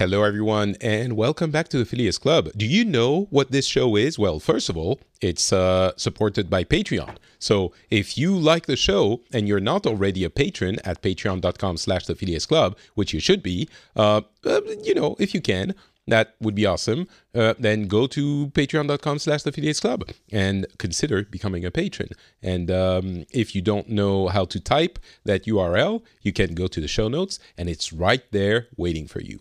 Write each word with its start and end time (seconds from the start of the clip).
Hello, 0.00 0.22
everyone, 0.22 0.76
and 0.80 1.14
welcome 1.14 1.50
back 1.50 1.68
to 1.68 1.76
the 1.76 1.84
Phileas 1.84 2.16
Club. 2.16 2.48
Do 2.56 2.64
you 2.64 2.86
know 2.86 3.26
what 3.28 3.50
this 3.50 3.66
show 3.66 3.96
is? 3.96 4.18
Well, 4.18 4.40
first 4.40 4.70
of 4.70 4.76
all, 4.78 4.98
it's 5.20 5.52
uh, 5.52 5.92
supported 5.98 6.48
by 6.48 6.64
Patreon. 6.64 7.18
So 7.38 7.74
if 7.90 8.16
you 8.16 8.34
like 8.34 8.64
the 8.64 8.76
show 8.76 9.20
and 9.30 9.46
you're 9.46 9.60
not 9.60 9.86
already 9.86 10.24
a 10.24 10.30
patron 10.30 10.78
at 10.86 11.02
patreon.com 11.02 11.76
slash 11.76 12.06
the 12.06 12.14
Phileas 12.14 12.46
Club, 12.46 12.78
which 12.94 13.12
you 13.12 13.20
should 13.20 13.42
be, 13.42 13.68
uh, 13.94 14.22
uh, 14.46 14.62
you 14.82 14.94
know, 14.94 15.16
if 15.18 15.34
you 15.34 15.42
can, 15.42 15.74
that 16.06 16.34
would 16.40 16.54
be 16.54 16.64
awesome. 16.64 17.06
Uh, 17.34 17.52
then 17.58 17.86
go 17.86 18.06
to 18.06 18.46
patreon.com 18.54 19.18
slash 19.18 19.42
the 19.42 19.52
Phileas 19.52 19.80
Club 19.80 20.08
and 20.32 20.66
consider 20.78 21.24
becoming 21.24 21.66
a 21.66 21.70
patron. 21.70 22.08
And 22.42 22.70
um, 22.70 23.26
if 23.34 23.54
you 23.54 23.60
don't 23.60 23.90
know 23.90 24.28
how 24.28 24.46
to 24.46 24.60
type 24.60 24.98
that 25.26 25.44
URL, 25.44 26.02
you 26.22 26.32
can 26.32 26.54
go 26.54 26.68
to 26.68 26.80
the 26.80 26.88
show 26.88 27.08
notes 27.08 27.38
and 27.58 27.68
it's 27.68 27.92
right 27.92 28.22
there 28.32 28.68
waiting 28.78 29.06
for 29.06 29.20
you. 29.20 29.40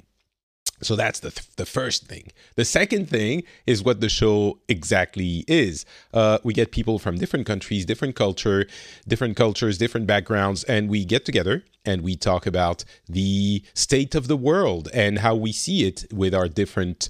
So 0.82 0.96
that's 0.96 1.20
the, 1.20 1.32
th- 1.32 1.56
the 1.56 1.66
first 1.66 2.08
thing. 2.08 2.32
The 2.56 2.66
second 2.66 3.10
thing 3.10 3.44
is 3.66 3.84
what 3.84 4.02
the 4.02 4.10
show 4.10 4.60
exactly 4.68 5.44
is. 5.48 5.86
Uh, 6.14 6.40
we 6.44 6.54
get 6.54 6.72
people 6.72 7.00
from 7.00 7.18
different 7.18 7.46
countries, 7.46 7.86
different 7.86 8.16
culture, 8.16 8.68
different 9.08 9.36
cultures, 9.36 9.78
different 9.78 10.08
backgrounds, 10.08 10.64
and 10.64 10.90
we 10.90 11.06
get 11.06 11.26
together 11.26 11.64
and 11.86 12.02
we 12.02 12.16
talk 12.16 12.46
about 12.46 12.84
the 13.08 13.64
state 13.74 14.16
of 14.16 14.28
the 14.28 14.38
world 14.38 14.90
and 14.94 15.20
how 15.20 15.36
we 15.36 15.52
see 15.52 15.86
it 15.86 16.06
with 16.12 16.34
our 16.34 16.48
different 16.48 17.10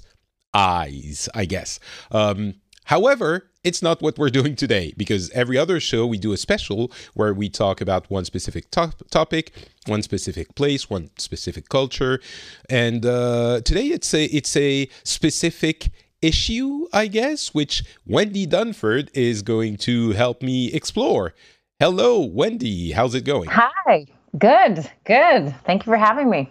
eyes, 0.54 1.28
I 1.34 1.44
guess. 1.44 1.78
Um, 2.10 2.54
However, 2.90 3.49
it's 3.62 3.82
not 3.82 4.00
what 4.00 4.18
we're 4.18 4.30
doing 4.30 4.56
today 4.56 4.92
because 4.96 5.30
every 5.30 5.58
other 5.58 5.80
show 5.80 6.06
we 6.06 6.18
do 6.18 6.32
a 6.32 6.36
special 6.36 6.90
where 7.14 7.34
we 7.34 7.48
talk 7.48 7.80
about 7.80 8.10
one 8.10 8.24
specific 8.24 8.70
top- 8.70 9.02
topic, 9.10 9.52
one 9.86 10.02
specific 10.02 10.54
place, 10.54 10.88
one 10.88 11.10
specific 11.18 11.68
culture, 11.68 12.20
and 12.68 13.04
uh, 13.04 13.60
today 13.64 13.86
it's 13.88 14.12
a 14.14 14.24
it's 14.26 14.56
a 14.56 14.88
specific 15.04 15.90
issue, 16.22 16.86
I 16.92 17.06
guess, 17.06 17.54
which 17.54 17.82
Wendi 18.08 18.46
Dunford 18.46 19.08
is 19.14 19.42
going 19.42 19.76
to 19.78 20.12
help 20.12 20.42
me 20.42 20.72
explore. 20.72 21.34
Hello, 21.78 22.28
Wendi. 22.28 22.92
How's 22.92 23.14
it 23.14 23.24
going? 23.24 23.48
Hi. 23.50 24.06
Good. 24.38 24.88
Good. 25.04 25.54
Thank 25.64 25.86
you 25.86 25.92
for 25.92 25.96
having 25.96 26.30
me. 26.30 26.50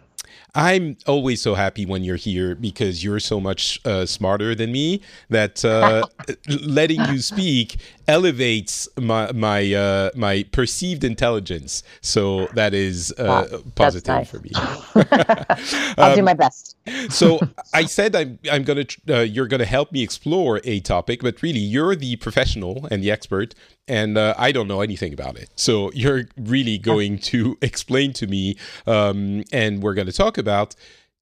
I'm 0.55 0.97
always 1.05 1.41
so 1.41 1.53
happy 1.53 1.85
when 1.85 2.03
you're 2.03 2.15
here 2.15 2.55
because 2.55 3.03
you're 3.03 3.19
so 3.19 3.39
much 3.39 3.79
uh, 3.85 4.05
smarter 4.05 4.55
than 4.55 4.71
me 4.71 5.01
that 5.29 5.63
uh, 5.63 6.03
letting 6.61 7.03
you 7.05 7.19
speak 7.19 7.77
elevates 8.09 8.89
my 8.97 9.31
my 9.31 9.71
uh, 9.73 10.09
my 10.15 10.43
perceived 10.51 11.03
intelligence. 11.03 11.83
So 12.01 12.47
that 12.47 12.73
is 12.73 13.13
uh, 13.17 13.59
positive 13.75 14.07
nice. 14.07 14.29
for 14.29 14.39
me. 14.39 14.51
I'll 15.97 16.15
do 16.15 16.23
my 16.23 16.33
best. 16.33 16.75
so 17.09 17.39
I 17.73 17.85
said 17.85 18.15
I'm 18.15 18.39
I'm 18.51 18.63
gonna 18.63 18.85
uh, 19.07 19.19
you're 19.19 19.47
gonna 19.47 19.65
help 19.65 19.91
me 19.91 20.01
explore 20.01 20.59
a 20.63 20.79
topic, 20.79 21.21
but 21.21 21.41
really 21.43 21.59
you're 21.59 21.95
the 21.95 22.15
professional 22.15 22.87
and 22.89 23.03
the 23.03 23.11
expert, 23.11 23.53
and 23.87 24.17
uh, 24.17 24.33
I 24.37 24.51
don't 24.51 24.67
know 24.67 24.81
anything 24.81 25.13
about 25.13 25.37
it. 25.37 25.49
So 25.55 25.91
you're 25.93 26.23
really 26.35 26.79
going 26.79 27.19
to 27.33 27.57
explain 27.61 28.13
to 28.13 28.25
me, 28.25 28.57
um, 28.87 29.43
and 29.51 29.83
we're 29.83 29.93
gonna 29.93 30.11
talk 30.11 30.39
about 30.39 30.75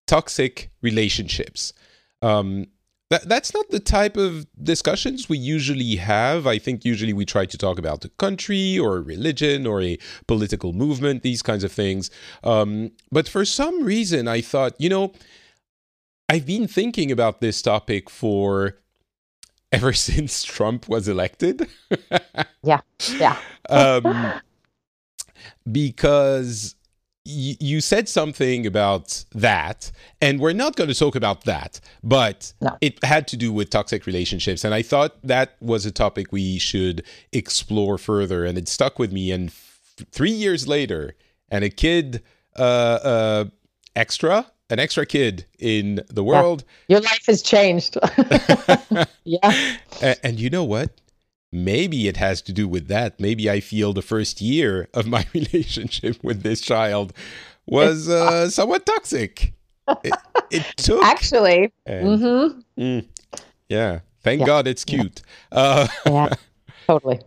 toxic 0.05 0.71
relationships. 0.81 1.73
Um, 2.21 2.67
that, 3.09 3.27
that's 3.29 3.53
not 3.53 3.69
the 3.69 3.79
type 3.79 4.17
of 4.17 4.45
discussions 4.61 5.29
we 5.29 5.37
usually 5.37 5.95
have. 5.95 6.45
I 6.45 6.57
think 6.57 6.83
usually 6.83 7.13
we 7.13 7.25
try 7.25 7.45
to 7.45 7.57
talk 7.57 7.79
about 7.79 8.03
a 8.03 8.09
country 8.09 8.77
or 8.77 8.97
a 8.97 9.01
religion 9.01 9.65
or 9.65 9.81
a 9.81 9.97
political 10.27 10.73
movement, 10.73 11.23
these 11.23 11.41
kinds 11.41 11.63
of 11.63 11.71
things. 11.71 12.11
Um, 12.43 12.91
but 13.11 13.29
for 13.29 13.45
some 13.45 13.83
reason, 13.83 14.27
I 14.27 14.41
thought, 14.41 14.73
you 14.77 14.89
know, 14.89 15.13
I've 16.27 16.45
been 16.45 16.67
thinking 16.67 17.11
about 17.11 17.39
this 17.39 17.61
topic 17.61 18.09
for 18.09 18.77
ever 19.71 19.93
since 20.07 20.43
Trump 20.43 20.89
was 20.89 21.07
elected. 21.07 21.67
yeah, 22.63 22.81
yeah. 23.17 23.37
um, 23.69 24.33
because 25.71 26.75
you 27.27 27.81
said 27.81 28.07
something 28.07 28.65
about 28.65 29.25
that, 29.33 29.91
and 30.21 30.39
we're 30.39 30.53
not 30.53 30.75
going 30.75 30.89
to 30.89 30.95
talk 30.95 31.15
about 31.15 31.43
that, 31.43 31.79
but 32.03 32.53
no. 32.61 32.77
it 32.81 33.03
had 33.03 33.27
to 33.29 33.37
do 33.37 33.51
with 33.51 33.69
toxic 33.69 34.05
relationships. 34.05 34.63
And 34.63 34.73
I 34.73 34.81
thought 34.81 35.15
that 35.23 35.55
was 35.59 35.85
a 35.85 35.91
topic 35.91 36.31
we 36.31 36.57
should 36.57 37.03
explore 37.33 37.97
further. 37.97 38.45
And 38.45 38.57
it 38.57 38.67
stuck 38.67 38.97
with 38.97 39.11
me. 39.11 39.31
And 39.31 39.49
f- 39.49 40.05
three 40.11 40.31
years 40.31 40.67
later, 40.67 41.15
and 41.49 41.63
a 41.63 41.69
kid, 41.69 42.23
uh, 42.55 42.61
uh, 42.61 43.45
extra, 43.95 44.45
an 44.69 44.79
extra 44.79 45.05
kid 45.05 45.45
in 45.59 46.01
the 46.09 46.23
world. 46.23 46.63
Yeah. 46.87 46.97
Your 46.97 47.01
life 47.01 47.25
has 47.27 47.41
changed. 47.41 47.97
yeah. 49.23 49.77
And, 50.01 50.19
and 50.23 50.39
you 50.39 50.51
know 50.51 50.63
what? 50.63 50.91
Maybe 51.51 52.07
it 52.07 52.17
has 52.17 52.41
to 52.43 52.53
do 52.53 52.67
with 52.67 52.87
that. 52.87 53.19
Maybe 53.19 53.49
I 53.49 53.59
feel 53.59 53.93
the 53.93 54.01
first 54.01 54.41
year 54.41 54.87
of 54.93 55.07
my 55.07 55.25
relationship 55.33 56.23
with 56.23 56.43
this 56.43 56.61
child 56.61 57.13
was 57.65 58.09
uh, 58.09 58.49
somewhat 58.49 58.85
toxic. 58.85 59.53
It, 60.03 60.13
it 60.51 60.65
took 60.77 61.03
actually. 61.03 61.71
And, 61.85 62.19
mm-hmm. 62.19 62.81
mm, 62.81 63.05
yeah. 63.69 63.99
Thank 64.23 64.41
yeah. 64.41 64.45
God 64.45 64.67
it's 64.67 64.83
cute. 64.83 65.21
Uh, 65.51 65.87
yeah. 66.05 66.33
Totally. 66.85 67.21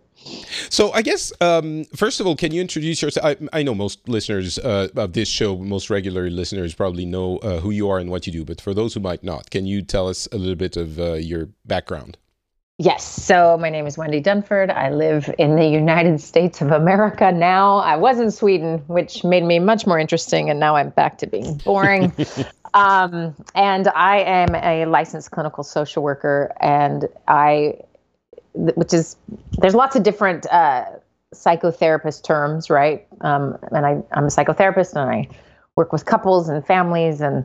So 0.68 0.92
I 0.92 1.00
guess 1.00 1.32
um, 1.40 1.84
first 1.96 2.20
of 2.20 2.26
all, 2.26 2.36
can 2.36 2.52
you 2.52 2.60
introduce 2.60 3.00
yourself? 3.00 3.24
I, 3.24 3.36
I 3.58 3.62
know 3.62 3.74
most 3.74 4.06
listeners 4.06 4.58
uh, 4.58 4.88
of 4.94 5.14
this 5.14 5.28
show, 5.28 5.56
most 5.56 5.88
regular 5.88 6.28
listeners, 6.28 6.74
probably 6.74 7.06
know 7.06 7.38
uh, 7.38 7.60
who 7.60 7.70
you 7.70 7.88
are 7.88 7.98
and 7.98 8.10
what 8.10 8.26
you 8.26 8.32
do. 8.32 8.44
But 8.44 8.60
for 8.60 8.74
those 8.74 8.94
who 8.94 9.00
might 9.00 9.24
not, 9.24 9.50
can 9.50 9.64
you 9.64 9.80
tell 9.80 10.08
us 10.08 10.28
a 10.30 10.36
little 10.36 10.56
bit 10.56 10.76
of 10.76 11.00
uh, 11.00 11.14
your 11.14 11.48
background? 11.64 12.18
Yes. 12.80 13.04
So 13.04 13.58
my 13.58 13.68
name 13.68 13.86
is 13.86 13.98
Wendi 13.98 14.22
Dunford. 14.22 14.74
I 14.74 14.88
live 14.88 15.30
in 15.36 15.54
the 15.54 15.66
United 15.66 16.18
States 16.18 16.62
of 16.62 16.70
America 16.70 17.30
now. 17.30 17.76
I 17.76 17.96
was 17.96 18.18
in 18.18 18.30
Sweden, 18.30 18.78
which 18.86 19.22
made 19.22 19.44
me 19.44 19.58
much 19.58 19.86
more 19.86 19.98
interesting, 19.98 20.48
and 20.48 20.58
now 20.58 20.76
I'm 20.76 20.88
back 20.88 21.18
to 21.18 21.26
being 21.26 21.58
boring. 21.58 22.10
um, 22.74 23.36
and 23.54 23.86
I 23.88 24.20
am 24.20 24.54
a 24.54 24.86
licensed 24.86 25.30
clinical 25.30 25.62
social 25.62 26.02
worker, 26.02 26.54
and 26.58 27.06
I, 27.28 27.80
which 28.54 28.94
is, 28.94 29.14
there's 29.58 29.74
lots 29.74 29.94
of 29.94 30.02
different 30.02 30.46
uh, 30.50 30.86
psychotherapist 31.34 32.24
terms, 32.24 32.70
right? 32.70 33.06
Um, 33.20 33.58
and 33.72 33.84
I, 33.84 34.02
I'm 34.12 34.24
a 34.24 34.28
psychotherapist, 34.28 34.94
and 34.94 35.10
I 35.10 35.28
work 35.76 35.92
with 35.92 36.06
couples 36.06 36.48
and 36.48 36.66
families 36.66 37.20
and 37.20 37.44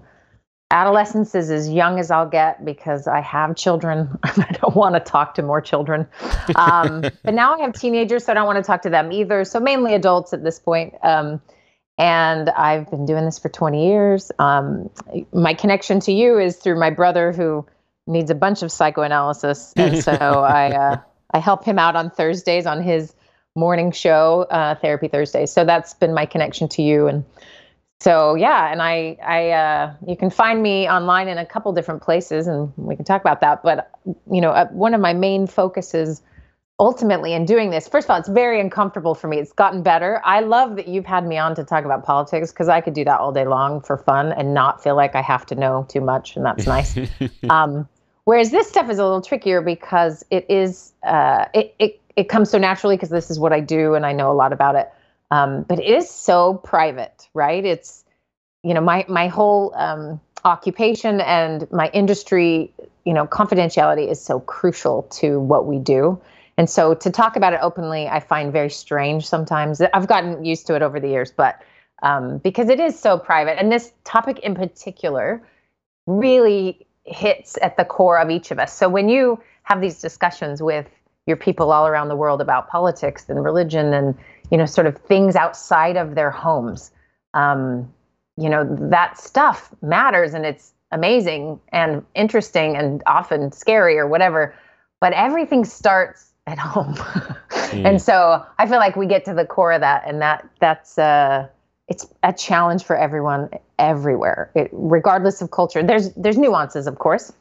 adolescence 0.72 1.36
is 1.36 1.52
as 1.52 1.70
young 1.70 2.00
as 2.00 2.12
I'll 2.12 2.30
get 2.30 2.66
because 2.66 3.08
I 3.08 3.22
have 3.22 3.56
children. 3.56 4.18
I 4.24 4.58
don't 4.62 4.76
want 4.76 4.96
to 4.96 5.00
talk 5.00 5.36
to 5.36 5.44
more 5.44 5.62
children. 5.62 6.08
Um, 6.56 7.02
but 7.24 7.34
now 7.34 7.56
I 7.56 7.62
have 7.62 7.74
teenagers, 7.74 8.26
so 8.26 8.32
I 8.32 8.36
don't 8.36 8.48
want 8.48 8.58
to 8.58 8.64
talk 8.64 8.82
to 8.84 8.90
them 8.90 9.12
either. 9.12 9.46
So 9.46 9.60
mainly 9.60 9.94
adults 9.94 10.34
at 10.34 10.44
this 10.44 10.60
point. 10.60 10.96
Um, 11.04 11.42
and 11.98 12.50
I've 12.50 12.90
been 12.90 13.06
doing 13.06 13.26
this 13.26 13.40
for 13.40 13.50
20 13.50 13.88
years. 13.88 14.32
Um, 14.38 14.90
my 15.32 15.54
connection 15.54 16.02
to 16.02 16.12
you 16.12 16.40
is 16.40 16.58
through 16.58 16.78
my 16.78 16.90
brother 16.90 17.32
who 17.32 17.66
needs 18.08 18.30
a 18.30 18.36
bunch 18.36 18.64
of 18.64 18.72
psychoanalysis. 18.72 19.74
And 19.78 20.04
so 20.04 20.12
I, 20.12 20.72
uh, 20.72 20.98
I 21.32 21.40
help 21.40 21.64
him 21.64 21.80
out 21.80 21.96
on 21.96 22.12
Thursdays 22.12 22.66
on 22.66 22.84
his 22.84 23.16
morning 23.56 23.92
show, 23.92 24.46
uh, 24.52 24.76
Therapy 24.76 25.08
Thursdays. 25.08 25.52
So 25.52 25.64
that's 25.64 25.94
been 25.94 26.14
my 26.14 26.26
connection 26.26 26.68
to 26.70 26.82
you. 26.82 27.08
And 27.08 27.24
so 28.02 28.36
yeah, 28.36 28.72
and 28.72 28.82
I, 28.82 29.18
I, 29.26 29.50
uh, 29.52 29.94
you 30.08 30.18
can 30.18 30.30
find 30.30 30.62
me 30.62 30.88
online 30.90 31.28
in 31.28 31.38
a 31.38 31.46
couple 31.46 31.72
different 31.72 32.02
places, 32.02 32.46
and 32.46 32.72
we 32.76 32.96
can 32.96 33.06
talk 33.06 33.22
about 33.22 33.42
that. 33.42 33.64
But 33.64 33.90
you 34.32 34.42
know, 34.42 34.52
uh, 34.52 34.68
one 34.68 34.94
of 34.94 35.00
my 35.00 35.14
main 35.14 35.48
focuses, 35.48 36.22
ultimately, 36.78 37.34
in 37.34 37.46
doing 37.46 37.70
this, 37.70 37.88
first 37.88 38.06
of 38.06 38.12
all, 38.12 38.20
it's 38.20 38.28
very 38.28 38.60
uncomfortable 38.60 39.16
for 39.16 39.28
me. 39.28 39.38
It's 39.38 39.54
gotten 39.54 39.82
better. 39.82 40.22
I 40.26 40.42
love 40.42 40.76
that 40.76 40.90
you've 40.90 41.06
had 41.06 41.26
me 41.26 41.38
on 41.38 41.56
to 41.56 41.64
talk 41.64 41.86
about 41.86 42.04
politics 42.04 42.52
because 42.52 42.68
I 42.68 42.82
could 42.82 42.94
do 42.94 43.06
that 43.06 43.20
all 43.20 43.32
day 43.32 43.46
long 43.46 43.80
for 43.80 43.98
fun 43.98 44.34
and 44.34 44.54
not 44.54 44.84
feel 44.84 44.96
like 44.96 45.16
I 45.16 45.22
have 45.22 45.46
to 45.48 45.56
know 45.56 45.86
too 45.88 46.02
much, 46.02 46.36
and 46.36 46.46
that's 46.46 46.68
nice. 46.68 47.00
um, 47.50 47.88
whereas 48.26 48.52
this 48.52 48.68
stuff 48.68 48.90
is 48.90 49.00
a 49.00 49.04
little 49.04 49.22
trickier 49.22 49.62
because 49.62 50.26
it 50.32 50.46
is, 50.50 50.92
uh, 51.04 51.46
it, 51.54 51.74
it, 51.80 52.02
it 52.18 52.28
comes 52.28 52.50
so 52.50 52.58
naturally 52.58 52.98
because 52.98 53.10
this 53.10 53.32
is 53.32 53.40
what 53.40 53.54
I 53.54 53.62
do, 53.62 53.94
and 53.94 54.06
I 54.06 54.12
know 54.12 54.30
a 54.30 54.36
lot 54.36 54.52
about 54.52 54.76
it. 54.76 54.92
Um, 55.32 55.64
but 55.64 55.80
it 55.80 55.86
is 55.86 56.10
so 56.10 56.56
private, 56.56 57.28
right? 57.34 57.66
It's, 57.66 58.04
you 58.64 58.74
know, 58.74 58.82
my 58.82 59.06
my 59.08 59.28
whole 59.28 59.74
um, 59.76 60.20
occupation 60.44 61.22
and 61.22 61.70
my 61.72 61.90
industry, 61.94 62.72
you 63.06 63.14
know, 63.14 63.26
confidentiality 63.26 64.10
is 64.10 64.22
so 64.22 64.40
crucial 64.42 65.04
to 65.04 65.40
what 65.40 65.66
we 65.66 65.80
do. 65.80 66.20
And 66.58 66.70
so 66.70 66.94
to 66.94 67.12
talk 67.12 67.36
about 67.36 67.54
it 67.54 67.60
openly, 67.62 68.08
I 68.08 68.20
find 68.20 68.54
very 68.54 68.70
strange 68.70 69.28
sometimes. 69.28 69.82
I've 69.82 70.08
gotten 70.08 70.46
used 70.46 70.68
to 70.68 70.76
it 70.76 70.82
over 70.82 71.00
the 71.00 71.10
years, 71.10 71.32
but 71.32 71.62
um, 72.02 72.38
because 72.40 72.70
it 72.70 72.80
is 72.80 72.98
so 72.98 73.18
private, 73.18 73.60
and 73.60 73.72
this 73.72 73.92
topic 74.04 74.40
in 74.40 74.56
particular 74.56 75.42
really 76.08 76.86
hits 77.04 77.58
at 77.62 77.78
the 77.78 77.86
core 77.86 78.20
of 78.20 78.30
each 78.30 78.52
of 78.52 78.60
us. 78.60 78.74
So 78.74 78.88
when 78.88 79.10
you 79.10 79.40
have 79.64 79.82
these 79.82 80.02
discussions 80.02 80.62
with 80.62 80.88
your 81.26 81.38
people 81.38 81.72
all 81.72 81.88
around 81.88 82.10
the 82.10 82.16
world 82.16 82.42
about 82.42 82.70
politics 82.70 83.30
and 83.30 83.44
religion 83.44 83.94
and 83.94 84.16
you 84.52 84.58
know, 84.58 84.66
sort 84.66 84.88
of 84.88 84.98
things 84.98 85.36
outside 85.36 85.98
of 85.98 86.16
their 86.16 86.32
homes. 86.32 86.92
Um, 87.34 87.92
you 88.38 88.50
know, 88.50 88.66
that 88.90 89.18
stuff 89.18 89.74
matters 89.82 90.34
and 90.34 90.46
it's 90.46 90.74
amazing 90.92 91.60
and 91.72 92.04
interesting 92.16 92.76
and 92.76 93.02
often 93.06 93.52
scary 93.52 93.98
or 93.98 94.08
whatever. 94.08 94.54
But 95.02 95.14
everything 95.14 95.66
starts 95.66 96.34
at 96.48 96.58
home. 96.60 96.96
mm. 96.96 97.86
And 97.86 98.02
so 98.02 98.46
I 98.60 98.68
feel 98.68 98.78
like 98.78 98.96
we 98.96 99.06
get 99.06 99.26
to 99.26 99.34
the 99.34 99.46
core 99.46 99.72
of 99.72 99.82
that 99.82 100.04
and 100.06 100.22
that 100.22 100.48
that's 100.60 100.98
uh 100.98 101.48
it's 101.88 102.08
a 102.24 102.34
challenge 102.34 102.84
for 102.84 102.98
everyone 102.98 103.50
everywhere, 103.78 104.50
it, 104.56 104.70
regardless 104.72 105.42
of 105.42 105.52
culture. 105.52 105.84
There's 105.84 106.12
there's 106.14 106.38
nuances, 106.38 106.88
of 106.88 106.98
course, 106.98 107.32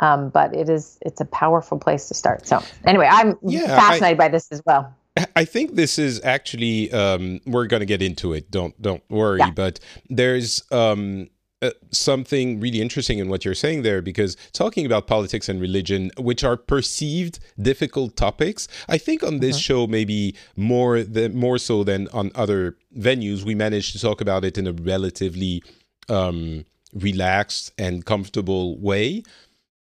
um, 0.00 0.28
but 0.28 0.54
it 0.54 0.68
is 0.68 0.98
it's 1.00 1.20
a 1.20 1.24
powerful 1.24 1.78
place 1.78 2.08
to 2.08 2.14
start. 2.14 2.46
So 2.46 2.62
anyway, 2.84 3.08
I'm 3.10 3.38
yeah, 3.42 3.66
fascinated 3.66 4.20
I, 4.20 4.26
by 4.26 4.28
this 4.28 4.48
as 4.50 4.62
well. 4.66 4.94
I 5.36 5.44
think 5.44 5.74
this 5.74 5.98
is 5.98 6.20
actually 6.24 6.92
um, 6.92 7.40
we're 7.46 7.66
going 7.66 7.80
to 7.80 7.86
get 7.86 8.02
into 8.02 8.32
it. 8.32 8.50
Don't 8.50 8.80
don't 8.82 9.02
worry. 9.08 9.38
Yeah. 9.38 9.50
But 9.50 9.78
there's 10.10 10.62
um, 10.72 11.28
uh, 11.62 11.70
something 11.92 12.58
really 12.60 12.80
interesting 12.80 13.20
in 13.20 13.28
what 13.28 13.44
you're 13.44 13.54
saying 13.54 13.82
there 13.82 14.02
because 14.02 14.36
talking 14.52 14.84
about 14.84 15.06
politics 15.06 15.48
and 15.48 15.60
religion, 15.60 16.10
which 16.18 16.42
are 16.42 16.56
perceived 16.56 17.38
difficult 17.62 18.16
topics, 18.16 18.66
I 18.88 18.98
think 18.98 19.22
on 19.22 19.38
this 19.38 19.56
mm-hmm. 19.56 19.62
show 19.62 19.86
maybe 19.86 20.34
more 20.56 21.02
than 21.02 21.36
more 21.36 21.58
so 21.58 21.84
than 21.84 22.08
on 22.08 22.32
other 22.34 22.76
venues, 22.96 23.44
we 23.44 23.54
managed 23.54 23.92
to 23.92 24.00
talk 24.00 24.20
about 24.20 24.44
it 24.44 24.58
in 24.58 24.66
a 24.66 24.72
relatively 24.72 25.62
um, 26.08 26.64
relaxed 26.92 27.72
and 27.78 28.04
comfortable 28.04 28.78
way. 28.78 29.22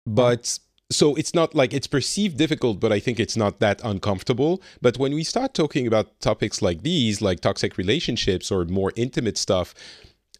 But 0.06 0.60
so 0.90 1.16
it's 1.16 1.34
not 1.34 1.56
like 1.56 1.74
it's 1.74 1.88
perceived 1.88 2.38
difficult, 2.38 2.80
but 2.80 2.92
I 2.92 3.00
think 3.00 3.20
it's 3.20 3.36
not 3.36 3.60
that 3.60 3.82
uncomfortable. 3.84 4.62
But 4.82 4.98
when 4.98 5.14
we 5.14 5.24
start 5.24 5.54
talking 5.54 5.88
about 5.88 6.20
topics 6.20 6.62
like 6.62 6.84
these, 6.84 7.22
like 7.22 7.40
toxic 7.40 7.78
relationships 7.78 8.52
or 8.52 8.66
more 8.66 8.92
intimate 8.96 9.38
stuff, 9.38 9.74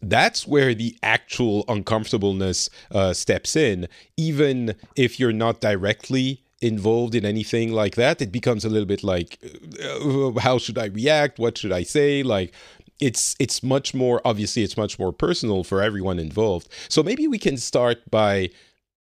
that's 0.02 0.46
where 0.46 0.74
the 0.74 0.96
actual 1.02 1.64
uncomfortableness 1.68 2.70
uh, 2.92 3.12
steps 3.12 3.56
in. 3.56 3.88
Even 4.16 4.74
if 4.94 5.18
you're 5.18 5.32
not 5.32 5.60
directly 5.60 6.42
involved 6.60 7.14
in 7.14 7.24
anything 7.24 7.72
like 7.72 7.96
that, 7.96 8.22
it 8.22 8.30
becomes 8.30 8.64
a 8.64 8.68
little 8.68 8.86
bit 8.86 9.02
like, 9.02 9.38
uh, 9.82 10.38
how 10.38 10.58
should 10.58 10.78
I 10.78 10.86
react? 10.86 11.38
What 11.38 11.58
should 11.58 11.72
I 11.72 11.82
say? 11.82 12.22
Like, 12.22 12.52
it's 12.98 13.36
it's 13.38 13.62
much 13.62 13.92
more 13.92 14.22
obviously 14.24 14.62
it's 14.62 14.76
much 14.76 14.98
more 14.98 15.12
personal 15.12 15.64
for 15.64 15.82
everyone 15.82 16.18
involved. 16.18 16.68
So 16.88 17.02
maybe 17.02 17.28
we 17.28 17.38
can 17.38 17.58
start 17.58 17.98
by 18.10 18.50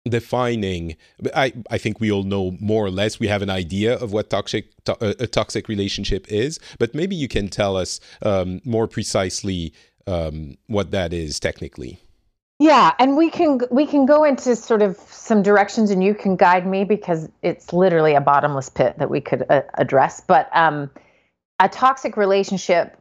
defining 0.08 0.96
i 1.34 1.52
i 1.70 1.78
think 1.78 2.00
we 2.00 2.10
all 2.10 2.24
know 2.24 2.56
more 2.60 2.84
or 2.84 2.90
less 2.90 3.20
we 3.20 3.28
have 3.28 3.40
an 3.40 3.50
idea 3.50 3.94
of 3.98 4.12
what 4.12 4.30
toxic 4.30 4.72
to, 4.84 4.96
a 5.22 5.28
toxic 5.28 5.68
relationship 5.68 6.26
is 6.28 6.58
but 6.78 6.92
maybe 6.92 7.14
you 7.14 7.28
can 7.28 7.48
tell 7.48 7.76
us 7.76 8.00
um, 8.22 8.60
more 8.64 8.88
precisely 8.88 9.72
um, 10.06 10.56
what 10.66 10.90
that 10.90 11.12
is 11.12 11.38
technically. 11.38 12.00
Yeah 12.58 12.92
and 12.98 13.16
we 13.16 13.30
can 13.30 13.60
we 13.70 13.86
can 13.86 14.06
go 14.06 14.22
into 14.24 14.54
sort 14.54 14.82
of 14.82 14.96
some 14.96 15.42
directions 15.42 15.90
and 15.90 16.02
you 16.02 16.14
can 16.14 16.36
guide 16.36 16.66
me 16.66 16.84
because 16.84 17.28
it's 17.42 17.72
literally 17.72 18.14
a 18.14 18.20
bottomless 18.20 18.68
pit 18.68 18.98
that 18.98 19.10
we 19.10 19.20
could 19.20 19.44
uh, 19.50 19.62
address 19.74 20.20
but 20.20 20.48
um, 20.56 20.90
a 21.58 21.68
toxic 21.68 22.16
relationship 22.16 22.96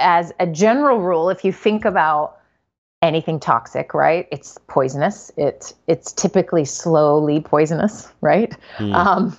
as 0.00 0.32
a 0.40 0.46
general 0.46 1.00
rule 1.00 1.30
if 1.30 1.44
you 1.44 1.52
think 1.52 1.84
about 1.84 2.40
anything 3.04 3.38
toxic, 3.38 3.94
right? 3.94 4.26
It's 4.32 4.58
poisonous. 4.66 5.30
It 5.36 5.74
it's 5.86 6.12
typically 6.12 6.64
slowly 6.64 7.40
poisonous, 7.40 8.08
right? 8.20 8.56
Mm. 8.78 8.94
Um, 8.94 9.38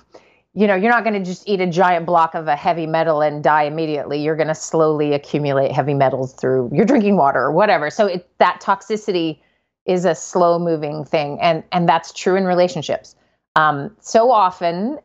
you 0.54 0.66
know, 0.66 0.74
you're 0.74 0.90
not 0.90 1.04
going 1.04 1.22
to 1.22 1.24
just 1.24 1.46
eat 1.46 1.60
a 1.60 1.66
giant 1.66 2.06
block 2.06 2.34
of 2.34 2.46
a 2.46 2.56
heavy 2.56 2.86
metal 2.86 3.20
and 3.20 3.44
die 3.44 3.64
immediately. 3.64 4.22
You're 4.22 4.36
going 4.36 4.48
to 4.48 4.54
slowly 4.54 5.12
accumulate 5.12 5.70
heavy 5.70 5.92
metals 5.92 6.32
through 6.32 6.70
your 6.72 6.86
drinking 6.86 7.16
water 7.16 7.40
or 7.40 7.52
whatever. 7.52 7.90
So 7.90 8.06
it, 8.06 8.26
that 8.38 8.62
toxicity 8.62 9.38
is 9.84 10.06
a 10.06 10.14
slow 10.14 10.58
moving 10.58 11.04
thing, 11.04 11.38
and 11.40 11.62
and 11.72 11.88
that's 11.88 12.12
true 12.12 12.36
in 12.36 12.44
relationships. 12.44 13.16
Um, 13.56 13.94
so 14.00 14.30
often, 14.30 14.98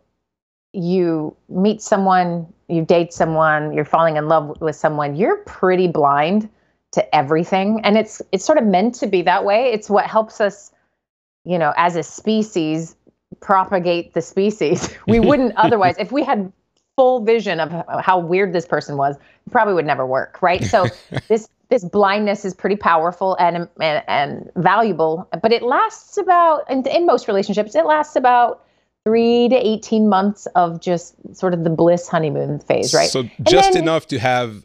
you 0.73 1.35
meet 1.49 1.81
someone, 1.81 2.47
you 2.69 2.85
date 2.85 3.11
someone, 3.11 3.73
you're 3.73 3.85
falling 3.85 4.17
in 4.17 4.27
love 4.27 4.59
with 4.61 4.75
someone, 4.75 5.15
you're 5.15 5.37
pretty 5.37 5.87
blind 5.87 6.49
to 6.91 7.15
everything. 7.15 7.81
And 7.83 7.97
it's 7.97 8.21
it's 8.31 8.45
sort 8.45 8.57
of 8.57 8.65
meant 8.65 8.95
to 8.95 9.07
be 9.07 9.21
that 9.23 9.45
way. 9.45 9.71
It's 9.71 9.89
what 9.89 10.05
helps 10.05 10.41
us 10.41 10.71
you 11.43 11.57
know 11.57 11.73
as 11.77 11.95
a 11.95 12.03
species 12.03 12.95
propagate 13.39 14.13
the 14.13 14.21
species. 14.21 14.89
We 15.07 15.19
wouldn't 15.19 15.55
otherwise. 15.57 15.95
If 15.97 16.11
we 16.11 16.23
had 16.23 16.51
full 16.97 17.23
vision 17.23 17.59
of 17.59 17.71
how 18.03 18.19
weird 18.19 18.51
this 18.53 18.65
person 18.65 18.97
was 18.97 19.15
it 19.15 19.51
probably 19.51 19.73
would 19.73 19.85
never 19.85 20.05
work 20.05 20.41
right? 20.41 20.63
So 20.63 20.87
this 21.27 21.47
this 21.69 21.85
blindness 21.85 22.43
is 22.43 22.53
pretty 22.53 22.75
powerful 22.75 23.35
and, 23.39 23.69
and 23.79 24.03
and 24.07 24.51
valuable 24.57 25.27
but 25.41 25.53
it 25.53 25.63
lasts 25.63 26.17
about 26.17 26.69
in, 26.69 26.85
in 26.87 27.05
most 27.05 27.29
relationships 27.29 27.75
it 27.75 27.85
lasts 27.85 28.17
about 28.17 28.65
three 29.03 29.49
to 29.49 29.55
18 29.55 30.09
months 30.09 30.45
of 30.55 30.79
just 30.79 31.15
sort 31.35 31.53
of 31.53 31.63
the 31.63 31.69
bliss 31.69 32.07
honeymoon 32.07 32.59
phase, 32.59 32.93
right? 32.93 33.09
So 33.09 33.23
just 33.43 33.73
then, 33.73 33.83
enough 33.83 34.07
to 34.07 34.19
have 34.19 34.63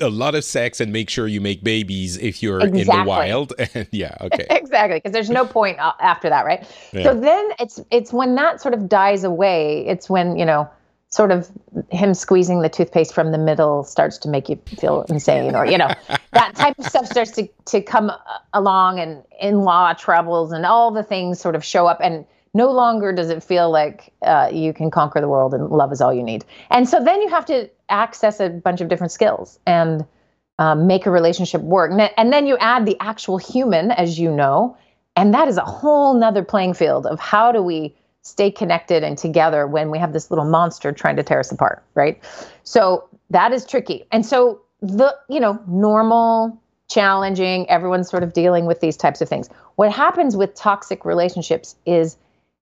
a 0.00 0.10
lot 0.10 0.34
of 0.34 0.44
sex 0.44 0.80
and 0.80 0.92
make 0.92 1.08
sure 1.08 1.28
you 1.28 1.40
make 1.40 1.62
babies 1.62 2.16
if 2.16 2.42
you're 2.42 2.58
exactly. 2.58 2.80
in 2.80 2.86
the 2.86 3.04
wild 3.04 3.52
and 3.74 3.86
yeah 3.92 4.16
okay 4.20 4.46
exactly 4.50 4.96
because 4.96 5.12
there's 5.12 5.30
no 5.30 5.46
point 5.46 5.78
uh, 5.78 5.92
after 6.00 6.28
that 6.28 6.44
right 6.44 6.66
yeah. 6.92 7.04
so 7.04 7.18
then 7.18 7.48
it's 7.60 7.80
it's 7.90 8.12
when 8.12 8.34
that 8.34 8.60
sort 8.60 8.74
of 8.74 8.88
dies 8.88 9.22
away 9.22 9.86
it's 9.86 10.10
when 10.10 10.36
you 10.36 10.44
know 10.44 10.68
sort 11.10 11.30
of 11.30 11.48
him 11.90 12.12
squeezing 12.12 12.62
the 12.62 12.68
toothpaste 12.68 13.14
from 13.14 13.30
the 13.30 13.38
middle 13.38 13.84
starts 13.84 14.18
to 14.18 14.28
make 14.28 14.48
you 14.48 14.56
feel 14.66 15.02
insane 15.02 15.54
or 15.54 15.64
you 15.64 15.78
know 15.78 15.90
that 16.32 16.56
type 16.56 16.76
of 16.78 16.84
stuff 16.84 17.06
starts 17.06 17.30
to 17.30 17.48
to 17.64 17.80
come 17.80 18.10
uh, 18.10 18.16
along 18.54 18.98
and 18.98 19.22
in-law 19.40 19.92
troubles 19.92 20.50
and 20.50 20.66
all 20.66 20.90
the 20.90 21.04
things 21.04 21.38
sort 21.38 21.54
of 21.54 21.64
show 21.64 21.86
up 21.86 22.00
and 22.02 22.24
no 22.54 22.70
longer 22.70 23.12
does 23.12 23.30
it 23.30 23.42
feel 23.42 23.70
like 23.70 24.12
uh, 24.22 24.48
you 24.52 24.72
can 24.72 24.90
conquer 24.90 25.20
the 25.20 25.28
world 25.28 25.54
and 25.54 25.68
love 25.70 25.92
is 25.92 26.00
all 26.00 26.12
you 26.12 26.22
need. 26.22 26.44
And 26.70 26.88
so 26.88 27.02
then 27.02 27.22
you 27.22 27.28
have 27.28 27.46
to 27.46 27.70
access 27.88 28.40
a 28.40 28.48
bunch 28.50 28.80
of 28.80 28.88
different 28.88 29.12
skills 29.12 29.58
and 29.66 30.04
um, 30.58 30.86
make 30.86 31.06
a 31.06 31.10
relationship 31.10 31.62
work. 31.62 31.90
And 32.16 32.32
then 32.32 32.46
you 32.46 32.58
add 32.58 32.84
the 32.84 32.96
actual 33.00 33.38
human, 33.38 33.90
as 33.90 34.18
you 34.18 34.30
know, 34.30 34.76
and 35.16 35.32
that 35.34 35.48
is 35.48 35.56
a 35.56 35.64
whole 35.64 36.14
nother 36.14 36.42
playing 36.42 36.74
field 36.74 37.06
of 37.06 37.18
how 37.20 37.52
do 37.52 37.62
we 37.62 37.94
stay 38.22 38.50
connected 38.50 39.02
and 39.02 39.18
together 39.18 39.66
when 39.66 39.90
we 39.90 39.98
have 39.98 40.12
this 40.12 40.30
little 40.30 40.44
monster 40.44 40.92
trying 40.92 41.16
to 41.16 41.22
tear 41.22 41.40
us 41.40 41.50
apart, 41.50 41.82
right? 41.94 42.22
So 42.62 43.08
that 43.30 43.52
is 43.52 43.66
tricky. 43.66 44.06
And 44.12 44.24
so 44.24 44.60
the, 44.80 45.16
you 45.28 45.40
know, 45.40 45.58
normal, 45.66 46.60
challenging, 46.88 47.68
everyone's 47.68 48.08
sort 48.08 48.22
of 48.22 48.32
dealing 48.32 48.66
with 48.66 48.80
these 48.80 48.96
types 48.96 49.20
of 49.20 49.28
things. 49.28 49.48
What 49.76 49.90
happens 49.90 50.36
with 50.36 50.54
toxic 50.54 51.04
relationships 51.04 51.74
is 51.86 52.16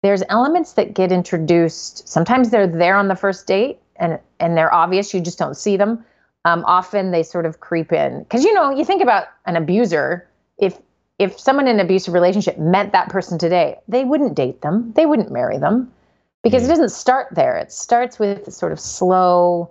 there's 0.04 0.22
elements 0.28 0.74
that 0.74 0.92
get 0.92 1.10
introduced. 1.10 2.06
Sometimes 2.06 2.50
they're 2.50 2.66
there 2.66 2.96
on 2.96 3.08
the 3.08 3.16
first 3.16 3.46
date 3.46 3.78
and 3.96 4.18
and 4.38 4.56
they're 4.56 4.72
obvious. 4.72 5.14
You 5.14 5.20
just 5.20 5.38
don't 5.38 5.56
see 5.56 5.76
them. 5.76 6.04
Um, 6.44 6.62
often 6.66 7.10
they 7.10 7.22
sort 7.22 7.46
of 7.46 7.60
creep 7.60 7.90
in 7.90 8.22
because 8.22 8.44
you 8.44 8.52
know 8.52 8.70
you 8.70 8.84
think 8.84 9.02
about 9.02 9.28
an 9.46 9.56
abuser. 9.56 10.28
If 10.58 10.78
if 11.18 11.40
someone 11.40 11.68
in 11.68 11.80
an 11.80 11.86
abusive 11.86 12.12
relationship 12.12 12.58
met 12.58 12.92
that 12.92 13.08
person 13.08 13.38
today, 13.38 13.78
they 13.88 14.04
wouldn't 14.04 14.34
date 14.34 14.60
them. 14.60 14.92
They 14.94 15.06
wouldn't 15.06 15.32
marry 15.32 15.58
them 15.58 15.90
because 16.42 16.64
it 16.64 16.66
mm. 16.66 16.70
doesn't 16.70 16.90
start 16.90 17.28
there. 17.34 17.56
It 17.56 17.72
starts 17.72 18.18
with 18.18 18.52
sort 18.52 18.72
of 18.72 18.80
slow, 18.80 19.70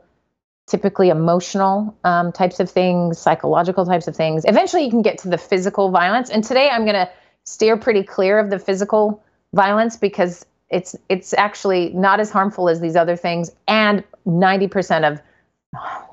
typically 0.68 1.10
emotional 1.10 1.96
um, 2.04 2.32
types 2.32 2.60
of 2.60 2.72
things, 2.72 3.20
psychological 3.20 3.86
types 3.86 4.08
of 4.08 4.16
things. 4.16 4.46
Eventually, 4.46 4.84
you 4.84 4.90
can 4.90 5.04
get 5.04 5.20
to 5.20 5.30
the 5.30 5.38
physical 5.38 5.92
violence. 5.92 6.30
And 6.30 6.44
today, 6.44 6.70
I'm 6.70 6.86
going 6.86 6.96
to 6.96 7.10
steer 7.44 7.78
pretty 7.78 8.04
clear 8.04 8.40
of 8.40 8.50
the 8.50 8.58
physical 8.58 9.23
violence 9.54 9.98
because 9.98 10.46
it's 10.70 10.96
it's 11.10 11.34
actually 11.34 11.90
not 11.90 12.20
as 12.20 12.32
harmful 12.32 12.70
as 12.70 12.82
these 12.82 12.96
other 12.96 13.16
things. 13.16 13.52
And 13.68 14.04
90% 14.26 15.12
of 15.12 15.22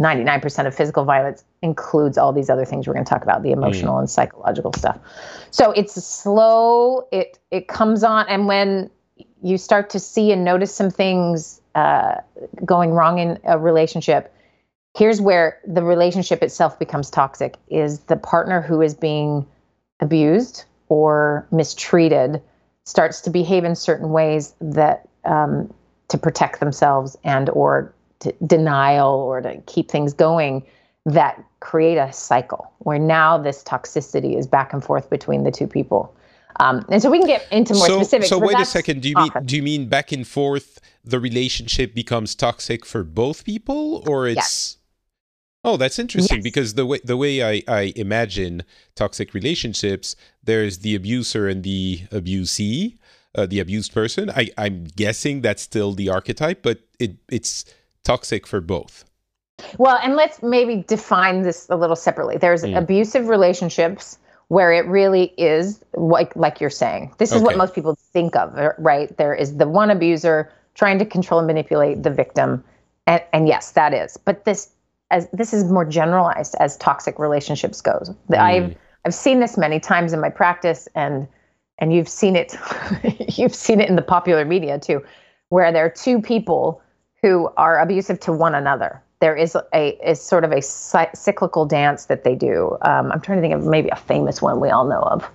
99% 0.01 0.67
of 0.67 0.75
physical 0.75 1.05
violence 1.05 1.45
includes 1.63 2.17
all 2.17 2.33
these 2.33 2.49
other 2.49 2.65
things 2.65 2.87
we're 2.87 2.95
going 2.95 3.05
to 3.05 3.09
talk 3.09 3.23
about 3.23 3.43
the 3.43 3.53
emotional 3.53 3.97
mm. 3.97 4.01
and 4.01 4.11
psychological 4.11 4.73
stuff. 4.75 4.99
So 5.51 5.73
it's 5.73 6.03
slow 6.03 7.07
it 7.13 7.39
it 7.51 7.69
comes 7.69 8.05
on. 8.05 8.27
And 8.29 8.47
when 8.47 8.91
you 9.43 9.59
start 9.59 9.91
to 9.91 9.99
see 9.99 10.33
and 10.33 10.45
notice 10.45 10.75
some 10.75 10.91
things 10.91 11.61
uh, 11.75 12.17
going 12.65 12.91
wrong 12.91 13.19
in 13.19 13.39
a 13.45 13.59
relationship 13.59 14.35
here's 14.97 15.21
where 15.21 15.59
the 15.67 15.83
relationship 15.83 16.43
itself 16.43 16.79
becomes 16.79 17.11
toxic 17.11 17.57
is 17.69 18.01
the 18.01 18.17
partner 18.17 18.61
who 18.61 18.83
is 18.83 18.95
being 18.95 19.47
abused 20.01 20.65
or 20.89 21.47
mistreated 21.51 22.43
starts 22.85 23.21
to 23.23 23.31
behave 23.31 23.65
in 23.65 23.75
certain 23.75 24.11
ways 24.11 24.55
that 24.61 25.09
um, 25.25 25.73
to 26.09 26.19
protect 26.19 26.61
themselves 26.61 27.17
and 27.25 27.49
or 27.51 27.95
to 28.21 28.35
denial 28.47 29.13
or 29.13 29.41
to 29.41 29.61
keep 29.67 29.91
things 29.91 30.13
going 30.13 30.65
that 31.07 31.43
create 31.61 31.97
a 31.97 32.13
cycle 32.13 32.71
where 32.79 32.99
now 32.99 33.39
this 33.39 33.63
toxicity 33.63 34.39
is 34.39 34.47
back 34.47 34.73
and 34.73 34.85
forth 34.85 35.09
between 35.09 35.45
the 35.45 35.51
two 35.51 35.67
people. 35.67 36.15
Um, 36.59 36.85
and 36.91 37.01
so 37.01 37.11
we 37.11 37.19
can 37.19 37.27
get 37.27 37.47
into 37.51 37.75
more 37.75 37.87
so, 37.87 37.97
specifics. 37.99 38.29
So 38.29 38.39
wait 38.39 38.59
a 38.59 38.65
second. 38.65 39.03
Do 39.03 39.09
you 39.09 39.15
often. 39.17 39.41
mean 39.41 39.47
do 39.47 39.57
you 39.57 39.63
mean 39.63 39.89
back 39.89 40.13
and 40.13 40.27
forth? 40.27 40.79
The 41.03 41.19
relationship 41.19 41.95
becomes 41.95 42.35
toxic 42.35 42.85
for 42.85 43.03
both 43.03 43.45
people, 43.45 44.03
or 44.07 44.27
it's 44.29 44.37
yes. 44.37 44.77
Oh, 45.63 45.77
that's 45.77 45.99
interesting 45.99 46.39
Yes. 46.39 46.43
because 46.43 46.75
the 46.75 46.87
way 46.87 47.01
the 47.05 47.17
way 47.17 47.43
I, 47.43 47.63
I 47.69 47.93
imagine 47.97 48.63
toxic 48.95 49.35
relationships, 49.35 50.17
there's 50.43 50.79
the 50.79 50.95
abuser 50.95 51.49
and 51.49 51.63
the 51.63 52.01
abusee, 52.11 52.97
uh, 53.35 53.47
the 53.47 53.61
abused 53.61 53.93
person. 53.93 54.31
I, 54.31 54.49
I'm 54.57 54.85
guessing 54.85 55.43
that's 55.43 55.63
still 55.63 55.93
the 55.93 56.09
archetype, 56.09 56.63
but 56.63 56.79
it 56.99 57.17
it's 57.31 57.67
toxic 58.05 58.47
for 58.47 58.61
both. 58.63 59.05
Well, 59.77 59.99
and 60.03 60.17
let's 60.17 60.43
maybe 60.43 60.83
define 60.89 61.43
this 61.43 61.69
a 61.69 61.77
little 61.77 61.97
separately. 61.97 62.39
There's 62.39 62.63
Mm. 62.63 62.79
abusive 62.79 63.29
relationships 63.29 64.19
where 64.49 64.73
it 64.73 64.87
really 64.87 65.35
is 65.37 65.85
like 65.95 66.35
like 66.37 66.59
you're 66.63 66.71
saying. 66.71 67.13
This 67.19 67.33
is 67.33 67.43
what 67.43 67.59
most 67.59 67.75
people 67.75 67.99
think 68.15 68.35
of, 68.35 68.57
uh, 68.57 68.73
right? 68.79 69.15
There 69.19 69.35
is 69.35 69.59
the 69.59 69.69
one 69.69 69.91
abuser 69.91 70.51
trying 70.75 70.99
to 70.99 71.05
control 71.05 71.39
and 71.41 71.47
manipulate 71.47 72.03
the 72.03 72.11
victim. 72.11 72.65
And, 73.07 73.23
and 73.35 73.47
yes, 73.47 73.73
that 73.73 73.93
is. 73.93 74.17
But 74.17 74.45
this 74.47 74.71
as 75.11 75.29
this 75.33 75.53
is 75.53 75.65
more 75.65 75.85
generalized 75.85 76.55
as 76.61 76.77
toxic 76.77 77.19
relationships 77.19 77.81
goes. 77.81 78.11
The- 78.29 78.41
I've 78.41 78.77
I've 79.05 79.15
seen 79.15 79.41
this 79.41 79.57
many 79.57 79.81
times 79.81 80.13
in 80.13 80.21
my 80.21 80.31
practice 80.31 80.89
and 80.95 81.27
and 81.79 81.93
you've 81.93 82.09
seen 82.09 82.37
it 82.37 82.55
you've 83.39 83.55
seen 83.55 83.81
it 83.81 83.89
in 83.89 83.97
the 83.97 84.03
popular 84.03 84.45
media 84.45 84.79
too 84.79 85.03
where 85.49 85.73
there 85.73 85.85
are 85.85 85.91
two 85.91 86.21
people 86.21 86.81
who 87.23 87.51
are 87.57 87.79
abusive 87.81 88.19
to 88.21 88.33
one 88.33 88.55
another. 88.55 89.03
There 89.21 89.37
is 89.37 89.57
a 89.75 89.99
is 90.09 90.21
sort 90.23 90.45
of 90.45 90.53
a 90.53 90.63
cy- 90.63 91.11
cyclical 91.15 91.67
dance 91.67 92.07
that 92.07 92.25
they 92.25 92.35
do. 92.35 92.79
Um, 92.83 93.13
i'm 93.13 93.21
trying 93.21 93.39
to 93.39 93.43
think 93.43 93.55
of 93.55 93.67
maybe 93.67 93.91
a 93.91 93.97
famous 93.97 94.41
one 94.41 94.61
we 94.61 94.71
all 94.71 94.87
know 94.87 95.03
of. 95.03 95.31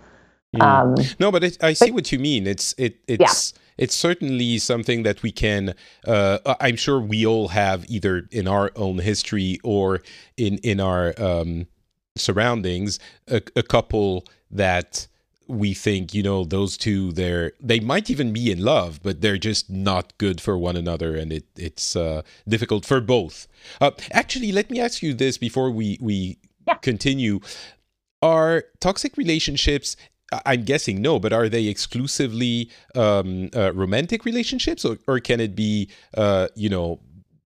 Um, 0.59 0.95
No, 1.19 1.31
but 1.31 1.43
it, 1.43 1.63
I 1.63 1.73
see 1.73 1.91
what 1.91 2.11
you 2.11 2.19
mean. 2.19 2.47
It's 2.47 2.73
it 2.77 2.97
it's 3.07 3.53
it's 3.77 3.95
certainly 3.95 4.57
something 4.57 5.03
that 5.03 5.21
we 5.23 5.31
can. 5.31 5.75
Uh, 6.05 6.39
I'm 6.59 6.75
sure 6.75 6.99
we 6.99 7.25
all 7.25 7.49
have 7.49 7.85
either 7.89 8.27
in 8.31 8.47
our 8.47 8.71
own 8.75 8.99
history 8.99 9.59
or 9.63 10.01
in 10.37 10.57
in 10.59 10.79
our 10.79 11.13
um, 11.21 11.67
surroundings 12.17 12.99
a, 13.27 13.41
a 13.55 13.63
couple 13.63 14.25
that 14.51 15.07
we 15.47 15.73
think 15.75 16.13
you 16.13 16.23
know 16.23 16.43
those 16.43 16.75
two 16.75 17.11
they're 17.11 17.51
they 17.59 17.79
might 17.79 18.09
even 18.09 18.33
be 18.33 18.49
in 18.51 18.63
love 18.63 18.99
but 19.03 19.21
they're 19.21 19.37
just 19.37 19.69
not 19.69 20.17
good 20.17 20.41
for 20.41 20.57
one 20.57 20.75
another 20.75 21.15
and 21.15 21.31
it 21.31 21.45
it's 21.55 21.95
uh, 21.95 22.23
difficult 22.47 22.83
for 22.83 22.99
both 22.99 23.47
uh, 23.79 23.91
actually 24.11 24.51
let 24.51 24.71
me 24.71 24.79
ask 24.79 25.03
you 25.03 25.13
this 25.13 25.37
before 25.37 25.69
we 25.69 25.99
we 26.01 26.37
Yeah. 26.67 26.75
continue 26.81 27.41
are 28.23 28.63
toxic 28.79 29.17
relationships 29.17 29.95
i'm 30.45 30.63
guessing 30.63 31.01
no 31.01 31.19
but 31.19 31.31
are 31.33 31.49
they 31.49 31.67
exclusively 31.67 32.69
um, 32.95 33.49
uh, 33.55 33.73
romantic 33.73 34.25
relationships 34.25 34.83
or, 34.85 34.97
or 35.07 35.19
can 35.19 35.39
it 35.39 35.55
be 35.55 35.89
uh, 36.15 36.47
you 36.55 36.69
know 36.69 36.99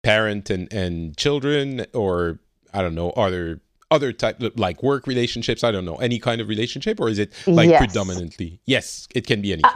parent 0.03 0.50
and 0.50 0.72
and 0.72 1.17
children 1.17 1.86
or 1.94 2.39
i 2.74 2.82
don't 2.82 2.96
know 2.96 3.12
other 3.12 3.62
other 3.91 4.12
type 4.12 4.41
like 4.55 4.82
work 4.84 5.08
relationships 5.08 5.63
i 5.63 5.72
don't 5.72 5.86
know 5.86 5.96
any 5.96 6.20
kind 6.20 6.41
of 6.41 6.48
relationship 6.50 7.00
or 7.00 7.10
is 7.10 7.20
it 7.20 7.32
like 7.48 7.70
Yes. 7.70 7.79
predominantly? 7.79 8.60
Yes 8.65 9.08
it 9.15 9.25
can 9.27 9.41
be 9.41 9.53
anything 9.53 9.72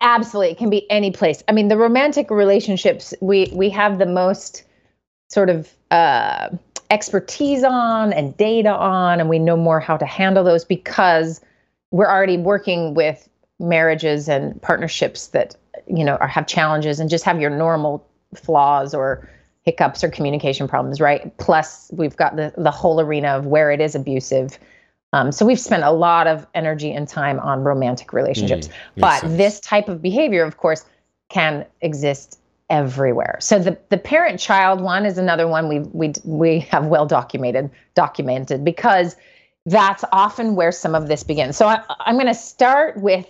absolutely 0.00 0.52
it 0.52 0.58
can 0.58 0.70
be 0.70 0.88
any 0.90 1.10
place. 1.10 1.42
I 1.48 1.52
mean 1.52 1.68
the 1.68 1.76
romantic 1.76 2.30
relationships 2.30 3.14
we 3.20 3.50
we 3.52 3.70
have 3.70 3.98
the 3.98 4.06
most 4.06 4.64
sort 5.30 5.50
of 5.50 5.72
uh, 5.90 6.50
expertise 6.90 7.64
on 7.64 8.12
and 8.12 8.36
data 8.36 8.70
on 8.70 9.18
and 9.18 9.28
we 9.28 9.38
know 9.38 9.56
more 9.56 9.80
how 9.80 9.96
to 9.96 10.04
handle 10.06 10.44
those 10.44 10.64
because 10.64 11.40
we're 11.94 12.10
already 12.10 12.36
working 12.36 12.92
with 12.92 13.28
marriages 13.60 14.28
and 14.28 14.60
partnerships 14.60 15.28
that 15.28 15.54
you 15.86 16.02
know 16.02 16.16
are, 16.16 16.26
have 16.26 16.44
challenges 16.44 16.98
and 16.98 17.08
just 17.08 17.22
have 17.24 17.40
your 17.40 17.50
normal 17.50 18.04
flaws 18.34 18.92
or 18.94 19.28
hiccups 19.62 20.02
or 20.02 20.08
communication 20.08 20.66
problems 20.66 21.00
right? 21.00 21.36
Plus 21.38 21.90
we've 21.92 22.16
got 22.16 22.34
the, 22.34 22.52
the 22.58 22.72
whole 22.72 23.00
arena 23.00 23.28
of 23.28 23.46
where 23.46 23.70
it 23.70 23.80
is 23.80 23.94
abusive. 23.94 24.58
Um, 25.12 25.30
so 25.30 25.46
we've 25.46 25.60
spent 25.60 25.84
a 25.84 25.92
lot 25.92 26.26
of 26.26 26.44
energy 26.52 26.92
and 26.92 27.06
time 27.06 27.38
on 27.38 27.62
romantic 27.62 28.12
relationships. 28.12 28.68
But 28.96 29.20
sense. 29.20 29.36
this 29.36 29.60
type 29.60 29.88
of 29.88 30.02
behavior 30.02 30.42
of 30.42 30.56
course 30.56 30.84
can 31.28 31.64
exist 31.80 32.40
everywhere. 32.70 33.38
So 33.40 33.60
the, 33.60 33.78
the 33.90 33.98
parent 33.98 34.40
child 34.40 34.80
one 34.80 35.06
is 35.06 35.16
another 35.16 35.46
one 35.46 35.68
we 35.68 35.78
we 35.78 36.12
we 36.24 36.58
have 36.72 36.86
well 36.86 37.06
documented 37.06 37.70
documented 37.94 38.64
because 38.64 39.14
that's 39.66 40.04
often 40.12 40.56
where 40.56 40.72
some 40.72 40.94
of 40.94 41.08
this 41.08 41.22
begins 41.24 41.56
so 41.56 41.66
I, 41.66 41.80
i'm 42.00 42.16
going 42.16 42.26
to 42.26 42.34
start 42.34 42.96
with 42.98 43.26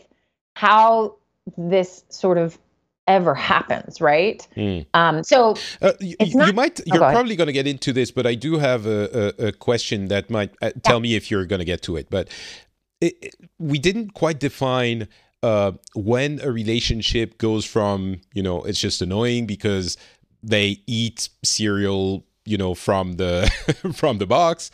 how 0.54 1.14
this 1.56 2.04
sort 2.08 2.38
of 2.38 2.58
ever 3.06 3.34
happens 3.34 4.00
right 4.00 4.46
Mm. 4.56 4.86
um, 4.94 5.22
so 5.22 5.54
Uh, 5.82 5.92
you, 6.00 6.16
It's 6.18 6.34
you 6.34 6.52
might. 6.54 6.80
Oh, 6.80 6.84
You're 6.86 6.98
go 7.00 7.10
probably 7.12 7.36
going 7.36 7.48
to 7.48 7.52
get 7.52 7.66
into 7.66 7.92
this, 7.92 8.10
but 8.10 8.26
I 8.26 8.34
do 8.34 8.56
have 8.58 8.86
a, 8.86 9.34
a, 9.38 9.48
a 9.48 9.52
question 9.52 10.08
that 10.08 10.30
might 10.30 10.54
uh, 10.62 10.70
tell 10.82 11.00
me 11.00 11.14
if 11.14 11.30
you're 11.30 11.44
going 11.44 11.58
to 11.58 11.66
get 11.66 11.82
to 11.82 11.96
it. 11.96 12.08
But 12.08 12.30
it, 13.02 13.14
it- 13.20 13.34
we 13.58 13.78
didn't 13.78 14.14
quite 14.14 14.40
define 14.40 15.06
uh, 15.42 15.72
when 15.94 16.40
a 16.42 16.50
relationship 16.50 17.36
goes 17.36 17.66
from 17.66 18.20
you 18.32 18.42
know 18.42 18.62
it's 18.62 18.80
just 18.80 19.02
annoying 19.02 19.44
because 19.46 19.98
they 20.42 20.80
eat 20.86 21.28
cereal 21.42 22.24
you 22.46 22.56
know 22.56 22.74
from 22.74 23.16
the 23.16 23.50
from 23.92 24.16
the 24.18 24.26
box 24.26 24.70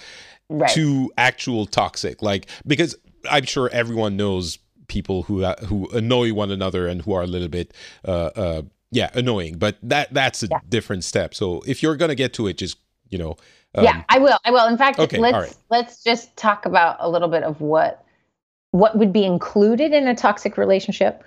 right 0.50 0.70
to 0.70 1.10
actual 1.16 1.64
toxic 1.64 2.20
like 2.20 2.46
because 2.66 2.94
i'm 3.30 3.44
sure 3.44 3.70
everyone 3.72 4.16
knows 4.16 4.58
people 4.88 5.22
who 5.22 5.44
uh, 5.44 5.56
who 5.64 5.88
annoy 5.90 6.32
one 6.32 6.50
another 6.50 6.86
and 6.86 7.02
who 7.02 7.12
are 7.12 7.22
a 7.22 7.26
little 7.26 7.48
bit 7.48 7.72
uh, 8.06 8.30
uh 8.36 8.62
yeah 8.90 9.08
annoying 9.14 9.56
but 9.56 9.76
that 9.82 10.12
that's 10.12 10.42
a 10.42 10.48
Yeah. 10.50 10.58
different 10.68 11.04
step 11.04 11.34
so 11.34 11.62
if 11.66 11.82
you're 11.82 11.96
gonna 11.96 12.14
get 12.14 12.34
to 12.34 12.46
it 12.46 12.58
just 12.58 12.76
you 13.08 13.18
know 13.18 13.36
um, 13.74 13.84
yeah, 13.84 14.02
I 14.08 14.18
will. 14.18 14.38
I 14.44 14.50
will. 14.50 14.66
In 14.66 14.76
fact, 14.76 14.98
okay, 14.98 15.18
let's 15.18 15.34
right. 15.34 15.56
let's 15.70 16.02
just 16.02 16.36
talk 16.36 16.66
about 16.66 16.96
a 16.98 17.08
little 17.08 17.28
bit 17.28 17.44
of 17.44 17.60
what 17.60 18.04
what 18.72 18.96
would 18.96 19.12
be 19.12 19.24
included 19.24 19.92
in 19.92 20.06
a 20.08 20.14
toxic 20.14 20.56
relationship. 20.56 21.24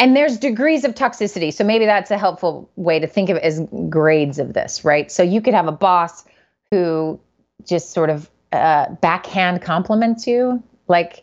And 0.00 0.16
there's 0.16 0.36
degrees 0.36 0.84
of 0.84 0.94
toxicity. 0.94 1.52
So 1.52 1.62
maybe 1.62 1.86
that's 1.86 2.10
a 2.10 2.18
helpful 2.18 2.68
way 2.76 2.98
to 2.98 3.06
think 3.06 3.30
of 3.30 3.36
it 3.36 3.44
as 3.44 3.60
grades 3.88 4.38
of 4.38 4.52
this, 4.52 4.84
right? 4.84 5.10
So 5.10 5.22
you 5.22 5.40
could 5.40 5.54
have 5.54 5.68
a 5.68 5.72
boss 5.72 6.24
who 6.70 7.18
just 7.64 7.92
sort 7.92 8.10
of 8.10 8.28
uh, 8.54 8.94
backhand 9.00 9.62
compliments 9.62 10.26
you, 10.26 10.62
like, 10.88 11.22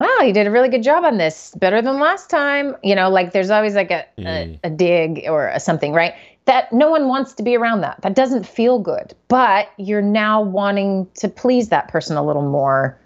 wow, 0.00 0.18
you 0.20 0.32
did 0.32 0.46
a 0.46 0.50
really 0.50 0.68
good 0.68 0.82
job 0.82 1.04
on 1.04 1.16
this, 1.16 1.52
better 1.56 1.80
than 1.80 1.98
last 1.98 2.28
time. 2.28 2.76
You 2.82 2.94
know, 2.94 3.08
like 3.08 3.32
there's 3.32 3.50
always 3.50 3.74
like 3.74 3.90
a, 3.90 4.04
Mm. 4.18 4.58
a, 4.62 4.66
a 4.66 4.70
dig 4.70 5.24
or 5.28 5.48
a 5.48 5.58
something, 5.60 5.92
right? 5.92 6.14
That 6.44 6.72
no 6.72 6.90
one 6.90 7.08
wants 7.08 7.32
to 7.34 7.42
be 7.42 7.56
around 7.56 7.80
that. 7.80 8.00
That 8.02 8.14
doesn't 8.14 8.46
feel 8.46 8.78
good. 8.78 9.14
But 9.28 9.68
you're 9.78 10.02
now 10.02 10.42
wanting 10.42 11.08
to 11.14 11.28
please 11.28 11.70
that 11.70 11.88
person 11.88 12.16
a 12.16 12.24
little 12.24 12.48
more, 12.48 12.98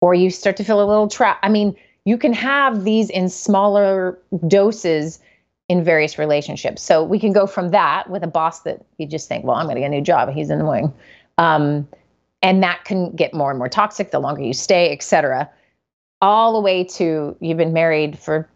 or 0.00 0.14
you 0.14 0.30
start 0.30 0.56
to 0.56 0.64
feel 0.64 0.82
a 0.82 0.84
little 0.84 1.08
trapped. 1.08 1.44
I 1.44 1.48
mean, 1.48 1.76
you 2.04 2.18
can 2.18 2.32
have 2.32 2.84
these 2.84 3.08
in 3.08 3.28
smaller 3.28 4.18
doses 4.48 5.20
in 5.68 5.84
various 5.84 6.18
relationships. 6.18 6.82
So 6.82 7.02
we 7.04 7.18
can 7.18 7.32
go 7.32 7.46
from 7.46 7.70
that 7.70 8.10
with 8.10 8.24
a 8.24 8.26
boss 8.26 8.60
that 8.62 8.84
you 8.98 9.06
just 9.06 9.28
think, 9.28 9.44
well, 9.44 9.56
I'm 9.56 9.66
going 9.66 9.76
to 9.76 9.80
get 9.80 9.86
a 9.86 9.90
new 9.90 10.02
job. 10.02 10.28
He's 10.30 10.50
annoying. 10.50 10.92
Um, 11.38 11.88
and 12.42 12.62
that 12.62 12.84
can 12.84 13.14
get 13.14 13.32
more 13.32 13.50
and 13.50 13.58
more 13.58 13.68
toxic 13.68 14.10
the 14.10 14.18
longer 14.18 14.42
you 14.42 14.52
stay, 14.52 14.90
et 14.90 15.02
cetera, 15.02 15.48
all 16.20 16.52
the 16.52 16.60
way 16.60 16.84
to 16.84 17.36
you've 17.40 17.58
been 17.58 17.72
married 17.72 18.18
for 18.18 18.48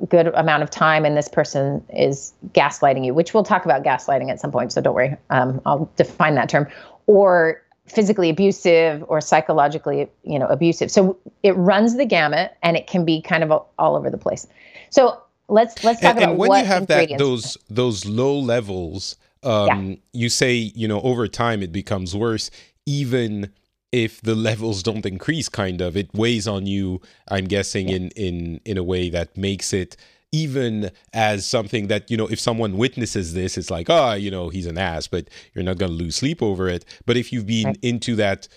a 0.00 0.06
good 0.06 0.28
amount 0.28 0.62
of 0.62 0.70
time 0.70 1.04
and 1.04 1.16
this 1.16 1.28
person 1.28 1.84
is 1.92 2.32
gaslighting 2.52 3.04
you, 3.04 3.14
which 3.14 3.34
we'll 3.34 3.42
talk 3.42 3.64
about 3.64 3.82
gaslighting 3.82 4.30
at 4.30 4.40
some 4.40 4.52
point. 4.52 4.72
So 4.72 4.80
don't 4.80 4.94
worry. 4.94 5.16
Um, 5.30 5.60
I'll 5.66 5.90
define 5.96 6.34
that 6.36 6.48
term. 6.48 6.68
Or 7.06 7.60
physically 7.86 8.30
abusive 8.30 9.04
or 9.08 9.20
psychologically, 9.20 10.08
you 10.22 10.38
know, 10.38 10.46
abusive. 10.46 10.90
So 10.90 11.18
it 11.42 11.52
runs 11.56 11.96
the 11.96 12.04
gamut 12.04 12.56
and 12.62 12.76
it 12.76 12.86
can 12.86 13.04
be 13.04 13.20
kind 13.20 13.42
of 13.42 13.50
all, 13.50 13.96
over 13.96 14.08
the 14.08 14.18
place. 14.18 14.46
So 14.90 15.20
let's 15.48 15.82
let's 15.82 16.00
talk 16.00 16.10
and, 16.10 16.18
about 16.18 16.30
and 16.30 16.38
when 16.38 16.48
what 16.48 16.60
you 16.60 16.66
have 16.66 16.86
that 16.86 17.18
those 17.18 17.56
those 17.68 18.06
low 18.06 18.38
levels 18.38 19.16
um 19.42 19.98
you 20.12 20.28
say 20.28 20.54
you 20.54 20.86
know 20.86 21.00
over 21.02 21.26
time 21.26 21.62
it 21.62 21.72
becomes 21.72 22.14
worse 22.14 22.50
even 22.86 23.52
if 23.90 24.22
the 24.22 24.34
levels 24.34 24.82
don't 24.82 25.04
increase 25.04 25.48
kind 25.48 25.80
of 25.80 25.96
it 25.96 26.12
weighs 26.14 26.48
on 26.48 26.66
you 26.66 27.00
i'm 27.30 27.44
guessing 27.44 27.88
in 27.88 28.08
in 28.10 28.60
in 28.64 28.78
a 28.78 28.82
way 28.82 29.10
that 29.10 29.36
makes 29.36 29.72
it 29.72 29.96
even 30.32 30.90
as 31.12 31.46
something 31.46 31.88
that 31.88 32.10
you 32.10 32.16
know 32.16 32.26
if 32.26 32.40
someone 32.40 32.78
witnesses 32.78 33.34
this 33.34 33.58
it's 33.58 33.70
like 33.70 33.88
oh 33.90 34.14
you 34.14 34.30
know 34.30 34.48
he's 34.48 34.66
an 34.66 34.78
ass 34.78 35.06
but 35.06 35.28
you're 35.52 35.62
not 35.62 35.76
going 35.76 35.92
to 35.92 35.96
lose 35.96 36.16
sleep 36.16 36.42
over 36.42 36.68
it. 36.68 36.84
But 37.04 37.16
if 37.16 37.32
you've 37.32 37.46
been 37.46 37.74
into 37.82 38.16
that 38.16 38.48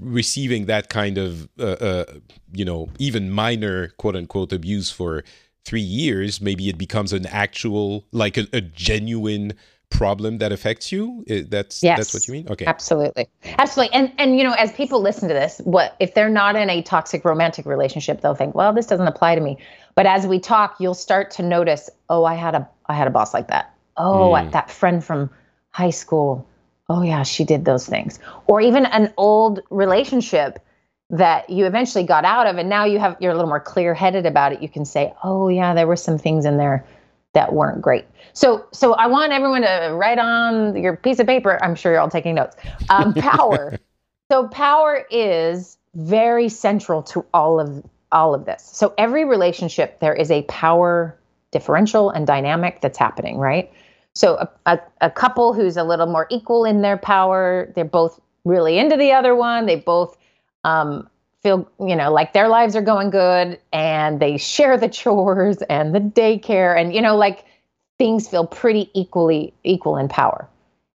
receiving 0.00 0.66
that 0.66 0.90
kind 0.90 1.16
of 1.16 1.48
uh, 1.58 1.78
uh, 1.90 2.04
you 2.52 2.64
know 2.64 2.88
even 2.98 3.30
minor 3.30 3.88
quote 3.96 4.16
unquote 4.16 4.52
abuse 4.52 4.90
for 4.90 5.24
three 5.64 5.80
years 5.80 6.40
maybe 6.40 6.68
it 6.68 6.76
becomes 6.76 7.12
an 7.12 7.26
actual 7.26 8.04
like 8.12 8.36
a, 8.36 8.46
a 8.52 8.60
genuine 8.60 9.52
problem 9.90 10.38
that 10.38 10.52
affects 10.52 10.92
you 10.92 11.24
that's 11.48 11.82
Yes. 11.82 11.98
that's 11.98 12.14
what 12.14 12.28
you 12.28 12.32
mean 12.32 12.46
okay 12.48 12.66
Absolutely. 12.66 13.26
Absolutely. 13.58 13.94
And 13.94 14.12
and 14.18 14.36
you 14.38 14.44
know, 14.44 14.52
as 14.52 14.70
people 14.72 15.00
listen 15.00 15.28
to 15.28 15.34
this, 15.34 15.60
what 15.64 15.96
if 15.98 16.14
they're 16.14 16.28
not 16.28 16.54
in 16.56 16.68
a 16.70 16.82
toxic 16.82 17.24
romantic 17.24 17.66
relationship, 17.66 18.20
they'll 18.20 18.34
think, 18.34 18.54
well, 18.54 18.72
this 18.72 18.86
doesn't 18.86 19.06
apply 19.08 19.34
to 19.34 19.40
me. 19.40 19.58
But 19.94 20.06
as 20.06 20.26
we 20.26 20.38
talk, 20.38 20.76
you'll 20.78 20.94
start 20.94 21.30
to 21.32 21.42
notice, 21.42 21.90
oh, 22.08 22.24
I 22.24 22.34
had 22.34 22.54
a 22.54 22.68
I 22.86 22.94
had 22.94 23.06
a 23.08 23.10
boss 23.10 23.34
like 23.34 23.48
that. 23.48 23.74
Oh, 23.96 24.30
Mm. 24.32 24.52
that 24.52 24.70
friend 24.70 25.02
from 25.04 25.30
high 25.70 25.90
school. 25.90 26.46
oh 26.90 27.02
yeah, 27.02 27.22
she 27.22 27.44
did 27.44 27.64
those 27.64 27.86
things. 27.86 28.18
Or 28.46 28.60
even 28.60 28.86
an 28.86 29.12
old 29.16 29.60
relationship 29.70 30.58
that 31.10 31.50
you 31.50 31.66
eventually 31.66 32.04
got 32.04 32.24
out 32.24 32.46
of 32.46 32.56
and 32.58 32.68
now 32.68 32.84
you 32.84 32.98
have 32.98 33.16
you're 33.20 33.32
a 33.32 33.34
little 33.34 33.48
more 33.48 33.60
clear-headed 33.60 34.26
about 34.26 34.52
it. 34.52 34.62
You 34.62 34.68
can 34.68 34.84
say, 34.84 35.12
"Oh 35.24 35.48
yeah, 35.48 35.74
there 35.74 35.86
were 35.86 35.96
some 35.96 36.18
things 36.18 36.44
in 36.44 36.56
there 36.58 36.84
that 37.38 37.52
weren't 37.52 37.80
great." 37.80 38.04
So 38.32 38.66
so 38.72 38.94
I 38.94 39.06
want 39.06 39.32
everyone 39.32 39.62
to 39.62 39.94
write 39.94 40.18
on 40.18 40.76
your 40.76 40.96
piece 40.96 41.18
of 41.20 41.26
paper. 41.26 41.58
I'm 41.62 41.74
sure 41.74 41.92
you're 41.92 42.00
all 42.00 42.10
taking 42.10 42.34
notes. 42.34 42.56
Um, 42.90 43.14
power. 43.32 43.78
so 44.30 44.48
power 44.48 45.06
is 45.10 45.78
very 45.94 46.48
central 46.48 47.02
to 47.04 47.24
all 47.32 47.60
of 47.60 47.84
all 48.12 48.34
of 48.34 48.44
this. 48.44 48.62
So 48.62 48.94
every 48.98 49.24
relationship 49.24 50.00
there 50.00 50.14
is 50.14 50.30
a 50.30 50.42
power 50.42 51.18
differential 51.50 52.10
and 52.10 52.26
dynamic 52.26 52.80
that's 52.80 52.98
happening, 52.98 53.38
right? 53.38 53.72
So 54.14 54.36
a, 54.36 54.48
a, 54.66 54.80
a, 55.00 55.10
couple 55.10 55.52
who's 55.52 55.76
a 55.76 55.84
little 55.84 56.06
more 56.06 56.26
equal 56.30 56.64
in 56.64 56.82
their 56.82 56.96
power, 56.96 57.72
they're 57.74 57.84
both 57.84 58.20
really 58.44 58.78
into 58.78 58.96
the 58.96 59.12
other 59.12 59.34
one. 59.34 59.66
They 59.66 59.76
both 59.76 60.16
um, 60.64 61.08
feel, 61.48 61.70
you 61.80 61.96
know, 61.96 62.12
like 62.12 62.34
their 62.34 62.48
lives 62.48 62.76
are 62.76 62.82
going 62.82 63.08
good 63.08 63.58
and 63.72 64.20
they 64.20 64.36
share 64.36 64.76
the 64.76 64.88
chores 64.88 65.62
and 65.70 65.94
the 65.94 66.00
daycare 66.00 66.78
and, 66.78 66.94
you 66.94 67.00
know, 67.00 67.16
like 67.16 67.44
things 67.98 68.28
feel 68.28 68.46
pretty 68.46 68.90
equally 68.94 69.54
equal 69.64 69.96
in 69.96 70.08
power. 70.08 70.46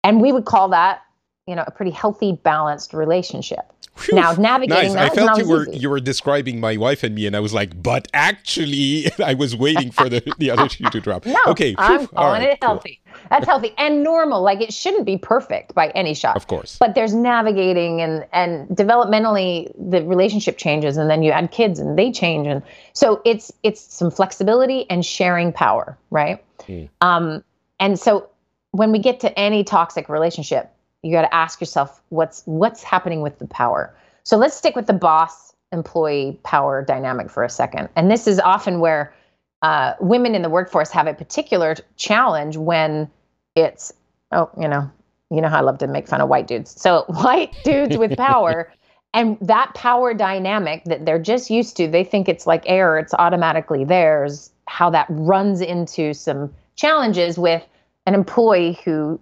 And 0.03 0.22
we 0.22 0.32
would 0.32 0.46
call 0.46 0.70
that, 0.70 1.01
you 1.50 1.56
know, 1.56 1.63
a 1.65 1.72
pretty 1.72 1.91
healthy, 1.91 2.34
balanced 2.34 2.94
relationship. 2.94 3.72
Whew, 4.06 4.15
now 4.15 4.34
navigating 4.34 4.94
nice. 4.94 5.12
I 5.12 5.15
felt 5.15 5.39
you 5.39 5.50
were 5.50 5.68
easy. 5.68 5.79
you 5.79 5.89
were 5.89 6.00
describing 6.00 6.60
my 6.60 6.77
wife 6.77 7.03
and 7.03 7.15
me, 7.15 7.25
and 7.25 7.36
I 7.36 7.39
was 7.39 7.53
like, 7.53 7.82
but 7.82 8.08
actually, 8.13 9.12
I 9.24 9.34
was 9.34 9.56
waiting 9.56 9.91
for 9.91 10.08
the, 10.08 10.22
the 10.38 10.51
other 10.51 10.70
shoe 10.70 10.89
to 10.89 11.00
drop. 11.01 11.25
no, 11.25 11.39
okay, 11.48 11.75
I'm 11.77 12.08
calling 12.08 12.41
right, 12.41 12.51
it 12.51 12.63
healthy. 12.63 13.01
Cool. 13.03 13.22
That's 13.32 13.46
healthy 13.46 13.74
and 13.77 14.03
normal. 14.03 14.41
Like 14.41 14.62
it 14.62 14.74
shouldn't 14.74 15.06
be 15.06 15.18
perfect 15.18 15.74
by 15.74 15.89
any 15.89 16.13
shot. 16.13 16.36
Of 16.36 16.48
course. 16.48 16.77
But 16.79 16.96
there's 16.96 17.13
navigating 17.13 18.01
and 18.01 18.25
and 18.32 18.70
developmentally 18.70 19.72
the 19.77 20.03
relationship 20.06 20.58
changes, 20.58 20.96
and 20.98 21.10
then 21.10 21.24
you 21.24 21.32
add 21.32 21.51
kids 21.51 21.79
and 21.79 21.98
they 21.98 22.12
change, 22.12 22.48
and 22.48 22.63
so 22.94 23.22
it's 23.25 23.51
it's 23.63 23.82
some 23.82 24.12
flexibility 24.12 24.89
and 24.89 25.06
sharing 25.06 25.51
power, 25.51 25.98
right? 26.12 26.44
Mm. 26.68 26.89
Um, 27.01 27.44
and 27.79 28.00
so 28.00 28.29
when 28.72 28.91
we 28.91 29.00
get 29.00 29.20
to 29.22 29.39
any 29.39 29.63
toxic 29.63 30.10
relationship, 30.10 30.72
you 31.03 31.12
got 31.12 31.22
to 31.22 31.34
ask 31.34 31.62
yourself 31.62 32.01
what's 32.10 32.44
what's 32.46 32.84
happening 32.84 33.22
with 33.22 33.39
the 33.39 33.48
power? 33.48 33.96
So 34.24 34.38
let's 34.38 34.56
stick 34.56 34.75
with 34.75 34.88
the 34.88 34.94
boss 34.94 35.53
employee 35.72 36.39
power 36.44 36.84
dynamic 36.84 37.29
for 37.29 37.44
a 37.44 37.50
second. 37.50 37.89
And 37.96 38.10
this 38.10 38.27
is 38.27 38.39
often 38.39 38.79
where 38.79 39.13
uh, 39.62 39.94
women 40.00 40.36
in 40.36 40.41
the 40.41 40.50
workforce 40.50 40.89
have 40.91 41.08
a 41.08 41.13
particular 41.13 41.75
challenge 41.96 42.58
when 42.58 43.10
it's 43.56 43.91
oh 44.32 44.50
you 44.60 44.68
know 44.68 44.89
you 45.32 45.41
know 45.41 45.50
how 45.50 45.58
i 45.58 45.62
love 45.62 45.79
to 45.79 45.88
make 45.88 46.08
fun 46.08 46.22
of 46.22 46.29
white 46.29 46.48
dudes. 46.48 46.79
So 46.79 47.06
white 47.08 47.56
dudes 47.63 47.98
with 47.98 48.18
power 48.18 48.72
and 49.13 49.38
that 49.41 49.74
power 49.74 50.13
dynamic 50.13 50.84
that 50.86 51.06
they're 51.06 51.20
just 51.20 51.50
used 51.50 51.77
to 51.77 51.88
they 51.88 52.03
think 52.03 52.29
it's 52.29 52.46
like 52.46 52.63
air 52.68 52.98
it's 52.98 53.13
automatically 53.13 53.84
theirs 53.84 54.51
how 54.68 54.89
that 54.91 55.08
runs 55.10 55.62
into 55.62 56.13
some 56.13 56.53
challenges 56.75 57.38
with 57.38 57.65
an 58.06 58.13
employee 58.13 58.79
who 58.86 59.20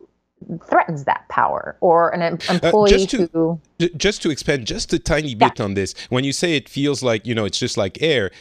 threatens 0.70 1.04
that 1.06 1.28
power 1.30 1.78
or 1.82 2.10
an 2.10 2.22
employee 2.22 2.94
uh, 2.94 2.98
just 2.98 3.10
to, 3.10 3.30
who 3.34 3.60
just 3.98 4.22
to 4.22 4.30
expand 4.30 4.66
just 4.66 4.94
a 4.94 5.00
tiny 5.00 5.34
bit 5.34 5.54
yeah. 5.58 5.66
on 5.66 5.74
this 5.74 5.94
when 6.10 6.24
you 6.24 6.32
say 6.32 6.56
it 6.56 6.70
feels 6.70 7.02
like 7.02 7.26
you 7.26 7.34
know 7.34 7.44
it's 7.44 7.60
just 7.60 7.76
like 7.76 8.02
air 8.02 8.32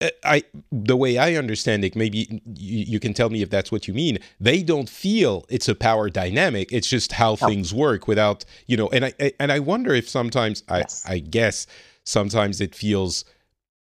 uh, 0.00 0.08
I 0.24 0.44
the 0.70 0.96
way 0.96 1.18
I 1.18 1.34
understand 1.34 1.84
it, 1.84 1.96
maybe 1.96 2.40
you, 2.54 2.84
you, 2.86 3.00
can 3.00 3.14
tell 3.14 3.30
me 3.30 3.42
if 3.42 3.50
that's 3.50 3.72
what 3.72 3.88
you 3.88 3.94
mean. 3.94 4.18
They 4.38 4.62
don't 4.62 4.88
feel 4.88 5.44
it's 5.48 5.68
a 5.68 5.74
power 5.74 6.08
dynamic. 6.08 6.72
It's 6.72 6.88
just 6.88 7.12
how 7.12 7.30
no. 7.30 7.48
things 7.48 7.74
work 7.74 8.06
without 8.06 8.44
you 8.66 8.76
know. 8.76 8.88
And 8.90 9.06
I, 9.06 9.14
I, 9.20 9.32
and 9.40 9.50
I 9.50 9.58
wonder 9.58 9.92
if 9.92 10.08
sometimes 10.08 10.62
yes. 10.70 11.04
I 11.04 11.14
I 11.14 11.18
guess 11.18 11.66
sometimes 12.04 12.60
it 12.60 12.76
feels 12.76 13.24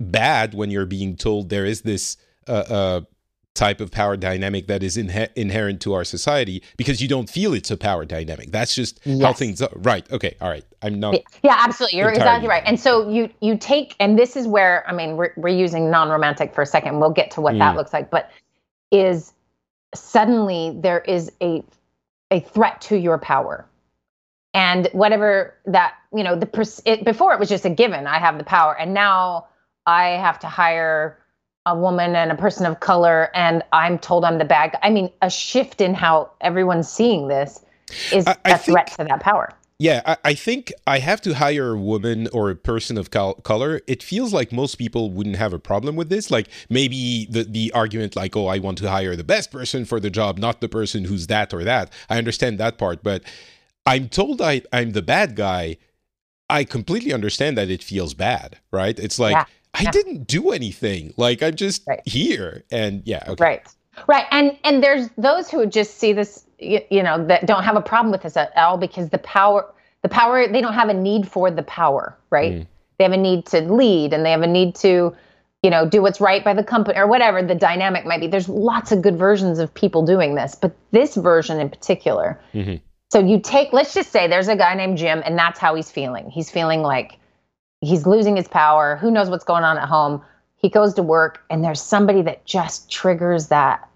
bad 0.00 0.54
when 0.54 0.70
you're 0.70 0.86
being 0.86 1.14
told 1.14 1.50
there 1.50 1.66
is 1.66 1.82
this 1.82 2.16
uh, 2.48 2.64
uh, 2.68 3.00
type 3.54 3.80
of 3.80 3.90
power 3.90 4.16
dynamic 4.16 4.66
that 4.66 4.82
is 4.82 4.96
inherent 4.96 5.80
to 5.82 5.92
our 5.92 6.04
society 6.04 6.62
because 6.76 7.02
you 7.02 7.08
don't 7.08 7.28
feel 7.28 7.52
it's 7.52 7.70
a 7.70 7.76
power 7.76 8.04
dynamic. 8.04 8.50
That's 8.50 8.74
just 8.74 9.00
yes. 9.04 9.22
how 9.22 9.32
things 9.32 9.60
are. 9.60 9.70
Right. 9.76 10.10
Okay. 10.10 10.36
All 10.40 10.48
right. 10.48 10.64
I'm 10.80 10.98
not. 10.98 11.16
Yeah, 11.42 11.56
absolutely. 11.58 11.98
You're 11.98 12.10
exactly 12.10 12.48
right. 12.48 12.62
And 12.64 12.80
so 12.80 13.08
you 13.10 13.28
you 13.40 13.58
take 13.58 13.94
and 14.00 14.18
this 14.18 14.36
is 14.36 14.46
where 14.46 14.88
I 14.88 14.92
mean 14.92 15.16
we're 15.16 15.32
we're 15.36 15.56
using 15.56 15.90
non-romantic 15.90 16.54
for 16.54 16.62
a 16.62 16.66
second. 16.66 16.98
We'll 16.98 17.10
get 17.10 17.30
to 17.32 17.40
what 17.40 17.54
mm. 17.54 17.58
that 17.58 17.76
looks 17.76 17.92
like, 17.92 18.10
but 18.10 18.30
is 18.90 19.32
suddenly 19.94 20.76
there 20.80 21.00
is 21.00 21.30
a 21.42 21.62
a 22.30 22.40
threat 22.40 22.80
to 22.82 22.96
your 22.96 23.18
power. 23.18 23.66
And 24.54 24.88
whatever 24.92 25.54
that, 25.66 25.94
you 26.14 26.22
know, 26.22 26.36
the 26.36 26.82
it, 26.84 27.04
before 27.04 27.32
it 27.32 27.40
was 27.40 27.48
just 27.48 27.64
a 27.64 27.70
given, 27.70 28.06
I 28.06 28.18
have 28.18 28.38
the 28.38 28.44
power 28.44 28.78
and 28.78 28.94
now 28.94 29.46
I 29.86 30.10
have 30.10 30.38
to 30.40 30.46
hire 30.46 31.18
a 31.66 31.76
woman 31.76 32.16
and 32.16 32.32
a 32.32 32.34
person 32.34 32.66
of 32.66 32.80
color 32.80 33.30
and 33.34 33.62
I'm 33.72 33.98
told 33.98 34.24
I'm 34.24 34.38
the 34.38 34.44
bad 34.44 34.72
guy. 34.72 34.78
I 34.82 34.90
mean, 34.90 35.10
a 35.22 35.30
shift 35.30 35.80
in 35.80 35.94
how 35.94 36.30
everyone's 36.40 36.88
seeing 36.88 37.28
this 37.28 37.64
is 38.12 38.26
I, 38.26 38.36
I 38.44 38.50
a 38.50 38.58
threat 38.58 38.90
think, 38.90 39.08
to 39.08 39.12
that 39.12 39.20
power. 39.20 39.52
Yeah, 39.78 40.02
I, 40.04 40.16
I, 40.24 40.34
think 40.34 40.72
I 40.86 40.98
have 40.98 41.20
to 41.22 41.34
hire 41.34 41.72
a 41.72 41.76
woman 41.76 42.28
or 42.32 42.50
a 42.50 42.56
person 42.56 42.98
of 42.98 43.10
col- 43.10 43.34
color. 43.34 43.80
It 43.86 44.02
feels 44.02 44.32
like 44.32 44.50
most 44.50 44.76
people 44.76 45.10
wouldn't 45.10 45.36
have 45.36 45.52
a 45.52 45.58
problem 45.58 45.94
with 45.94 46.08
this. 46.08 46.30
Like 46.30 46.48
maybe 46.68 47.26
the, 47.30 47.44
the 47.44 47.70
argument, 47.72 48.16
like, 48.16 48.36
oh, 48.36 48.46
I 48.46 48.58
want 48.58 48.78
to 48.78 48.90
hire 48.90 49.14
the 49.14 49.24
best 49.24 49.52
person 49.52 49.84
for 49.84 50.00
the 50.00 50.10
job, 50.10 50.38
not 50.38 50.60
the 50.60 50.68
person 50.68 51.04
who's 51.04 51.28
that 51.28 51.54
or 51.54 51.62
that. 51.64 51.92
I 52.10 52.18
understand 52.18 52.58
that 52.58 52.76
part, 52.76 53.04
but 53.04 53.22
I'm 53.86 54.08
told 54.08 54.42
I, 54.42 54.62
I'm 54.72 54.92
the 54.92 55.02
bad 55.02 55.36
guy. 55.36 55.76
I 56.50 56.64
completely 56.64 57.12
understand 57.12 57.56
that 57.56 57.70
it 57.70 57.82
feels 57.82 58.14
bad, 58.14 58.58
right? 58.72 58.98
It's 58.98 59.18
like, 59.18 59.34
yeah 59.34 59.44
I 59.74 59.90
didn't 59.90 60.26
do 60.26 60.50
anything. 60.50 61.14
Like 61.16 61.42
I'm 61.42 61.54
just 61.54 61.82
right. 61.86 62.02
here. 62.06 62.64
And 62.70 63.02
yeah, 63.04 63.24
okay. 63.28 63.42
Right. 63.42 63.66
Right. 64.06 64.26
And 64.30 64.56
and 64.64 64.82
there's 64.82 65.08
those 65.18 65.50
who 65.50 65.66
just 65.66 65.98
see 65.98 66.12
this 66.12 66.44
you, 66.58 66.80
you 66.90 67.02
know 67.02 67.26
that 67.26 67.46
don't 67.46 67.64
have 67.64 67.76
a 67.76 67.80
problem 67.80 68.12
with 68.12 68.22
this 68.22 68.36
at 68.36 68.56
all 68.56 68.78
because 68.78 69.10
the 69.10 69.18
power 69.18 69.72
the 70.02 70.08
power 70.08 70.48
they 70.48 70.60
don't 70.60 70.74
have 70.74 70.88
a 70.88 70.94
need 70.94 71.28
for 71.28 71.50
the 71.50 71.62
power, 71.62 72.16
right? 72.30 72.52
Mm. 72.52 72.66
They 72.98 73.04
have 73.04 73.12
a 73.12 73.16
need 73.16 73.46
to 73.46 73.60
lead 73.60 74.12
and 74.12 74.24
they 74.24 74.30
have 74.30 74.42
a 74.42 74.46
need 74.46 74.74
to 74.76 75.14
you 75.62 75.70
know 75.70 75.88
do 75.88 76.02
what's 76.02 76.20
right 76.20 76.44
by 76.44 76.54
the 76.54 76.64
company 76.64 76.98
or 76.98 77.06
whatever 77.06 77.42
the 77.42 77.54
dynamic 77.54 78.06
might 78.06 78.20
be. 78.20 78.26
There's 78.26 78.48
lots 78.48 78.92
of 78.92 79.02
good 79.02 79.18
versions 79.18 79.58
of 79.58 79.72
people 79.72 80.04
doing 80.04 80.34
this, 80.34 80.54
but 80.54 80.74
this 80.90 81.14
version 81.14 81.60
in 81.60 81.68
particular. 81.68 82.40
Mm-hmm. 82.54 82.76
So 83.10 83.20
you 83.20 83.40
take 83.40 83.72
let's 83.72 83.94
just 83.94 84.10
say 84.10 84.26
there's 84.26 84.48
a 84.48 84.56
guy 84.56 84.74
named 84.74 84.96
Jim 84.98 85.22
and 85.24 85.38
that's 85.38 85.58
how 85.58 85.74
he's 85.74 85.90
feeling. 85.90 86.30
He's 86.30 86.50
feeling 86.50 86.80
like 86.82 87.18
he's 87.82 88.06
losing 88.06 88.36
his 88.36 88.48
power. 88.48 88.96
Who 88.96 89.10
knows 89.10 89.28
what's 89.28 89.44
going 89.44 89.64
on 89.64 89.76
at 89.76 89.88
home? 89.88 90.22
He 90.56 90.70
goes 90.70 90.94
to 90.94 91.02
work, 91.02 91.44
and 91.50 91.62
there's 91.62 91.82
somebody 91.82 92.22
that 92.22 92.46
just 92.46 92.90
triggers 92.90 93.48
that 93.48 93.86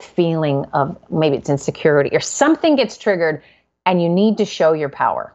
feeling 0.00 0.66
of 0.74 0.98
maybe 1.10 1.36
it's 1.36 1.48
insecurity 1.48 2.14
or 2.14 2.20
something 2.20 2.76
gets 2.76 2.98
triggered, 2.98 3.42
and 3.86 4.02
you 4.02 4.08
need 4.08 4.36
to 4.38 4.44
show 4.44 4.72
your 4.72 4.90
power. 4.90 5.32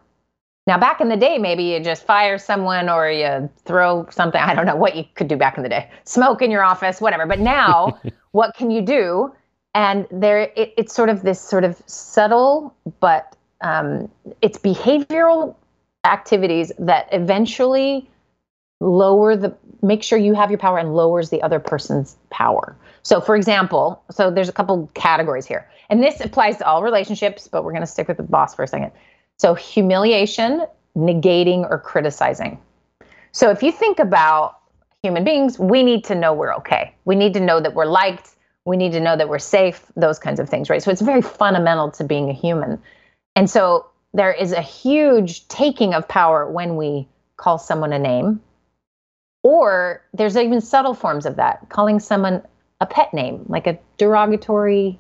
Now, 0.68 0.78
back 0.78 1.02
in 1.02 1.10
the 1.10 1.18
day, 1.18 1.40
maybe 1.40 1.64
you 1.64 1.80
just 1.80 2.06
fire 2.06 2.38
someone 2.38 2.88
or 2.88 3.10
you 3.10 3.50
throw 3.66 4.08
something. 4.12 4.40
I 4.40 4.54
don't 4.54 4.68
know 4.68 4.76
what 4.76 4.96
you 4.96 5.06
could 5.16 5.28
do 5.28 5.36
back 5.36 5.58
in 5.58 5.64
the 5.64 5.70
day, 5.70 5.90
smoke 6.04 6.42
in 6.42 6.52
your 6.52 6.64
office, 6.64 7.02
whatever. 7.02 7.26
But 7.26 7.40
now, 7.40 8.00
what 8.32 8.54
can 8.56 8.70
you 8.70 8.82
do? 8.82 9.34
And 9.74 10.06
there, 10.12 10.52
it, 10.56 10.74
it's 10.78 10.94
sort 10.94 11.10
of 11.10 11.24
this 11.24 11.42
sort 11.42 11.64
of 11.64 11.82
subtle, 11.88 12.76
but 13.00 13.36
um, 13.62 14.12
it's 14.42 14.58
behavioral 14.58 15.56
activities 16.04 16.72
that 16.80 17.08
eventually 17.12 18.10
lower 18.80 19.36
the 19.36 19.56
make 19.84 20.04
sure 20.04 20.18
you 20.18 20.34
have 20.34 20.50
your 20.50 20.60
power 20.60 20.78
and 20.78 20.96
lowers 20.96 21.30
the 21.30 21.42
other 21.42 21.60
person's 21.60 22.16
power. 22.30 22.76
So 23.04 23.20
for 23.22 23.36
example, 23.36 24.04
so 24.12 24.30
there's 24.30 24.50
a 24.50 24.54
couple 24.54 24.90
categories 24.94 25.46
here. 25.46 25.68
And 25.90 26.04
this 26.04 26.20
applies 26.22 26.58
to 26.58 26.66
all 26.66 26.84
relationships, 26.84 27.48
but 27.48 27.64
we're 27.64 27.72
going 27.72 27.82
to 27.82 27.88
stick 27.88 28.08
with 28.08 28.18
the 28.18 28.24
boss 28.24 28.56
for 28.56 28.64
a 28.64 28.68
second. 28.68 28.92
So 29.38 29.54
humiliation, 29.56 30.66
negating 30.96 31.70
or 31.70 31.80
criticizing. 31.80 32.60
So 33.32 33.50
if 33.50 33.64
you 33.64 33.72
think 33.72 34.00
about 34.00 34.60
human 35.04 35.24
beings, 35.24 35.58
we 35.58 35.84
need 35.84 36.04
to 36.06 36.16
know 36.16 36.34
we're 36.34 36.54
okay. 36.56 36.94
We 37.06 37.16
need 37.16 37.34
to 37.34 37.40
know 37.40 37.60
that 37.60 37.74
we're 37.74 37.86
liked. 37.86 38.30
We 38.66 38.78
need 38.78 38.92
to 38.92 39.00
know 39.00 39.18
that 39.18 39.30
we're 39.30 39.40
safe, 39.40 39.84
those 39.96 40.20
kinds 40.20 40.40
of 40.40 40.48
things, 40.48 40.70
right? 40.70 40.82
So 40.82 40.92
it's 40.92 41.02
very 41.02 41.22
fundamental 41.22 41.90
to 41.92 42.04
being 42.04 42.30
a 42.30 42.34
human. 42.34 42.82
And 43.36 43.50
so 43.50 43.88
there 44.14 44.34
is 44.34 44.52
a 44.52 44.62
huge 44.62 45.48
taking 45.48 45.94
of 45.94 46.08
power 46.08 46.50
when 46.50 46.76
we 46.76 47.08
call 47.38 47.58
someone 47.58 47.94
a 47.94 48.00
name. 48.00 48.42
Or 49.44 50.02
there's 50.14 50.38
even 50.38 50.62
subtle 50.62 50.94
forms 50.94 51.26
of 51.26 51.36
that, 51.38 51.68
calling 51.70 52.00
someone 52.00 52.44
a 52.80 52.86
pet 52.86 53.14
name, 53.14 53.44
like 53.48 53.66
a 53.66 53.80
derogatory, 53.98 55.00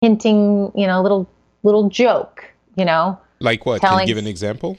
hinting, 0.00 0.72
you 0.74 0.86
know, 0.86 1.02
little 1.02 1.28
little 1.62 1.90
joke, 1.90 2.44
you 2.76 2.84
know. 2.84 3.18
Like 3.40 3.66
what? 3.66 3.80
Telling, 3.80 4.00
Can 4.00 4.08
you 4.08 4.14
give 4.14 4.22
an 4.22 4.28
example? 4.28 4.78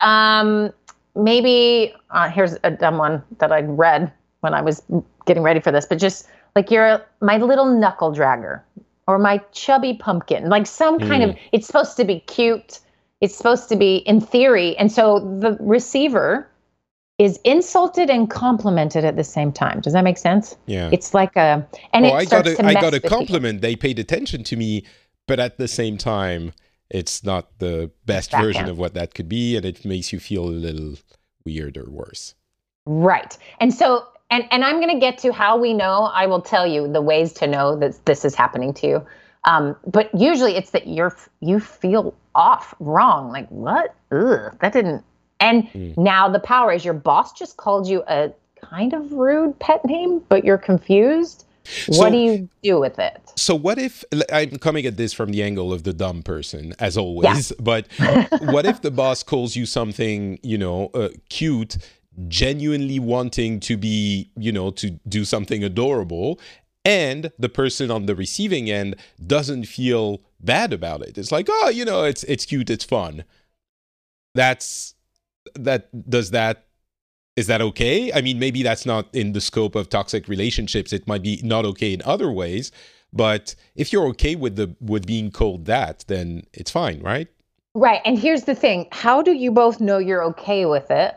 Um, 0.00 0.72
maybe 1.14 1.94
uh, 2.10 2.30
here's 2.30 2.56
a 2.62 2.70
dumb 2.70 2.96
one 2.96 3.22
that 3.38 3.52
I 3.52 3.60
read 3.62 4.12
when 4.40 4.54
I 4.54 4.62
was 4.62 4.82
getting 5.26 5.42
ready 5.42 5.60
for 5.60 5.72
this, 5.72 5.84
but 5.84 5.98
just 5.98 6.26
like 6.56 6.70
you're 6.70 7.04
my 7.20 7.36
little 7.36 7.66
knuckle 7.66 8.14
dragger 8.14 8.62
or 9.06 9.18
my 9.18 9.38
chubby 9.52 9.94
pumpkin, 9.94 10.48
like 10.48 10.66
some 10.66 10.98
kind 10.98 11.22
mm. 11.22 11.30
of. 11.30 11.36
It's 11.52 11.66
supposed 11.66 11.96
to 11.98 12.04
be 12.04 12.20
cute 12.20 12.80
It's 13.20 13.36
supposed 13.36 13.68
to 13.70 13.76
be 13.76 13.96
in 13.96 14.20
theory. 14.20 14.76
And 14.76 14.90
so 14.92 15.18
the 15.40 15.56
receiver 15.60 16.48
is 17.18 17.40
insulted 17.42 18.10
and 18.10 18.30
complimented 18.30 19.04
at 19.04 19.16
the 19.16 19.24
same 19.24 19.52
time. 19.52 19.80
Does 19.80 19.92
that 19.92 20.04
make 20.04 20.18
sense? 20.18 20.56
Yeah. 20.66 20.88
It's 20.92 21.14
like 21.14 21.34
a 21.36 21.66
and 21.92 22.06
oh, 22.06 22.08
it 22.08 22.12
I 22.12 22.24
got 22.24 22.46
a, 22.46 22.54
to 22.54 22.64
I 22.64 22.74
got 22.74 22.94
a 22.94 23.00
compliment. 23.00 23.60
They 23.60 23.74
paid 23.74 23.98
attention 23.98 24.44
to 24.44 24.56
me, 24.56 24.84
but 25.26 25.40
at 25.40 25.58
the 25.58 25.66
same 25.66 25.98
time, 25.98 26.52
it's 26.90 27.24
not 27.24 27.58
the 27.58 27.90
best 28.06 28.30
version 28.30 28.68
of 28.68 28.78
what 28.78 28.94
that 28.94 29.14
could 29.14 29.28
be, 29.28 29.56
and 29.56 29.66
it 29.66 29.84
makes 29.84 30.12
you 30.12 30.20
feel 30.20 30.44
a 30.44 30.50
little 30.50 30.94
weird 31.44 31.76
or 31.76 31.90
worse. 31.90 32.34
Right. 32.86 33.36
And 33.60 33.74
so 33.74 34.06
and 34.30 34.44
and 34.50 34.64
I'm 34.64 34.76
going 34.76 34.94
to 34.94 35.00
get 35.00 35.18
to 35.18 35.32
how 35.32 35.58
we 35.58 35.74
know. 35.74 36.10
I 36.14 36.26
will 36.26 36.42
tell 36.42 36.66
you 36.66 36.90
the 36.90 37.02
ways 37.02 37.32
to 37.34 37.46
know 37.46 37.76
that 37.76 38.04
this 38.06 38.24
is 38.24 38.34
happening 38.34 38.72
to 38.74 38.86
you. 38.86 39.06
Um, 39.44 39.76
but 39.86 40.10
usually 40.14 40.56
it's 40.56 40.70
that 40.70 40.86
you're 40.88 41.16
you 41.40 41.60
feel 41.60 42.14
off, 42.34 42.74
wrong. 42.80 43.30
Like 43.30 43.48
what? 43.48 43.94
Ugh, 44.12 44.56
that 44.60 44.72
didn't. 44.72 45.04
And 45.40 45.64
Mm. 45.70 45.96
now 45.96 46.28
the 46.28 46.40
power 46.40 46.72
is 46.72 46.84
your 46.84 46.94
boss 46.94 47.32
just 47.32 47.56
called 47.56 47.86
you 47.86 48.02
a 48.08 48.32
kind 48.60 48.92
of 48.92 49.12
rude 49.12 49.58
pet 49.60 49.84
name, 49.84 50.20
but 50.28 50.44
you're 50.44 50.58
confused. 50.58 51.44
So- 51.64 51.98
what 52.00 52.12
do 52.12 52.18
you 52.18 52.48
do 52.62 52.80
with 52.80 52.98
it? 52.98 53.20
So 53.36 53.54
what 53.54 53.78
if 53.78 54.02
I'm 54.32 54.58
coming 54.58 54.84
at 54.86 54.96
this 54.96 55.12
from 55.12 55.30
the 55.30 55.42
angle 55.42 55.72
of 55.72 55.84
the 55.84 55.92
dumb 55.92 56.22
person, 56.22 56.74
as 56.78 56.96
always? 56.96 57.52
But 57.60 57.86
what 58.40 58.66
if 58.66 58.82
the 58.82 58.90
boss 58.90 59.22
calls 59.22 59.54
you 59.54 59.64
something, 59.66 60.38
you 60.42 60.58
know, 60.58 60.86
uh, 60.94 61.10
cute, 61.28 61.76
genuinely 62.26 62.98
wanting 62.98 63.60
to 63.60 63.76
be, 63.76 64.30
you 64.36 64.50
know, 64.50 64.70
to 64.72 64.90
do 65.08 65.24
something 65.24 65.62
adorable, 65.62 66.40
and 66.88 67.30
the 67.38 67.50
person 67.50 67.90
on 67.90 68.06
the 68.06 68.16
receiving 68.16 68.70
end 68.70 68.96
doesn't 69.24 69.64
feel 69.64 70.22
bad 70.40 70.72
about 70.72 71.02
it? 71.02 71.18
It's 71.18 71.30
like, 71.30 71.48
oh, 71.50 71.68
you 71.68 71.84
know, 71.84 72.04
it's 72.04 72.24
it's 72.24 72.46
cute, 72.46 72.70
it's 72.70 72.84
fun. 72.84 73.24
That's 74.34 74.94
that. 75.54 76.08
Does 76.08 76.30
that 76.30 76.64
is 77.36 77.46
that 77.46 77.60
okay? 77.60 78.10
I 78.12 78.22
mean, 78.22 78.38
maybe 78.38 78.62
that's 78.62 78.86
not 78.86 79.06
in 79.12 79.32
the 79.32 79.40
scope 79.42 79.74
of 79.74 79.90
toxic 79.90 80.28
relationships. 80.28 80.92
It 80.94 81.06
might 81.06 81.22
be 81.22 81.40
not 81.44 81.66
okay 81.66 81.92
in 81.92 82.00
other 82.06 82.32
ways. 82.32 82.72
But 83.12 83.54
if 83.76 83.92
you're 83.92 84.06
okay 84.08 84.34
with 84.34 84.56
the 84.56 84.74
with 84.80 85.06
being 85.06 85.30
called 85.30 85.66
that, 85.66 86.04
then 86.08 86.44
it's 86.54 86.70
fine, 86.70 87.00
right? 87.02 87.28
Right. 87.74 88.00
And 88.06 88.18
here's 88.18 88.44
the 88.44 88.54
thing 88.54 88.88
how 88.92 89.20
do 89.20 89.32
you 89.32 89.50
both 89.50 89.78
know 89.78 89.98
you're 89.98 90.24
okay 90.24 90.64
with 90.64 90.90
it? 90.90 91.16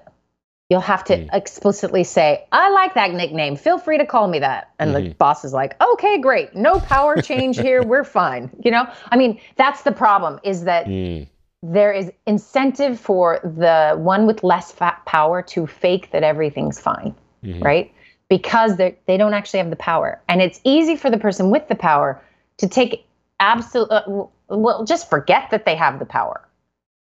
You'll 0.71 0.79
have 0.79 1.03
to 1.03 1.17
Mm. 1.17 1.29
explicitly 1.33 2.05
say, 2.05 2.45
I 2.53 2.69
like 2.69 2.93
that 2.93 3.11
nickname. 3.11 3.57
Feel 3.57 3.77
free 3.77 3.97
to 3.97 4.05
call 4.05 4.29
me 4.29 4.39
that. 4.39 4.69
And 4.79 4.95
the 4.95 5.01
Mhm. 5.01 5.17
boss 5.17 5.43
is 5.43 5.51
like, 5.51 5.75
okay, 5.83 6.17
great. 6.19 6.55
No 6.55 6.79
power 6.79 7.21
change 7.21 7.57
here. 7.67 7.83
We're 7.83 8.05
fine. 8.05 8.49
You 8.63 8.71
know, 8.71 8.87
I 9.11 9.17
mean, 9.17 9.37
that's 9.57 9.81
the 9.81 9.91
problem 9.91 10.39
is 10.43 10.63
that 10.63 10.85
Mm, 10.87 11.27
there 11.61 11.91
is 11.91 12.09
incentive 12.25 12.97
for 12.97 13.41
the 13.43 13.97
one 13.97 14.25
with 14.25 14.45
less 14.45 14.71
fat 14.71 15.03
power 15.05 15.41
to 15.41 15.67
fake 15.67 16.09
that 16.11 16.23
everything's 16.23 16.79
fine, 16.79 17.13
mhm. 17.43 17.61
right? 17.61 17.91
Because 18.29 18.77
they 18.77 18.97
they 19.07 19.17
don't 19.17 19.33
actually 19.33 19.57
have 19.59 19.71
the 19.71 19.75
power, 19.75 20.21
and 20.29 20.41
it's 20.41 20.61
easy 20.63 20.95
for 20.95 21.09
the 21.09 21.17
person 21.17 21.49
with 21.51 21.67
the 21.67 21.75
power 21.75 22.21
to 22.59 22.69
take 22.69 23.05
absolute 23.41 23.91
uh, 23.91 24.03
well, 24.47 24.85
just 24.85 25.09
forget 25.09 25.49
that 25.51 25.65
they 25.65 25.75
have 25.75 25.99
the 25.99 26.05
power, 26.05 26.39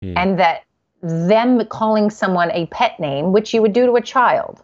Hmm. 0.02 0.14
and 0.18 0.38
that 0.40 0.64
them 1.02 1.64
calling 1.66 2.10
someone 2.10 2.50
a 2.52 2.66
pet 2.66 2.98
name, 3.00 3.32
which 3.32 3.54
you 3.54 3.62
would 3.62 3.72
do 3.72 3.86
to 3.86 3.94
a 3.96 4.00
child, 4.02 4.62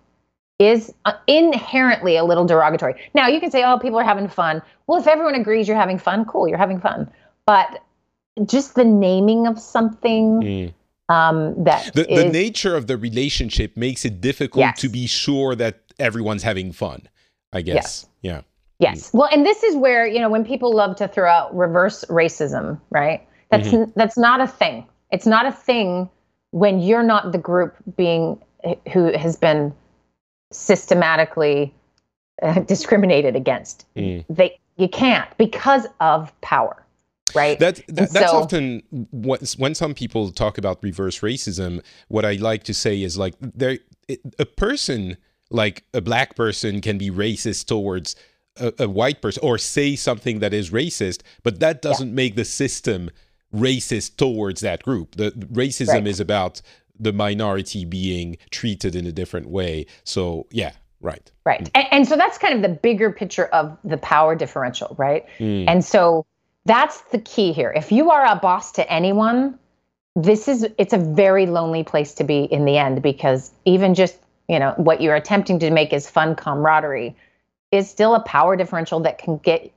is 0.59 0.93
uh, 1.05 1.13
inherently 1.27 2.17
a 2.17 2.25
little 2.25 2.45
derogatory. 2.45 2.95
Now 3.15 3.29
you 3.29 3.41
can 3.41 3.51
say, 3.51 3.63
"Oh, 3.65 3.79
people 3.79 3.99
are 3.99 4.05
having 4.05 4.29
fun." 4.29 4.63
Well, 4.87 5.01
if 5.01 5.07
everyone 5.07 5.35
agrees 5.35 5.67
you're 5.69 5.77
having 5.77 5.99
fun, 5.99 6.25
cool, 6.25 6.49
you're 6.49 6.59
having 6.59 6.81
fun, 6.81 7.11
but 7.47 7.83
just 8.45 8.75
the 8.75 8.85
naming 8.85 9.47
of 9.47 9.59
something 9.59 10.41
Mm. 10.43 10.75
um, 11.15 11.65
that 11.65 11.95
The 11.95 12.05
the 12.05 12.29
nature 12.29 12.77
of 12.77 12.87
the 12.87 12.97
relationship 12.97 13.77
makes 13.77 14.05
it 14.05 14.21
difficult 14.21 14.61
Yes. 14.61 14.81
to 14.81 14.89
be 14.89 15.07
sure 15.07 15.55
that 15.55 15.81
everyone's 15.99 16.43
having 16.43 16.73
fun. 16.73 17.09
I 17.53 17.63
guess. 17.63 18.07
Yeah. 18.21 18.43
Yes. 18.79 19.11
Well, 19.15 19.29
and 19.33 19.47
this 19.47 19.63
is 19.63 19.75
where, 19.77 20.07
you 20.07 20.19
know, 20.19 20.29
when 20.29 20.45
people 20.45 20.75
love 20.75 20.97
to 20.97 21.09
throw 21.09 21.31
out 21.31 21.57
reverse 21.57 22.05
racism, 22.11 22.79
right? 22.91 23.27
That's 23.51 23.71
that's 23.95 24.19
not 24.19 24.41
a 24.43 24.47
thing. 24.47 24.85
It's 25.11 25.27
not 25.27 25.47
a 25.47 25.53
thing 25.53 26.11
when 26.51 26.81
you're 26.81 27.03
not 27.03 27.33
the 27.33 27.39
group 27.39 27.75
being 27.97 28.39
who 28.93 29.13
has 29.17 29.37
been 29.37 29.73
systematically 30.53 31.75
uh, 32.43 32.61
discriminated 32.67 33.37
against. 33.37 33.87
Mm. 33.95 34.25
They 34.29 34.59
you 34.77 34.89
can't 34.89 35.29
because 35.39 35.87
of 36.01 36.39
power, 36.43 36.85
right? 37.35 37.59
That, 37.59 37.77
that 37.89 38.13
that's 38.13 38.31
so- 38.31 38.43
often 38.43 38.83
what, 39.11 39.55
when 39.59 39.75
some 39.75 39.95
people 39.95 40.31
talk 40.31 40.59
about 40.59 40.83
reverse 40.83 41.21
racism. 41.21 41.83
What 42.09 42.25
I 42.25 42.35
like 42.35 42.65
to 42.65 42.75
say 42.75 43.03
is 43.03 43.17
like 43.17 43.35
there 43.41 43.79
a 44.39 44.47
person 44.47 45.17
like 45.51 45.85
a 45.95 46.01
black 46.01 46.35
person 46.35 46.81
can 46.81 46.99
be 46.99 47.11
racist 47.11 47.67
towards 47.67 48.17
a, 48.57 48.73
a 48.81 48.89
white 48.89 49.23
person 49.23 49.41
or 49.43 49.59
say 49.59 49.97
something 49.97 50.41
that 50.41 50.53
is 50.53 50.71
racist, 50.71 51.23
but 51.43 51.61
that 51.61 51.83
doesn't 51.83 52.15
make 52.15 52.37
the 52.37 52.45
system 52.45 53.11
racist 53.57 54.17
towards 54.17 54.61
that 54.61 54.83
group. 54.83 55.17
The 55.17 55.31
racism 55.33 55.89
Right. 55.95 56.07
is 56.07 56.21
about 56.21 56.63
the 56.99 57.13
minority 57.13 57.85
being 57.85 58.39
treated 58.51 58.95
in 58.97 59.07
a 59.07 59.13
different 59.13 59.49
way. 59.49 59.87
So 60.05 60.47
yeah, 60.51 60.73
right. 61.01 61.31
Right. 61.45 61.71
And, 61.75 61.87
and 61.91 62.09
so 62.09 62.17
that's 62.17 62.39
kind 62.39 62.55
of 62.55 62.63
the 62.63 62.77
bigger 62.77 63.11
picture 63.13 63.47
of 63.47 63.77
the 63.85 63.99
power 63.99 64.35
differential, 64.35 64.95
right? 64.99 65.25
Mm. 65.39 65.65
And 65.69 65.85
so 65.85 66.25
that's 66.65 67.01
the 67.13 67.19
key 67.19 67.53
here. 67.53 67.73
If 67.77 67.93
you 67.93 68.11
are 68.11 68.25
a 68.25 68.37
boss 68.37 68.73
to 68.73 68.93
anyone, 68.93 69.59
this 70.15 70.49
is 70.49 70.67
it's 70.79 70.95
a 70.95 70.99
very 70.99 71.47
lonely 71.47 71.85
place 71.85 72.15
to 72.15 72.25
be 72.25 72.45
in 72.45 72.65
the 72.65 72.79
end 72.79 73.03
because 73.03 73.53
even 73.67 73.95
just, 73.95 74.17
you 74.49 74.59
know, 74.59 74.73
what 74.77 75.01
you're 75.03 75.15
attempting 75.15 75.59
to 75.59 75.71
make 75.71 75.93
is 75.93 76.09
fun 76.09 76.35
camaraderie 76.35 77.15
is 77.73 77.91
still 77.91 78.15
a 78.15 78.21
power 78.21 78.57
differential 78.57 79.01
that 79.01 79.19
can 79.19 79.37
get 79.39 79.71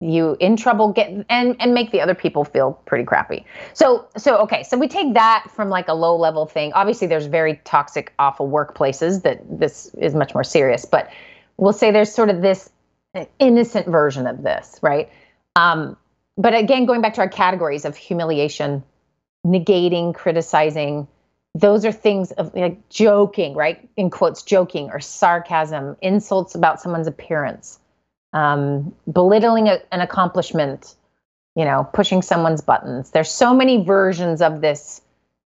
you 0.00 0.36
in 0.40 0.56
trouble 0.56 0.92
get 0.92 1.10
and 1.30 1.56
and 1.58 1.72
make 1.72 1.90
the 1.90 2.00
other 2.00 2.14
people 2.14 2.44
feel 2.44 2.72
pretty 2.84 3.04
crappy. 3.04 3.46
So 3.72 4.06
so 4.16 4.38
okay, 4.38 4.62
so 4.62 4.76
we 4.76 4.88
take 4.88 5.14
that 5.14 5.46
from 5.54 5.70
like 5.70 5.88
a 5.88 5.94
low 5.94 6.16
level 6.16 6.46
thing. 6.46 6.72
Obviously 6.74 7.06
there's 7.06 7.26
very 7.26 7.60
toxic 7.64 8.12
awful 8.18 8.48
workplaces 8.48 9.22
that 9.22 9.42
this 9.48 9.94
is 9.94 10.14
much 10.14 10.34
more 10.34 10.44
serious, 10.44 10.84
but 10.84 11.10
we'll 11.56 11.72
say 11.72 11.90
there's 11.90 12.12
sort 12.12 12.28
of 12.28 12.42
this 12.42 12.70
innocent 13.38 13.86
version 13.86 14.26
of 14.26 14.42
this, 14.42 14.78
right? 14.82 15.10
Um, 15.54 15.96
but 16.36 16.54
again, 16.54 16.84
going 16.84 17.00
back 17.00 17.14
to 17.14 17.22
our 17.22 17.28
categories 17.28 17.86
of 17.86 17.96
humiliation, 17.96 18.84
negating, 19.46 20.14
criticizing, 20.14 21.08
those 21.54 21.86
are 21.86 21.92
things 21.92 22.32
of 22.32 22.54
like 22.54 22.86
joking, 22.90 23.54
right? 23.54 23.88
In 23.96 24.10
quotes, 24.10 24.42
joking 24.42 24.90
or 24.90 25.00
sarcasm, 25.00 25.96
insults 26.02 26.54
about 26.54 26.80
someone's 26.82 27.06
appearance, 27.06 27.78
um, 28.36 28.94
belittling 29.10 29.68
a, 29.68 29.78
an 29.92 30.02
accomplishment, 30.02 30.94
you 31.54 31.64
know, 31.64 31.88
pushing 31.94 32.20
someone's 32.20 32.60
buttons. 32.60 33.10
There's 33.10 33.30
so 33.30 33.54
many 33.54 33.82
versions 33.82 34.42
of 34.42 34.60
this 34.60 35.00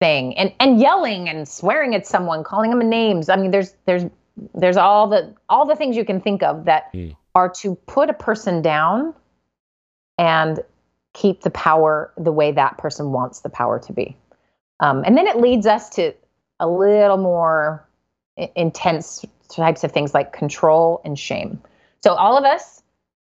thing, 0.00 0.36
and 0.38 0.52
and 0.58 0.80
yelling 0.80 1.28
and 1.28 1.46
swearing 1.46 1.94
at 1.94 2.06
someone, 2.06 2.42
calling 2.42 2.70
them 2.70 2.88
names. 2.88 3.28
I 3.28 3.36
mean, 3.36 3.50
there's 3.50 3.74
there's 3.84 4.04
there's 4.54 4.78
all 4.78 5.08
the 5.08 5.34
all 5.50 5.66
the 5.66 5.76
things 5.76 5.94
you 5.94 6.06
can 6.06 6.22
think 6.22 6.42
of 6.42 6.64
that 6.64 6.90
Mm. 6.94 7.14
are 7.34 7.50
to 7.60 7.74
put 7.86 8.08
a 8.08 8.14
person 8.14 8.62
down 8.62 9.14
and 10.16 10.60
keep 11.12 11.42
the 11.42 11.50
power 11.50 12.12
the 12.16 12.32
way 12.32 12.50
that 12.52 12.78
person 12.78 13.12
wants 13.12 13.40
the 13.40 13.50
power 13.50 13.78
to 13.80 13.92
be. 13.92 14.16
Um, 14.80 15.02
and 15.04 15.18
then 15.18 15.26
it 15.26 15.36
leads 15.36 15.66
us 15.66 15.90
to 15.90 16.14
a 16.60 16.68
little 16.68 17.18
more 17.18 17.86
intense 18.56 19.24
types 19.50 19.84
of 19.84 19.92
things 19.92 20.14
like 20.14 20.32
control 20.32 21.02
and 21.04 21.18
shame. 21.18 21.60
So 22.02 22.14
all 22.14 22.36
of 22.36 22.44
us 22.44 22.82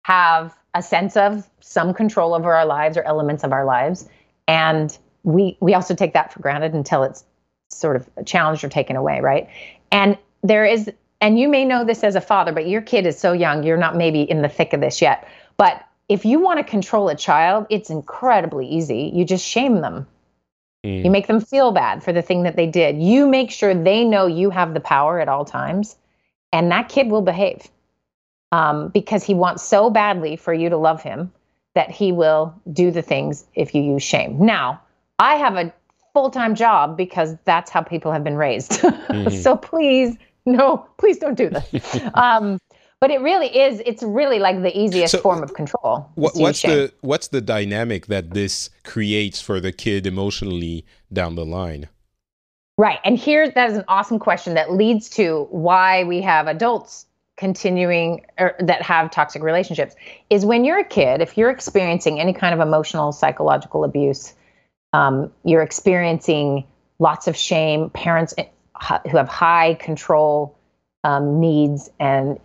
have 0.05 0.57
a 0.75 0.83
sense 0.83 1.17
of 1.17 1.49
some 1.61 1.95
control 1.95 2.35
over 2.35 2.55
our 2.55 2.67
lives 2.67 2.97
or 2.97 3.03
elements 3.03 3.45
of 3.45 3.53
our 3.53 3.65
lives, 3.65 4.09
and 4.47 4.97
we 5.23 5.57
we 5.61 5.75
also 5.75 5.95
take 5.95 6.13
that 6.15 6.33
for 6.33 6.41
granted 6.41 6.75
until 6.75 7.03
it's 7.03 7.25
sort 7.71 7.97
of 7.97 8.09
challenged 8.25 8.65
or 8.65 8.69
taken 8.69 8.97
away, 8.97 9.21
right? 9.21 9.49
And 9.93 10.17
there 10.43 10.65
is, 10.65 10.91
and 11.21 11.39
you 11.39 11.49
may 11.49 11.65
know 11.65 11.85
this 11.85 12.05
as 12.05 12.15
a 12.15 12.21
father, 12.21 12.53
but 12.53 12.69
your 12.69 12.81
kid 12.81 13.07
is 13.07 13.19
so 13.19 13.33
young, 13.33 13.63
you're 13.63 13.77
not 13.77 13.97
maybe 13.97 14.23
in 14.23 14.43
the 14.43 14.49
thick 14.49 14.73
of 14.73 14.81
this 14.81 15.03
yet. 15.03 15.29
But 15.57 15.85
if 16.09 16.25
you 16.25 16.41
want 16.41 16.59
to 16.59 16.65
control 16.65 17.09
a 17.09 17.15
child, 17.15 17.67
it's 17.69 17.91
incredibly 17.91 18.67
easy. 18.67 19.11
You 19.15 19.25
just 19.25 19.45
shame 19.45 19.81
them. 19.81 20.07
Mm. 20.85 21.05
You 21.05 21.11
make 21.11 21.27
them 21.27 21.41
feel 21.41 21.73
bad 21.73 22.03
for 22.03 22.13
the 22.13 22.23
thing 22.23 22.45
that 22.45 22.57
they 22.57 22.67
did. 22.67 23.03
You 23.03 23.27
make 23.27 23.51
sure 23.51 23.75
they 23.75 24.05
know 24.05 24.27
you 24.27 24.51
have 24.51 24.75
the 24.75 24.81
power 24.81 25.21
at 25.21 25.29
all 25.29 25.45
times, 25.45 25.97
and 26.53 26.71
that 26.71 26.89
kid 26.89 27.11
will 27.11 27.23
behave 27.23 27.69
um, 28.53 28.89
because 28.89 29.25
he 29.25 29.35
wants 29.35 29.63
so 29.63 29.91
badly 29.91 30.37
for 30.37 30.55
you 30.55 30.69
to 30.69 30.77
love 30.77 31.03
him 31.03 31.33
that 31.75 31.91
he 31.91 32.13
will 32.13 32.55
do 32.73 32.91
the 32.91 33.03
things 33.03 33.47
if 33.55 33.75
you 33.75 33.83
use 33.83 34.03
shame. 34.03 34.45
Now, 34.45 34.81
I 35.19 35.35
have 35.37 35.57
a 35.57 35.73
full 36.13 36.31
time 36.31 36.55
job 36.55 36.97
because 36.97 37.37
that's 37.45 37.71
how 37.71 37.83
people 37.83 38.11
have 38.13 38.25
been 38.25 38.37
raised. 38.37 38.73
so 39.31 39.57
please, 39.57 40.17
no, 40.47 40.87
please 40.99 41.19
don't 41.19 41.37
do 41.37 41.51
this. 41.51 42.01
um, 42.15 42.59
but 43.01 43.11
it 43.11 43.21
really 43.21 43.47
is. 43.57 43.81
It's 43.87 44.03
really 44.03 44.41
like 44.41 44.61
the 44.63 44.77
easiest 44.77 45.13
so 45.13 45.21
form 45.21 45.43
of 45.43 45.55
control. 45.55 46.11
What, 46.17 46.35
what's 46.35 46.63
the 46.63 46.93
what's 47.01 47.29
the 47.29 47.41
dynamic 47.41 48.07
that 48.07 48.31
this 48.33 48.71
creates 48.83 49.41
for 49.41 49.61
the 49.61 49.71
kid 49.71 50.07
emotionally 50.07 50.85
down 51.13 51.37
the 51.37 51.47
line? 51.47 51.89
Right, 52.77 52.99
and 53.05 53.17
here 53.17 53.49
that 53.49 53.71
is 53.71 53.77
an 53.77 53.85
awesome 53.89 54.19
question 54.19 54.55
that 54.55 54.73
leads 54.73 55.09
to 55.11 55.47
why 55.51 56.05
we 56.05 56.21
have 56.23 56.49
adults 56.49 57.07
continuing 57.39 58.27
or 58.39 58.55
that 58.59 58.83
have 58.83 59.11
toxic 59.11 59.43
relationships 59.43 59.95
is 60.29 60.45
when 60.45 60.65
you're 60.65 60.81
a 60.81 60.85
kid 60.85 61.23
if 61.23 61.39
you're 61.39 61.51
experiencing 61.51 62.21
any 62.21 62.33
kind 62.35 62.53
of 62.53 62.61
emotional 62.61 63.13
psychological 63.13 63.85
abuse 63.85 64.35
um, 64.93 65.33
you're 65.45 65.63
experiencing 65.63 66.65
lots 66.99 67.29
of 67.29 67.37
shame 67.37 67.91
parents 67.91 68.35
eh, 68.39 68.47
who 69.11 69.17
have 69.17 69.29
high 69.29 69.75
control 69.75 70.57
um, 71.05 71.41
needs. 71.41 71.91
And 72.01 72.39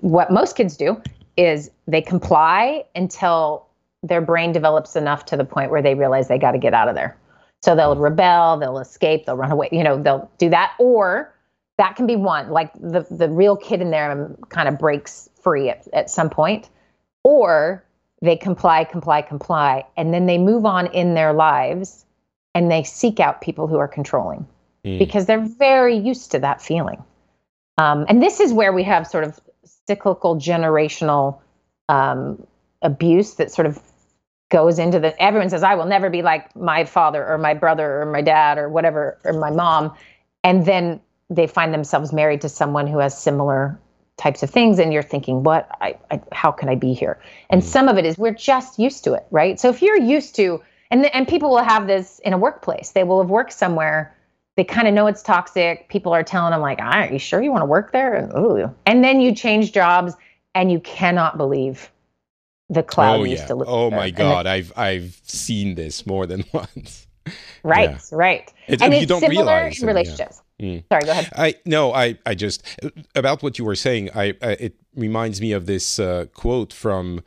what 0.00 0.30
most 0.30 0.56
kids 0.56 0.76
do 0.76 1.00
is 1.36 1.70
they 1.86 2.02
comply 2.02 2.84
until 2.94 3.66
their 4.02 4.20
brain 4.20 4.52
develops 4.52 4.96
enough 4.96 5.24
to 5.26 5.36
the 5.36 5.44
point 5.44 5.70
where 5.70 5.82
they 5.82 5.94
realize 5.94 6.28
they 6.28 6.38
got 6.38 6.52
to 6.52 6.58
get 6.58 6.74
out 6.74 6.88
of 6.88 6.94
there. 6.94 7.16
So 7.62 7.74
they'll 7.74 7.96
rebel, 7.96 8.58
they'll 8.58 8.78
escape, 8.78 9.26
they'll 9.26 9.36
run 9.36 9.50
away, 9.50 9.68
you 9.72 9.82
know, 9.82 10.00
they'll 10.00 10.30
do 10.38 10.50
that. 10.50 10.74
Or 10.78 11.34
that 11.78 11.96
can 11.96 12.06
be 12.06 12.16
one, 12.16 12.50
like 12.50 12.72
the, 12.74 13.06
the 13.10 13.28
real 13.28 13.56
kid 13.56 13.82
in 13.82 13.90
there 13.90 14.34
kind 14.48 14.68
of 14.68 14.78
breaks 14.78 15.28
free 15.42 15.68
at, 15.68 15.86
at 15.92 16.10
some 16.10 16.30
point. 16.30 16.70
Or 17.22 17.84
they 18.22 18.36
comply, 18.36 18.84
comply, 18.84 19.22
comply, 19.22 19.84
and 19.96 20.14
then 20.14 20.26
they 20.26 20.38
move 20.38 20.64
on 20.64 20.86
in 20.88 21.14
their 21.14 21.32
lives 21.32 22.04
and 22.54 22.70
they 22.70 22.82
seek 22.82 23.20
out 23.20 23.42
people 23.42 23.66
who 23.66 23.76
are 23.76 23.88
controlling 23.88 24.46
mm. 24.84 24.98
because 24.98 25.26
they're 25.26 25.46
very 25.46 25.96
used 25.96 26.30
to 26.30 26.38
that 26.38 26.62
feeling. 26.62 27.02
Um, 27.78 28.06
and 28.08 28.22
this 28.22 28.40
is 28.40 28.52
where 28.52 28.72
we 28.72 28.82
have 28.84 29.06
sort 29.06 29.24
of 29.24 29.38
cyclical 29.86 30.36
generational 30.36 31.40
um, 31.90 32.46
abuse 32.80 33.34
that 33.34 33.52
sort 33.52 33.66
of 33.66 33.80
goes 34.48 34.78
into 34.78 35.00
the 35.00 35.20
everyone 35.20 35.50
says 35.50 35.64
i 35.64 35.74
will 35.74 35.86
never 35.86 36.08
be 36.08 36.22
like 36.22 36.54
my 36.54 36.84
father 36.84 37.26
or 37.26 37.36
my 37.36 37.52
brother 37.52 38.02
or 38.02 38.06
my 38.06 38.22
dad 38.22 38.58
or 38.58 38.68
whatever 38.68 39.18
or 39.24 39.32
my 39.32 39.50
mom 39.50 39.92
and 40.44 40.66
then 40.66 41.00
they 41.30 41.46
find 41.46 41.72
themselves 41.72 42.12
married 42.12 42.40
to 42.40 42.48
someone 42.48 42.86
who 42.86 42.98
has 42.98 43.16
similar 43.16 43.78
types 44.16 44.42
of 44.42 44.50
things 44.50 44.78
and 44.78 44.92
you're 44.92 45.02
thinking 45.02 45.42
what 45.42 45.68
I, 45.80 45.96
I 46.10 46.22
how 46.32 46.50
can 46.50 46.70
i 46.70 46.74
be 46.74 46.94
here 46.94 47.20
and 47.50 47.62
mm 47.62 47.64
some 47.64 47.88
of 47.88 47.98
it 47.98 48.06
is 48.06 48.16
we're 48.16 48.32
just 48.32 48.78
used 48.78 49.04
to 49.04 49.12
it 49.12 49.26
right 49.30 49.60
so 49.60 49.68
if 49.68 49.82
you're 49.82 50.00
used 50.00 50.34
to 50.36 50.62
and 50.90 51.04
and 51.14 51.28
people 51.28 51.50
will 51.50 51.64
have 51.64 51.86
this 51.86 52.18
in 52.20 52.32
a 52.32 52.38
workplace 52.38 52.90
they 52.90 53.04
will 53.04 53.20
have 53.20 53.28
worked 53.28 53.52
somewhere 53.52 54.16
they 54.56 54.64
kind 54.64 54.88
of 54.88 54.94
know 54.94 55.06
it's 55.06 55.22
toxic. 55.22 55.88
People 55.88 56.12
are 56.12 56.22
telling 56.22 56.50
them 56.50 56.62
like, 56.62 56.80
"Are 56.80 57.12
you 57.12 57.18
sure 57.18 57.42
you 57.42 57.52
want 57.52 57.62
to 57.62 57.66
work 57.66 57.92
there?" 57.92 58.14
And 58.14 58.32
ooh, 58.36 58.74
and 58.86 59.04
then 59.04 59.20
you 59.20 59.34
change 59.34 59.72
jobs, 59.72 60.14
and 60.54 60.72
you 60.72 60.80
cannot 60.80 61.36
believe 61.36 61.90
the 62.70 62.82
cloud 62.82 63.20
oh, 63.20 63.24
used 63.24 63.46
to 63.48 63.54
live. 63.54 63.68
Oh 63.68 63.90
my 63.90 64.10
god, 64.10 64.46
I've 64.46 64.72
I've 64.76 65.20
seen 65.24 65.74
this 65.74 66.06
more 66.06 66.26
than 66.26 66.44
once. 66.52 67.06
Right, 67.62 67.90
yeah. 67.90 67.98
right. 68.12 68.52
It, 68.66 68.80
and 68.80 68.94
you 68.94 69.06
don't 69.06 69.28
realize 69.28 69.80
in 69.80 69.86
relationships. 69.86 70.40
Mm. 70.60 70.84
Sorry, 70.90 71.04
go 71.04 71.10
ahead. 71.10 71.28
I 71.36 71.54
no, 71.64 71.92
I 71.92 72.18
I 72.24 72.34
just 72.34 72.64
about 73.14 73.42
what 73.42 73.58
you 73.58 73.64
were 73.64 73.74
saying. 73.74 74.10
I, 74.14 74.34
I 74.40 74.50
it 74.52 74.80
reminds 74.94 75.40
me 75.40 75.52
of 75.52 75.66
this 75.66 75.98
uh, 75.98 76.26
quote 76.32 76.72
from 76.72 77.22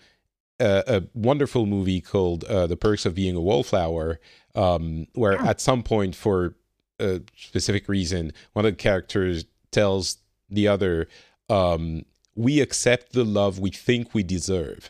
uh, 0.60 0.82
a 0.88 1.04
wonderful 1.14 1.66
movie 1.66 2.02
called 2.02 2.44
uh, 2.46 2.66
"The 2.66 2.78
Perks 2.78 3.06
of 3.06 3.14
Being 3.14 3.36
a 3.36 3.42
Wallflower," 3.42 4.20
um, 4.56 5.08
where 5.14 5.34
yeah. 5.34 5.50
at 5.50 5.62
some 5.62 5.84
point 5.84 6.16
for 6.16 6.56
a 7.00 7.22
specific 7.38 7.88
reason, 7.88 8.34
one 8.54 8.66
of 8.66 8.72
the 8.72 8.78
characters 8.78 9.46
tells 9.72 10.18
the 10.50 10.68
other, 10.68 11.08
um, 11.50 12.06
"We 12.36 12.62
accept 12.62 13.14
the 13.14 13.24
love 13.24 13.60
we 13.60 13.70
think 13.70 14.16
we 14.16 14.24
deserve," 14.24 14.90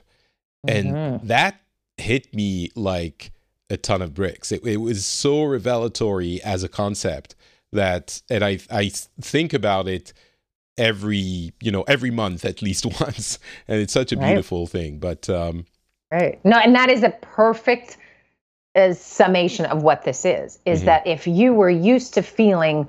mm-hmm. 0.65 0.95
and 0.95 1.27
that 1.27 1.59
hit 1.97 2.33
me 2.33 2.71
like 2.73 3.33
a 3.69 3.75
ton 3.75 4.01
of 4.01 4.13
bricks. 4.13 4.53
It, 4.53 4.65
it 4.65 4.77
was 4.77 5.05
so 5.05 5.43
revelatory 5.43 6.41
as 6.41 6.63
a 6.63 6.69
concept 6.69 7.35
that, 7.71 8.21
and 8.29 8.43
I 8.43 8.59
I 8.69 8.89
think 9.21 9.53
about 9.53 9.87
it 9.87 10.13
every 10.77 11.53
you 11.61 11.71
know 11.71 11.83
every 11.83 12.11
month 12.11 12.45
at 12.45 12.61
least 12.61 12.85
once, 13.01 13.39
and 13.67 13.81
it's 13.81 13.93
such 13.93 14.11
a 14.11 14.17
beautiful 14.17 14.61
right. 14.61 14.69
thing. 14.69 14.99
But 14.99 15.29
um, 15.29 15.65
right, 16.11 16.43
no, 16.43 16.57
and 16.57 16.75
that 16.75 16.89
is 16.89 17.03
a 17.03 17.09
perfect 17.09 17.97
a 18.75 18.93
summation 18.93 19.65
of 19.65 19.81
what 19.83 20.03
this 20.03 20.25
is 20.25 20.59
is 20.65 20.79
mm-hmm. 20.79 20.85
that 20.85 21.07
if 21.07 21.27
you 21.27 21.53
were 21.53 21.69
used 21.69 22.13
to 22.13 22.21
feeling 22.21 22.87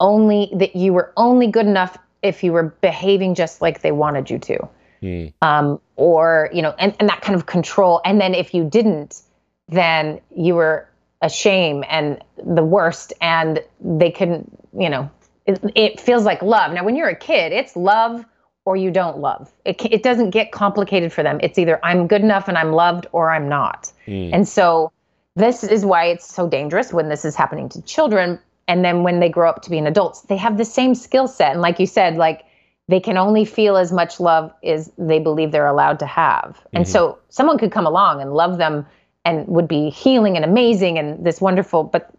only 0.00 0.50
that 0.54 0.76
you 0.76 0.92
were 0.92 1.12
only 1.16 1.46
good 1.46 1.66
enough 1.66 1.98
if 2.22 2.42
you 2.42 2.52
were 2.52 2.74
behaving 2.80 3.34
just 3.34 3.60
like 3.60 3.82
they 3.82 3.92
wanted 3.92 4.30
you 4.30 4.38
to 4.38 4.68
mm. 5.02 5.32
um, 5.42 5.80
or 5.96 6.48
you 6.52 6.62
know 6.62 6.74
and, 6.78 6.96
and 6.98 7.08
that 7.08 7.20
kind 7.20 7.36
of 7.36 7.46
control 7.46 8.00
and 8.04 8.20
then 8.20 8.34
if 8.34 8.54
you 8.54 8.64
didn't 8.64 9.22
then 9.68 10.20
you 10.34 10.54
were 10.54 10.88
a 11.22 11.28
shame 11.28 11.84
and 11.88 12.22
the 12.44 12.64
worst 12.64 13.12
and 13.20 13.62
they 13.80 14.10
couldn't 14.10 14.50
you 14.78 14.88
know 14.88 15.10
it, 15.46 15.60
it 15.74 16.00
feels 16.00 16.24
like 16.24 16.42
love 16.42 16.72
now 16.72 16.84
when 16.84 16.96
you're 16.96 17.08
a 17.08 17.16
kid 17.16 17.52
it's 17.52 17.74
love 17.76 18.24
or 18.68 18.76
you 18.76 18.90
don't 18.90 19.16
love. 19.16 19.50
It, 19.64 19.82
it 19.86 20.02
doesn't 20.02 20.28
get 20.28 20.52
complicated 20.52 21.10
for 21.10 21.22
them. 21.22 21.40
It's 21.42 21.58
either 21.58 21.82
I'm 21.82 22.06
good 22.06 22.20
enough 22.20 22.48
and 22.48 22.58
I'm 22.58 22.72
loved 22.72 23.06
or 23.12 23.30
I'm 23.30 23.48
not. 23.48 23.90
Mm. 24.06 24.28
And 24.34 24.46
so 24.46 24.92
this 25.36 25.64
is 25.64 25.86
why 25.86 26.08
it's 26.08 26.34
so 26.34 26.46
dangerous 26.46 26.92
when 26.92 27.08
this 27.08 27.24
is 27.24 27.34
happening 27.34 27.70
to 27.70 27.80
children. 27.80 28.38
And 28.66 28.84
then 28.84 29.04
when 29.04 29.20
they 29.20 29.30
grow 29.30 29.48
up 29.48 29.62
to 29.62 29.70
be 29.70 29.78
an 29.78 29.86
adults, 29.86 30.20
they 30.20 30.36
have 30.36 30.58
the 30.58 30.66
same 30.66 30.94
skill 30.94 31.28
set. 31.28 31.52
And 31.52 31.62
like 31.62 31.80
you 31.80 31.86
said, 31.86 32.16
like 32.16 32.44
they 32.88 33.00
can 33.00 33.16
only 33.16 33.46
feel 33.46 33.78
as 33.78 33.90
much 33.90 34.20
love 34.20 34.52
as 34.62 34.92
they 34.98 35.18
believe 35.18 35.50
they're 35.50 35.66
allowed 35.66 36.00
to 36.00 36.06
have. 36.06 36.58
Mm-hmm. 36.58 36.76
And 36.76 36.88
so 36.88 37.18
someone 37.30 37.56
could 37.56 37.72
come 37.72 37.86
along 37.86 38.20
and 38.20 38.34
love 38.34 38.58
them 38.58 38.84
and 39.28 39.46
would 39.46 39.68
be 39.68 39.90
healing 39.90 40.36
and 40.36 40.44
amazing 40.44 40.98
and 40.98 41.22
this 41.22 41.38
wonderful, 41.38 41.84
but 41.84 42.10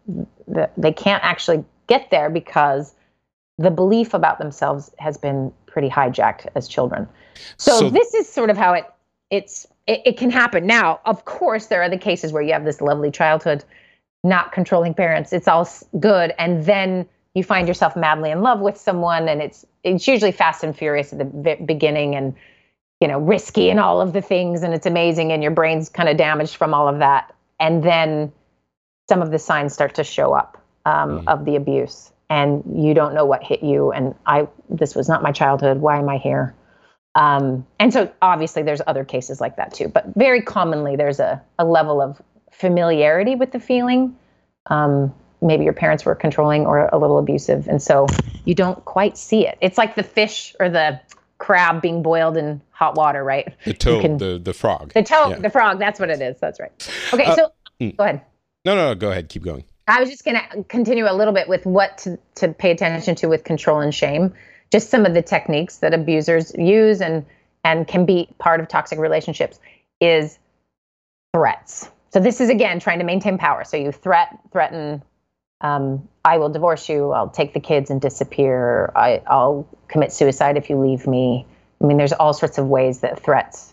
the, 0.46 0.70
they 0.76 0.92
can't 0.92 1.22
actually 1.24 1.64
get 1.88 2.08
there 2.12 2.30
because 2.30 2.94
the 3.58 3.70
belief 3.70 4.14
about 4.14 4.38
themselves 4.38 4.92
has 4.98 5.18
been 5.18 5.52
pretty 5.66 5.88
hijacked 5.88 6.46
as 6.54 6.68
children. 6.68 7.08
So, 7.56 7.80
so 7.80 7.90
this 7.90 8.14
is 8.14 8.28
sort 8.28 8.48
of 8.48 8.56
how 8.56 8.74
it 8.74 8.84
it's 9.28 9.66
it, 9.88 10.02
it, 10.04 10.18
can 10.18 10.30
happen. 10.30 10.66
Now, 10.66 11.00
of 11.04 11.24
course, 11.24 11.66
there 11.66 11.82
are 11.82 11.88
the 11.88 11.98
cases 11.98 12.32
where 12.32 12.42
you 12.42 12.52
have 12.52 12.64
this 12.64 12.80
lovely 12.80 13.10
childhood, 13.10 13.64
not 14.22 14.52
controlling 14.52 14.94
parents. 14.94 15.32
It's 15.32 15.48
all 15.48 15.68
good, 15.98 16.32
and 16.38 16.64
then 16.64 17.08
you 17.34 17.42
find 17.42 17.66
yourself 17.66 17.96
madly 17.96 18.30
in 18.30 18.40
love 18.42 18.60
with 18.60 18.76
someone, 18.76 19.28
and 19.28 19.42
it's 19.42 19.66
it's 19.82 20.06
usually 20.06 20.32
fast 20.32 20.62
and 20.62 20.76
furious 20.76 21.12
at 21.12 21.18
the 21.18 21.56
beginning, 21.64 22.14
and 22.14 22.36
you 23.00 23.08
know 23.08 23.18
risky 23.18 23.70
and 23.70 23.80
all 23.80 24.00
of 24.00 24.12
the 24.12 24.22
things, 24.22 24.62
and 24.62 24.74
it's 24.74 24.86
amazing, 24.86 25.32
and 25.32 25.42
your 25.42 25.52
brain's 25.52 25.88
kind 25.88 26.08
of 26.08 26.16
damaged 26.16 26.56
from 26.56 26.74
all 26.74 26.88
of 26.88 26.98
that, 26.98 27.34
and 27.58 27.82
then 27.82 28.32
some 29.10 29.22
of 29.22 29.32
the 29.32 29.38
signs 29.40 29.72
start 29.72 29.96
to 29.96 30.04
show 30.04 30.32
up 30.32 30.56
um, 30.86 31.10
mm. 31.10 31.24
of 31.26 31.44
the 31.44 31.56
abuse. 31.56 32.12
And 32.30 32.62
you 32.72 32.94
don't 32.94 33.12
know 33.12 33.24
what 33.24 33.42
hit 33.42 33.60
you 33.60 33.90
and 33.90 34.14
i 34.24 34.46
this 34.68 34.94
was 34.94 35.08
not 35.08 35.20
my 35.20 35.32
childhood. 35.32 35.78
Why 35.78 35.98
am 35.98 36.08
i 36.08 36.16
here? 36.16 36.54
Um, 37.16 37.66
and 37.80 37.92
so 37.92 38.12
obviously 38.22 38.62
there's 38.62 38.80
other 38.86 39.04
cases 39.04 39.40
like 39.40 39.56
that 39.56 39.74
too. 39.74 39.88
But 39.88 40.06
very 40.14 40.42
commonly 40.42 40.94
there's 40.94 41.18
a, 41.18 41.42
a 41.58 41.64
level 41.64 42.00
of 42.00 42.22
familiarity 42.52 43.34
with 43.34 43.50
the 43.50 43.58
feeling. 43.58 44.16
Um, 44.66 45.12
maybe 45.42 45.64
your 45.64 45.72
parents 45.72 46.04
were 46.04 46.14
controlling 46.14 46.66
or 46.66 46.88
a 46.92 46.98
little 46.98 47.18
abusive 47.18 47.66
and 47.66 47.82
so 47.82 48.06
you 48.44 48.54
don't 48.54 48.84
quite 48.84 49.18
see 49.18 49.44
it. 49.44 49.58
It's 49.60 49.76
like 49.76 49.96
the 49.96 50.04
fish 50.04 50.54
or 50.60 50.68
the 50.68 51.00
crab 51.40 51.82
being 51.82 52.02
boiled 52.02 52.36
in 52.36 52.60
hot 52.70 52.94
water 52.94 53.24
right 53.24 53.52
the 53.64 53.74
toad 53.74 54.02
can, 54.02 54.18
the, 54.18 54.38
the 54.38 54.54
frog 54.54 54.92
the 54.94 55.02
toad 55.02 55.30
yeah. 55.30 55.38
the 55.38 55.50
frog 55.50 55.80
that's 55.80 55.98
what 55.98 56.08
it 56.08 56.20
is 56.20 56.38
that's 56.38 56.60
right 56.60 56.90
okay 57.12 57.24
uh, 57.24 57.34
so 57.34 57.52
mm. 57.80 57.96
go 57.96 58.04
ahead 58.04 58.22
no 58.64 58.76
no 58.76 58.88
no 58.90 58.94
go 58.94 59.10
ahead 59.10 59.28
keep 59.28 59.42
going 59.42 59.64
I 59.90 59.98
was 59.98 60.08
just 60.08 60.24
going 60.24 60.36
to 60.36 60.62
continue 60.64 61.10
a 61.10 61.12
little 61.12 61.34
bit 61.34 61.48
with 61.48 61.66
what 61.66 61.98
to, 61.98 62.18
to 62.36 62.48
pay 62.48 62.70
attention 62.70 63.16
to 63.16 63.26
with 63.26 63.42
control 63.42 63.80
and 63.80 63.92
shame. 63.92 64.32
Just 64.70 64.88
some 64.88 65.04
of 65.04 65.14
the 65.14 65.22
techniques 65.22 65.78
that 65.78 65.92
abusers 65.92 66.54
use 66.56 67.00
and 67.00 67.26
and 67.64 67.86
can 67.86 68.06
be 68.06 68.28
part 68.38 68.60
of 68.60 68.68
toxic 68.68 68.98
relationships 68.98 69.58
is 70.00 70.38
threats. 71.34 71.90
So 72.10 72.20
this 72.20 72.40
is 72.40 72.50
again 72.50 72.78
trying 72.78 73.00
to 73.00 73.04
maintain 73.04 73.36
power. 73.36 73.64
So 73.64 73.76
you 73.76 73.90
threat 73.90 74.38
threaten. 74.52 75.02
Um, 75.60 76.08
I 76.24 76.38
will 76.38 76.48
divorce 76.48 76.88
you. 76.88 77.10
I'll 77.10 77.28
take 77.28 77.54
the 77.54 77.60
kids 77.60 77.90
and 77.90 78.00
disappear. 78.00 78.92
I, 78.96 79.22
I'll 79.26 79.66
commit 79.88 80.12
suicide 80.12 80.56
if 80.56 80.70
you 80.70 80.78
leave 80.78 81.06
me. 81.06 81.46
I 81.82 81.86
mean, 81.86 81.96
there's 81.96 82.12
all 82.12 82.32
sorts 82.32 82.58
of 82.58 82.66
ways 82.66 83.00
that 83.00 83.22
threats 83.22 83.72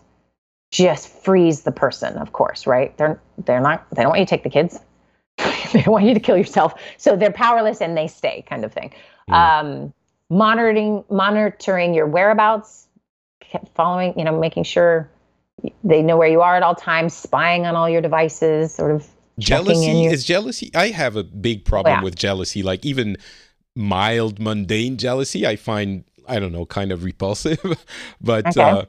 just 0.70 1.08
freeze 1.08 1.62
the 1.62 1.72
person. 1.72 2.16
Of 2.18 2.32
course, 2.32 2.66
right? 2.66 2.96
They're 2.96 3.20
they're 3.38 3.60
not. 3.60 3.86
They 3.90 4.02
don't 4.02 4.10
want 4.10 4.20
you 4.20 4.26
to 4.26 4.30
take 4.30 4.42
the 4.42 4.50
kids. 4.50 4.78
they 5.72 5.82
don't 5.82 5.92
want 5.92 6.04
you 6.04 6.14
to 6.14 6.20
kill 6.20 6.36
yourself. 6.36 6.74
So 6.96 7.16
they're 7.16 7.32
powerless 7.32 7.80
and 7.80 7.96
they 7.96 8.08
stay, 8.08 8.44
kind 8.48 8.64
of 8.64 8.72
thing. 8.72 8.92
Mm. 9.30 9.34
Um, 9.34 9.94
monitoring 10.30 11.04
monitoring 11.10 11.94
your 11.94 12.06
whereabouts, 12.06 12.86
following, 13.74 14.18
you 14.18 14.24
know, 14.24 14.38
making 14.38 14.64
sure 14.64 15.08
they 15.82 16.02
know 16.02 16.16
where 16.16 16.28
you 16.28 16.40
are 16.40 16.56
at 16.56 16.62
all 16.62 16.74
times, 16.74 17.14
spying 17.14 17.66
on 17.66 17.74
all 17.74 17.88
your 17.88 18.00
devices, 18.00 18.74
sort 18.74 18.90
of 18.90 19.06
jealousy 19.38 20.04
is 20.06 20.24
jealousy. 20.24 20.70
I 20.74 20.88
have 20.88 21.16
a 21.16 21.24
big 21.24 21.64
problem 21.64 21.96
yeah. 21.98 22.02
with 22.02 22.16
jealousy. 22.16 22.62
Like 22.62 22.84
even 22.84 23.16
mild, 23.74 24.38
mundane 24.40 24.96
jealousy, 24.96 25.46
I 25.46 25.56
find 25.56 26.04
I 26.28 26.38
don't 26.38 26.52
know, 26.52 26.66
kind 26.66 26.92
of 26.92 27.04
repulsive. 27.04 27.58
but 28.20 28.46
Okay. 28.48 28.60
uh, 28.60 28.84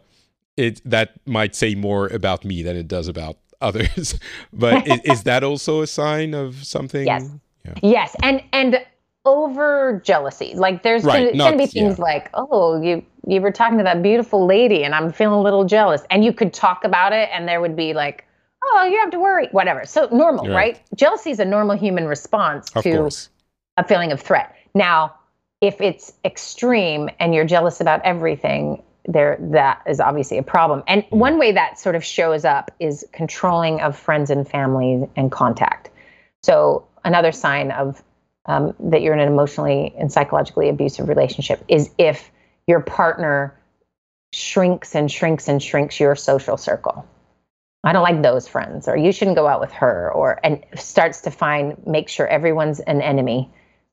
it 0.57 0.81
that 0.85 1.13
might 1.25 1.55
say 1.55 1.75
more 1.75 2.07
about 2.07 2.43
me 2.43 2.63
than 2.63 2.75
it 2.75 2.87
does 2.87 3.07
about 3.07 3.37
others. 3.61 4.19
but 4.53 4.87
is, 4.87 4.99
is 5.03 5.23
that 5.23 5.43
also 5.43 5.81
a 5.81 5.87
sign 5.87 6.33
of 6.33 6.63
something? 6.65 7.05
Yes. 7.05 7.29
Yeah. 7.65 7.73
Yes, 7.81 8.15
and 8.23 8.41
and 8.53 8.79
over 9.25 10.01
jealousy. 10.03 10.53
Like 10.55 10.81
there's 10.83 11.03
Right, 11.03 11.31
gonna, 11.33 11.37
gonna 11.51 11.57
be 11.57 11.67
things 11.67 11.97
yeah. 11.97 12.03
like, 12.03 12.29
oh, 12.33 12.81
you 12.81 13.05
you 13.27 13.41
were 13.41 13.51
talking 13.51 13.77
to 13.77 13.83
that 13.83 14.01
beautiful 14.01 14.45
lady, 14.45 14.83
and 14.83 14.95
I'm 14.95 15.11
feeling 15.11 15.39
a 15.39 15.41
little 15.41 15.65
jealous, 15.65 16.01
and 16.09 16.23
you 16.23 16.33
could 16.33 16.53
talk 16.53 16.83
about 16.83 17.13
it, 17.13 17.29
and 17.33 17.47
there 17.47 17.61
would 17.61 17.75
be 17.75 17.93
like, 17.93 18.25
oh, 18.63 18.83
you 18.85 18.91
don't 18.91 19.01
have 19.05 19.11
to 19.11 19.19
worry, 19.19 19.47
whatever. 19.51 19.85
So 19.85 20.07
normal, 20.11 20.45
Right. 20.47 20.53
right? 20.55 20.81
Jealousy 20.95 21.31
is 21.31 21.39
a 21.39 21.45
normal 21.45 21.77
human 21.77 22.07
response 22.07 22.69
Of 22.75 22.83
to 22.83 22.97
course. 22.97 23.29
a 23.77 23.83
feeling 23.83 24.11
of 24.11 24.19
threat. 24.21 24.53
Now, 24.73 25.15
if 25.61 25.81
it's 25.81 26.13
extreme 26.23 27.09
and 27.19 27.33
you're 27.35 27.45
jealous 27.45 27.81
about 27.81 28.01
everything, 28.03 28.81
there 29.05 29.37
that 29.39 29.81
is 29.87 29.99
obviously 29.99 30.37
a 30.37 30.43
problem. 30.43 30.83
And 30.87 31.03
Mm. 31.05 31.17
one 31.17 31.39
way 31.39 31.51
that 31.53 31.79
sort 31.79 31.95
of 31.95 32.03
shows 32.03 32.45
up 32.45 32.69
is 32.79 33.05
controlling 33.11 33.81
of 33.81 33.95
friends 33.97 34.29
and 34.29 34.47
family 34.47 35.09
and 35.15 35.31
contact. 35.31 35.89
So 36.43 36.85
another 37.03 37.31
sign 37.31 37.71
of 37.71 38.03
um, 38.45 38.73
that 38.79 39.01
you're 39.01 39.13
in 39.13 39.19
an 39.19 39.27
emotionally 39.27 39.93
and 39.97 40.11
psychologically 40.11 40.69
abusive 40.69 41.07
relationship 41.07 41.63
is 41.67 41.91
if 41.97 42.31
your 42.67 42.79
partner 42.79 43.53
shrinks 44.33 44.95
and 44.95 45.11
shrinks 45.11 45.47
and 45.47 45.61
shrinks 45.61 45.99
your 45.99 46.15
social 46.15 46.57
circle. 46.57 47.05
I 47.83 47.93
don't 47.93 48.03
like 48.03 48.21
those 48.21 48.47
friends, 48.47 48.87
or 48.87 48.97
you 48.97 49.11
shouldn't 49.11 49.37
go 49.37 49.47
out 49.47 49.59
with 49.61 49.71
her, 49.71 50.11
or 50.11 50.39
and 50.43 50.63
starts 50.75 51.21
to 51.21 51.31
find 51.31 51.75
make 51.87 52.09
sure 52.09 52.27
everyone's 52.27 52.79
an 52.81 53.01
enemy 53.01 53.49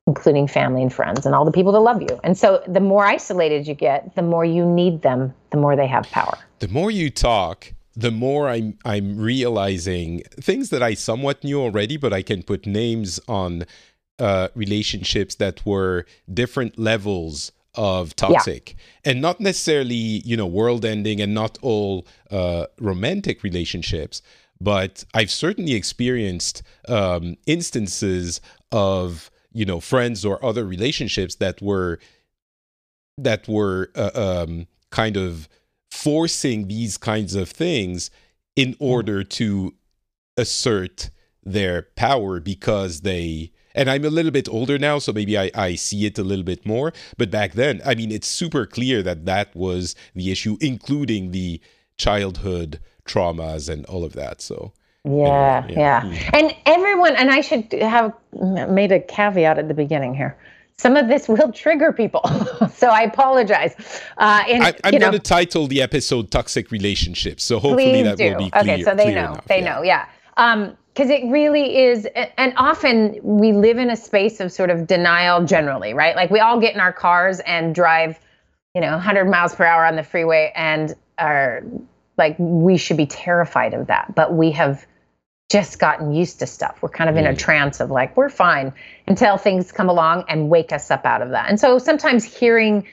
including 0.07 0.47
family 0.47 0.81
and 0.81 0.91
friends 0.93 1.25
and 1.25 1.35
all 1.35 1.43
the 1.43 1.51
people 1.51 1.73
that 1.73 1.81
love 1.81 2.01
you. 2.01 2.19
And 2.23 2.37
so 2.37 2.63
the 2.65 2.79
more 2.79 3.05
isolated 3.05 3.67
you 3.67 3.73
get, 3.73 4.15
the 4.15 4.21
more 4.21 4.45
you 4.45 4.65
need 4.65 5.01
them, 5.01 5.33
the 5.51 5.57
more 5.57 5.75
they 5.75 5.85
have 5.87 6.09
power. 6.09 6.37
the 6.59 6.69
more 6.69 6.89
you 6.89 7.09
talk, 7.09 7.73
the 7.95 8.11
more 8.11 8.47
I'm 8.47 8.77
I'm 8.85 9.17
realizing 9.17 10.21
things 10.39 10.69
that 10.69 10.81
I 10.81 10.93
somewhat 10.93 11.43
knew 11.43 11.59
already, 11.59 11.97
but 11.97 12.13
I 12.13 12.21
can 12.21 12.43
put 12.43 12.65
names 12.65 13.19
on 13.27 13.65
uh, 14.19 14.47
relationships 14.55 15.35
that 15.35 15.65
were 15.65 16.05
different 16.33 16.79
levels 16.79 17.51
of 17.77 18.15
toxic, 18.15 18.75
and 19.05 19.21
not 19.21 19.39
necessarily 19.39 19.95
you 20.25 20.35
know 20.35 20.47
world 20.47 20.83
ending, 20.83 21.21
and 21.21 21.33
not 21.33 21.57
all 21.61 22.05
uh, 22.31 22.65
romantic 22.79 23.43
relationships. 23.43 24.21
But 24.59 25.05
I've 25.13 25.31
certainly 25.31 25.73
experienced 25.73 26.63
um, 26.87 27.37
instances 27.45 28.41
of 28.71 29.29
you 29.51 29.65
know 29.65 29.79
friends 29.79 30.25
or 30.25 30.43
other 30.43 30.65
relationships 30.65 31.35
that 31.35 31.61
were 31.61 31.99
that 33.17 33.47
were 33.47 33.91
uh, 33.95 34.11
um, 34.13 34.67
kind 34.91 35.17
of 35.17 35.47
forcing 35.91 36.67
these 36.67 36.97
kinds 36.97 37.35
of 37.35 37.49
things 37.49 38.11
in 38.55 38.75
order 38.79 39.23
to 39.23 39.73
assert 40.37 41.09
their 41.43 41.83
power 41.95 42.39
because 42.39 43.01
they 43.01 43.51
and 43.77 43.89
I'm 43.89 44.03
a 44.03 44.09
little 44.09 44.31
bit 44.31 44.49
older 44.49 44.77
now, 44.77 44.99
so 44.99 45.13
maybe 45.13 45.37
I, 45.37 45.51
I 45.53 45.75
see 45.75 46.05
it 46.05 46.17
a 46.17 46.23
little 46.23 46.43
bit 46.43 46.65
more. 46.65 46.93
But 47.17 47.31
back 47.31 47.53
then, 47.53 47.81
I 47.85 47.95
mean, 47.95 48.11
it's 48.11 48.27
super 48.27 48.65
clear 48.65 49.01
that 49.03 49.25
that 49.25 49.55
was 49.55 49.95
the 50.15 50.31
issue, 50.31 50.57
including 50.59 51.31
the 51.31 51.61
childhood 51.97 52.79
traumas 53.05 53.69
and 53.69 53.85
all 53.85 54.03
of 54.03 54.13
that. 54.13 54.41
So, 54.41 54.73
Yeah, 55.03 55.63
Anyway, 55.63 55.79
yeah. 55.79 56.05
yeah. 56.05 56.29
And 56.33 56.55
everyone, 56.65 57.15
and 57.15 57.31
I 57.31 57.41
should 57.41 57.71
have 57.73 58.13
made 58.69 58.91
a 58.91 58.99
caveat 58.99 59.57
at 59.57 59.67
the 59.67 59.73
beginning 59.73 60.13
here. 60.13 60.37
Some 60.79 60.95
of 60.95 61.07
this 61.07 61.27
will 61.27 61.51
trigger 61.51 61.91
people, 61.91 62.21
so 62.73 62.87
I 62.89 63.01
apologize. 63.01 63.73
Uh, 64.17 64.43
and 64.47 64.63
I, 64.63 64.73
I'm 64.83 64.99
going 64.99 65.11
to 65.11 65.17
title 65.19 65.65
the 65.65 65.81
episode 65.81 66.29
"Toxic 66.29 66.69
Relationships," 66.69 67.43
so 67.43 67.57
hopefully 67.57 68.03
that 68.03 68.17
do. 68.17 68.29
will 68.29 68.37
be 68.37 68.51
clear. 68.51 68.73
okay, 68.75 68.83
so 68.83 68.93
they 68.93 69.05
know. 69.05 69.31
enough, 69.31 69.45
they 69.47 69.61
yeah. 69.61 69.73
know. 69.73 69.81
Yeah. 69.81 70.05
Um, 70.37 70.77
because 70.97 71.11
it 71.11 71.23
really 71.27 71.77
is, 71.77 72.07
and 72.39 72.53
often 72.57 73.19
we 73.21 73.51
live 73.51 73.77
in 73.77 73.91
a 73.91 73.95
space 73.95 74.39
of 74.39 74.51
sort 74.51 74.71
of 74.71 74.87
denial 74.87 75.45
generally, 75.45 75.93
right? 75.93 76.15
Like 76.15 76.31
we 76.31 76.39
all 76.39 76.59
get 76.59 76.73
in 76.73 76.79
our 76.79 76.91
cars 76.91 77.39
and 77.41 77.75
drive, 77.75 78.19
you 78.73 78.81
know, 78.81 78.89
100 78.93 79.25
miles 79.25 79.53
per 79.53 79.63
hour 79.63 79.85
on 79.85 79.95
the 79.95 80.01
freeway 80.01 80.51
and 80.55 80.95
are 81.19 81.61
like, 82.17 82.35
we 82.39 82.77
should 82.77 82.97
be 82.97 83.05
terrified 83.05 83.75
of 83.75 83.85
that. 83.85 84.15
But 84.15 84.33
we 84.33 84.49
have 84.53 84.87
just 85.51 85.77
gotten 85.77 86.13
used 86.13 86.39
to 86.39 86.47
stuff. 86.47 86.79
We're 86.81 86.89
kind 86.89 87.11
of 87.11 87.15
in 87.15 87.27
a 87.27 87.33
Mm. 87.33 87.37
trance 87.37 87.79
of 87.79 87.91
like, 87.91 88.17
we're 88.17 88.27
fine 88.29 88.73
until 89.05 89.37
things 89.37 89.71
come 89.71 89.89
along 89.89 90.23
and 90.27 90.49
wake 90.49 90.71
us 90.71 90.89
up 90.89 91.05
out 91.05 91.21
of 91.21 91.29
that. 91.29 91.47
And 91.47 91.59
so 91.59 91.77
sometimes 91.77 92.23
hearing 92.23 92.87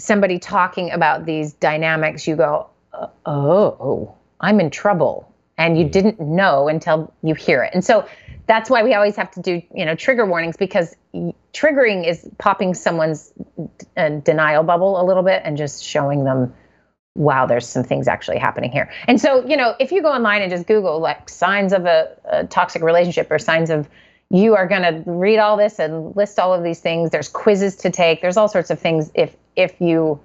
somebody 0.00 0.38
talking 0.38 0.90
about 0.90 1.26
these 1.26 1.52
dynamics, 1.52 2.26
you 2.26 2.34
go, 2.34 2.68
"Uh, 2.94 3.08
oh, 3.26 4.14
I'm 4.40 4.58
in 4.58 4.70
trouble. 4.70 5.29
And 5.60 5.78
you 5.78 5.84
Mm. 5.84 5.92
didn't 5.92 6.20
know 6.20 6.68
until 6.68 7.12
you 7.22 7.34
hear 7.34 7.62
it. 7.62 7.72
And 7.74 7.84
so 7.84 8.04
that's 8.46 8.70
why 8.70 8.82
we 8.82 8.94
always 8.94 9.14
have 9.16 9.30
to 9.32 9.40
do, 9.40 9.62
you 9.74 9.84
know, 9.84 9.94
trigger 9.94 10.26
warnings 10.26 10.56
because 10.56 10.96
triggering 11.52 12.06
is 12.06 12.28
popping 12.38 12.74
someone's 12.74 13.32
uh, 13.96 14.08
denial 14.08 14.64
bubble 14.64 15.00
a 15.00 15.04
little 15.04 15.22
bit 15.22 15.42
and 15.44 15.56
just 15.56 15.84
showing 15.84 16.24
them, 16.24 16.52
wow, 17.14 17.46
there's 17.46 17.66
some 17.66 17.84
things 17.84 18.08
actually 18.08 18.38
happening 18.38 18.72
here. 18.72 18.90
And 19.06 19.20
so, 19.20 19.44
you 19.46 19.56
know, 19.56 19.74
if 19.78 19.92
you 19.92 20.00
go 20.02 20.10
online 20.10 20.42
and 20.42 20.50
just 20.50 20.66
Google 20.66 20.98
like 21.00 21.28
signs 21.28 21.72
of 21.72 21.84
a, 21.84 22.16
a 22.24 22.44
toxic 22.46 22.82
relationship 22.82 23.30
or 23.30 23.38
signs 23.38 23.70
of 23.70 23.88
you 24.30 24.54
are 24.56 24.66
going 24.66 24.82
to 24.82 25.10
read 25.10 25.38
all 25.38 25.56
this 25.56 25.78
and 25.78 26.16
list 26.16 26.38
all 26.38 26.54
of 26.54 26.62
these 26.62 26.80
things. 26.80 27.10
There's 27.10 27.28
quizzes 27.28 27.76
to 27.76 27.90
take. 27.90 28.22
There's 28.22 28.36
all 28.36 28.48
sorts 28.48 28.70
of 28.70 28.78
things. 28.78 29.10
If 29.14 29.36
if 29.56 29.80
you 29.80 30.20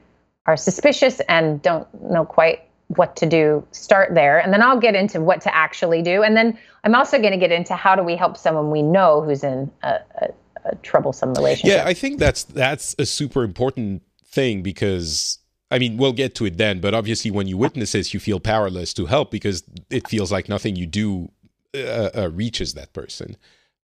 are 0.45 0.57
suspicious 0.57 1.19
and 1.27 1.61
don't 1.61 1.87
know 2.11 2.23
quite 2.23 2.64
what 2.87 3.15
to 3.17 3.25
do, 3.25 3.65
start 3.71 4.13
there, 4.13 4.39
and 4.39 4.53
then 4.53 4.61
I'll 4.61 4.79
get 4.79 4.95
into 4.95 5.19
what 5.21 5.41
to 5.41 5.55
actually 5.55 6.01
do. 6.01 6.23
And 6.23 6.37
then 6.37 6.57
I'm 6.83 6.93
also 6.93 7.17
going 7.17 7.31
to 7.31 7.37
get 7.37 7.51
into 7.51 7.75
how 7.75 7.95
do 7.95 8.03
we 8.03 8.15
help 8.15 8.37
someone 8.37 8.69
we 8.69 8.81
know 8.81 9.21
who's 9.21 9.43
in 9.43 9.71
a, 9.81 9.99
a, 10.21 10.27
a 10.65 10.75
troublesome 10.77 11.33
relationship. 11.33 11.77
Yeah, 11.77 11.85
I 11.85 11.93
think 11.93 12.19
that's 12.19 12.43
that's 12.43 12.95
a 12.99 13.05
super 13.05 13.43
important 13.43 14.03
thing 14.25 14.61
because 14.61 15.39
I 15.71 15.79
mean 15.79 15.97
we'll 15.97 16.13
get 16.13 16.35
to 16.35 16.45
it 16.45 16.57
then, 16.57 16.79
but 16.79 16.93
obviously 16.93 17.31
when 17.31 17.47
you 17.47 17.57
witness 17.57 17.93
this, 17.93 18.13
you 18.13 18.19
feel 18.19 18.39
powerless 18.39 18.93
to 18.95 19.07
help 19.07 19.31
because 19.31 19.63
it 19.89 20.07
feels 20.07 20.31
like 20.31 20.47
nothing 20.47 20.75
you 20.75 20.85
do 20.85 21.31
uh, 21.73 22.09
uh, 22.15 22.29
reaches 22.31 22.75
that 22.75 22.93
person. 22.93 23.35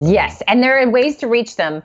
Yes, 0.02 0.42
and 0.48 0.62
there 0.64 0.80
are 0.80 0.90
ways 0.90 1.18
to 1.18 1.28
reach 1.28 1.56
them. 1.56 1.84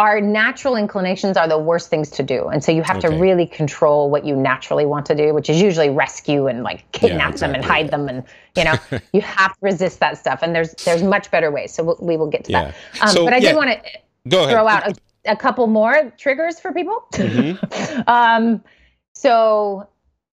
Our 0.00 0.18
natural 0.22 0.76
inclinations 0.76 1.36
are 1.36 1.46
the 1.46 1.58
worst 1.58 1.90
things 1.90 2.08
to 2.18 2.22
do. 2.22 2.48
And 2.48 2.64
so 2.64 2.72
you 2.72 2.82
have 2.82 3.00
to 3.00 3.10
really 3.10 3.46
control 3.46 4.08
what 4.08 4.24
you 4.24 4.34
naturally 4.34 4.86
want 4.86 5.04
to 5.06 5.14
do, 5.14 5.34
which 5.34 5.50
is 5.50 5.60
usually 5.60 5.90
rescue 5.90 6.46
and 6.46 6.62
like 6.62 6.90
kidnap 6.92 7.34
them 7.36 7.54
and 7.54 7.62
hide 7.62 7.90
them 7.90 8.08
and 8.08 8.24
you 8.56 8.64
know, 8.64 8.78
you 9.12 9.20
have 9.20 9.52
to 9.52 9.58
resist 9.60 10.00
that 10.00 10.16
stuff 10.16 10.38
and 10.42 10.54
there's 10.54 10.74
there's 10.86 11.02
much 11.02 11.30
better 11.30 11.50
ways. 11.50 11.74
So 11.74 11.84
we'll, 11.84 11.98
we 12.00 12.16
will 12.16 12.28
get 12.28 12.44
to 12.44 12.52
Yeah. 12.52 12.62
that. 12.70 13.02
Um, 13.02 13.14
So, 13.14 13.24
but 13.26 13.34
I 13.34 13.38
yeah, 13.38 13.50
did 13.50 13.56
want 13.56 13.70
to 13.72 14.38
ahead. 14.38 14.50
throw 14.50 14.66
out 14.66 14.88
a, 14.88 14.94
a 15.32 15.36
couple 15.36 15.66
more 15.66 16.10
triggers 16.16 16.58
for 16.58 16.72
people. 16.72 17.04
Mhm. 17.12 18.08
um, 18.08 18.64
so 19.12 19.86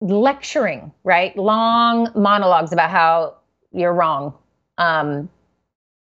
lecturing, 0.02 0.92
right? 1.06 1.38
Long 1.38 2.10
monologues 2.16 2.74
about 2.74 2.90
how 2.90 3.36
you're 3.72 3.94
wrong. 3.94 4.34
Um, 4.78 5.30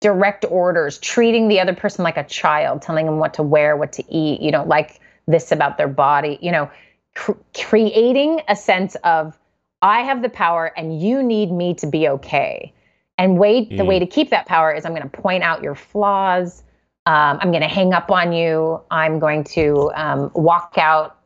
direct 0.01 0.43
orders, 0.49 0.97
treating 0.97 1.47
the 1.47 1.59
other 1.59 1.73
person 1.73 2.03
like 2.03 2.17
a 2.17 2.23
child, 2.25 2.81
telling 2.81 3.05
them 3.05 3.19
what 3.19 3.35
to 3.35 3.43
wear, 3.43 3.77
what 3.77 3.93
to 3.93 4.13
eat. 4.13 4.41
You 4.41 4.51
don't 4.51 4.67
like 4.67 4.99
this 5.27 5.51
about 5.51 5.77
their 5.77 5.87
body. 5.87 6.37
You 6.41 6.51
know, 6.51 6.71
cr- 7.15 7.31
creating 7.55 8.41
a 8.49 8.55
sense 8.55 8.95
of 9.03 9.37
I 9.81 10.01
have 10.01 10.21
the 10.21 10.29
power 10.29 10.73
and 10.75 11.01
you 11.01 11.23
need 11.23 11.51
me 11.51 11.75
to 11.75 11.87
be 11.87 12.07
okay. 12.09 12.73
And 13.17 13.37
way 13.37 13.65
the 13.65 13.83
Mm. 13.83 13.87
way 13.87 13.99
to 13.99 14.07
keep 14.07 14.31
that 14.31 14.47
power 14.47 14.73
is 14.73 14.85
I'm 14.85 14.93
going 14.93 15.09
to 15.09 15.21
point 15.21 15.43
out 15.43 15.61
your 15.61 15.75
flaws. 15.75 16.63
Um, 17.05 17.37
I'm 17.41 17.51
going 17.51 17.61
to 17.61 17.67
hang 17.67 17.93
up 17.93 18.11
on 18.11 18.33
you. 18.33 18.81
I'm 18.89 19.19
going 19.19 19.43
to 19.55 19.91
um, 19.95 20.31
walk 20.33 20.75
out, 20.77 21.17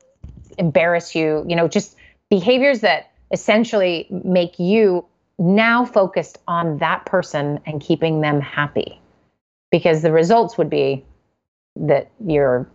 embarrass 0.57 1.15
you. 1.15 1.45
You 1.47 1.55
know, 1.55 1.67
just 1.67 1.95
behaviors 2.29 2.81
that 2.81 3.11
essentially 3.31 4.07
make 4.09 4.59
you 4.59 5.05
now 5.37 5.85
focused 5.85 6.37
on 6.47 6.77
that 6.77 7.05
person 7.05 7.59
and 7.65 7.81
keeping 7.81 8.21
them 8.21 8.39
happy. 8.41 8.99
Because 9.71 10.01
the 10.01 10.11
results 10.11 10.57
would 10.57 10.69
be 10.69 11.03
that 11.75 12.09
you're 12.25 12.67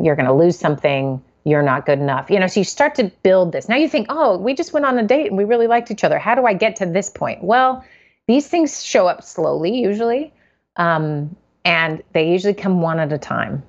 you're 0.00 0.16
going 0.16 0.26
to 0.26 0.34
lose 0.34 0.58
something 0.58 1.22
you're 1.44 1.62
not 1.62 1.86
good 1.86 1.98
enough. 1.98 2.30
You 2.30 2.38
know 2.38 2.46
so 2.46 2.60
you 2.60 2.64
start 2.64 2.94
to 2.96 3.04
build 3.22 3.52
this. 3.52 3.68
Now 3.68 3.76
you 3.76 3.88
think 3.88 4.06
oh 4.10 4.36
we 4.38 4.54
just 4.54 4.72
went 4.72 4.84
on 4.84 4.98
a 4.98 5.06
date 5.06 5.28
and 5.28 5.36
we 5.36 5.44
really 5.44 5.66
liked 5.66 5.90
each 5.90 6.04
other. 6.04 6.18
How 6.18 6.34
do 6.34 6.44
i 6.44 6.52
get 6.52 6.76
to 6.76 6.86
this 6.86 7.08
point? 7.08 7.42
Well 7.42 7.84
these 8.26 8.46
things 8.46 8.84
show 8.84 9.06
up 9.06 9.22
slowly 9.22 9.80
usually 9.80 10.32
um, 10.76 11.34
and 11.64 12.02
they 12.12 12.30
usually 12.30 12.54
come 12.54 12.82
one 12.82 12.98
at 13.00 13.12
a 13.12 13.18
time. 13.18 13.62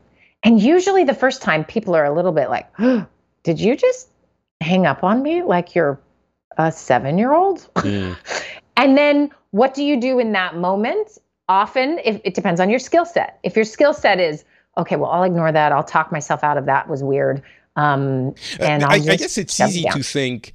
And 0.43 0.61
usually 0.61 1.05
the 1.05 1.13
first 1.13 1.41
time 1.41 1.63
people 1.63 1.95
are 1.95 2.05
a 2.05 2.13
little 2.13 2.33
bit 2.33 2.49
like 2.49 2.69
did 3.43 3.59
you 3.59 3.77
just 3.77 4.09
hang 4.59 4.85
up 4.85 5.03
on 5.03 5.23
me? 5.23 5.43
Like 5.43 5.75
you're 5.75 5.99
a 6.59 6.71
seven 6.71 7.17
year 7.17 7.33
old 7.33 7.67
Mm. 7.75 8.15
and 8.77 8.97
then 8.97 9.31
what 9.51 9.73
do 9.73 9.83
you 9.83 9.99
do 9.99 10.19
in 10.19 10.33
that 10.33 10.55
moment? 10.55 11.17
Often, 11.47 11.99
if 12.03 12.21
it 12.23 12.35
depends 12.35 12.59
on 12.59 12.69
your 12.69 12.77
skill 12.77 13.05
set. 13.05 13.39
If 13.41 13.55
your 13.55 13.65
skill 13.65 13.93
set 13.93 14.19
is, 14.19 14.45
okay, 14.77 14.95
well, 14.97 15.09
I'll 15.09 15.23
ignore 15.23 15.51
that. 15.51 15.71
I'll 15.71 15.83
talk 15.83 16.11
myself 16.11 16.43
out 16.43 16.57
of 16.57 16.65
that 16.67 16.87
was 16.87 17.01
weird. 17.01 17.41
Um, 17.75 18.35
and 18.59 18.83
I, 18.83 18.95
I 18.95 19.15
guess 19.15 19.37
it's 19.37 19.59
easy 19.59 19.85
to 19.91 20.03
think, 20.03 20.53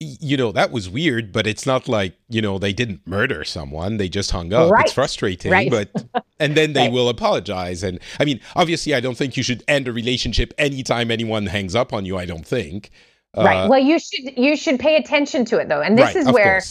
you 0.00 0.36
know, 0.36 0.52
that 0.52 0.70
was 0.70 0.90
weird, 0.90 1.32
but 1.32 1.46
it's 1.46 1.64
not 1.64 1.88
like, 1.88 2.14
you 2.28 2.42
know, 2.42 2.58
they 2.58 2.74
didn't 2.74 3.06
murder 3.06 3.42
someone. 3.44 3.96
They 3.96 4.08
just 4.10 4.32
hung 4.32 4.52
up. 4.52 4.70
Right. 4.70 4.84
It's 4.84 4.92
frustrating, 4.92 5.52
right. 5.52 5.70
but, 5.70 5.88
and 6.40 6.54
then 6.54 6.74
they 6.74 6.82
right. 6.82 6.92
will 6.92 7.08
apologize. 7.08 7.82
And 7.82 7.98
I 8.20 8.26
mean, 8.26 8.40
obviously, 8.54 8.92
I 8.92 9.00
don't 9.00 9.16
think 9.16 9.38
you 9.38 9.42
should 9.42 9.64
end 9.66 9.88
a 9.88 9.92
relationship 9.92 10.52
anytime 10.58 11.10
anyone 11.10 11.46
hangs 11.46 11.74
up 11.74 11.94
on 11.94 12.04
you. 12.04 12.18
I 12.18 12.26
don't 12.26 12.46
think. 12.46 12.90
Right. 13.36 13.64
Uh, 13.64 13.68
well, 13.68 13.80
you 13.80 13.98
should, 13.98 14.36
you 14.36 14.56
should 14.56 14.78
pay 14.78 14.96
attention 14.96 15.44
to 15.46 15.58
it 15.58 15.68
though. 15.68 15.80
And 15.80 15.98
this 15.98 16.14
is 16.14 16.30
where 16.30 16.62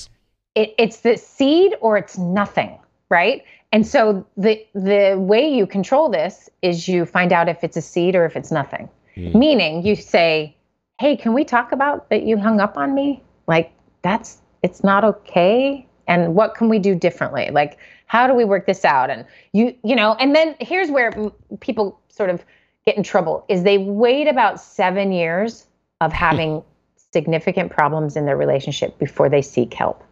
it, 0.55 0.73
it's 0.77 0.97
the 1.01 1.17
seed 1.17 1.75
or 1.81 1.97
it's 1.97 2.17
nothing. 2.17 2.77
Right. 3.09 3.43
And 3.71 3.85
so 3.85 4.25
the 4.37 4.63
the 4.73 5.15
way 5.17 5.51
you 5.51 5.65
control 5.65 6.07
this 6.07 6.49
is 6.61 6.87
you 6.87 7.05
find 7.05 7.33
out 7.33 7.49
if 7.49 7.63
it's 7.63 7.75
a 7.75 7.81
seed 7.81 8.15
or 8.15 8.23
if 8.23 8.35
it's 8.35 8.51
nothing. 8.51 8.87
Mm. 9.17 9.35
Meaning 9.35 9.85
you 9.85 9.95
say, 9.95 10.55
"Hey, 10.99 11.17
can 11.17 11.33
we 11.33 11.43
talk 11.43 11.71
about 11.71 12.09
that 12.09 12.23
you 12.23 12.37
hung 12.37 12.59
up 12.59 12.77
on 12.77 12.93
me? 12.93 13.23
Like 13.47 13.71
that's 14.03 14.41
it's 14.61 14.83
not 14.83 15.03
okay 15.03 15.87
and 16.07 16.35
what 16.35 16.53
can 16.53 16.69
we 16.69 16.77
do 16.77 16.93
differently? 16.93 17.49
Like 17.51 17.79
how 18.05 18.27
do 18.27 18.35
we 18.35 18.45
work 18.45 18.67
this 18.67 18.85
out?" 18.85 19.09
And 19.09 19.25
you 19.53 19.75
you 19.83 19.95
know, 19.95 20.13
and 20.19 20.35
then 20.35 20.55
here's 20.59 20.91
where 20.91 21.11
people 21.59 21.99
sort 22.09 22.29
of 22.29 22.45
get 22.85 22.95
in 22.95 23.01
trouble 23.01 23.43
is 23.49 23.63
they 23.63 23.79
wait 23.79 24.27
about 24.27 24.61
7 24.61 25.11
years 25.11 25.65
of 26.03 26.13
having 26.13 26.63
significant 27.11 27.71
problems 27.71 28.15
in 28.15 28.25
their 28.25 28.37
relationship 28.37 28.97
before 28.99 29.29
they 29.29 29.41
seek 29.41 29.73
help. 29.73 30.03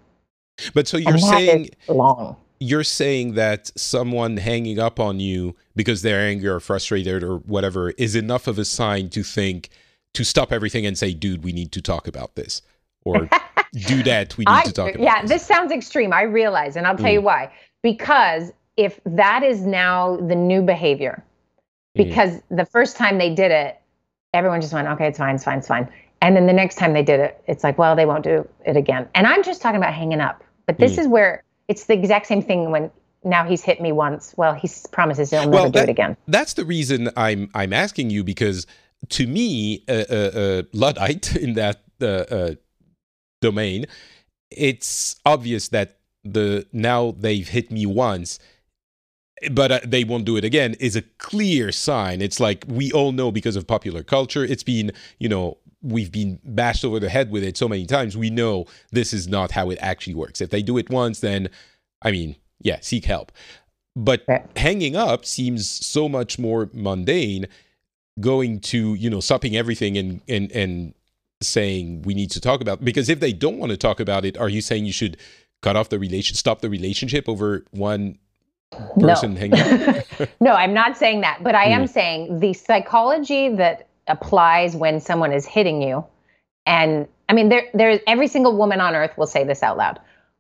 But 0.73 0.87
so 0.87 0.97
you're 0.97 1.17
saying 1.17 1.69
long 1.87 2.35
you're 2.61 2.83
saying 2.83 3.33
that 3.33 3.71
someone 3.75 4.37
hanging 4.37 4.77
up 4.77 4.99
on 4.99 5.19
you 5.19 5.55
because 5.75 6.03
they're 6.03 6.21
angry 6.21 6.47
or 6.47 6.59
frustrated 6.59 7.23
or 7.23 7.37
whatever 7.37 7.89
is 7.91 8.15
enough 8.15 8.45
of 8.45 8.59
a 8.59 8.65
sign 8.65 9.09
to 9.09 9.23
think 9.23 9.69
to 10.13 10.23
stop 10.23 10.51
everything 10.51 10.85
and 10.85 10.95
say, 10.95 11.11
dude, 11.11 11.43
we 11.43 11.53
need 11.53 11.71
to 11.71 11.81
talk 11.81 12.07
about 12.07 12.35
this. 12.35 12.61
Or 13.03 13.27
do 13.73 14.03
that, 14.03 14.37
we 14.37 14.43
need 14.43 14.51
I, 14.51 14.63
to 14.63 14.71
talk 14.73 14.93
about 14.93 15.03
Yeah, 15.03 15.21
this. 15.23 15.31
this 15.31 15.45
sounds 15.45 15.71
extreme. 15.71 16.13
I 16.13 16.21
realize, 16.21 16.75
and 16.75 16.85
I'll 16.85 16.95
tell 16.95 17.07
mm. 17.07 17.13
you 17.13 17.21
why. 17.21 17.51
Because 17.81 18.53
if 18.77 18.99
that 19.07 19.41
is 19.41 19.65
now 19.65 20.17
the 20.17 20.35
new 20.35 20.61
behavior, 20.61 21.23
mm. 21.97 22.05
because 22.05 22.35
mm. 22.35 22.57
the 22.57 22.65
first 22.65 22.95
time 22.95 23.17
they 23.17 23.33
did 23.33 23.49
it, 23.49 23.80
everyone 24.33 24.61
just 24.61 24.73
went, 24.73 24.87
okay, 24.87 25.07
it's 25.07 25.17
fine, 25.17 25.35
it's 25.35 25.43
fine, 25.43 25.59
it's 25.59 25.67
fine. 25.67 25.89
And 26.21 26.35
then 26.35 26.45
the 26.45 26.53
next 26.53 26.75
time 26.75 26.93
they 26.93 27.03
did 27.03 27.19
it, 27.19 27.41
it's 27.47 27.63
like, 27.63 27.77
well, 27.77 27.95
they 27.95 28.05
won't 28.05 28.23
do 28.23 28.47
it 28.65 28.77
again. 28.77 29.07
And 29.15 29.25
I'm 29.25 29.43
just 29.43 29.61
talking 29.61 29.77
about 29.77 29.93
hanging 29.93 30.21
up. 30.21 30.43
But 30.67 30.77
this 30.77 30.95
mm. 30.95 30.99
is 30.99 31.07
where 31.07 31.43
it's 31.67 31.85
the 31.85 31.93
exact 31.93 32.27
same 32.27 32.41
thing 32.41 32.69
when 32.69 32.91
now 33.23 33.43
he's 33.43 33.63
hit 33.63 33.81
me 33.81 33.91
once. 33.91 34.33
Well, 34.37 34.53
he 34.53 34.69
promises 34.91 35.31
he'll 35.31 35.41
never 35.41 35.51
well, 35.51 35.71
that, 35.71 35.73
do 35.73 35.79
it 35.79 35.89
again. 35.89 36.17
That's 36.27 36.53
the 36.53 36.65
reason 36.65 37.09
I'm 37.17 37.49
I'm 37.53 37.73
asking 37.73 38.11
you 38.11 38.23
because 38.23 38.67
to 39.09 39.27
me, 39.27 39.83
a, 39.87 40.05
a, 40.09 40.59
a 40.59 40.63
luddite 40.73 41.35
in 41.35 41.53
that 41.53 41.81
uh, 42.01 42.05
uh, 42.05 42.55
domain, 43.41 43.85
it's 44.51 45.15
obvious 45.25 45.69
that 45.69 45.97
the 46.23 46.67
now 46.71 47.15
they've 47.17 47.47
hit 47.47 47.71
me 47.71 47.85
once 47.85 48.37
but 49.49 49.71
uh, 49.71 49.79
they 49.83 50.03
won't 50.03 50.25
do 50.25 50.37
it 50.37 50.43
again 50.43 50.75
is 50.79 50.95
a 50.95 51.01
clear 51.17 51.71
sign. 51.71 52.21
It's 52.21 52.39
like 52.39 52.65
we 52.67 52.91
all 52.91 53.11
know 53.11 53.31
because 53.31 53.55
of 53.55 53.65
popular 53.67 54.03
culture 54.03 54.43
it's 54.43 54.63
been 54.63 54.91
you 55.19 55.29
know 55.29 55.57
we've 55.81 56.11
been 56.11 56.39
bashed 56.43 56.85
over 56.85 56.99
the 56.99 57.09
head 57.09 57.31
with 57.31 57.43
it 57.43 57.57
so 57.57 57.67
many 57.67 57.85
times 57.85 58.15
we 58.15 58.29
know 58.29 58.65
this 58.91 59.13
is 59.13 59.27
not 59.27 59.51
how 59.51 59.69
it 59.69 59.79
actually 59.81 60.13
works. 60.13 60.41
If 60.41 60.49
they 60.49 60.61
do 60.61 60.77
it 60.77 60.89
once 60.89 61.19
then 61.19 61.49
i 62.03 62.11
mean 62.11 62.35
yeah 62.59 62.79
seek 62.81 63.05
help. 63.05 63.31
But 63.95 64.23
hanging 64.55 64.95
up 64.95 65.25
seems 65.25 65.69
so 65.69 66.07
much 66.07 66.39
more 66.39 66.69
mundane 66.73 67.47
going 68.19 68.59
to 68.59 68.93
you 68.95 69.09
know 69.09 69.19
stopping 69.19 69.55
everything 69.55 69.97
and 69.97 70.21
and 70.27 70.51
and 70.51 70.93
saying 71.41 72.03
we 72.03 72.13
need 72.13 72.29
to 72.31 72.39
talk 72.39 72.61
about 72.61 72.83
because 72.83 73.09
if 73.09 73.19
they 73.19 73.33
don't 73.33 73.57
want 73.57 73.71
to 73.71 73.77
talk 73.77 73.99
about 73.99 74.25
it 74.25 74.37
are 74.37 74.49
you 74.49 74.61
saying 74.61 74.85
you 74.85 74.91
should 74.93 75.17
cut 75.61 75.75
off 75.75 75.89
the 75.89 75.97
relation 75.97 76.35
stop 76.35 76.61
the 76.61 76.69
relationship 76.69 77.27
over 77.27 77.65
one 77.71 78.17
person 78.99 79.33
no. 79.33 79.39
hanging 79.39 80.03
no 80.39 80.51
i'm 80.51 80.73
not 80.73 80.97
saying 80.97 81.21
that 81.21 81.43
but 81.43 81.55
i 81.55 81.65
mm. 81.65 81.71
am 81.71 81.87
saying 81.87 82.39
the 82.39 82.53
psychology 82.53 83.49
that 83.49 83.87
applies 84.07 84.75
when 84.75 84.99
someone 84.99 85.31
is 85.31 85.45
hitting 85.45 85.81
you. 85.81 86.05
And 86.65 87.07
I 87.29 87.33
mean, 87.33 87.49
there, 87.49 87.67
there's 87.73 87.99
every 88.07 88.27
single 88.27 88.55
woman 88.55 88.81
on 88.81 88.95
earth 88.95 89.17
will 89.17 89.27
say 89.27 89.43
this 89.43 89.63
out 89.63 89.77
loud. 89.77 89.99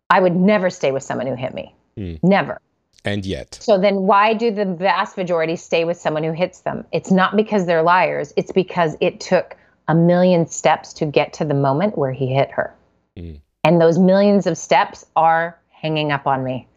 I 0.09 0.19
would 0.19 0.35
never 0.35 0.69
stay 0.69 0.91
with 0.91 1.03
someone 1.03 1.27
who 1.27 1.35
hit 1.35 1.53
me. 1.53 1.73
Mm. 1.97 2.19
Never. 2.21 2.59
And 3.03 3.25
yet. 3.25 3.57
So 3.59 3.79
then 3.79 4.01
why 4.01 4.33
do 4.33 4.51
the 4.51 4.65
vast 4.65 5.17
majority 5.17 5.55
stay 5.55 5.85
with 5.85 5.97
someone 5.97 6.23
who 6.23 6.33
hits 6.33 6.59
them? 6.59 6.85
It's 6.91 7.09
not 7.09 7.35
because 7.35 7.65
they're 7.65 7.81
liars. 7.81 8.33
It's 8.37 8.51
because 8.51 8.95
it 9.01 9.19
took 9.19 9.55
a 9.87 9.95
million 9.95 10.47
steps 10.47 10.93
to 10.93 11.05
get 11.05 11.33
to 11.33 11.45
the 11.45 11.55
moment 11.55 11.97
where 11.97 12.11
he 12.11 12.27
hit 12.27 12.51
her. 12.51 12.75
Mm. 13.17 13.39
And 13.63 13.81
those 13.81 13.97
millions 13.97 14.45
of 14.45 14.57
steps 14.57 15.05
are 15.15 15.57
hanging 15.69 16.11
up 16.11 16.27
on 16.27 16.43
me, 16.43 16.67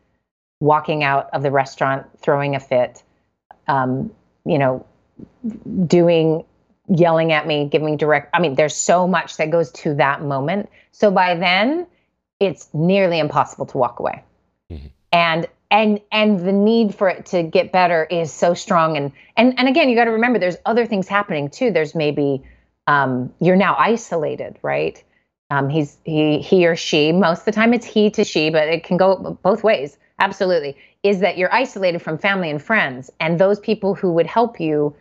walking 0.65 1.05
out 1.05 1.29
of 1.33 1.43
the 1.43 1.51
restaurant, 1.51 2.07
throwing 2.19 2.57
a 2.57 2.61
fit, 2.61 3.03
um, 3.69 4.11
you 4.45 4.59
know, 4.59 4.85
doing 5.87 6.45
yelling 6.89 7.33
at 7.33 7.47
me, 7.47 7.69
giving 7.69 7.97
direct. 7.97 8.31
I 8.35 8.41
mean, 8.41 8.55
there's 8.55 8.75
so 8.75 9.07
much 9.07 9.37
that 9.37 9.51
goes 9.51 9.71
to 9.73 9.95
that 9.95 10.23
moment. 10.23 10.69
So 10.93 11.11
by 11.11 11.35
then, 11.35 11.87
it's 12.41 12.69
nearly 12.73 13.19
impossible 13.19 13.67
to 13.67 13.79
walk 13.79 14.01
away. 14.01 14.23
Mm-hmm. 14.71 14.87
And 15.13 15.47
and 15.71 16.01
and 16.11 16.41
the 16.41 16.53
need 16.53 16.95
for 16.95 17.09
it 17.09 17.27
to 17.27 17.43
get 17.43 17.73
better 17.73 18.05
is 18.05 18.33
so 18.33 18.55
strong. 18.55 18.97
And 18.97 19.13
and 19.37 19.59
and 19.59 19.69
again, 19.69 19.89
you 19.89 19.97
got 19.97 20.05
to 20.05 20.11
remember, 20.11 20.39
there's 20.39 20.57
other 20.67 20.87
things 20.87 21.09
happening 21.09 21.51
too. 21.51 21.71
There's 21.71 21.95
maybe 21.95 22.43
um, 22.87 23.33
you're 23.41 23.57
now 23.57 23.77
isolated, 23.79 24.59
right? 24.63 25.03
Um, 25.51 25.69
he's 25.69 25.99
he 26.05 26.41
he 26.41 26.67
or 26.67 26.77
she. 26.77 27.13
Most 27.13 27.41
of 27.41 27.45
the 27.47 27.53
time, 27.53 27.75
it's 27.75 27.87
he 27.87 28.11
to 28.11 28.25
she, 28.25 28.51
but 28.51 28.69
it 28.69 28.85
can 28.85 28.97
go 28.97 29.39
both 29.43 29.63
ways. 29.63 29.99
Absolutely, 30.19 30.77
is 31.03 31.21
that 31.21 31.37
you're 31.37 31.53
isolated 31.53 32.01
from 32.01 32.19
family 32.19 32.51
and 32.51 32.63
friends, 32.63 33.11
and 33.21 33.39
those 33.39 33.59
people 33.59 33.95
who 33.95 34.13
would 34.13 34.27
help 34.27 34.61
you 34.61 34.95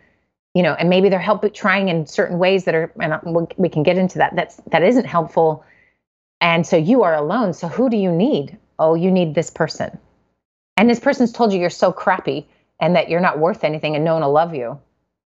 you 0.54 0.62
know, 0.62 0.74
and 0.74 0.88
maybe 0.88 1.08
they're 1.08 1.18
helping 1.18 1.52
trying 1.52 1.88
in 1.88 2.06
certain 2.06 2.38
ways 2.38 2.64
that 2.64 2.74
are, 2.74 2.92
and 3.00 3.48
we 3.56 3.68
can 3.68 3.82
get 3.82 3.98
into 3.98 4.18
that. 4.18 4.34
That's 4.36 4.56
that 4.70 4.82
isn't 4.84 5.04
helpful, 5.04 5.64
and 6.40 6.64
so 6.64 6.76
you 6.76 7.02
are 7.02 7.14
alone. 7.14 7.52
So 7.52 7.66
who 7.66 7.90
do 7.90 7.96
you 7.96 8.12
need? 8.12 8.56
Oh, 8.78 8.94
you 8.94 9.10
need 9.10 9.34
this 9.34 9.50
person, 9.50 9.98
and 10.76 10.88
this 10.88 11.00
person's 11.00 11.32
told 11.32 11.52
you 11.52 11.58
you're 11.58 11.70
so 11.70 11.92
crappy 11.92 12.48
and 12.80 12.94
that 12.94 13.08
you're 13.08 13.20
not 13.20 13.38
worth 13.40 13.64
anything, 13.64 13.96
and 13.96 14.04
no 14.04 14.14
one 14.14 14.22
will 14.22 14.32
love 14.32 14.54
you, 14.54 14.80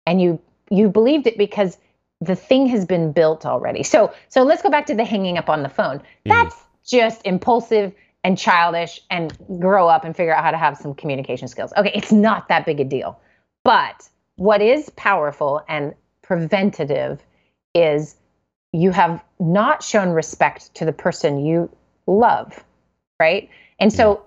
and 0.07 0.20
you 0.20 0.41
you 0.70 0.89
believed 0.89 1.28
it 1.28 1.39
because 1.39 1.78
the 2.20 2.37
thing 2.37 2.66
has 2.66 2.85
been 2.85 3.12
built 3.12 3.47
already. 3.47 3.85
So 3.85 4.12
so 4.28 4.43
let's 4.43 4.62
go 4.62 4.70
back 4.70 4.87
to 4.87 4.95
the 4.95 5.05
hanging 5.05 5.39
up 5.39 5.49
on 5.49 5.62
the 5.62 5.68
phone. 5.68 5.99
Mm. 5.99 6.05
That's 6.26 6.57
just 6.85 7.24
impulsive 7.24 7.93
and 8.25 8.39
childish, 8.39 9.01
and 9.11 9.37
grow 9.59 9.89
up 9.89 10.05
and 10.05 10.16
figure 10.16 10.35
out 10.35 10.45
how 10.45 10.51
to 10.51 10.59
have 10.59 10.77
some 10.77 10.95
communication 10.95 11.49
skills. 11.49 11.73
Okay, 11.77 11.91
it's 11.95 12.12
not 12.12 12.49
that 12.49 12.64
big 12.64 12.79
a 12.79 12.85
deal, 12.85 13.18
but 13.64 14.09
what 14.37 14.62
is 14.62 14.91
powerful 14.91 15.62
and 15.68 15.95
preventative 16.23 17.20
is 17.75 18.16
you 18.73 18.91
have 18.91 19.23
not 19.39 19.83
shown 19.83 20.11
respect 20.11 20.75
to 20.75 20.85
the 20.85 20.93
person 20.93 21.45
you 21.45 21.70
love, 22.07 22.64
right? 23.20 23.51
And 23.79 23.93
so 23.93 24.25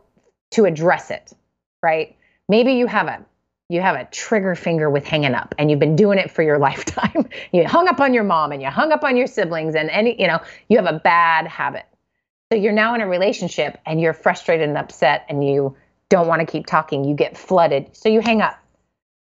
to 0.51 0.65
address 0.65 1.09
it, 1.09 1.33
right? 1.81 2.15
Maybe 2.47 2.73
you 2.73 2.87
have 2.87 3.07
a 3.07 3.25
you 3.67 3.81
have 3.81 3.95
a 3.95 4.05
trigger 4.05 4.53
finger 4.53 4.91
with 4.91 5.05
hanging 5.05 5.33
up 5.33 5.55
and 5.57 5.71
you've 5.71 5.79
been 5.79 5.95
doing 5.95 6.19
it 6.19 6.29
for 6.29 6.43
your 6.43 6.57
lifetime. 6.67 7.27
you 7.51 7.65
hung 7.67 7.87
up 7.87 7.99
on 7.99 8.13
your 8.13 8.23
mom 8.23 8.51
and 8.51 8.61
you 8.61 8.69
hung 8.69 8.91
up 8.91 9.03
on 9.03 9.17
your 9.17 9.25
siblings 9.25 9.73
and 9.73 9.89
any, 9.89 10.19
you 10.21 10.27
know, 10.27 10.39
you 10.69 10.77
have 10.77 10.85
a 10.85 10.99
bad 10.99 11.47
habit. 11.47 11.85
So 12.55 12.61
you're 12.61 12.71
now 12.71 12.95
in 12.95 13.01
a 13.01 13.07
relationship 13.07 13.77
and 13.85 13.99
you're 13.99 14.13
frustrated 14.13 14.69
and 14.69 14.77
upset 14.77 15.25
and 15.27 15.45
you 15.45 15.75
don't 16.07 16.25
want 16.25 16.39
to 16.39 16.45
keep 16.45 16.65
talking. 16.65 17.03
You 17.03 17.13
get 17.13 17.37
flooded. 17.37 17.93
So 17.97 18.07
you 18.07 18.21
hang 18.21 18.41
up. 18.41 18.57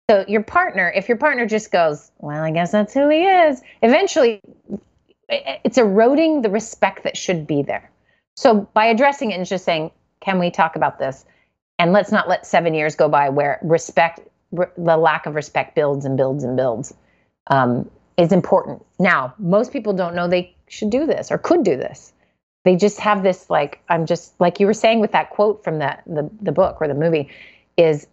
So 0.10 0.26
your 0.28 0.44
partner, 0.44 0.92
if 0.94 1.08
your 1.08 1.18
partner 1.18 1.46
just 1.46 1.72
goes, 1.72 2.12
well, 2.18 2.44
I 2.44 2.52
guess 2.52 2.74
that's 2.74 2.94
who 2.94 3.08
he 3.08 3.24
is, 3.24 3.62
eventually 3.82 4.42
it's 5.30 5.78
eroding 5.78 6.42
the 6.42 6.50
respect 6.50 7.06
that 7.06 7.16
should 7.16 7.48
be 7.48 7.62
there. 7.62 7.90
So 8.36 8.68
by 8.74 8.88
addressing 8.88 9.32
it 9.32 9.36
and 9.36 9.46
just 9.46 9.64
saying, 9.64 9.92
can 10.20 10.38
we 10.38 10.52
talk 10.52 10.76
about 10.76 11.00
this? 11.00 11.24
And 11.80 11.94
let's 11.94 12.12
not 12.12 12.28
let 12.28 12.46
seven 12.46 12.74
years 12.74 12.98
go 12.98 13.08
by 13.08 13.30
where 13.30 13.60
respect, 13.64 14.20
the 14.52 14.98
lack 14.98 15.26
of 15.26 15.36
respect 15.36 15.74
builds 15.74 16.04
and 16.04 16.18
builds 16.18 16.44
and 16.44 16.58
builds 16.58 16.94
um, 17.48 17.90
is 18.18 18.34
important. 18.34 18.86
Now, 19.00 19.34
most 19.40 19.72
people 19.72 19.94
don't 19.94 20.16
know 20.16 20.28
they 20.28 20.54
should 20.68 20.90
do 20.90 21.06
this 21.06 21.32
or 21.32 21.38
could 21.38 21.64
do 21.64 21.78
this. 21.78 22.11
They 22.64 22.76
just 22.76 23.00
have 23.00 23.24
this 23.24 23.50
like 23.50 23.82
I'm 23.90 24.06
just 24.06 24.40
like 24.40 24.60
you 24.60 24.68
were 24.68 24.74
saying 24.74 25.00
with 25.00 25.12
that 25.14 25.30
quote 25.32 25.64
from 25.64 25.80
that 25.80 26.04
the 26.06 26.30
the 26.42 26.52
book 26.52 26.78
or 26.80 26.88
the 26.88 26.94
movie 26.94 27.30
is 27.78 28.08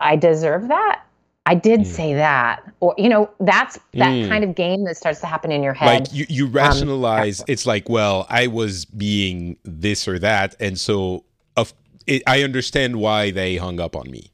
I 0.00 0.16
deserve 0.16 0.68
that. 0.68 1.02
I 1.46 1.54
did 1.54 1.80
mm. 1.80 1.86
say 1.86 2.14
that. 2.14 2.62
Or, 2.80 2.94
you 2.98 3.08
know, 3.08 3.30
that's 3.40 3.78
that 3.94 4.10
mm. 4.10 4.28
kind 4.28 4.42
of 4.42 4.54
game 4.54 4.84
that 4.84 4.96
starts 4.96 5.20
to 5.20 5.26
happen 5.26 5.52
in 5.52 5.62
your 5.62 5.74
head. 5.74 6.00
Like 6.00 6.12
you, 6.12 6.26
you 6.28 6.46
um, 6.46 6.52
rationalize, 6.52 7.40
um, 7.40 7.46
it's 7.48 7.66
like, 7.66 7.88
well, 7.88 8.26
I 8.28 8.48
was 8.48 8.84
being 8.84 9.56
this 9.62 10.08
or 10.08 10.18
that. 10.18 10.56
And 10.58 10.78
so 10.78 11.24
of, 11.56 11.72
it, 12.06 12.22
I 12.26 12.42
understand 12.42 12.96
why 12.96 13.30
they 13.30 13.56
hung 13.56 13.78
up 13.78 13.94
on 13.94 14.10
me. 14.10 14.32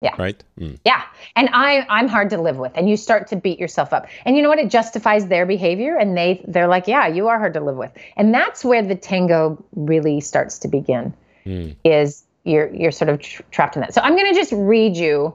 Yeah. 0.00 0.14
Right. 0.18 0.42
Mm. 0.58 0.78
Yeah. 0.84 1.02
And 1.36 1.50
I 1.52 1.86
I'm 1.90 2.08
hard 2.08 2.30
to 2.30 2.40
live 2.40 2.56
with. 2.56 2.72
And 2.74 2.88
you 2.88 2.96
start 2.96 3.28
to 3.28 3.36
beat 3.36 3.58
yourself 3.58 3.92
up. 3.92 4.06
And 4.24 4.34
you 4.34 4.42
know 4.42 4.48
what? 4.48 4.58
It 4.58 4.70
justifies 4.70 5.26
their 5.26 5.44
behavior 5.44 5.96
and 5.96 6.16
they 6.16 6.42
they're 6.48 6.68
like, 6.68 6.88
"Yeah, 6.88 7.06
you 7.06 7.28
are 7.28 7.38
hard 7.38 7.54
to 7.54 7.60
live 7.60 7.76
with." 7.76 7.92
And 8.16 8.32
that's 8.32 8.64
where 8.64 8.82
the 8.82 8.94
tango 8.94 9.62
really 9.72 10.20
starts 10.20 10.58
to 10.60 10.68
begin. 10.68 11.12
Mm. 11.44 11.76
Is 11.84 12.24
you're 12.44 12.74
you're 12.74 12.92
sort 12.92 13.10
of 13.10 13.20
tra- 13.20 13.44
trapped 13.50 13.76
in 13.76 13.80
that. 13.82 13.92
So 13.92 14.00
I'm 14.00 14.16
going 14.16 14.32
to 14.32 14.38
just 14.38 14.52
read 14.52 14.96
you 14.96 15.34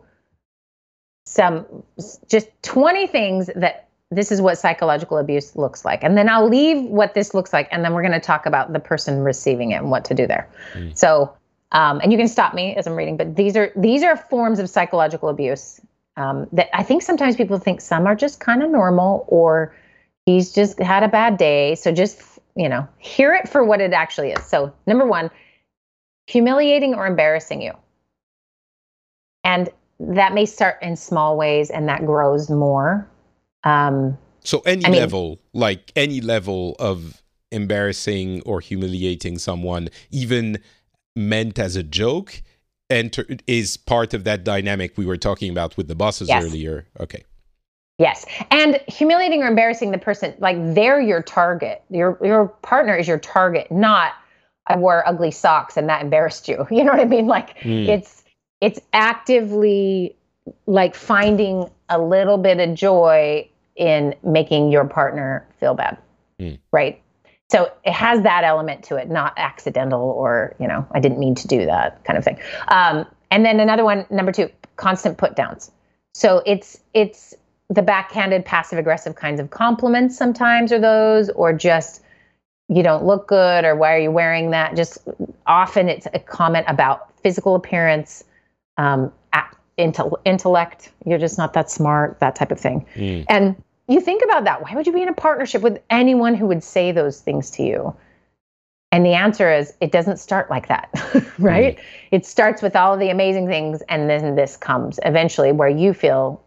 some 1.25 1.65
just 2.29 2.47
20 2.63 3.07
things 3.07 3.49
that 3.55 3.87
this 4.11 4.31
is 4.31 4.41
what 4.41 4.57
psychological 4.57 5.17
abuse 5.17 5.55
looks 5.55 5.83
like. 5.83 6.03
And 6.03 6.17
then 6.17 6.29
I'll 6.29 6.47
leave 6.47 6.83
what 6.83 7.13
this 7.13 7.33
looks 7.33 7.51
like 7.51 7.67
and 7.71 7.83
then 7.83 7.93
we're 7.93 8.03
going 8.03 8.13
to 8.13 8.19
talk 8.19 8.45
about 8.45 8.71
the 8.73 8.79
person 8.79 9.19
receiving 9.19 9.71
it 9.71 9.75
and 9.75 9.91
what 9.91 10.05
to 10.05 10.13
do 10.13 10.27
there. 10.27 10.47
Mm. 10.73 10.97
So 10.97 11.33
um, 11.71 11.99
and 12.01 12.11
you 12.11 12.17
can 12.17 12.27
stop 12.27 12.53
me 12.53 12.75
as 12.75 12.87
I'm 12.87 12.95
reading, 12.95 13.17
but 13.17 13.35
these 13.35 13.55
are 13.55 13.71
these 13.75 14.03
are 14.03 14.15
forms 14.15 14.59
of 14.59 14.69
psychological 14.69 15.29
abuse 15.29 15.81
um, 16.17 16.47
that 16.51 16.69
I 16.77 16.83
think 16.83 17.01
sometimes 17.01 17.35
people 17.35 17.57
think 17.57 17.81
some 17.81 18.07
are 18.07 18.15
just 18.15 18.39
kind 18.39 18.63
of 18.63 18.69
normal 18.69 19.25
or 19.27 19.75
he's 20.25 20.53
just 20.53 20.79
had 20.79 21.03
a 21.03 21.07
bad 21.07 21.37
day. 21.37 21.75
So 21.75 21.91
just 21.91 22.21
you 22.55 22.69
know, 22.69 22.87
hear 22.99 23.33
it 23.33 23.49
for 23.49 23.65
what 23.65 23.81
it 23.81 23.91
actually 23.91 24.31
is. 24.31 24.43
So 24.45 24.73
number 24.87 25.05
one, 25.05 25.29
humiliating 26.27 26.93
or 26.95 27.05
embarrassing 27.05 27.61
you, 27.61 27.73
and 29.43 29.69
that 29.99 30.33
may 30.33 30.45
start 30.45 30.77
in 30.81 30.95
small 30.95 31.37
ways 31.37 31.69
and 31.69 31.87
that 31.89 32.05
grows 32.05 32.49
more. 32.49 33.07
Um, 33.63 34.17
so 34.41 34.59
any 34.59 34.85
I 34.85 34.89
mean, 34.89 35.01
level, 35.01 35.39
like 35.53 35.91
any 35.95 36.21
level 36.21 36.75
of 36.79 37.21
embarrassing 37.51 38.41
or 38.43 38.59
humiliating 38.61 39.37
someone, 39.37 39.89
even 40.11 40.59
meant 41.15 41.59
as 41.59 41.75
a 41.75 41.83
joke 41.83 42.41
enter 42.89 43.25
is 43.47 43.77
part 43.77 44.13
of 44.13 44.23
that 44.25 44.43
dynamic 44.43 44.97
we 44.97 45.05
were 45.05 45.17
talking 45.17 45.51
about 45.51 45.75
with 45.77 45.87
the 45.87 45.95
bosses 45.95 46.29
yes. 46.29 46.43
earlier. 46.43 46.85
Okay. 46.99 47.23
Yes. 47.97 48.25
And 48.51 48.79
humiliating 48.87 49.41
or 49.41 49.47
embarrassing 49.47 49.91
the 49.91 49.97
person 49.97 50.33
like 50.39 50.57
they're 50.75 51.01
your 51.01 51.21
target. 51.21 51.83
Your 51.89 52.17
your 52.21 52.47
partner 52.47 52.95
is 52.95 53.07
your 53.07 53.19
target 53.19 53.71
not 53.71 54.13
i 54.67 54.75
wore 54.75 55.07
ugly 55.07 55.31
socks 55.31 55.77
and 55.77 55.87
that 55.89 56.01
embarrassed 56.01 56.47
you. 56.47 56.67
You 56.71 56.83
know 56.83 56.91
what 56.91 57.01
i 57.01 57.05
mean? 57.05 57.27
Like 57.27 57.57
mm. 57.59 57.87
it's 57.87 58.23
it's 58.61 58.79
actively 58.93 60.15
like 60.67 60.95
finding 60.95 61.69
a 61.89 61.99
little 61.99 62.37
bit 62.37 62.59
of 62.59 62.75
joy 62.75 63.47
in 63.75 64.15
making 64.23 64.71
your 64.71 64.85
partner 64.85 65.47
feel 65.59 65.73
bad. 65.73 65.97
Mm. 66.39 66.59
right 66.73 67.01
so 67.49 67.71
it 67.83 67.93
has 67.93 68.23
that 68.23 68.43
element 68.43 68.83
to 68.85 68.95
it, 68.95 69.09
not 69.09 69.33
accidental 69.37 70.01
or, 70.01 70.55
you 70.59 70.67
know, 70.67 70.87
I 70.91 70.99
didn't 70.99 71.19
mean 71.19 71.35
to 71.35 71.47
do 71.47 71.65
that 71.65 72.03
kind 72.03 72.17
of 72.17 72.23
thing. 72.23 72.39
Um, 72.69 73.05
and 73.31 73.45
then 73.45 73.59
another 73.59 73.83
one, 73.83 74.05
number 74.09 74.31
two, 74.31 74.49
constant 74.77 75.17
put 75.17 75.35
downs. 75.35 75.71
So 76.13 76.41
it's 76.45 76.79
it's 76.93 77.33
the 77.69 77.81
backhanded 77.81 78.45
passive 78.45 78.79
aggressive 78.79 79.15
kinds 79.15 79.39
of 79.39 79.49
compliments 79.49 80.17
sometimes 80.17 80.71
are 80.71 80.79
those, 80.79 81.29
or 81.31 81.53
just 81.53 82.01
you 82.67 82.81
don't 82.81 83.05
look 83.05 83.27
good 83.27 83.63
or 83.63 83.75
why 83.75 83.93
are 83.93 83.99
you 83.99 84.11
wearing 84.11 84.51
that? 84.51 84.75
Just 84.75 84.97
often 85.45 85.87
it's 85.87 86.07
a 86.13 86.19
comment 86.19 86.65
about 86.67 87.13
physical 87.21 87.55
appearance, 87.55 88.23
um, 88.77 89.11
intellect. 89.77 90.91
You're 91.05 91.19
just 91.19 91.37
not 91.37 91.53
that 91.53 91.69
smart, 91.69 92.19
that 92.21 92.35
type 92.35 92.51
of 92.51 92.59
thing. 92.59 92.85
Mm. 92.95 93.25
And 93.29 93.63
you 93.87 94.01
think 94.01 94.23
about 94.23 94.43
that. 94.45 94.63
Why 94.63 94.73
would 94.75 94.87
you 94.87 94.93
be 94.93 95.01
in 95.01 95.09
a 95.09 95.13
partnership 95.13 95.61
with 95.61 95.81
anyone 95.89 96.35
who 96.35 96.47
would 96.47 96.63
say 96.63 96.91
those 96.91 97.21
things 97.21 97.51
to 97.51 97.63
you? 97.63 97.95
And 98.91 99.05
the 99.05 99.13
answer 99.13 99.51
is 99.51 99.73
it 99.81 99.91
doesn't 99.91 100.17
start 100.17 100.49
like 100.49 100.67
that, 100.69 100.89
right? 101.39 101.77
Mm. 101.77 101.81
It 102.11 102.25
starts 102.25 102.61
with 102.61 102.75
all 102.75 102.93
of 102.93 102.99
the 102.99 103.09
amazing 103.09 103.47
things, 103.47 103.81
and 103.89 104.09
then 104.09 104.35
this 104.35 104.55
comes 104.55 104.99
eventually 105.03 105.51
where 105.51 105.67
you 105.67 105.93
feel 105.93 106.41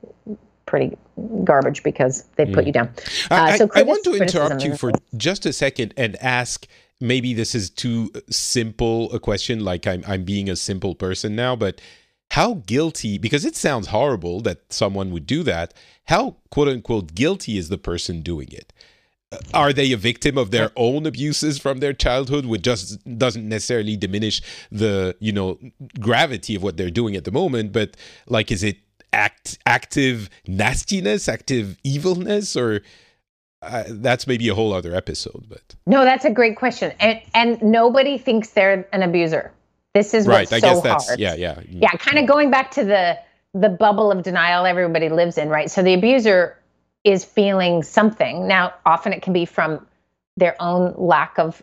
pretty 0.64 0.96
garbage 1.44 1.82
because 1.82 2.24
they 2.36 2.46
put 2.46 2.64
mm. 2.64 2.68
you 2.68 2.72
down. 2.72 2.88
Uh, 3.30 3.34
I, 3.34 3.58
so 3.58 3.68
I, 3.74 3.80
I 3.80 3.82
want 3.82 4.04
to 4.04 4.14
interrupt 4.14 4.64
you 4.64 4.76
for 4.76 4.92
just 5.16 5.44
a 5.46 5.52
second 5.52 5.92
and 5.96 6.16
ask 6.16 6.66
maybe 7.00 7.34
this 7.34 7.54
is 7.54 7.70
too 7.70 8.10
simple 8.30 9.12
a 9.12 9.20
question, 9.20 9.64
like 9.64 9.86
I'm, 9.86 10.02
I'm 10.06 10.24
being 10.24 10.48
a 10.48 10.56
simple 10.56 10.94
person 10.94 11.36
now, 11.36 11.54
but 11.54 11.80
how 12.32 12.54
guilty, 12.66 13.18
because 13.18 13.44
it 13.44 13.56
sounds 13.56 13.88
horrible 13.88 14.40
that 14.42 14.72
someone 14.72 15.10
would 15.12 15.26
do 15.26 15.42
that, 15.44 15.74
how 16.04 16.36
quote 16.50 16.68
unquote 16.68 17.14
guilty 17.14 17.58
is 17.58 17.68
the 17.68 17.78
person 17.78 18.22
doing 18.22 18.48
it? 18.52 18.72
Uh, 19.30 19.38
are 19.52 19.72
they 19.72 19.92
a 19.92 19.96
victim 19.96 20.38
of 20.38 20.50
their 20.50 20.70
own 20.76 21.04
abuses 21.04 21.58
from 21.58 21.78
their 21.78 21.92
childhood 21.92 22.46
which 22.46 22.62
just 22.62 23.18
doesn't 23.18 23.46
necessarily 23.46 23.94
diminish 23.94 24.40
the 24.72 25.14
you 25.20 25.32
know 25.32 25.58
gravity 26.00 26.54
of 26.54 26.62
what 26.62 26.78
they're 26.78 26.90
doing 26.90 27.14
at 27.14 27.24
the 27.24 27.30
moment 27.30 27.70
but 27.70 27.94
like 28.26 28.50
is 28.50 28.62
it 28.62 28.78
act 29.12 29.58
active 29.66 30.30
nastiness 30.46 31.28
active 31.28 31.76
evilness 31.84 32.56
or 32.56 32.80
uh, 33.60 33.84
that's 33.88 34.26
maybe 34.26 34.48
a 34.48 34.54
whole 34.54 34.72
other 34.72 34.94
episode 34.94 35.44
but 35.46 35.74
no 35.84 36.04
that's 36.04 36.24
a 36.24 36.30
great 36.30 36.56
question 36.56 36.90
and 36.98 37.20
and 37.34 37.60
nobody 37.60 38.16
thinks 38.16 38.48
they're 38.50 38.88
an 38.94 39.02
abuser 39.02 39.52
this 39.98 40.14
is 40.14 40.26
right. 40.26 40.40
what's 40.40 40.52
I 40.52 40.60
so 40.60 40.74
guess 40.74 40.82
that's 40.82 41.08
hard. 41.08 41.18
yeah, 41.18 41.34
yeah, 41.34 41.60
yeah. 41.68 41.90
Kind 41.90 42.18
of 42.18 42.26
going 42.26 42.50
back 42.50 42.70
to 42.72 42.84
the 42.84 43.18
the 43.54 43.68
bubble 43.68 44.12
of 44.12 44.22
denial 44.22 44.64
everybody 44.64 45.08
lives 45.08 45.38
in, 45.38 45.48
right? 45.48 45.70
So 45.70 45.82
the 45.82 45.94
abuser 45.94 46.56
is 47.02 47.24
feeling 47.24 47.82
something. 47.82 48.46
Now, 48.46 48.74
often 48.86 49.12
it 49.12 49.22
can 49.22 49.32
be 49.32 49.44
from 49.44 49.86
their 50.36 50.54
own 50.60 50.94
lack 50.96 51.38
of 51.38 51.62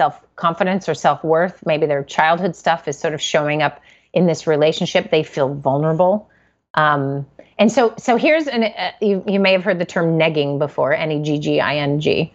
self 0.00 0.20
confidence 0.36 0.88
or 0.88 0.94
self 0.94 1.22
worth. 1.22 1.64
Maybe 1.66 1.84
their 1.86 2.02
childhood 2.02 2.56
stuff 2.56 2.88
is 2.88 2.98
sort 2.98 3.12
of 3.12 3.20
showing 3.20 3.62
up 3.62 3.82
in 4.14 4.26
this 4.26 4.46
relationship. 4.46 5.10
They 5.10 5.22
feel 5.22 5.54
vulnerable. 5.54 6.30
Um, 6.74 7.26
and 7.58 7.70
so, 7.70 7.94
so 7.98 8.16
here's 8.16 8.46
an 8.46 8.64
uh, 8.64 8.92
you, 9.02 9.22
you 9.26 9.40
may 9.40 9.52
have 9.52 9.64
heard 9.64 9.78
the 9.78 9.84
term 9.84 10.18
negging 10.18 10.58
before, 10.58 10.94
N 10.94 11.12
E 11.12 11.22
G 11.22 11.38
G 11.38 11.60
I 11.60 11.76
N 11.76 12.00
G, 12.00 12.32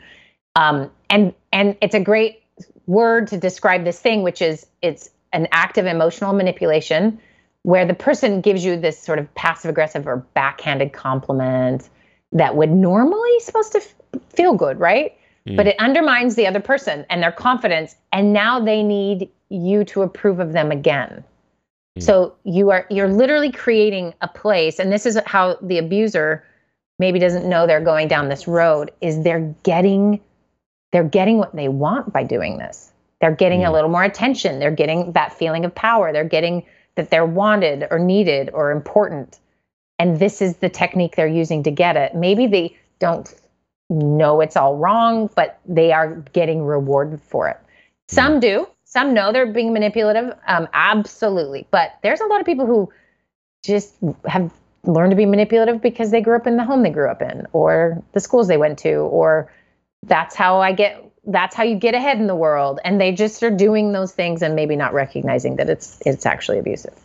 um, 0.55 0.91
and 1.09 1.33
and 1.51 1.77
it's 1.81 1.95
a 1.95 2.01
great 2.01 2.43
word 2.85 3.27
to 3.27 3.37
describe 3.37 3.85
this 3.85 3.99
thing, 3.99 4.23
which 4.23 4.41
is 4.41 4.65
it's 4.81 5.09
an 5.33 5.47
act 5.51 5.77
of 5.77 5.85
emotional 5.85 6.33
manipulation 6.33 7.19
where 7.63 7.85
the 7.85 7.93
person 7.93 8.41
gives 8.41 8.63
you 8.63 8.77
this 8.77 8.99
sort 8.99 9.19
of 9.19 9.33
passive 9.35 9.69
aggressive 9.69 10.07
or 10.07 10.17
backhanded 10.33 10.93
compliment 10.93 11.89
that 12.31 12.55
would 12.55 12.71
normally 12.71 13.39
supposed 13.39 13.71
to 13.71 13.79
f- 13.79 13.95
feel 14.29 14.53
good, 14.53 14.79
right? 14.79 15.17
Mm. 15.47 15.55
But 15.55 15.67
it 15.67 15.79
undermines 15.79 16.35
the 16.35 16.47
other 16.47 16.59
person 16.59 17.05
and 17.09 17.21
their 17.21 17.31
confidence 17.31 17.95
and 18.11 18.33
now 18.33 18.59
they 18.59 18.83
need 18.83 19.29
you 19.49 19.83
to 19.85 20.01
approve 20.01 20.39
of 20.39 20.53
them 20.53 20.71
again. 20.71 21.23
Mm. 21.97 22.03
So 22.03 22.35
you 22.43 22.69
are 22.71 22.85
you're 22.89 23.09
literally 23.09 23.51
creating 23.51 24.13
a 24.21 24.27
place 24.27 24.79
and 24.79 24.91
this 24.91 25.05
is 25.05 25.17
how 25.25 25.57
the 25.61 25.77
abuser 25.77 26.43
maybe 26.99 27.19
doesn't 27.19 27.47
know 27.47 27.65
they're 27.65 27.81
going 27.81 28.07
down 28.07 28.29
this 28.29 28.47
road 28.47 28.91
is 29.01 29.23
they're 29.23 29.53
getting 29.63 30.19
they're 30.91 31.03
getting 31.03 31.37
what 31.37 31.55
they 31.55 31.69
want 31.69 32.13
by 32.13 32.23
doing 32.23 32.57
this. 32.57 32.92
They're 33.23 33.31
getting 33.31 33.61
mm. 33.61 33.69
a 33.69 33.71
little 33.71 33.89
more 33.89 34.03
attention. 34.03 34.59
They're 34.59 34.69
getting 34.69 35.13
that 35.13 35.31
feeling 35.31 35.63
of 35.63 35.73
power. 35.73 36.11
They're 36.11 36.25
getting 36.25 36.65
that 36.95 37.09
they're 37.09 37.25
wanted 37.25 37.87
or 37.89 37.97
needed 37.97 38.49
or 38.53 38.69
important. 38.69 39.39
And 39.97 40.19
this 40.19 40.41
is 40.41 40.57
the 40.57 40.67
technique 40.67 41.15
they're 41.15 41.25
using 41.25 41.63
to 41.63 41.71
get 41.71 41.95
it. 41.95 42.13
Maybe 42.15 42.47
they 42.47 42.75
don't 42.99 43.33
know 43.89 44.41
it's 44.41 44.57
all 44.57 44.75
wrong, 44.75 45.29
but 45.37 45.57
they 45.65 45.93
are 45.93 46.15
getting 46.33 46.65
rewarded 46.65 47.21
for 47.21 47.47
it. 47.47 47.57
Some 48.09 48.39
mm. 48.39 48.41
do. 48.41 48.67
Some 48.83 49.13
know 49.13 49.31
they're 49.31 49.45
being 49.45 49.71
manipulative. 49.71 50.37
Um, 50.45 50.67
absolutely. 50.73 51.65
But 51.71 51.97
there's 52.03 52.19
a 52.19 52.25
lot 52.25 52.41
of 52.41 52.45
people 52.45 52.65
who 52.65 52.91
just 53.63 53.95
have 54.25 54.51
learned 54.83 55.11
to 55.11 55.15
be 55.15 55.25
manipulative 55.25 55.81
because 55.81 56.11
they 56.11 56.19
grew 56.19 56.35
up 56.35 56.45
in 56.45 56.57
the 56.57 56.65
home 56.65 56.83
they 56.83 56.89
grew 56.89 57.09
up 57.09 57.21
in 57.21 57.47
or 57.53 58.03
the 58.11 58.19
schools 58.19 58.49
they 58.49 58.57
went 58.57 58.79
to 58.79 58.95
or 58.95 59.49
that's 60.05 60.35
how 60.35 60.59
I 60.59 60.73
get 60.73 61.02
that's 61.25 61.55
how 61.55 61.63
you 61.63 61.75
get 61.75 61.95
ahead 61.95 62.17
in 62.19 62.27
the 62.27 62.35
world. 62.35 62.79
And 62.83 62.99
they 62.99 63.11
just 63.11 63.41
are 63.43 63.51
doing 63.51 63.93
those 63.93 64.11
things 64.11 64.41
and 64.41 64.55
maybe 64.55 64.75
not 64.75 64.93
recognizing 64.93 65.55
that 65.57 65.69
it's 65.69 65.99
it's 66.05 66.25
actually 66.25 66.59
abusive. 66.59 66.99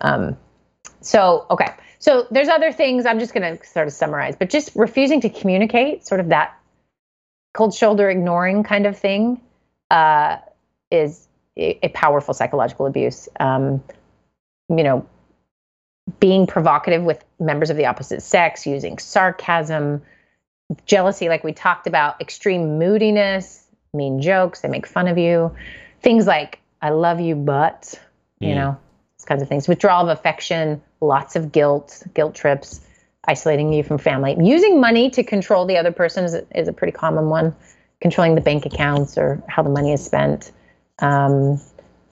Um, 0.00 0.36
so 1.00 1.46
okay. 1.50 1.72
So 1.98 2.26
there's 2.30 2.48
other 2.48 2.70
things 2.70 3.06
i'm 3.06 3.18
just 3.18 3.32
going 3.32 3.56
to 3.56 3.64
sort 3.66 3.86
of 3.86 3.92
summarize 3.94 4.36
but 4.36 4.50
just 4.50 4.70
refusing 4.74 5.22
to 5.22 5.30
communicate 5.30 6.06
sort 6.06 6.20
of 6.20 6.28
that 6.28 6.54
cold 7.54 7.72
shoulder 7.72 8.10
ignoring 8.10 8.62
kind 8.62 8.84
of 8.84 8.98
thing 8.98 9.40
uh, 9.90 10.36
is 10.90 11.26
a, 11.56 11.78
a, 11.86 11.88
powerful 11.90 12.34
psychological 12.34 12.84
abuse. 12.84 13.28
Um, 13.40 13.82
you 14.68 14.82
know 14.82 15.06
being 16.20 16.46
provocative 16.46 17.02
with 17.02 17.24
members 17.40 17.70
of 17.70 17.78
the 17.78 17.86
opposite 17.86 18.22
sex 18.22 18.66
using 18.66 18.98
sarcasm 18.98 20.02
jealousy, 20.86 21.28
like 21.28 21.44
we 21.44 21.52
talked 21.52 21.86
about, 21.86 22.20
extreme 22.20 22.78
moodiness, 22.78 23.66
mean 23.92 24.20
jokes, 24.20 24.60
they 24.60 24.68
make 24.68 24.86
fun 24.86 25.08
of 25.08 25.18
you, 25.18 25.54
things 26.02 26.26
like, 26.26 26.60
I 26.80 26.90
love 26.90 27.20
you, 27.20 27.34
but, 27.34 27.98
you 28.40 28.50
mm. 28.50 28.54
know, 28.56 28.78
these 29.18 29.24
kinds 29.24 29.42
of 29.42 29.48
things. 29.48 29.68
Withdrawal 29.68 30.08
of 30.08 30.18
affection, 30.18 30.82
lots 31.00 31.36
of 31.36 31.52
guilt, 31.52 32.02
guilt 32.14 32.34
trips, 32.34 32.80
isolating 33.26 33.72
you 33.72 33.82
from 33.82 33.98
family. 33.98 34.36
Using 34.38 34.80
money 34.80 35.10
to 35.10 35.22
control 35.22 35.66
the 35.66 35.78
other 35.78 35.92
person 35.92 36.24
is 36.24 36.34
a, 36.34 36.46
is 36.58 36.68
a 36.68 36.72
pretty 36.72 36.92
common 36.92 37.28
one, 37.28 37.54
controlling 38.00 38.34
the 38.34 38.40
bank 38.40 38.66
accounts 38.66 39.16
or 39.16 39.42
how 39.48 39.62
the 39.62 39.70
money 39.70 39.92
is 39.92 40.04
spent. 40.04 40.52
Um, 40.98 41.60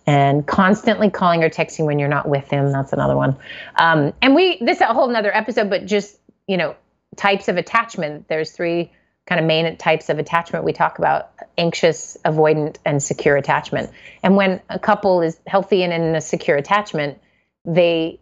and 0.07 0.47
constantly 0.47 1.11
calling 1.11 1.45
or 1.45 1.51
texting 1.51 1.85
when 1.85 1.99
you're 1.99 2.09
not 2.09 2.29
with 2.29 2.49
him. 2.51 2.73
That's 2.73 2.93
another 2.93 3.17
one. 3.17 3.37
Um, 3.77 4.13
and 4.21 4.35
we 4.35 4.59
this 4.59 4.79
is 4.79 4.83
a 4.83 4.87
whole 4.87 5.09
another 5.09 5.35
episode, 5.35 5.71
but 5.71 5.87
just 5.87 6.19
you 6.47 6.57
know 6.57 6.75
types 7.17 7.49
of 7.49 7.57
attachment. 7.57 8.29
There's 8.29 8.53
three 8.53 8.93
kind 9.27 9.41
of 9.41 9.47
main 9.47 9.77
types 9.77 10.09
of 10.09 10.19
attachment 10.19 10.65
we 10.65 10.73
talk 10.73 10.99
about 10.99 11.31
anxious, 11.57 12.17
avoidant, 12.25 12.79
and 12.85 13.03
secure 13.03 13.37
attachment. 13.37 13.91
And 14.23 14.37
when 14.37 14.61
a 14.69 14.79
couple 14.79 15.23
is 15.23 15.39
healthy 15.47 15.83
and 15.85 15.93
in 15.93 16.15
a 16.15 16.21
secure 16.21 16.57
attachment, 16.57 17.19
they 17.65 18.19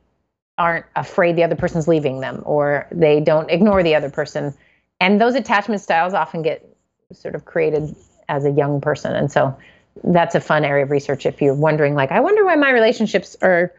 aren't 0.58 0.84
afraid 0.94 1.36
the 1.36 1.44
other 1.44 1.56
person's 1.56 1.88
leaving 1.88 2.20
them 2.20 2.42
or 2.44 2.86
they 2.92 3.20
don't 3.20 3.50
ignore 3.50 3.82
the 3.82 3.94
other 3.94 4.10
person. 4.10 4.52
And 5.00 5.18
those 5.18 5.34
attachment 5.34 5.80
styles 5.80 6.12
often 6.12 6.42
get 6.42 6.66
sort 7.12 7.34
of 7.34 7.46
created 7.46 7.96
as 8.28 8.44
a 8.44 8.50
young 8.50 8.80
person. 8.80 9.16
And 9.16 9.32
so 9.32 9.56
that's 10.04 10.34
a 10.34 10.40
fun 10.40 10.64
area 10.64 10.84
of 10.84 10.90
research 10.90 11.26
if 11.26 11.40
you're 11.42 11.54
wondering 11.54 11.94
like 11.94 12.12
I 12.12 12.20
wonder 12.20 12.44
why 12.44 12.56
my 12.56 12.70
relationships 12.70 13.36
are 13.42 13.72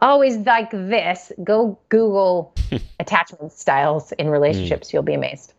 always 0.00 0.36
like 0.38 0.70
this. 0.70 1.32
Go 1.44 1.78
Google 1.88 2.54
attachment 3.00 3.52
styles 3.52 4.12
in 4.12 4.28
relationships, 4.28 4.88
mm. 4.88 4.92
you'll 4.94 5.02
be 5.02 5.14
amazed. 5.14 5.54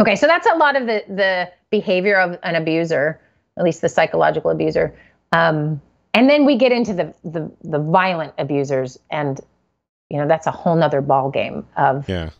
Okay, 0.00 0.16
so 0.16 0.26
that's 0.26 0.46
a 0.46 0.56
lot 0.56 0.76
of 0.76 0.86
the 0.86 1.04
the 1.08 1.50
behavior 1.70 2.18
of 2.18 2.38
an 2.42 2.54
abuser, 2.54 3.20
at 3.56 3.64
least 3.64 3.80
the 3.80 3.88
psychological 3.88 4.50
abuser. 4.50 4.96
Um, 5.32 5.80
and 6.14 6.28
then 6.30 6.44
we 6.44 6.56
get 6.56 6.72
into 6.72 6.94
the, 6.94 7.14
the 7.24 7.50
the 7.62 7.78
violent 7.78 8.34
abusers, 8.38 8.98
and 9.10 9.40
you 10.08 10.18
know 10.18 10.28
that's 10.28 10.46
a 10.46 10.50
whole 10.50 10.76
nother 10.76 11.00
ball 11.00 11.30
game 11.30 11.66
of 11.76 12.08
yeah. 12.08 12.30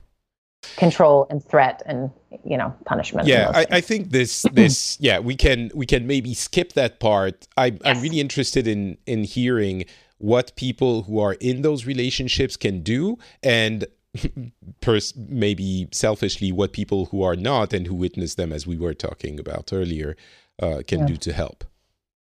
control 0.76 1.26
and 1.30 1.44
threat 1.44 1.82
and 1.86 2.10
you 2.44 2.56
know 2.56 2.74
punishment. 2.86 3.26
Yeah, 3.26 3.50
I, 3.54 3.66
I, 3.70 3.80
think 3.80 4.10
this 4.10 4.42
this 4.52 4.96
yeah 5.00 5.18
we 5.18 5.36
can 5.36 5.70
we 5.74 5.84
can 5.84 6.06
maybe 6.06 6.34
skip 6.34 6.74
that 6.74 7.00
part. 7.00 7.46
I, 7.56 7.66
yes. 7.66 7.80
I'm 7.84 8.00
really 8.00 8.20
interested 8.20 8.66
in 8.66 8.98
in 9.06 9.24
hearing 9.24 9.84
what 10.18 10.54
people 10.56 11.02
who 11.02 11.18
are 11.18 11.34
in 11.34 11.62
those 11.62 11.86
relationships 11.86 12.56
can 12.56 12.82
do 12.82 13.18
and 13.42 13.86
pers- 14.80 15.14
maybe 15.16 15.88
selfishly 15.92 16.52
what 16.52 16.72
people 16.72 17.06
who 17.06 17.22
are 17.22 17.36
not 17.36 17.72
and 17.72 17.86
who 17.86 17.94
witness 17.94 18.34
them 18.34 18.52
as 18.52 18.66
we 18.66 18.76
were 18.76 18.94
talking 18.94 19.38
about 19.38 19.72
earlier 19.72 20.16
uh, 20.60 20.82
can 20.86 21.00
yeah. 21.00 21.06
do 21.06 21.16
to 21.16 21.32
help. 21.32 21.64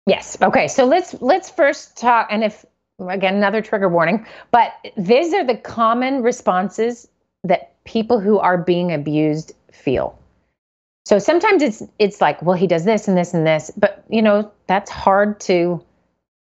Yes. 0.05 0.37
Okay. 0.41 0.67
So 0.67 0.85
let's 0.85 1.13
let's 1.21 1.49
first 1.49 1.97
talk 1.97 2.27
and 2.29 2.43
if 2.43 2.65
again 2.99 3.35
another 3.35 3.61
trigger 3.61 3.89
warning 3.89 4.25
but 4.51 4.73
these 4.97 5.33
are 5.33 5.43
the 5.43 5.57
common 5.57 6.21
responses 6.21 7.07
that 7.43 7.83
people 7.85 8.19
who 8.19 8.37
are 8.39 8.57
being 8.57 8.91
abused 8.93 9.53
feel. 9.71 10.17
So 11.05 11.19
sometimes 11.19 11.61
it's 11.61 11.83
it's 11.99 12.21
like 12.21 12.41
well 12.41 12.57
he 12.57 12.67
does 12.67 12.85
this 12.85 13.07
and 13.07 13.17
this 13.17 13.33
and 13.33 13.45
this 13.45 13.71
but 13.77 14.03
you 14.09 14.21
know 14.21 14.51
that's 14.67 14.89
hard 14.89 15.39
to 15.41 15.83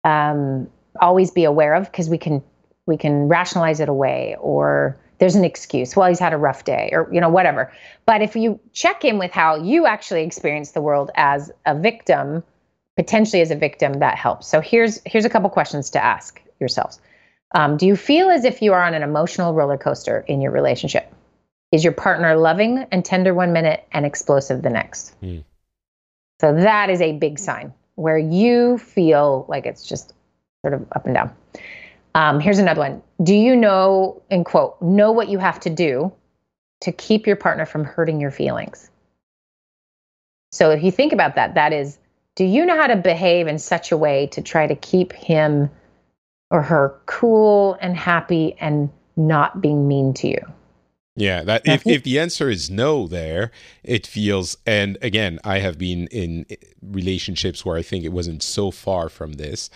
um, 0.05 0.69
always 1.01 1.31
be 1.31 1.45
aware 1.45 1.75
of 1.75 1.91
because 1.91 2.09
we 2.09 2.19
can 2.19 2.43
we 2.87 2.97
can 2.97 3.29
rationalize 3.29 3.81
it 3.81 3.89
away 3.89 4.37
or 4.41 4.99
there's 5.19 5.35
an 5.35 5.45
excuse 5.45 5.97
well 5.97 6.09
he's 6.09 6.19
had 6.19 6.33
a 6.33 6.39
rough 6.39 6.65
day 6.65 6.91
or 6.93 7.09
you 7.13 7.21
know 7.21 7.29
whatever. 7.29 7.73
But 8.07 8.23
if 8.23 8.37
you 8.37 8.61
check 8.73 9.05
in 9.05 9.19
with 9.19 9.33
how 9.33 9.57
you 9.57 9.87
actually 9.87 10.25
experience 10.25 10.73
the 10.73 10.81
world 10.81 11.11
as 11.15 11.51
a 11.67 11.75
victim 11.79 12.43
potentially 12.99 13.41
as 13.41 13.53
a 13.53 13.57
victim 13.57 14.01
that 14.01 14.17
helps. 14.17 14.49
So 14.49 14.61
here's 14.61 15.01
here's 15.07 15.25
a 15.25 15.31
couple 15.31 15.49
questions 15.51 15.91
to 15.91 16.05
ask 16.05 16.43
yourselves. 16.59 17.01
Um, 17.55 17.77
do 17.77 17.87
you 17.87 17.95
feel 17.95 18.29
as 18.29 18.45
if 18.45 18.61
you 18.61 18.73
are 18.73 18.83
on 18.83 18.93
an 18.93 19.05
emotional 19.05 19.55
roller 19.55 19.79
coaster 19.79 20.25
in 20.27 20.41
your 20.41 20.51
relationship? 20.51 21.11
Is 21.71 21.85
your 21.85 21.93
partner 21.93 22.37
loving 22.37 22.87
and 22.91 23.05
tender 23.05 23.33
one 23.33 23.53
minute 23.53 23.87
and 23.93 24.05
explosive 24.05 24.63
the 24.63 24.71
next? 24.71 25.15
Mm. 25.23 25.45
so 26.41 26.55
that 26.55 26.91
is 26.91 27.01
a 27.01 27.13
big 27.13 27.39
sign 27.39 27.73
where 27.95 28.19
you 28.19 28.79
feel 28.79 29.47
like 29.49 29.65
it's 29.65 29.87
just 29.87 30.13
sort 30.63 30.75
of 30.75 30.87
up 30.93 31.07
and 31.07 31.15
down 31.15 31.35
um, 32.19 32.41
here's 32.41 32.59
another 32.59 32.81
one. 32.81 33.03
Do 33.23 33.35
you 33.35 33.55
know, 33.55 34.21
in 34.29 34.43
quote, 34.43 34.81
know 34.83 35.13
what 35.13 35.29
you 35.29 35.39
have 35.39 35.61
to 35.61 35.71
do 35.71 36.13
to 36.81 36.91
keep 36.91 37.27
your 37.27 37.37
partner 37.37 37.65
from 37.65 37.85
hurting 37.85 38.21
your 38.21 38.33
feelings? 38.33 38.91
So 40.51 40.71
if 40.71 40.83
you 40.83 40.91
think 40.91 41.13
about 41.13 41.37
that, 41.37 41.55
that 41.55 41.73
is, 41.73 41.99
do 42.35 42.45
you 42.45 42.65
know 42.67 42.77
how 42.77 42.89
to 42.89 42.97
behave 42.97 43.47
in 43.47 43.59
such 43.59 43.93
a 43.93 43.97
way 43.97 44.27
to 44.29 44.43
try 44.43 44.67
to 44.67 44.75
keep 44.75 45.13
him 45.13 45.71
or 46.51 46.63
her 46.63 46.99
cool 47.07 47.77
and 47.81 47.97
happy 47.97 48.57
and 48.59 48.91
not 49.17 49.61
being 49.61 49.87
mean 49.87 50.13
to 50.15 50.29
you? 50.29 50.41
Yeah, 51.15 51.43
that 51.43 51.63
if, 51.67 51.87
if 51.87 52.05
the 52.05 52.19
answer 52.19 52.49
is 52.49 52.71
no 52.71 53.07
there, 53.07 53.51
it 53.83 54.07
feels 54.07 54.57
and 54.67 54.97
again, 55.03 55.39
I 55.45 55.59
have 55.59 55.77
been 55.77 56.07
in 56.09 56.47
relationships 56.81 57.65
where 57.65 57.77
I 57.77 57.83
think 57.83 58.05
it 58.05 58.13
wasn't 58.13 58.43
so 58.43 58.71
far 58.71 59.09
from 59.09 59.35
this 59.35 59.69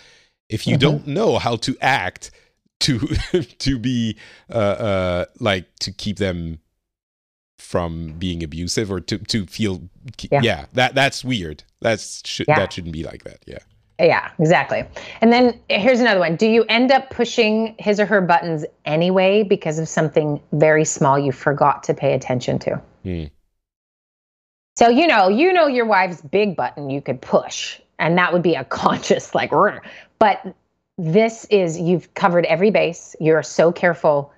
if 0.53 0.67
you 0.67 0.77
mm-hmm. 0.77 0.81
don't 0.81 1.07
know 1.07 1.39
how 1.39 1.57
to 1.57 1.77
act 1.81 2.31
to 2.81 2.99
to 3.59 3.79
be 3.79 4.17
uh, 4.51 4.57
uh, 4.57 5.25
like 5.41 5.67
to 5.81 5.93
keep 5.93 6.19
them 6.19 6.59
from 7.59 8.15
being 8.19 8.43
abusive 8.43 8.91
or 8.91 9.01
to 9.01 9.19
to 9.19 9.47
feel 9.47 9.83
yeah, 10.31 10.41
yeah 10.43 10.67
that 10.75 10.95
that's 10.95 11.25
weird. 11.25 11.65
That's 11.81 12.23
sh- 12.27 12.43
yeah. 12.47 12.59
that 12.59 12.73
shouldn't 12.73 12.93
be 12.93 13.05
like 13.05 13.25
that 13.25 13.39
yeah. 13.47 13.59
Yeah 13.99 14.31
exactly. 14.39 14.85
And 15.21 15.33
then 15.33 15.59
here's 15.69 16.01
another 16.01 16.21
one. 16.21 16.37
Do 16.37 16.47
you 16.47 16.65
end 16.69 16.91
up 16.91 17.11
pushing 17.11 17.77
his 17.79 18.01
or 18.01 18.07
her 18.07 18.21
buttons 18.21 18.65
anyway 18.85 19.45
because 19.45 19.79
of 19.79 19.89
something 19.89 20.41
very 20.53 20.85
small 20.85 21.19
you 21.19 21.31
forgot 21.33 21.85
to 21.85 21.95
pay 21.95 22.15
attention 22.15 22.59
to? 22.61 22.81
Hmm. 23.05 23.25
so 24.77 24.89
you 24.89 25.09
know 25.09 25.29
you 25.29 25.53
know 25.53 25.67
your 25.67 25.87
wife's 25.87 26.23
big 26.23 26.55
button 26.55 26.89
you 26.89 27.01
could 27.01 27.21
push 27.21 27.81
and 28.03 28.19
that 28.19 28.33
would 28.33 28.43
be 28.43 28.55
a 28.55 28.65
conscious 28.83 29.35
like 29.35 29.51
but 30.19 30.55
this 30.99 31.47
is 31.47 31.81
you've 31.81 32.13
covered 32.15 32.45
every 32.45 32.71
base 32.71 33.17
you're 33.21 33.43
so 33.43 33.73
careful 33.73 34.33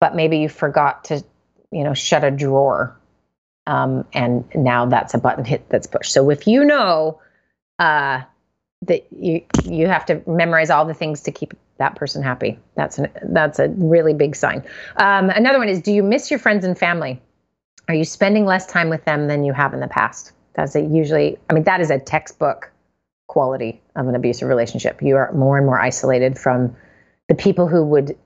but 0.00 0.14
maybe 0.14 0.38
you 0.38 0.48
forgot 0.48 1.04
to 1.04 1.24
you 1.72 1.82
know 1.82 1.94
shut 1.94 2.22
a 2.22 2.30
drawer 2.30 2.96
um, 3.66 4.04
and 4.12 4.44
now 4.54 4.86
that's 4.86 5.14
a 5.14 5.18
button 5.18 5.44
hit 5.44 5.68
that's 5.68 5.86
pushed. 5.86 6.12
So 6.12 6.30
if 6.30 6.46
you 6.46 6.64
know 6.64 7.20
uh, 7.78 8.22
that 8.82 9.06
you 9.10 9.42
you 9.64 9.86
have 9.86 10.06
to 10.06 10.22
memorize 10.26 10.70
all 10.70 10.84
the 10.84 10.94
things 10.94 11.22
to 11.22 11.32
keep 11.32 11.54
that 11.78 11.94
person 11.94 12.22
happy 12.22 12.58
that's 12.74 12.98
an, 12.98 13.08
that's 13.24 13.58
a 13.58 13.68
really 13.68 14.14
big 14.14 14.34
sign. 14.36 14.64
Um, 14.96 15.30
another 15.30 15.58
one 15.58 15.68
is 15.68 15.80
do 15.82 15.92
you 15.92 16.02
miss 16.02 16.30
your 16.30 16.38
friends 16.38 16.64
and 16.64 16.78
family? 16.78 17.20
Are 17.88 17.94
you 17.94 18.04
spending 18.04 18.46
less 18.46 18.66
time 18.66 18.88
with 18.88 19.04
them 19.04 19.28
than 19.28 19.44
you 19.44 19.52
have 19.52 19.74
in 19.74 19.80
the 19.80 19.88
past? 19.88 20.32
That's 20.54 20.74
a 20.74 20.80
usually 20.80 21.38
i 21.50 21.52
mean 21.52 21.64
that 21.64 21.80
is 21.80 21.90
a 21.90 21.98
textbook 21.98 22.70
quality 23.26 23.80
of 23.94 24.08
an 24.08 24.14
abusive 24.14 24.48
relationship. 24.48 25.02
You 25.02 25.16
are 25.16 25.32
more 25.32 25.56
and 25.56 25.66
more 25.66 25.78
isolated 25.78 26.38
from 26.38 26.76
the 27.28 27.34
people 27.34 27.66
who 27.66 27.84
would 27.84 28.16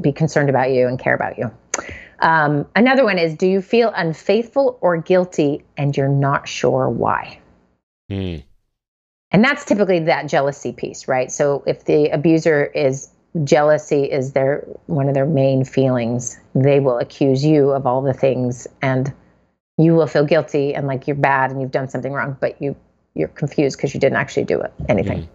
be 0.00 0.12
concerned 0.12 0.50
about 0.50 0.70
you 0.70 0.88
and 0.88 0.98
care 0.98 1.14
about 1.14 1.38
you. 1.38 1.50
Um, 2.20 2.66
another 2.74 3.04
one 3.04 3.18
is 3.18 3.34
Do 3.34 3.46
you 3.46 3.60
feel 3.60 3.92
unfaithful 3.94 4.78
or 4.80 4.96
guilty 4.96 5.64
and 5.76 5.96
you're 5.96 6.08
not 6.08 6.48
sure 6.48 6.88
why? 6.88 7.38
Mm. 8.10 8.44
And 9.30 9.44
that's 9.44 9.64
typically 9.64 10.00
that 10.00 10.28
jealousy 10.28 10.72
piece, 10.72 11.08
right? 11.08 11.30
So 11.30 11.64
if 11.66 11.84
the 11.84 12.08
abuser 12.10 12.64
is 12.64 13.10
jealousy 13.42 14.04
is 14.04 14.32
their 14.32 14.64
one 14.86 15.08
of 15.08 15.14
their 15.14 15.26
main 15.26 15.64
feelings, 15.64 16.38
they 16.54 16.78
will 16.78 16.98
accuse 16.98 17.44
you 17.44 17.70
of 17.70 17.86
all 17.86 18.00
the 18.00 18.12
things 18.12 18.68
and 18.80 19.12
you 19.76 19.94
will 19.94 20.06
feel 20.06 20.24
guilty 20.24 20.72
and 20.74 20.86
like 20.86 21.08
you're 21.08 21.16
bad 21.16 21.50
and 21.50 21.60
you've 21.60 21.72
done 21.72 21.88
something 21.88 22.12
wrong, 22.12 22.36
but 22.40 22.62
you 22.62 22.76
you're 23.14 23.28
confused 23.28 23.76
because 23.76 23.94
you 23.94 24.00
didn't 24.00 24.16
actually 24.16 24.44
do 24.44 24.60
it, 24.60 24.72
anything. 24.88 25.22
Mm. 25.22 25.28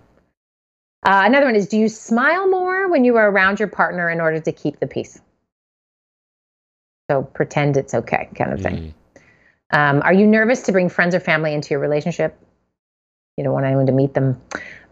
Uh, 1.06 1.24
another 1.26 1.46
one 1.46 1.56
is 1.56 1.68
do 1.68 1.78
you 1.78 1.88
smile 1.88 2.50
more 2.50 2.90
when 2.90 3.06
you 3.06 3.16
are 3.16 3.30
around 3.30 3.60
your 3.60 3.70
partner 3.70 4.10
in 4.10 4.20
order 4.20 4.40
to 4.40 4.52
keep 4.52 4.80
the 4.80 4.88
peace? 4.88 5.20
So 7.10 7.24
pretend 7.24 7.78
it's 7.78 7.94
okay, 7.94 8.30
kind 8.36 8.54
of 8.54 8.62
thing. 8.62 8.76
Mm. 8.76 8.94
Um, 9.72 10.02
are 10.02 10.14
you 10.14 10.28
nervous 10.28 10.64
to 10.64 10.72
bring 10.72 10.90
friends 10.90 11.16
or 11.16 11.20
family 11.20 11.54
into 11.54 11.70
your 11.72 11.80
relationship? 11.80 12.38
You 13.38 13.44
don't 13.46 13.54
want 13.54 13.66
anyone 13.66 13.86
to 13.86 13.94
meet 13.94 14.14
them. 14.14 14.42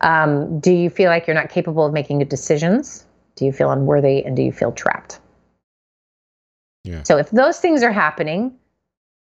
Um, 0.01 0.59
do 0.59 0.71
you 0.71 0.89
feel 0.89 1.09
like 1.09 1.27
you're 1.27 1.35
not 1.35 1.49
capable 1.49 1.85
of 1.85 1.91
making 1.91 2.19
good 2.19 2.29
decisions? 2.29 3.05
Do 3.35 3.45
you 3.45 3.51
feel 3.51 3.71
unworthy 3.71 4.23
and 4.23 4.35
do 4.35 4.41
you 4.41 4.51
feel 4.51 4.71
trapped? 4.71 5.19
Yeah. 6.85 7.03
So 7.03 7.17
if 7.17 7.29
those 7.31 7.59
things 7.59 7.83
are 7.83 7.91
happening, 7.91 8.55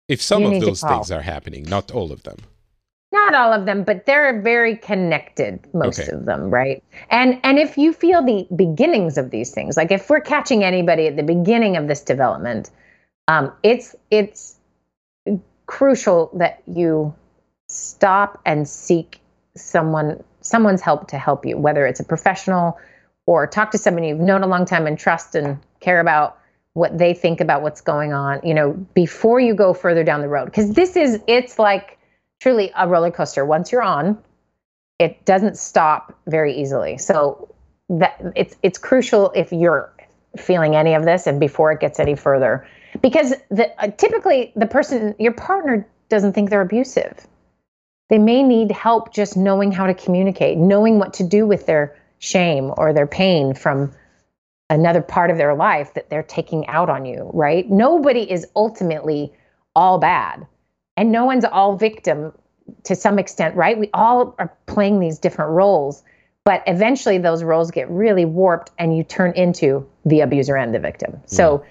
if 0.07 0.21
some 0.21 0.43
of 0.43 0.61
those 0.61 0.81
things 0.81 1.09
are 1.09 1.21
happening, 1.21 1.63
not 1.63 1.91
all 1.91 2.11
of 2.11 2.23
them 2.23 2.37
not 3.11 3.33
all 3.33 3.53
of 3.53 3.65
them 3.65 3.83
but 3.83 4.05
they're 4.05 4.41
very 4.41 4.75
connected 4.75 5.59
most 5.73 5.99
okay. 5.99 6.11
of 6.11 6.25
them 6.25 6.49
right 6.49 6.83
and 7.09 7.39
and 7.43 7.57
if 7.57 7.77
you 7.77 7.93
feel 7.93 8.23
the 8.23 8.47
beginnings 8.55 9.17
of 9.17 9.31
these 9.31 9.51
things 9.51 9.77
like 9.77 9.91
if 9.91 10.09
we're 10.09 10.19
catching 10.21 10.63
anybody 10.63 11.07
at 11.07 11.15
the 11.15 11.23
beginning 11.23 11.77
of 11.77 11.87
this 11.87 12.01
development 12.01 12.69
um, 13.27 13.51
it's 13.63 13.95
it's 14.11 14.55
crucial 15.65 16.31
that 16.33 16.61
you 16.65 17.13
stop 17.67 18.41
and 18.45 18.67
seek 18.67 19.19
someone 19.55 20.23
someone's 20.41 20.81
help 20.81 21.07
to 21.09 21.17
help 21.17 21.45
you 21.45 21.57
whether 21.57 21.85
it's 21.85 21.99
a 21.99 22.05
professional 22.05 22.77
or 23.25 23.45
talk 23.45 23.71
to 23.71 23.77
somebody 23.77 24.07
you've 24.07 24.19
known 24.19 24.43
a 24.43 24.47
long 24.47 24.65
time 24.65 24.87
and 24.87 24.97
trust 24.97 25.35
and 25.35 25.59
care 25.81 25.99
about 25.99 26.39
what 26.73 26.97
they 26.97 27.13
think 27.13 27.41
about 27.41 27.61
what's 27.61 27.81
going 27.81 28.13
on 28.13 28.39
you 28.43 28.53
know 28.53 28.73
before 28.93 29.39
you 29.39 29.53
go 29.53 29.73
further 29.73 30.03
down 30.03 30.21
the 30.21 30.27
road 30.29 30.45
because 30.45 30.73
this 30.73 30.95
is 30.95 31.19
it's 31.27 31.59
like 31.59 31.96
truly 32.39 32.71
a 32.75 32.87
roller 32.87 33.11
coaster. 33.11 33.45
Once 33.45 33.71
you're 33.71 33.83
on, 33.83 34.17
it 34.99 35.25
doesn't 35.25 35.57
stop 35.57 36.17
very 36.27 36.55
easily. 36.59 36.97
So 36.97 37.53
that 37.89 38.21
it's 38.35 38.55
it's 38.63 38.77
crucial 38.77 39.31
if 39.35 39.51
you're 39.51 39.93
feeling 40.37 40.75
any 40.75 40.93
of 40.93 41.05
this 41.05 41.27
and 41.27 41.39
before 41.39 41.71
it 41.71 41.79
gets 41.79 41.99
any 41.99 42.15
further 42.15 42.67
because 43.01 43.33
the, 43.49 43.69
uh, 43.81 43.87
typically 43.97 44.51
the 44.55 44.65
person 44.65 45.15
your 45.19 45.31
partner 45.31 45.87
doesn't 46.09 46.33
think 46.33 46.49
they're 46.49 46.61
abusive 46.61 47.25
they 48.09 48.17
may 48.17 48.43
need 48.43 48.71
help 48.71 49.13
just 49.13 49.37
knowing 49.37 49.71
how 49.71 49.87
to 49.87 49.93
communicate 49.93 50.57
knowing 50.57 50.99
what 50.99 51.13
to 51.13 51.23
do 51.23 51.45
with 51.47 51.65
their 51.65 51.97
shame 52.19 52.71
or 52.77 52.93
their 52.93 53.07
pain 53.07 53.53
from 53.53 53.91
another 54.69 55.01
part 55.01 55.31
of 55.31 55.37
their 55.37 55.55
life 55.55 55.93
that 55.93 56.09
they're 56.09 56.23
taking 56.23 56.67
out 56.67 56.89
on 56.89 57.05
you 57.05 57.31
right 57.33 57.69
nobody 57.69 58.29
is 58.29 58.45
ultimately 58.55 59.33
all 59.75 59.97
bad 59.97 60.45
and 60.97 61.11
no 61.11 61.23
one's 61.23 61.45
all 61.45 61.77
victim 61.77 62.33
to 62.83 62.95
some 62.95 63.17
extent 63.17 63.55
right 63.55 63.77
we 63.77 63.89
all 63.93 64.35
are 64.39 64.51
playing 64.65 64.99
these 64.99 65.17
different 65.19 65.51
roles 65.51 66.03
but 66.47 66.63
eventually 66.65 67.17
those 67.17 67.43
roles 67.43 67.71
get 67.71 67.89
really 67.89 68.23
warped 68.23 68.71
and 68.79 68.95
you 68.95 69.03
turn 69.03 69.33
into 69.33 69.85
the 70.05 70.21
abuser 70.21 70.55
and 70.55 70.73
the 70.73 70.79
victim. 70.79 71.19
So 71.25 71.65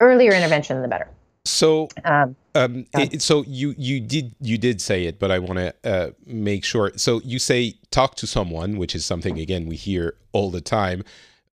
earlier 0.00 0.32
intervention, 0.32 0.80
the 0.80 0.88
better. 0.88 1.06
So, 1.44 1.88
um, 2.06 2.34
um, 2.54 2.86
it, 2.94 3.20
so 3.20 3.44
you 3.46 3.74
you 3.76 4.00
did 4.00 4.34
you 4.40 4.56
did 4.56 4.80
say 4.80 5.04
it, 5.04 5.18
but 5.18 5.30
I 5.30 5.38
want 5.38 5.58
to 5.58 5.74
uh, 5.84 6.10
make 6.24 6.64
sure. 6.64 6.92
So 6.96 7.20
you 7.26 7.38
say 7.38 7.74
talk 7.90 8.14
to 8.16 8.26
someone, 8.26 8.78
which 8.78 8.94
is 8.94 9.04
something 9.04 9.38
again 9.38 9.66
we 9.66 9.76
hear 9.76 10.14
all 10.32 10.50
the 10.50 10.62
time. 10.62 11.04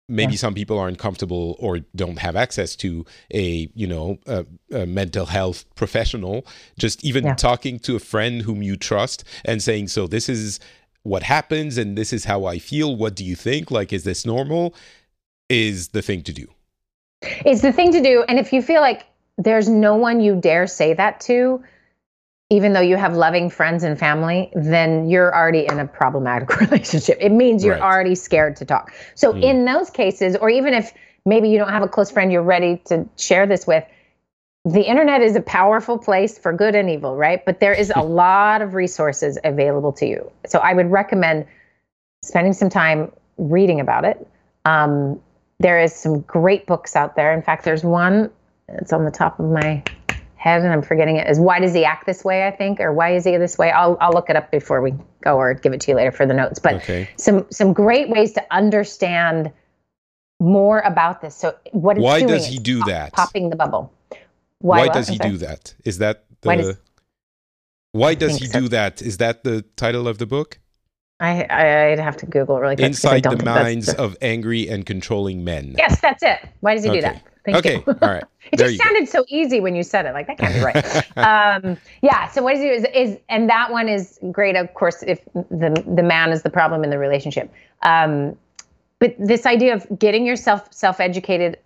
Maybe 0.09 0.33
yeah. 0.33 0.39
some 0.39 0.55
people 0.55 0.79
aren't 0.79 0.99
comfortable 0.99 1.57
or 1.59 1.81
don't 1.95 2.19
have 2.19 2.35
access 2.35 2.75
to 2.77 3.05
a 3.33 3.71
you 3.75 3.87
know 3.87 4.19
a, 4.27 4.47
a 4.73 4.87
mental 4.87 5.27
health 5.27 5.65
professional. 5.75 6.47
Just 6.79 7.05
even 7.05 7.25
yeah. 7.25 7.35
talking 7.35 7.79
to 7.81 7.97
a 7.97 8.01
friend 8.01 8.43
whom 8.43 8.63
you 8.63 8.77
trust 8.77 9.25
and 9.45 9.63
saying, 9.63 9.89
"So 9.89 10.07
this 10.07 10.29
is 10.29 10.61
what 11.03 11.23
happens 11.23 11.79
and 11.79 11.97
this 11.97 12.13
is 12.13 12.25
how 12.25 12.45
I 12.45 12.59
feel. 12.59 12.95
What 12.95 13.17
do 13.17 13.25
you 13.25 13.37
think? 13.37 13.71
Like, 13.71 13.93
is 13.93 14.05
this 14.05 14.27
normal? 14.27 14.75
Is 15.49 15.89
the 15.89 16.03
thing 16.03 16.23
to 16.25 16.33
do. 16.33 16.47
It's 17.23 17.63
the 17.63 17.73
thing 17.73 17.93
to 17.93 18.03
do. 18.03 18.25
And 18.29 18.39
if 18.39 18.53
you 18.53 18.63
feel 18.63 18.81
like 18.81 19.07
there's 19.39 19.69
no 19.69 19.97
one 19.97 20.21
you 20.21 20.37
dare 20.37 20.67
say 20.67 20.95
that 20.95 21.21
to, 21.21 21.63
even 22.51 22.73
though 22.73 22.81
you 22.81 22.97
have 22.97 23.15
loving 23.15 23.51
friends 23.51 23.85
and 23.85 23.99
family, 23.99 24.51
then 24.55 25.09
you're 25.09 25.35
already 25.35 25.67
in 25.67 25.79
a 25.79 25.87
problematic 25.87 26.61
relationship. 26.61 27.19
It 27.21 27.31
means 27.31 27.63
you're 27.63 27.75
right. 27.75 27.83
already 27.83 28.15
scared 28.15 28.57
to 28.57 28.65
talk. 28.65 28.93
So, 29.15 29.33
mm. 29.33 29.43
in 29.43 29.65
those 29.65 29.91
cases, 29.91 30.37
or 30.37 30.49
even 30.49 30.73
if 30.73 30.93
maybe 31.27 31.51
you 31.51 31.59
don't 31.59 31.69
have 31.69 31.83
a 31.83 31.89
close 31.89 32.11
friend 32.11 32.33
you're 32.33 32.43
ready 32.43 32.81
to 32.87 33.07
share 33.17 33.47
this 33.47 33.67
with, 33.67 33.85
the 34.65 34.83
internet 34.83 35.21
is 35.21 35.37
a 35.37 35.41
powerful 35.41 35.99
place 35.99 36.39
for 36.39 36.53
good 36.53 36.75
and 36.75 36.89
evil, 36.89 37.17
right? 37.17 37.45
But 37.45 37.61
there 37.61 37.75
is 37.75 37.93
a 37.95 38.03
lot 38.03 38.63
of 38.63 38.75
resources 38.75 39.39
available 39.45 39.93
to 39.95 40.07
you. 40.07 40.31
So 40.47 40.59
I 40.59 40.73
would 40.73 40.91
recommend 40.91 41.47
spending 42.23 42.55
some 42.55 42.71
time 42.71 43.13
reading 43.37 43.81
about 43.81 44.05
it. 44.05 44.27
Um, 44.65 45.21
there 45.61 45.81
is 45.81 45.95
some 45.95 46.21
great 46.21 46.67
books 46.67 46.97
out 46.97 47.15
there. 47.15 47.33
In 47.33 47.43
fact, 47.43 47.65
there's 47.65 47.85
one, 47.85 48.31
it's 48.69 48.93
on 48.93 49.05
the 49.05 49.11
top 49.11 49.39
of 49.39 49.51
my 49.51 49.83
head 50.39 50.63
and 50.63 50.73
I'm 50.73 50.83
forgetting 50.83 51.17
it, 51.17 51.29
is 51.29 51.39
Why 51.39 51.61
Does 51.61 51.75
He 51.75 51.85
Act 51.85 52.07
This 52.07 52.25
Way, 52.25 52.47
I 52.47 52.51
think, 52.51 52.81
or 52.81 52.93
Why 52.93 53.15
Is 53.15 53.25
He 53.25 53.37
This 53.37 53.59
Way? 53.59 53.71
I'll, 53.71 53.99
I'll 54.01 54.13
look 54.13 54.31
it 54.31 54.37
up 54.37 54.51
before 54.51 54.81
we 54.81 54.95
go 55.21 55.37
or 55.37 55.53
give 55.53 55.73
it 55.73 55.81
to 55.83 55.91
you 55.91 55.97
later 55.97 56.13
for 56.13 56.25
the 56.25 56.35
notes. 56.35 56.59
But 56.59 56.77
okay. 56.77 57.11
some, 57.17 57.45
some 57.51 57.73
great 57.73 58.09
ways 58.09 58.33
to 58.33 58.47
understand 58.51 59.53
more 60.41 60.81
about 60.81 61.21
this. 61.21 61.35
So 61.35 61.57
what 61.73 61.99
Why 61.99 62.23
does 62.23 62.47
he 62.47 62.59
do 62.59 62.83
that? 62.85 63.13
Popping 63.13 63.51
the 63.51 63.57
bubble. 63.57 63.93
Why, 64.61 64.87
why 64.87 64.93
does 64.93 65.09
he 65.09 65.19
do 65.19 65.37
that? 65.39 65.75
Is 65.85 65.99
that 65.99 66.25
the 66.41 66.49
why 66.49 66.57
does, 66.57 66.77
why 67.93 68.15
does 68.15 68.37
he 68.39 68.47
so. 68.47 68.61
do 68.61 68.69
that? 68.69 69.03
Is 69.03 69.19
that 69.19 69.45
the 69.45 69.63
title 69.77 70.07
of 70.07 70.19
the 70.19 70.27
book? 70.27 70.59
I 71.21 71.47
I'd 71.51 71.99
have 71.99 72.17
to 72.19 72.27
Google 72.27 72.61
really 72.61 72.77
quick. 72.77 72.87
Inside 72.87 73.25
the 73.25 73.43
minds 73.45 73.87
the... 73.87 74.01
of 74.01 74.17
angry 74.23 74.69
and 74.69 74.87
controlling 74.87 75.43
men. 75.43 75.75
Yes, 75.77 76.01
that's 76.01 76.23
it. 76.23 76.39
Why 76.61 76.75
does 76.75 76.85
he 76.85 76.91
okay. 76.91 76.99
do 76.99 77.03
that? 77.03 77.23
Thank 77.45 77.57
okay, 77.59 77.77
you. 77.77 77.83
all 77.87 78.09
right. 78.09 78.25
it 78.53 78.57
there 78.57 78.69
just 78.69 78.83
sounded 78.83 79.07
go. 79.07 79.07
so 79.07 79.25
easy 79.29 79.61
when 79.61 79.75
you 79.75 79.83
said 79.83 80.07
it. 80.07 80.13
Like 80.13 80.27
that 80.27 80.39
can't 80.39 80.55
be 80.55 80.61
right. 80.61 81.17
um, 81.65 81.77
yeah. 82.03 82.29
So 82.29 82.43
what 82.43 82.55
does 82.55 82.63
he 82.63 82.69
is, 82.69 82.87
is, 82.95 83.19
and 83.29 83.49
that 83.49 83.71
one 83.71 83.89
is 83.89 84.19
great. 84.31 84.57
Of 84.57 84.73
course, 84.75 85.03
if 85.07 85.25
the 85.35 85.83
the 85.87 86.03
man 86.03 86.31
is 86.31 86.43
the 86.43 86.51
problem 86.51 86.85
in 86.85 86.91
the 86.91 86.99
relationship. 86.99 87.53
Um, 87.83 88.37
but 88.99 89.15
this 89.19 89.47
idea 89.47 89.75
of 89.75 89.87
getting 89.99 90.27
yourself 90.27 90.73
self 90.73 91.01
educated 91.01 91.59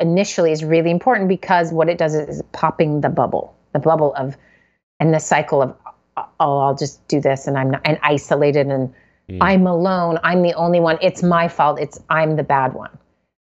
initially 0.00 0.50
is 0.52 0.64
really 0.64 0.90
important 0.90 1.28
because 1.28 1.72
what 1.72 1.88
it 1.88 1.98
does 1.98 2.14
is 2.14 2.42
popping 2.52 3.00
the 3.00 3.08
bubble, 3.08 3.54
the 3.72 3.78
bubble 3.78 4.14
of, 4.14 4.36
and 4.98 5.12
the 5.12 5.18
cycle 5.18 5.62
of, 5.62 5.76
oh, 6.16 6.58
I'll 6.58 6.74
just 6.74 7.06
do 7.08 7.20
this 7.20 7.46
and 7.46 7.58
I'm 7.58 7.70
not, 7.70 7.82
and 7.84 7.98
isolated 8.02 8.66
and 8.68 8.92
mm. 9.28 9.38
I'm 9.40 9.66
alone. 9.66 10.18
I'm 10.22 10.42
the 10.42 10.54
only 10.54 10.80
one. 10.80 10.98
It's 11.02 11.22
my 11.22 11.48
fault. 11.48 11.78
It's, 11.80 12.00
I'm 12.08 12.36
the 12.36 12.42
bad 12.42 12.72
one. 12.72 12.96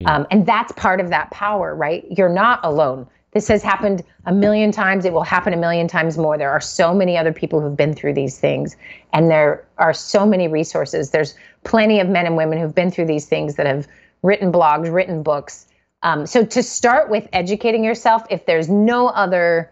Um, 0.06 0.28
and 0.32 0.46
that's 0.46 0.72
part 0.74 1.00
of 1.00 1.10
that 1.10 1.30
power, 1.32 1.76
right? 1.76 2.06
You're 2.10 2.30
not 2.30 2.60
alone. 2.64 3.08
This 3.32 3.48
has 3.50 3.62
happened 3.62 4.04
a 4.26 4.34
million 4.34 4.72
times. 4.72 5.06
It 5.06 5.14
will 5.14 5.24
happen 5.24 5.54
a 5.54 5.58
million 5.58 5.88
times 5.88 6.18
more. 6.18 6.38
There 6.38 6.50
are 6.50 6.62
so 6.62 6.94
many 6.94 7.18
other 7.18 7.34
people 7.34 7.62
who've 7.62 7.76
been 7.76 7.94
through 7.94 8.14
these 8.14 8.40
things, 8.40 8.76
and 9.14 9.30
there 9.30 9.68
are 9.78 9.94
so 9.94 10.26
many 10.26 10.48
resources. 10.48 11.12
There's 11.12 11.36
plenty 11.64 12.00
of 12.00 12.08
men 12.08 12.26
and 12.26 12.38
women 12.38 12.60
who've 12.60 12.74
been 12.74 12.92
through 12.92 13.06
these 13.06 13.28
things 13.28 13.56
that 13.56 13.68
have 13.68 13.88
written 14.24 14.52
blogs, 14.52 14.92
written 14.92 15.22
books, 15.22 15.68
um, 16.02 16.26
so 16.26 16.46
to 16.46 16.64
start 16.64 17.10
with 17.10 17.28
educating 17.34 17.84
yourself, 17.84 18.24
if 18.30 18.46
there's 18.46 18.70
no 18.70 19.08
other 19.08 19.72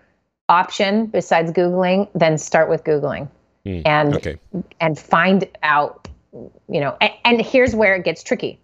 option 0.49 1.07
besides 1.07 1.51
Googling, 1.51 2.09
then 2.13 2.37
start 2.37 2.69
with 2.69 2.83
Googling 2.83 3.29
mm, 3.65 3.81
and 3.85 4.15
okay. 4.15 4.37
and 4.79 4.99
find 4.99 5.47
out, 5.63 6.07
you 6.33 6.81
know, 6.81 6.97
and, 6.99 7.13
and 7.23 7.41
here's 7.41 7.75
where 7.75 7.95
it 7.95 8.03
gets 8.03 8.23
tricky 8.23 8.59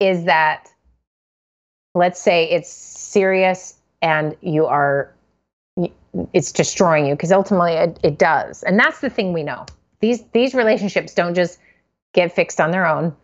is 0.00 0.24
that 0.24 0.68
let's 1.98 2.20
say 2.20 2.48
it's 2.48 2.70
serious 2.70 3.74
and 4.00 4.36
you 4.40 4.66
are 4.66 5.12
it's 6.32 6.52
destroying 6.52 7.06
you 7.06 7.14
because 7.14 7.30
ultimately 7.30 7.72
it, 7.72 7.98
it 8.02 8.18
does. 8.18 8.62
And 8.62 8.78
that's 8.78 9.00
the 9.00 9.10
thing 9.10 9.32
we 9.32 9.42
know. 9.42 9.66
These 10.00 10.24
these 10.32 10.54
relationships 10.54 11.14
don't 11.14 11.34
just 11.34 11.58
get 12.12 12.32
fixed 12.34 12.60
on 12.60 12.70
their 12.70 12.86
own. 12.86 13.14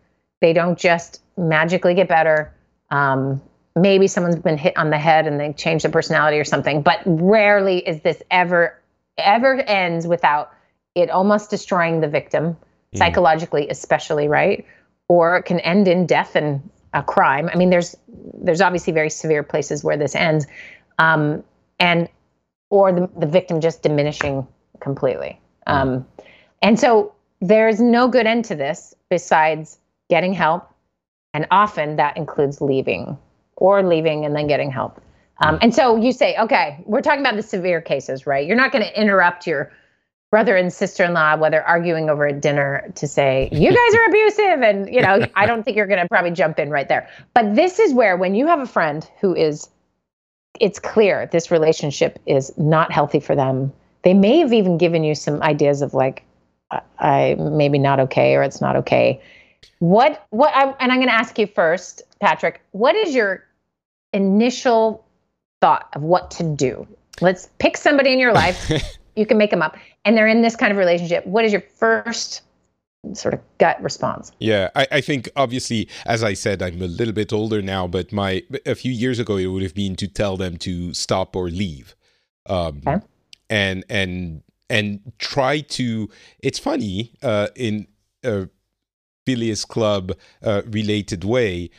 They 0.41 0.53
don't 0.53 0.77
just 0.77 1.21
magically 1.37 1.95
get 1.95 2.07
better. 2.07 2.53
Um, 2.91 3.41
maybe 3.75 4.07
someone's 4.07 4.37
been 4.37 4.57
hit 4.57 4.77
on 4.77 4.89
the 4.89 4.97
head 4.97 5.27
and 5.27 5.39
they 5.39 5.53
change 5.53 5.81
their 5.83 5.91
personality 5.91 6.37
or 6.37 6.45
something 6.45 6.81
but 6.81 7.01
rarely 7.05 7.85
is 7.85 8.01
this 8.01 8.21
ever 8.31 8.79
ever 9.17 9.55
ends 9.61 10.07
without 10.07 10.53
it 10.95 11.09
almost 11.09 11.49
destroying 11.49 11.99
the 11.99 12.07
victim 12.07 12.53
mm. 12.53 12.97
psychologically 12.97 13.67
especially 13.69 14.27
right? 14.27 14.65
Or 15.07 15.37
it 15.37 15.43
can 15.43 15.59
end 15.59 15.87
in 15.87 16.05
death 16.05 16.35
and 16.35 16.67
a 16.95 17.03
crime 17.03 17.49
i 17.53 17.55
mean 17.55 17.69
there's 17.69 17.95
there's 18.33 18.61
obviously 18.61 18.91
very 18.91 19.09
severe 19.09 19.43
places 19.43 19.83
where 19.83 19.97
this 19.97 20.15
ends 20.15 20.47
um, 20.97 21.43
and 21.79 22.09
or 22.71 22.91
the, 22.91 23.07
the 23.17 23.27
victim 23.27 23.61
just 23.61 23.83
diminishing 23.83 24.47
completely 24.79 25.39
um, 25.67 26.05
and 26.63 26.79
so 26.79 27.13
there's 27.41 27.79
no 27.79 28.07
good 28.07 28.25
end 28.25 28.45
to 28.45 28.55
this 28.55 28.95
besides 29.09 29.77
getting 30.09 30.33
help 30.33 30.67
and 31.35 31.45
often 31.51 31.97
that 31.97 32.15
includes 32.15 32.61
leaving 32.61 33.17
or 33.57 33.83
leaving 33.83 34.25
and 34.25 34.35
then 34.35 34.47
getting 34.47 34.71
help. 34.71 35.01
Um, 35.43 35.59
and 35.61 35.75
so 35.75 35.97
you 35.97 36.13
say, 36.13 36.35
okay, 36.37 36.81
we're 36.85 37.01
talking 37.01 37.19
about 37.19 37.35
the 37.35 37.43
severe 37.43 37.81
cases, 37.81 38.25
right? 38.25 38.47
You're 38.47 38.55
not 38.55 38.71
going 38.71 38.85
to 38.85 38.99
interrupt 38.99 39.45
your 39.45 39.71
brother 40.35 40.57
and 40.57 40.73
sister-in-law 40.73 41.37
whether 41.37 41.63
arguing 41.63 42.09
over 42.09 42.27
a 42.27 42.33
dinner 42.33 42.91
to 42.93 43.07
say 43.07 43.47
you 43.53 43.69
guys 43.69 43.95
are 43.95 44.05
abusive 44.09 44.61
and 44.61 44.93
you 44.93 45.01
know 45.01 45.25
i 45.35 45.45
don't 45.45 45.63
think 45.63 45.77
you're 45.77 45.87
going 45.87 46.01
to 46.01 46.09
probably 46.09 46.29
jump 46.29 46.59
in 46.59 46.69
right 46.69 46.89
there 46.89 47.07
but 47.33 47.55
this 47.55 47.79
is 47.79 47.93
where 47.93 48.17
when 48.17 48.35
you 48.35 48.45
have 48.45 48.59
a 48.59 48.65
friend 48.65 49.09
who 49.21 49.33
is 49.33 49.69
it's 50.59 50.77
clear 50.77 51.29
this 51.31 51.51
relationship 51.51 52.19
is 52.25 52.51
not 52.57 52.91
healthy 52.91 53.21
for 53.21 53.33
them 53.33 53.71
they 54.01 54.13
may 54.13 54.39
have 54.39 54.51
even 54.51 54.77
given 54.77 55.05
you 55.05 55.15
some 55.15 55.41
ideas 55.41 55.81
of 55.81 55.93
like 55.93 56.25
i 56.99 57.37
maybe 57.39 57.77
not 57.77 58.01
okay 58.01 58.35
or 58.35 58.43
it's 58.43 58.59
not 58.59 58.75
okay 58.75 59.21
what 59.79 60.27
what 60.31 60.53
I, 60.53 60.75
and 60.81 60.91
i'm 60.91 60.97
going 60.97 61.07
to 61.07 61.13
ask 61.13 61.39
you 61.39 61.47
first 61.47 62.01
patrick 62.19 62.59
what 62.71 62.93
is 62.93 63.15
your 63.15 63.45
initial 64.11 65.05
thought 65.61 65.89
of 65.93 66.03
what 66.03 66.31
to 66.31 66.43
do? 66.43 66.87
Let's 67.21 67.49
pick 67.59 67.77
somebody 67.77 68.13
in 68.13 68.19
your 68.19 68.33
life. 68.33 68.71
you 69.15 69.25
can 69.25 69.37
make 69.37 69.51
them 69.51 69.61
up, 69.61 69.77
and 70.03 70.17
they're 70.17 70.27
in 70.27 70.41
this 70.41 70.55
kind 70.55 70.71
of 70.71 70.77
relationship. 70.77 71.25
What 71.25 71.45
is 71.45 71.51
your 71.51 71.61
first 71.61 72.41
sort 73.13 73.33
of 73.33 73.39
gut 73.57 73.81
response? 73.81 74.31
Yeah, 74.39 74.69
I, 74.75 74.87
I, 74.93 75.01
think 75.01 75.29
obviously, 75.35 75.87
as 76.05 76.23
I 76.23 76.33
said, 76.33 76.61
I'm 76.61 76.81
a 76.81 76.87
little 76.87 77.13
bit 77.13 77.31
older 77.31 77.61
now, 77.61 77.87
but 77.87 78.11
my 78.11 78.43
a 78.65 78.75
few 78.75 78.91
years 78.91 79.19
ago 79.19 79.37
it 79.37 79.47
would 79.47 79.63
have 79.63 79.75
been 79.75 79.95
to 79.97 80.07
tell 80.07 80.37
them 80.37 80.57
to 80.57 80.93
stop 80.93 81.35
or 81.35 81.49
leave, 81.49 81.95
um, 82.47 82.81
okay. 82.85 83.05
and 83.49 83.83
and 83.89 84.43
and 84.69 85.13
try 85.19 85.61
to. 85.61 86.09
It's 86.39 86.59
funny 86.59 87.13
uh, 87.21 87.47
in 87.55 87.87
a 88.23 88.49
Phileas 89.25 89.65
Club 89.65 90.13
uh, 90.43 90.61
related 90.65 91.23
way 91.23 91.69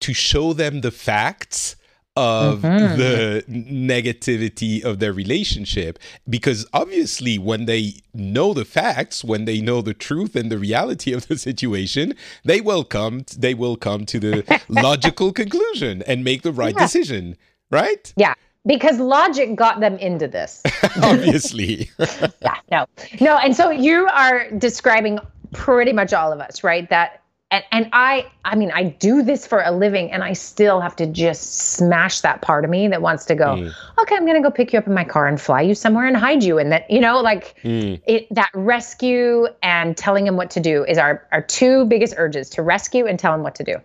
to 0.00 0.12
show 0.12 0.52
them 0.52 0.80
the 0.82 0.90
facts 0.90 1.76
of 2.16 2.60
mm-hmm. 2.60 2.96
the 2.96 3.44
negativity 3.48 4.82
of 4.84 4.98
their 5.00 5.12
relationship. 5.12 5.98
Because 6.28 6.66
obviously 6.72 7.38
when 7.38 7.66
they 7.66 7.94
know 8.14 8.54
the 8.54 8.64
facts 8.64 9.24
when 9.24 9.44
they 9.44 9.60
know 9.60 9.82
the 9.82 9.94
truth 9.94 10.36
and 10.36 10.50
the 10.50 10.58
reality 10.58 11.12
of 11.12 11.26
the 11.26 11.36
situation 11.36 12.14
they 12.44 12.60
will 12.60 12.84
come 12.84 13.24
they 13.36 13.54
will 13.54 13.76
come 13.76 14.06
to 14.06 14.20
the 14.20 14.60
logical 14.68 15.32
conclusion 15.32 16.02
and 16.06 16.22
make 16.22 16.42
the 16.42 16.52
right 16.52 16.74
yeah. 16.74 16.82
decision 16.82 17.36
right? 17.70 18.12
Yeah 18.16 18.34
because 18.66 18.98
logic 18.98 19.56
got 19.56 19.80
them 19.80 19.98
into 19.98 20.26
this. 20.26 20.62
Obviously. 21.02 21.90
Yeah 22.40 22.56
no. 22.70 22.86
No 23.20 23.36
and 23.38 23.56
so 23.56 23.70
you 23.70 24.06
are 24.06 24.50
describing 24.52 25.18
pretty 25.52 25.92
much 25.92 26.12
all 26.12 26.32
of 26.32 26.40
us 26.40 26.62
right? 26.62 26.88
That 26.90 27.23
and 27.54 27.64
and 27.70 27.88
I 27.92 28.26
I 28.44 28.56
mean 28.56 28.70
I 28.72 28.84
do 28.84 29.22
this 29.22 29.46
for 29.46 29.62
a 29.62 29.70
living 29.70 30.10
and 30.10 30.24
I 30.24 30.32
still 30.32 30.80
have 30.80 30.96
to 30.96 31.06
just 31.06 31.72
smash 31.74 32.20
that 32.20 32.42
part 32.42 32.64
of 32.64 32.70
me 32.70 32.88
that 32.88 33.00
wants 33.00 33.24
to 33.26 33.34
go 33.34 33.56
mm. 33.56 33.72
okay 33.98 34.16
I'm 34.16 34.26
going 34.26 34.42
to 34.42 34.46
go 34.46 34.50
pick 34.50 34.72
you 34.72 34.78
up 34.78 34.86
in 34.86 34.94
my 34.94 35.04
car 35.04 35.26
and 35.26 35.40
fly 35.40 35.60
you 35.60 35.74
somewhere 35.74 36.06
and 36.06 36.16
hide 36.16 36.42
you 36.42 36.58
and 36.58 36.72
that 36.72 36.90
you 36.90 37.00
know 37.00 37.20
like 37.20 37.54
mm. 37.62 38.00
it 38.06 38.26
that 38.34 38.50
rescue 38.54 39.46
and 39.62 39.96
telling 39.96 40.26
him 40.26 40.36
what 40.36 40.50
to 40.50 40.60
do 40.60 40.84
is 40.84 40.98
our 40.98 41.26
our 41.32 41.42
two 41.42 41.84
biggest 41.86 42.14
urges 42.16 42.50
to 42.50 42.62
rescue 42.62 43.06
and 43.06 43.18
tell 43.18 43.34
him 43.34 43.42
what 43.42 43.54
to 43.54 43.64
do. 43.64 43.76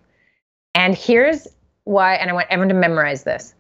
And 0.74 0.96
here's 0.96 1.48
why 1.84 2.16
and 2.16 2.30
I 2.30 2.34
want 2.34 2.48
everyone 2.50 2.70
to 2.70 2.80
memorize 2.80 3.24
this. 3.24 3.54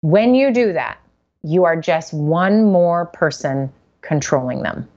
When 0.00 0.34
you 0.34 0.52
do 0.52 0.72
that, 0.72 0.98
you 1.44 1.64
are 1.64 1.76
just 1.76 2.12
one 2.12 2.64
more 2.64 3.06
person 3.06 3.72
controlling 4.00 4.62
them. 4.62 4.88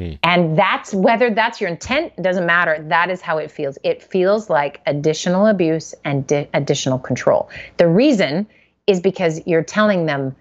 Mm. 0.00 0.18
And 0.22 0.58
that's 0.58 0.94
whether 0.94 1.30
that's 1.30 1.60
your 1.60 1.68
intent, 1.68 2.14
doesn't 2.20 2.46
matter. 2.46 2.82
That 2.88 3.10
is 3.10 3.20
how 3.20 3.38
it 3.38 3.50
feels. 3.50 3.78
It 3.84 4.02
feels 4.02 4.48
like 4.48 4.80
additional 4.86 5.46
abuse 5.46 5.94
and 6.04 6.26
di- 6.26 6.48
additional 6.54 6.98
control. 6.98 7.50
The 7.76 7.86
reason 7.86 8.46
is 8.86 9.00
because 9.00 9.46
you're 9.46 9.62
telling 9.62 10.06
them 10.06 10.34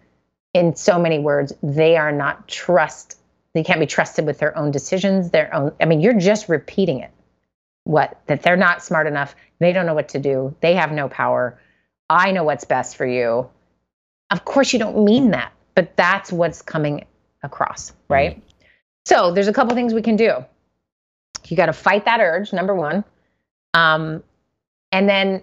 in 0.53 0.75
so 0.75 0.97
many 0.97 1.19
words, 1.19 1.53
they 1.61 1.97
are 1.97 2.11
not 2.11 2.47
trust. 2.47 3.17
They 3.53 3.63
can't 3.63 3.79
be 3.79 3.85
trusted 3.85 4.25
with 4.25 4.39
their 4.39 4.57
own 4.57 4.71
decisions, 4.71 5.31
their 5.31 5.53
own. 5.53 5.73
I 5.81 5.85
mean, 5.85 5.99
you're 5.99 6.17
just 6.17 6.47
repeating 6.47 6.99
it. 6.99 7.11
What? 7.83 8.17
That 8.27 8.41
they're 8.43 8.57
not 8.57 8.81
smart 8.81 9.07
enough. 9.07 9.35
They 9.59 9.73
don't 9.73 9.85
know 9.85 9.93
what 9.93 10.09
to 10.09 10.19
do. 10.19 10.55
They 10.61 10.75
have 10.75 10.91
no 10.91 11.09
power. 11.09 11.59
I 12.09 12.31
know 12.31 12.43
what's 12.45 12.63
best 12.63 12.95
for 12.95 13.05
you. 13.05 13.49
Of 14.31 14.45
course, 14.45 14.71
you 14.71 14.79
don't 14.79 15.03
mean 15.03 15.31
that, 15.31 15.51
but 15.75 15.97
that's 15.97 16.31
what's 16.31 16.61
coming 16.61 17.05
across, 17.43 17.93
right? 18.07 18.41
So 19.09 19.31
there's 19.31 19.47
a 19.47 19.53
couple 19.53 19.73
things 19.73 19.95
we 19.95 20.03
can 20.03 20.15
do. 20.15 20.45
You 21.47 21.57
got 21.57 21.65
to 21.65 21.73
fight 21.73 22.05
that 22.05 22.19
urge, 22.19 22.53
number 22.53 22.75
one. 22.75 23.03
Um, 23.73 24.21
and 24.91 25.09
then, 25.09 25.41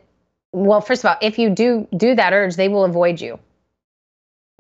well, 0.53 0.81
first 0.81 1.05
of 1.05 1.09
all, 1.09 1.17
if 1.21 1.37
you 1.37 1.51
do 1.51 1.89
do 1.97 2.15
that 2.15 2.33
urge, 2.33 2.55
they 2.55 2.69
will 2.69 2.85
avoid 2.85 3.21
you. 3.21 3.41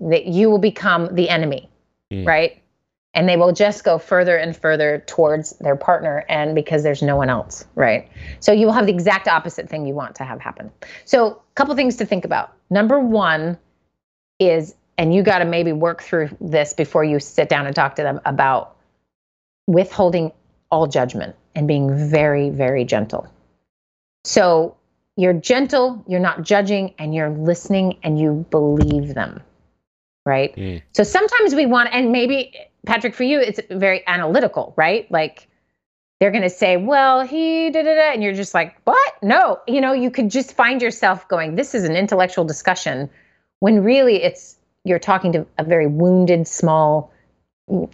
That 0.00 0.26
you 0.26 0.50
will 0.50 0.58
become 0.58 1.14
the 1.14 1.28
enemy, 1.28 1.70
mm. 2.12 2.26
right? 2.26 2.60
And 3.14 3.28
they 3.28 3.36
will 3.36 3.52
just 3.52 3.84
go 3.84 3.96
further 3.96 4.36
and 4.36 4.56
further 4.56 5.04
towards 5.06 5.52
their 5.60 5.76
partner, 5.76 6.24
and 6.28 6.56
because 6.56 6.82
there's 6.82 7.00
no 7.00 7.14
one 7.14 7.30
else, 7.30 7.64
right? 7.76 8.10
So 8.40 8.50
you 8.50 8.66
will 8.66 8.72
have 8.72 8.86
the 8.86 8.92
exact 8.92 9.28
opposite 9.28 9.68
thing 9.68 9.86
you 9.86 9.94
want 9.94 10.16
to 10.16 10.24
have 10.24 10.40
happen. 10.40 10.72
So, 11.04 11.28
a 11.28 11.54
couple 11.54 11.76
things 11.76 11.94
to 11.96 12.06
think 12.06 12.24
about. 12.24 12.52
Number 12.70 12.98
one 12.98 13.56
is, 14.40 14.74
and 14.98 15.14
you 15.14 15.22
got 15.22 15.38
to 15.38 15.44
maybe 15.44 15.72
work 15.72 16.02
through 16.02 16.36
this 16.40 16.74
before 16.74 17.04
you 17.04 17.20
sit 17.20 17.48
down 17.48 17.66
and 17.66 17.74
talk 17.74 17.94
to 17.94 18.02
them 18.02 18.20
about 18.24 18.75
withholding 19.66 20.32
all 20.70 20.86
judgment 20.86 21.34
and 21.54 21.66
being 21.68 22.10
very, 22.10 22.50
very 22.50 22.84
gentle. 22.84 23.26
So 24.24 24.76
you're 25.16 25.32
gentle, 25.32 26.04
you're 26.06 26.20
not 26.20 26.42
judging, 26.42 26.94
and 26.98 27.14
you're 27.14 27.30
listening 27.30 27.98
and 28.02 28.18
you 28.18 28.44
believe 28.50 29.14
them. 29.14 29.42
Right. 30.24 30.54
Mm. 30.56 30.82
So 30.92 31.04
sometimes 31.04 31.54
we 31.54 31.66
want, 31.66 31.90
and 31.92 32.10
maybe, 32.10 32.52
Patrick, 32.84 33.14
for 33.14 33.22
you, 33.22 33.38
it's 33.38 33.60
very 33.70 34.06
analytical, 34.08 34.74
right? 34.76 35.10
Like 35.10 35.46
they're 36.18 36.32
going 36.32 36.42
to 36.42 36.50
say, 36.50 36.76
well, 36.76 37.20
he 37.20 37.70
did 37.70 37.84
da 37.84 37.94
da. 37.94 38.12
And 38.12 38.22
you're 38.24 38.34
just 38.34 38.52
like, 38.52 38.76
what? 38.84 39.14
No. 39.22 39.60
You 39.68 39.80
know, 39.80 39.92
you 39.92 40.10
could 40.10 40.30
just 40.30 40.52
find 40.52 40.82
yourself 40.82 41.28
going, 41.28 41.54
this 41.54 41.74
is 41.74 41.84
an 41.84 41.94
intellectual 41.94 42.44
discussion 42.44 43.08
when 43.60 43.84
really 43.84 44.22
it's, 44.22 44.56
you're 44.84 44.98
talking 44.98 45.32
to 45.32 45.46
a 45.58 45.64
very 45.64 45.86
wounded, 45.86 46.48
small, 46.48 47.12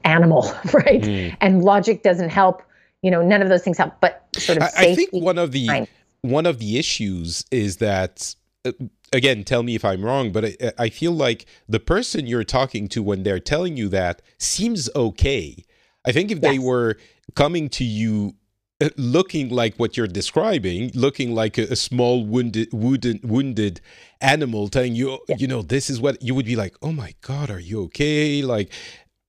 animal, 0.05 0.43
right? 0.73 1.03
Mm. 1.03 1.37
And 1.41 1.62
logic 1.62 2.03
doesn't 2.03 2.31
help. 2.31 2.62
You 3.03 3.11
know, 3.11 3.23
none 3.23 3.43
of 3.43 3.49
those 3.49 3.62
things 3.62 3.79
help. 3.79 3.95
But 4.01 4.27
sort 4.37 4.59
of, 4.59 4.64
I, 4.64 4.91
I 4.91 4.95
think 4.95 5.11
one 5.12 5.39
of 5.39 5.53
the 5.53 5.66
time. 5.66 5.87
one 6.23 6.47
of 6.47 6.59
the 6.59 6.79
issues 6.79 7.45
is 7.51 7.79
that. 7.79 8.35
Uh, 8.64 8.73
again, 9.12 9.45
tell 9.45 9.62
me 9.62 9.75
if 9.75 9.85
I'm 9.85 10.05
wrong, 10.05 10.33
but 10.33 10.45
I, 10.45 10.73
I 10.79 10.89
feel 10.89 11.12
like 11.12 11.47
the 11.68 11.81
person 11.81 12.27
you're 12.27 12.45
talking 12.45 12.89
to 12.89 13.03
when 13.03 13.25
they're 13.25 13.41
telling 13.41 13.77
you 13.77 13.89
that 13.91 14.23
seems 14.39 14.89
okay. 14.95 15.64
I 16.07 16.12
think 16.12 16.31
if 16.31 16.39
yes. 16.41 16.53
they 16.53 16.59
were 16.59 16.97
coming 17.35 17.68
to 17.70 17.85
you 17.85 18.35
uh, 18.83 18.89
looking 18.97 19.49
like 19.49 19.77
what 19.77 19.97
you're 19.97 20.09
describing, 20.09 20.91
looking 20.95 21.35
like 21.35 21.57
a, 21.57 21.62
a 21.64 21.77
small 21.77 22.25
wounded, 22.25 22.68
wounded, 22.73 23.20
wounded 23.23 23.81
animal, 24.20 24.66
telling 24.68 24.97
you, 24.97 25.20
yeah. 25.29 25.37
you 25.39 25.47
know, 25.47 25.62
this 25.62 25.89
is 25.89 26.01
what 26.01 26.20
you 26.20 26.35
would 26.35 26.47
be 26.47 26.57
like. 26.57 26.75
Oh 26.83 26.91
my 26.91 27.14
god, 27.20 27.49
are 27.49 27.61
you 27.61 27.85
okay? 27.85 28.43
Like, 28.43 28.73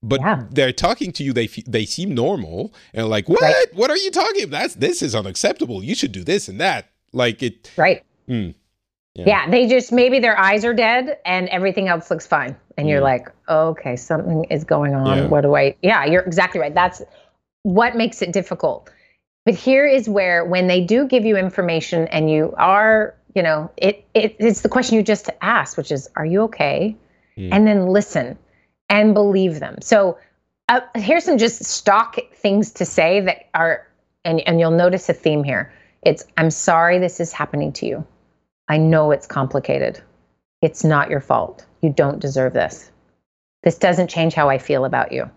but 0.04 0.20
yeah. 0.20 0.42
they're 0.50 0.72
talking 0.72 1.12
to 1.12 1.24
you 1.24 1.32
they 1.32 1.46
they 1.66 1.84
seem 1.84 2.14
normal 2.14 2.72
and 2.92 3.08
like 3.08 3.28
what 3.28 3.40
right. 3.40 3.66
what 3.72 3.90
are 3.90 3.96
you 3.96 4.10
talking 4.10 4.44
about 4.44 4.60
that's 4.60 4.74
this 4.74 5.02
is 5.02 5.14
unacceptable 5.14 5.82
you 5.82 5.94
should 5.94 6.12
do 6.12 6.22
this 6.22 6.48
and 6.48 6.60
that 6.60 6.90
like 7.12 7.42
it 7.42 7.72
right 7.76 8.04
mm, 8.28 8.54
yeah. 9.14 9.24
yeah. 9.26 9.50
they 9.50 9.66
just 9.66 9.92
maybe 9.92 10.20
their 10.20 10.38
eyes 10.38 10.64
are 10.64 10.74
dead 10.74 11.18
and 11.24 11.48
everything 11.48 11.88
else 11.88 12.10
looks 12.10 12.26
fine 12.26 12.54
and 12.76 12.86
mm. 12.86 12.90
you're 12.90 13.00
like 13.00 13.28
okay 13.48 13.96
something 13.96 14.44
is 14.44 14.64
going 14.64 14.94
on 14.94 15.18
yeah. 15.18 15.26
what 15.26 15.40
do 15.40 15.56
i 15.56 15.74
yeah 15.82 16.04
you're 16.04 16.22
exactly 16.22 16.60
right 16.60 16.74
that's 16.74 17.02
what 17.62 17.96
makes 17.96 18.20
it 18.20 18.32
difficult 18.32 18.90
but 19.44 19.54
here 19.54 19.86
is 19.86 20.08
where 20.08 20.44
when 20.44 20.66
they 20.66 20.82
do 20.82 21.06
give 21.06 21.24
you 21.24 21.36
information 21.36 22.06
and 22.08 22.30
you 22.30 22.52
are 22.58 23.14
you 23.34 23.42
know 23.42 23.70
it, 23.78 24.04
it 24.12 24.36
it's 24.38 24.60
the 24.60 24.68
question 24.68 24.96
you 24.96 25.02
just 25.02 25.30
asked 25.40 25.76
which 25.76 25.90
is 25.90 26.10
are 26.16 26.26
you 26.26 26.42
okay 26.42 26.94
mm. 27.38 27.48
and 27.50 27.66
then 27.66 27.86
listen 27.86 28.36
and 28.94 29.12
believe 29.12 29.58
them. 29.58 29.76
So 29.82 30.18
uh, 30.68 30.80
here's 30.94 31.24
some 31.24 31.36
just 31.36 31.64
stock 31.64 32.16
things 32.32 32.70
to 32.74 32.84
say 32.84 33.20
that 33.22 33.48
are, 33.52 33.88
and, 34.24 34.40
and 34.46 34.60
you'll 34.60 34.70
notice 34.70 35.08
a 35.08 35.12
theme 35.12 35.42
here. 35.42 35.72
It's, 36.02 36.24
I'm 36.36 36.52
sorry 36.52 37.00
this 37.00 37.18
is 37.18 37.32
happening 37.32 37.72
to 37.72 37.86
you. 37.86 38.06
I 38.68 38.76
know 38.76 39.10
it's 39.10 39.26
complicated. 39.26 40.00
It's 40.62 40.84
not 40.84 41.10
your 41.10 41.20
fault. 41.20 41.66
You 41.82 41.90
don't 41.90 42.20
deserve 42.20 42.52
this. 42.52 42.92
This 43.64 43.78
doesn't 43.78 44.10
change 44.10 44.34
how 44.34 44.48
I 44.48 44.58
feel 44.58 44.84
about 44.84 45.10
you. 45.10 45.28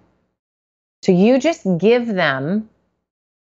So 1.02 1.12
you 1.12 1.40
just 1.40 1.66
give 1.80 2.06
them 2.06 2.70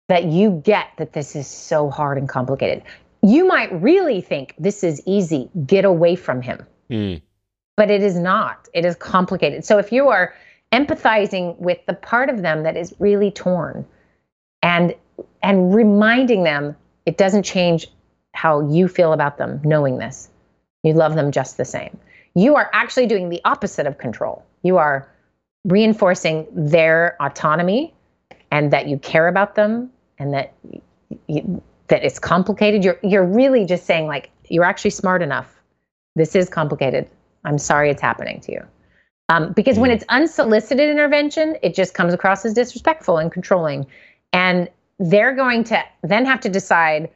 that 0.09 0.25
you 0.25 0.61
get 0.65 0.89
that 0.97 1.13
this 1.13 1.37
is 1.37 1.47
so 1.47 1.89
hard 1.89 2.19
and 2.19 2.29
complicated. 2.29 2.83
You 3.23 3.47
might 3.47 3.81
really 3.81 4.23
think 4.23 4.55
this 4.59 4.83
is 4.83 5.01
easy. 5.07 5.51
Get 5.67 5.85
away 5.85 6.17
from 6.17 6.43
him. 6.43 6.67
Mm 6.91 7.23
but 7.81 7.91
it 7.91 8.03
is 8.03 8.19
not. 8.19 8.69
It 8.75 8.85
is 8.85 8.95
complicated. 8.97 9.65
So 9.65 9.79
if 9.79 9.91
you 9.91 10.09
are 10.09 10.35
empathizing 10.71 11.59
with 11.59 11.79
the 11.87 11.95
part 11.95 12.29
of 12.29 12.43
them 12.43 12.65
that 12.65 12.77
is 12.77 12.95
really 12.99 13.31
torn 13.31 13.87
and 14.63 14.95
and 15.43 15.75
reminding 15.75 16.43
them 16.43 16.77
it 17.07 17.17
doesn't 17.17 17.43
change 17.43 17.87
how 18.35 18.61
you 18.69 18.87
feel 18.87 19.15
about 19.15 19.39
them 19.39 19.63
knowing 19.65 19.97
this. 19.97 20.29
You 20.83 20.93
love 20.93 21.15
them 21.15 21.33
just 21.33 21.57
the 21.57 21.65
same. 21.65 21.97
You 22.35 22.55
are 22.57 22.69
actually 22.75 23.07
doing 23.07 23.31
the 23.31 23.41
opposite 23.47 23.87
of 23.87 23.97
control. 23.97 24.45
You 24.63 24.77
are 24.77 25.09
reinforcing 25.65 26.49
their 26.53 27.17
autonomy 27.19 27.95
and 28.51 28.75
that 28.75 28.89
you 28.89 28.99
care 28.99 29.27
about 29.27 29.55
them 29.55 29.91
and 30.19 30.35
that 30.35 30.53
you, 31.29 31.63
that 31.89 32.05
it's 32.05 32.19
complicated. 32.19 32.85
You're 32.85 32.99
you're 33.03 33.25
really 33.25 33.65
just 33.65 33.87
saying 33.87 34.07
like 34.07 34.29
you're 34.51 34.65
actually 34.65 34.91
smart 34.91 35.23
enough. 35.23 35.51
This 36.15 36.37
is 36.37 36.51
complicated. 36.51 37.09
I'm 37.45 37.59
sorry 37.59 37.91
it's 37.91 38.03
happening 38.03 38.41
to 38.43 38.53
you. 38.53 38.63
Um, 39.29 39.53
because 39.53 39.79
when 39.79 39.91
mm. 39.91 39.95
it's 39.95 40.05
unsolicited 40.09 40.91
intervention, 40.91 41.57
it 41.63 41.75
just 41.75 41.95
comes 41.95 42.13
across 42.13 42.45
as 42.45 42.53
disrespectful 42.53 43.19
and 43.19 43.31
controlling. 43.31 43.87
And 44.33 44.69
they're 44.99 45.35
going 45.35 45.65
to 45.65 45.83
then 46.03 46.27
have 46.27 46.41
to 46.41 46.49
decide 46.49 47.11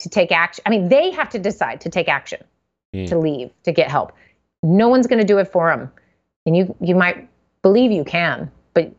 to 0.00 0.08
take 0.08 0.32
action. 0.32 0.62
I 0.66 0.70
mean, 0.70 0.88
they 0.88 1.10
have 1.12 1.30
to 1.30 1.38
decide 1.38 1.80
to 1.82 1.88
take 1.88 2.08
action, 2.08 2.42
mm. 2.94 3.08
to 3.08 3.18
leave, 3.18 3.50
to 3.62 3.72
get 3.72 3.88
help. 3.88 4.12
No 4.62 4.88
one's 4.88 5.06
going 5.06 5.20
to 5.20 5.26
do 5.26 5.38
it 5.38 5.50
for 5.50 5.70
them. 5.70 5.90
And 6.44 6.56
you 6.56 6.74
you 6.80 6.94
might 6.94 7.28
believe 7.62 7.92
you 7.92 8.02
can, 8.02 8.50
but 8.74 8.92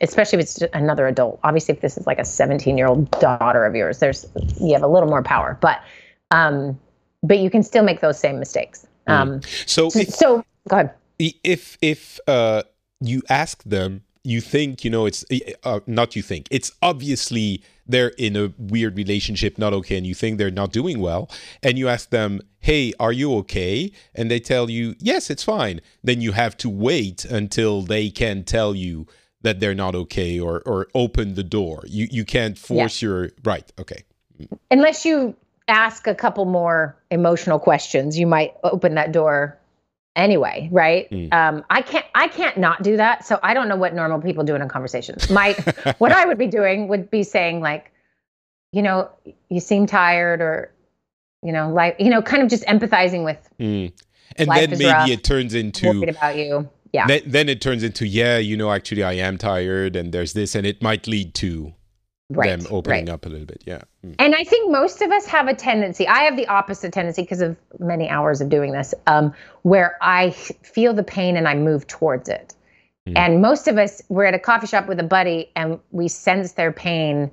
especially 0.00 0.38
if 0.38 0.44
it's 0.44 0.62
another 0.72 1.06
adult. 1.06 1.40
Obviously, 1.42 1.74
if 1.74 1.80
this 1.80 1.98
is 1.98 2.06
like 2.06 2.18
a 2.18 2.24
17 2.24 2.78
year 2.78 2.86
old 2.86 3.10
daughter 3.20 3.64
of 3.64 3.74
yours, 3.74 3.98
there's 3.98 4.26
you 4.60 4.72
have 4.72 4.82
a 4.82 4.88
little 4.88 5.08
more 5.08 5.22
power. 5.22 5.58
But 5.60 5.82
um, 6.30 6.78
but 7.22 7.38
you 7.38 7.50
can 7.50 7.62
still 7.62 7.82
make 7.82 8.00
those 8.00 8.18
same 8.18 8.38
mistakes. 8.38 8.86
Mm. 9.08 9.12
Um, 9.12 9.42
so, 9.66 9.88
so, 9.88 9.98
if, 9.98 10.08
so 10.10 10.44
go 10.68 10.76
ahead. 10.76 10.94
If 11.18 11.78
if 11.80 12.20
uh, 12.26 12.62
you 13.00 13.22
ask 13.28 13.62
them, 13.64 14.02
you 14.24 14.40
think 14.40 14.84
you 14.84 14.90
know 14.90 15.06
it's 15.06 15.24
uh, 15.64 15.80
not 15.86 16.16
you 16.16 16.22
think 16.22 16.48
it's 16.50 16.72
obviously 16.82 17.62
they're 17.86 18.12
in 18.16 18.36
a 18.36 18.52
weird 18.58 18.96
relationship, 18.96 19.58
not 19.58 19.72
okay, 19.74 19.96
and 19.96 20.06
you 20.06 20.14
think 20.14 20.38
they're 20.38 20.50
not 20.50 20.72
doing 20.72 20.98
well, 21.00 21.30
and 21.62 21.78
you 21.78 21.88
ask 21.88 22.10
them, 22.10 22.40
hey, 22.60 22.94
are 22.98 23.12
you 23.12 23.34
okay? 23.36 23.92
And 24.14 24.30
they 24.30 24.40
tell 24.40 24.70
you, 24.70 24.94
yes, 24.98 25.28
it's 25.30 25.42
fine. 25.42 25.80
Then 26.02 26.20
you 26.20 26.32
have 26.32 26.56
to 26.58 26.70
wait 26.70 27.24
until 27.24 27.82
they 27.82 28.08
can 28.10 28.42
tell 28.44 28.74
you 28.74 29.06
that 29.42 29.60
they're 29.60 29.74
not 29.74 29.94
okay 29.94 30.40
or, 30.40 30.62
or 30.64 30.88
open 30.94 31.34
the 31.34 31.42
door. 31.44 31.82
You, 31.86 32.08
you 32.10 32.24
can't 32.24 32.56
force 32.56 33.02
yeah. 33.02 33.08
your, 33.08 33.30
right, 33.44 33.70
okay. 33.78 34.04
Unless 34.70 35.04
you 35.04 35.36
ask 35.68 36.06
a 36.06 36.14
couple 36.14 36.44
more 36.44 36.96
emotional 37.10 37.58
questions, 37.58 38.18
you 38.18 38.26
might 38.26 38.54
open 38.62 38.94
that 38.94 39.12
door 39.12 39.58
anyway 40.16 40.68
right? 40.70 41.10
Mm. 41.10 41.32
um, 41.32 41.64
i 41.70 41.82
can't 41.82 42.06
i 42.14 42.28
can't 42.28 42.56
not 42.56 42.82
do 42.82 42.96
that. 42.96 43.26
So 43.26 43.38
i 43.42 43.54
don't 43.54 43.68
know 43.68 43.76
what 43.76 43.94
normal 43.94 44.20
people 44.20 44.44
do 44.44 44.54
in 44.54 44.62
a 44.62 44.68
conversation. 44.68 45.16
My 45.30 45.52
what 45.98 46.12
i 46.12 46.24
would 46.24 46.38
be 46.38 46.46
doing 46.46 46.88
would 46.88 47.10
be 47.10 47.22
saying 47.22 47.60
like 47.60 47.92
you 48.72 48.82
know 48.82 49.10
you 49.48 49.60
seem 49.60 49.86
tired 49.86 50.40
or 50.40 50.72
you 51.42 51.52
know 51.52 51.72
like 51.72 51.96
you 51.98 52.10
know 52.10 52.22
kind 52.22 52.42
of 52.42 52.48
just 52.48 52.64
empathizing 52.64 53.24
with 53.24 53.48
mm. 53.58 53.92
and 54.36 54.48
then 54.50 54.70
maybe 54.70 54.86
rough, 54.86 55.08
it 55.08 55.24
turns 55.24 55.54
into 55.54 55.88
worried 55.88 56.08
about 56.10 56.36
you. 56.36 56.68
Yeah. 56.92 57.08
Then, 57.08 57.22
then 57.26 57.48
it 57.48 57.60
turns 57.60 57.82
into 57.82 58.06
yeah 58.06 58.38
you 58.38 58.56
know 58.56 58.70
actually 58.70 59.02
i 59.02 59.14
am 59.14 59.36
tired 59.36 59.96
and 59.96 60.12
there's 60.12 60.32
this 60.32 60.54
and 60.54 60.64
it 60.64 60.80
might 60.80 61.08
lead 61.08 61.34
to 61.34 61.74
right, 62.30 62.58
them 62.58 62.66
opening 62.70 63.06
right. 63.06 63.12
up 63.12 63.26
a 63.26 63.28
little 63.28 63.46
bit. 63.46 63.62
Yeah. 63.66 63.82
Mm. 64.04 64.14
And 64.18 64.34
I 64.34 64.44
think 64.44 64.70
most 64.70 65.02
of 65.02 65.10
us 65.10 65.26
have 65.26 65.48
a 65.48 65.54
tendency, 65.54 66.06
I 66.08 66.20
have 66.20 66.36
the 66.36 66.46
opposite 66.48 66.92
tendency 66.92 67.22
because 67.22 67.40
of 67.40 67.56
many 67.78 68.08
hours 68.08 68.40
of 68.40 68.48
doing 68.48 68.72
this, 68.72 68.94
um, 69.06 69.32
where 69.62 69.96
I 70.00 70.30
feel 70.30 70.94
the 70.94 71.04
pain 71.04 71.36
and 71.36 71.48
I 71.48 71.54
move 71.54 71.86
towards 71.86 72.28
it. 72.28 72.54
Mm. 73.08 73.12
And 73.16 73.42
most 73.42 73.68
of 73.68 73.76
us, 73.76 74.02
we're 74.08 74.24
at 74.24 74.34
a 74.34 74.38
coffee 74.38 74.66
shop 74.66 74.86
with 74.86 74.98
a 75.00 75.04
buddy 75.04 75.50
and 75.56 75.78
we 75.90 76.08
sense 76.08 76.52
their 76.52 76.72
pain 76.72 77.30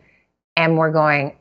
and 0.57 0.77
we're 0.77 0.91
going, 0.91 1.35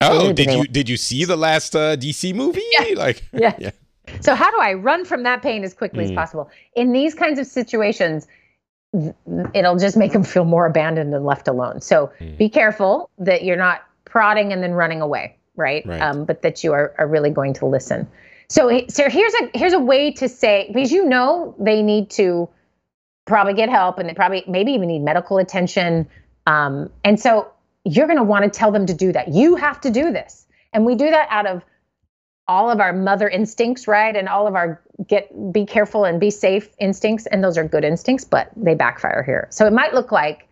Oh, 0.00 0.32
did 0.32 0.52
you 0.52 0.64
did 0.66 0.88
you 0.88 0.96
see 0.96 1.24
the 1.24 1.36
last 1.36 1.74
uh, 1.74 1.96
DC 1.96 2.34
movie? 2.34 2.62
Yeah. 2.72 2.84
Like 2.94 3.24
yeah. 3.32 3.54
yeah. 3.58 3.70
So 4.20 4.34
how 4.34 4.50
do 4.50 4.58
I 4.60 4.74
run 4.74 5.04
from 5.04 5.22
that 5.22 5.42
pain 5.42 5.64
as 5.64 5.72
quickly 5.72 6.04
mm. 6.04 6.10
as 6.10 6.12
possible? 6.12 6.50
In 6.76 6.92
these 6.92 7.14
kinds 7.14 7.38
of 7.38 7.46
situations, 7.46 8.26
it'll 9.54 9.76
just 9.76 9.96
make 9.96 10.12
them 10.12 10.22
feel 10.22 10.44
more 10.44 10.66
abandoned 10.66 11.14
and 11.14 11.24
left 11.24 11.48
alone. 11.48 11.80
So 11.80 12.12
mm. 12.20 12.36
be 12.38 12.48
careful 12.48 13.10
that 13.18 13.44
you're 13.44 13.56
not 13.56 13.82
prodding 14.04 14.52
and 14.52 14.62
then 14.62 14.72
running 14.72 15.00
away, 15.00 15.36
right? 15.56 15.84
right. 15.86 16.00
Um, 16.00 16.24
but 16.24 16.42
that 16.42 16.62
you 16.62 16.72
are, 16.72 16.94
are 16.98 17.06
really 17.06 17.30
going 17.30 17.54
to 17.54 17.66
listen. 17.66 18.06
So, 18.48 18.86
so 18.88 19.08
here's 19.08 19.34
a 19.34 19.50
here's 19.54 19.72
a 19.72 19.80
way 19.80 20.12
to 20.12 20.28
say 20.28 20.70
because 20.72 20.92
you 20.92 21.06
know 21.06 21.54
they 21.58 21.82
need 21.82 22.10
to 22.10 22.48
probably 23.24 23.54
get 23.54 23.70
help 23.70 23.98
and 23.98 24.08
they 24.08 24.14
probably 24.14 24.44
maybe 24.46 24.72
even 24.72 24.88
need 24.88 25.00
medical 25.00 25.38
attention. 25.38 26.08
Um, 26.46 26.90
and 27.04 27.18
so 27.18 27.50
you're 27.84 28.06
going 28.06 28.18
to 28.18 28.24
want 28.24 28.44
to 28.44 28.50
tell 28.50 28.70
them 28.70 28.86
to 28.86 28.94
do 28.94 29.12
that. 29.12 29.28
You 29.28 29.56
have 29.56 29.80
to 29.80 29.90
do 29.90 30.12
this, 30.12 30.46
and 30.72 30.84
we 30.84 30.94
do 30.94 31.10
that 31.10 31.26
out 31.30 31.46
of 31.46 31.62
all 32.46 32.70
of 32.70 32.80
our 32.80 32.92
mother 32.92 33.28
instincts, 33.28 33.88
right? 33.88 34.14
And 34.14 34.28
all 34.28 34.46
of 34.46 34.54
our 34.54 34.82
get 35.08 35.52
be 35.52 35.66
careful 35.66 36.04
and 36.04 36.20
be 36.20 36.30
safe 36.30 36.68
instincts. 36.78 37.26
And 37.26 37.42
those 37.42 37.58
are 37.58 37.64
good 37.64 37.84
instincts, 37.84 38.24
but 38.24 38.50
they 38.56 38.74
backfire 38.74 39.22
here. 39.22 39.48
So 39.50 39.66
it 39.66 39.72
might 39.72 39.94
look 39.94 40.12
like 40.12 40.48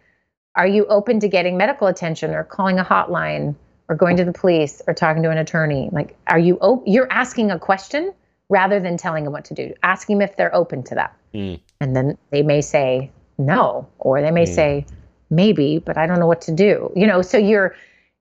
are 0.55 0.67
you 0.67 0.85
open 0.87 1.19
to 1.21 1.29
getting 1.29 1.57
medical 1.57 1.87
attention 1.87 2.33
or 2.35 2.45
calling 2.45 2.79
a 2.79 2.85
hotline 2.85 3.55
or 3.89 3.97
going 3.97 4.17
to 4.19 4.25
the 4.25 4.33
police 4.33 4.83
or 4.87 4.93
talking 4.93 5.23
to 5.23 5.31
an 5.31 5.39
attorney? 5.39 5.89
Like, 5.93 6.17
are 6.27 6.39
you 6.39 6.57
op- 6.59 6.83
you're 6.87 7.11
asking 7.11 7.51
a 7.51 7.59
question 7.59 8.13
rather 8.53 8.79
than 8.79 8.99
telling 8.99 9.25
them 9.25 9.33
what 9.33 9.47
to 9.47 9.55
do. 9.55 9.73
ask 9.83 10.07
them 10.07 10.21
if 10.21 10.37
they're 10.37 10.55
open 10.55 10.83
to 10.85 10.95
that. 10.95 11.17
Mm. 11.35 11.59
And 11.81 11.97
then 11.97 12.19
they 12.31 12.43
may 12.43 12.61
say 12.61 13.11
no, 13.39 13.89
or 13.99 14.21
they 14.21 14.31
may 14.31 14.45
mm. 14.45 14.55
say 14.55 14.87
maybe, 15.31 15.79
but 15.79 15.97
I 15.97 16.07
don't 16.07 16.21
know 16.21 16.27
what 16.27 16.43
to 16.43 16.53
do. 16.53 16.93
You 16.95 17.07
know, 17.07 17.23
so 17.23 17.39
you're 17.39 17.75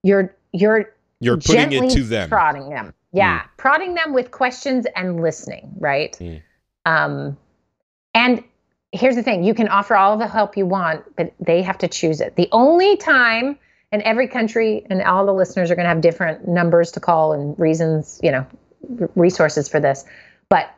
you're 0.04 0.34
you're 0.54 0.96
you're 1.20 1.38
putting 1.38 1.74
it 1.74 1.92
to 1.92 2.04
them, 2.04 2.30
prodding 2.30 2.70
them. 2.70 2.94
Yeah, 3.14 3.41
mm. 3.41 3.45
prodding 3.57 3.93
them 3.93 4.14
with 4.14 4.32
questions 4.32 4.86
and 4.95 5.22
listening, 5.22 5.72
right? 5.80 6.18
Mm. 6.20 6.41
Um, 6.86 7.38
and 8.14 8.43
here's 8.91 9.16
the 9.16 9.24
thing: 9.24 9.43
you 9.43 9.53
can 9.53 9.68
offer 9.68 9.95
all 9.95 10.18
the 10.18 10.28
help 10.28 10.57
you 10.57 10.66
want, 10.66 11.03
but 11.16 11.34
they 11.39 11.62
have 11.62 11.78
to 11.80 11.88
choose 11.88 12.22
it. 12.22 12.36
The 12.36 12.47
only 12.51 12.97
time, 12.97 13.57
and 13.91 14.01
every 14.03 14.28
country 14.28 14.86
and 14.89 15.01
all 15.01 15.26
the 15.26 15.34
listeners 15.34 15.72
are 15.72 15.76
going 15.76 15.86
to 15.86 15.89
have 15.89 16.01
different 16.01 16.47
numbers 16.47 16.91
to 16.91 16.99
call 16.99 17.34
and 17.34 17.57
reasons, 17.59 18.20
you 18.24 18.32
know, 18.32 18.45
r- 18.99 19.09
resources 19.16 19.68
for 19.68 19.80
this, 19.80 20.05
but 20.49 20.74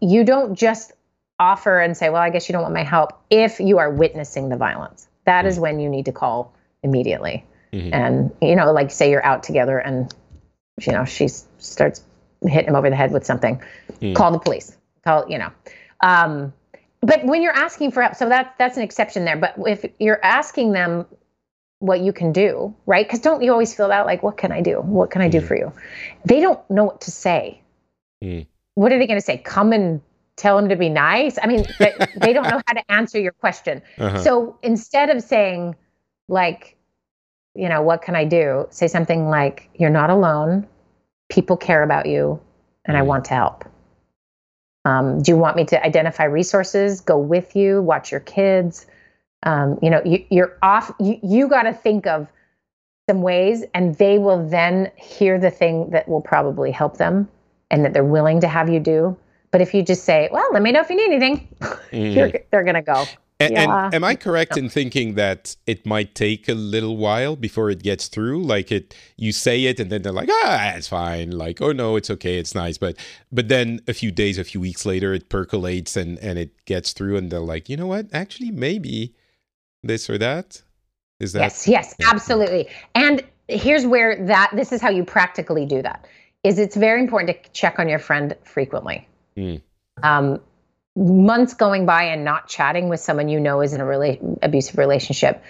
you 0.00 0.24
don't 0.24 0.56
just 0.56 0.92
offer 1.38 1.78
and 1.78 1.96
say, 1.96 2.10
"Well, 2.10 2.22
I 2.22 2.30
guess 2.30 2.48
you 2.48 2.52
don't 2.52 2.62
want 2.62 2.74
my 2.74 2.84
help." 2.84 3.12
If 3.30 3.60
you 3.60 3.78
are 3.78 3.90
witnessing 3.90 4.48
the 4.48 4.56
violence, 4.56 5.06
that 5.26 5.44
mm. 5.44 5.48
is 5.48 5.60
when 5.60 5.78
you 5.78 5.88
need 5.88 6.06
to 6.06 6.12
call 6.12 6.52
immediately. 6.82 7.44
Mm-hmm. 7.72 7.94
And 7.94 8.32
you 8.40 8.56
know, 8.56 8.72
like 8.72 8.90
say 8.90 9.10
you're 9.10 9.24
out 9.24 9.42
together 9.42 9.78
and 9.78 10.12
you 10.80 10.92
know, 10.92 11.04
she 11.04 11.28
starts 11.58 12.02
hitting 12.42 12.68
him 12.68 12.76
over 12.76 12.90
the 12.90 12.96
head 12.96 13.12
with 13.12 13.24
something. 13.24 13.60
Mm. 14.00 14.14
Call 14.14 14.32
the 14.32 14.38
police. 14.38 14.76
Call, 15.04 15.28
you 15.28 15.38
know. 15.38 15.50
Um, 16.00 16.52
but 17.00 17.24
when 17.24 17.42
you're 17.42 17.56
asking 17.56 17.92
for 17.92 18.02
help, 18.02 18.16
so 18.16 18.28
that's 18.28 18.50
that's 18.58 18.76
an 18.76 18.82
exception 18.82 19.24
there. 19.24 19.36
But 19.36 19.54
if 19.66 19.84
you're 19.98 20.22
asking 20.24 20.72
them 20.72 21.06
what 21.78 22.00
you 22.00 22.12
can 22.12 22.32
do, 22.32 22.74
right? 22.86 23.06
Because 23.06 23.20
don't 23.20 23.42
you 23.42 23.52
always 23.52 23.74
feel 23.74 23.88
that 23.88 24.06
like, 24.06 24.22
what 24.22 24.36
can 24.36 24.50
I 24.50 24.60
do? 24.60 24.80
What 24.80 25.10
can 25.10 25.22
I 25.22 25.28
do 25.28 25.40
mm. 25.40 25.46
for 25.46 25.56
you? 25.56 25.72
They 26.24 26.40
don't 26.40 26.58
know 26.70 26.84
what 26.84 27.02
to 27.02 27.10
say. 27.10 27.60
Mm. 28.22 28.46
What 28.74 28.92
are 28.92 28.98
they 28.98 29.06
going 29.06 29.18
to 29.18 29.24
say? 29.24 29.38
Come 29.38 29.72
and 29.72 30.00
tell 30.36 30.58
him 30.58 30.68
to 30.68 30.76
be 30.76 30.88
nice. 30.88 31.38
I 31.42 31.46
mean, 31.46 31.64
they 31.78 32.32
don't 32.32 32.44
know 32.44 32.60
how 32.66 32.74
to 32.74 32.90
answer 32.90 33.18
your 33.18 33.32
question. 33.32 33.82
Uh-huh. 33.98 34.18
So 34.22 34.58
instead 34.62 35.10
of 35.10 35.22
saying, 35.22 35.76
like, 36.28 36.76
you 37.56 37.68
know, 37.68 37.82
what 37.82 38.02
can 38.02 38.14
I 38.14 38.24
do? 38.24 38.66
Say 38.70 38.88
something 38.88 39.28
like, 39.28 39.68
you're 39.74 39.90
not 39.90 40.10
alone. 40.10 40.66
People 41.28 41.56
care 41.56 41.82
about 41.82 42.06
you, 42.06 42.40
and 42.84 42.96
I 42.96 43.00
mm. 43.00 43.06
want 43.06 43.24
to 43.26 43.34
help. 43.34 43.64
Um, 44.84 45.20
do 45.20 45.32
you 45.32 45.36
want 45.36 45.56
me 45.56 45.64
to 45.66 45.84
identify 45.84 46.24
resources, 46.24 47.00
go 47.00 47.18
with 47.18 47.56
you, 47.56 47.82
watch 47.82 48.12
your 48.12 48.20
kids? 48.20 48.86
Um, 49.42 49.78
you 49.82 49.90
know, 49.90 50.00
you, 50.04 50.24
you're 50.30 50.56
off. 50.62 50.92
You, 51.00 51.18
you 51.22 51.48
got 51.48 51.64
to 51.64 51.72
think 51.72 52.06
of 52.06 52.28
some 53.08 53.22
ways, 53.22 53.64
and 53.74 53.96
they 53.96 54.18
will 54.18 54.48
then 54.48 54.90
hear 54.96 55.38
the 55.38 55.50
thing 55.50 55.90
that 55.90 56.08
will 56.08 56.20
probably 56.20 56.70
help 56.70 56.98
them 56.98 57.28
and 57.70 57.84
that 57.84 57.92
they're 57.92 58.04
willing 58.04 58.40
to 58.40 58.48
have 58.48 58.68
you 58.68 58.78
do. 58.78 59.16
But 59.50 59.60
if 59.60 59.74
you 59.74 59.82
just 59.82 60.04
say, 60.04 60.28
well, 60.30 60.48
let 60.52 60.62
me 60.62 60.70
know 60.70 60.80
if 60.80 60.90
you 60.90 60.96
need 60.96 61.06
anything, 61.06 61.48
mm. 61.60 62.42
they're 62.50 62.64
going 62.64 62.74
to 62.74 62.82
go. 62.82 63.04
And, 63.38 63.52
yeah. 63.52 63.86
and, 63.86 63.94
am 63.94 64.04
I 64.04 64.14
correct 64.14 64.56
in 64.56 64.70
thinking 64.70 65.14
that 65.14 65.56
it 65.66 65.84
might 65.84 66.14
take 66.14 66.48
a 66.48 66.54
little 66.54 66.96
while 66.96 67.36
before 67.36 67.68
it 67.68 67.82
gets 67.82 68.08
through? 68.08 68.42
Like 68.42 68.72
it, 68.72 68.94
you 69.16 69.30
say 69.30 69.64
it, 69.66 69.78
and 69.78 69.90
then 69.90 70.00
they're 70.00 70.12
like, 70.12 70.30
"Ah, 70.32 70.72
it's 70.74 70.88
fine." 70.88 71.32
Like, 71.32 71.60
"Oh 71.60 71.72
no, 71.72 71.96
it's 71.96 72.08
okay, 72.08 72.38
it's 72.38 72.54
nice." 72.54 72.78
But 72.78 72.96
but 73.30 73.48
then 73.48 73.82
a 73.86 73.92
few 73.92 74.10
days, 74.10 74.38
a 74.38 74.44
few 74.44 74.60
weeks 74.60 74.86
later, 74.86 75.12
it 75.12 75.28
percolates 75.28 75.98
and 75.98 76.18
and 76.20 76.38
it 76.38 76.64
gets 76.64 76.94
through, 76.94 77.18
and 77.18 77.30
they're 77.30 77.40
like, 77.40 77.68
"You 77.68 77.76
know 77.76 77.86
what? 77.86 78.06
Actually, 78.10 78.52
maybe 78.52 79.14
this 79.82 80.08
or 80.08 80.16
that." 80.16 80.62
Is 81.20 81.32
that 81.32 81.40
yes, 81.40 81.68
yes, 81.68 81.94
yeah. 81.98 82.10
absolutely. 82.10 82.68
And 82.94 83.22
here's 83.48 83.86
where 83.86 84.16
that 84.26 84.50
this 84.54 84.72
is 84.72 84.80
how 84.80 84.90
you 84.90 85.04
practically 85.04 85.66
do 85.66 85.82
that. 85.82 86.06
Is 86.42 86.58
it's 86.58 86.76
very 86.76 87.00
important 87.00 87.44
to 87.44 87.50
check 87.50 87.78
on 87.78 87.88
your 87.88 87.98
friend 87.98 88.34
frequently. 88.44 89.06
Mm. 89.36 89.60
Um, 90.02 90.40
months 90.96 91.54
going 91.54 91.84
by 91.84 92.04
and 92.04 92.24
not 92.24 92.48
chatting 92.48 92.88
with 92.88 93.00
someone 93.00 93.28
you 93.28 93.38
know 93.38 93.60
is 93.60 93.74
in 93.74 93.80
a 93.80 93.86
really 93.86 94.18
abusive 94.42 94.78
relationship 94.78 95.44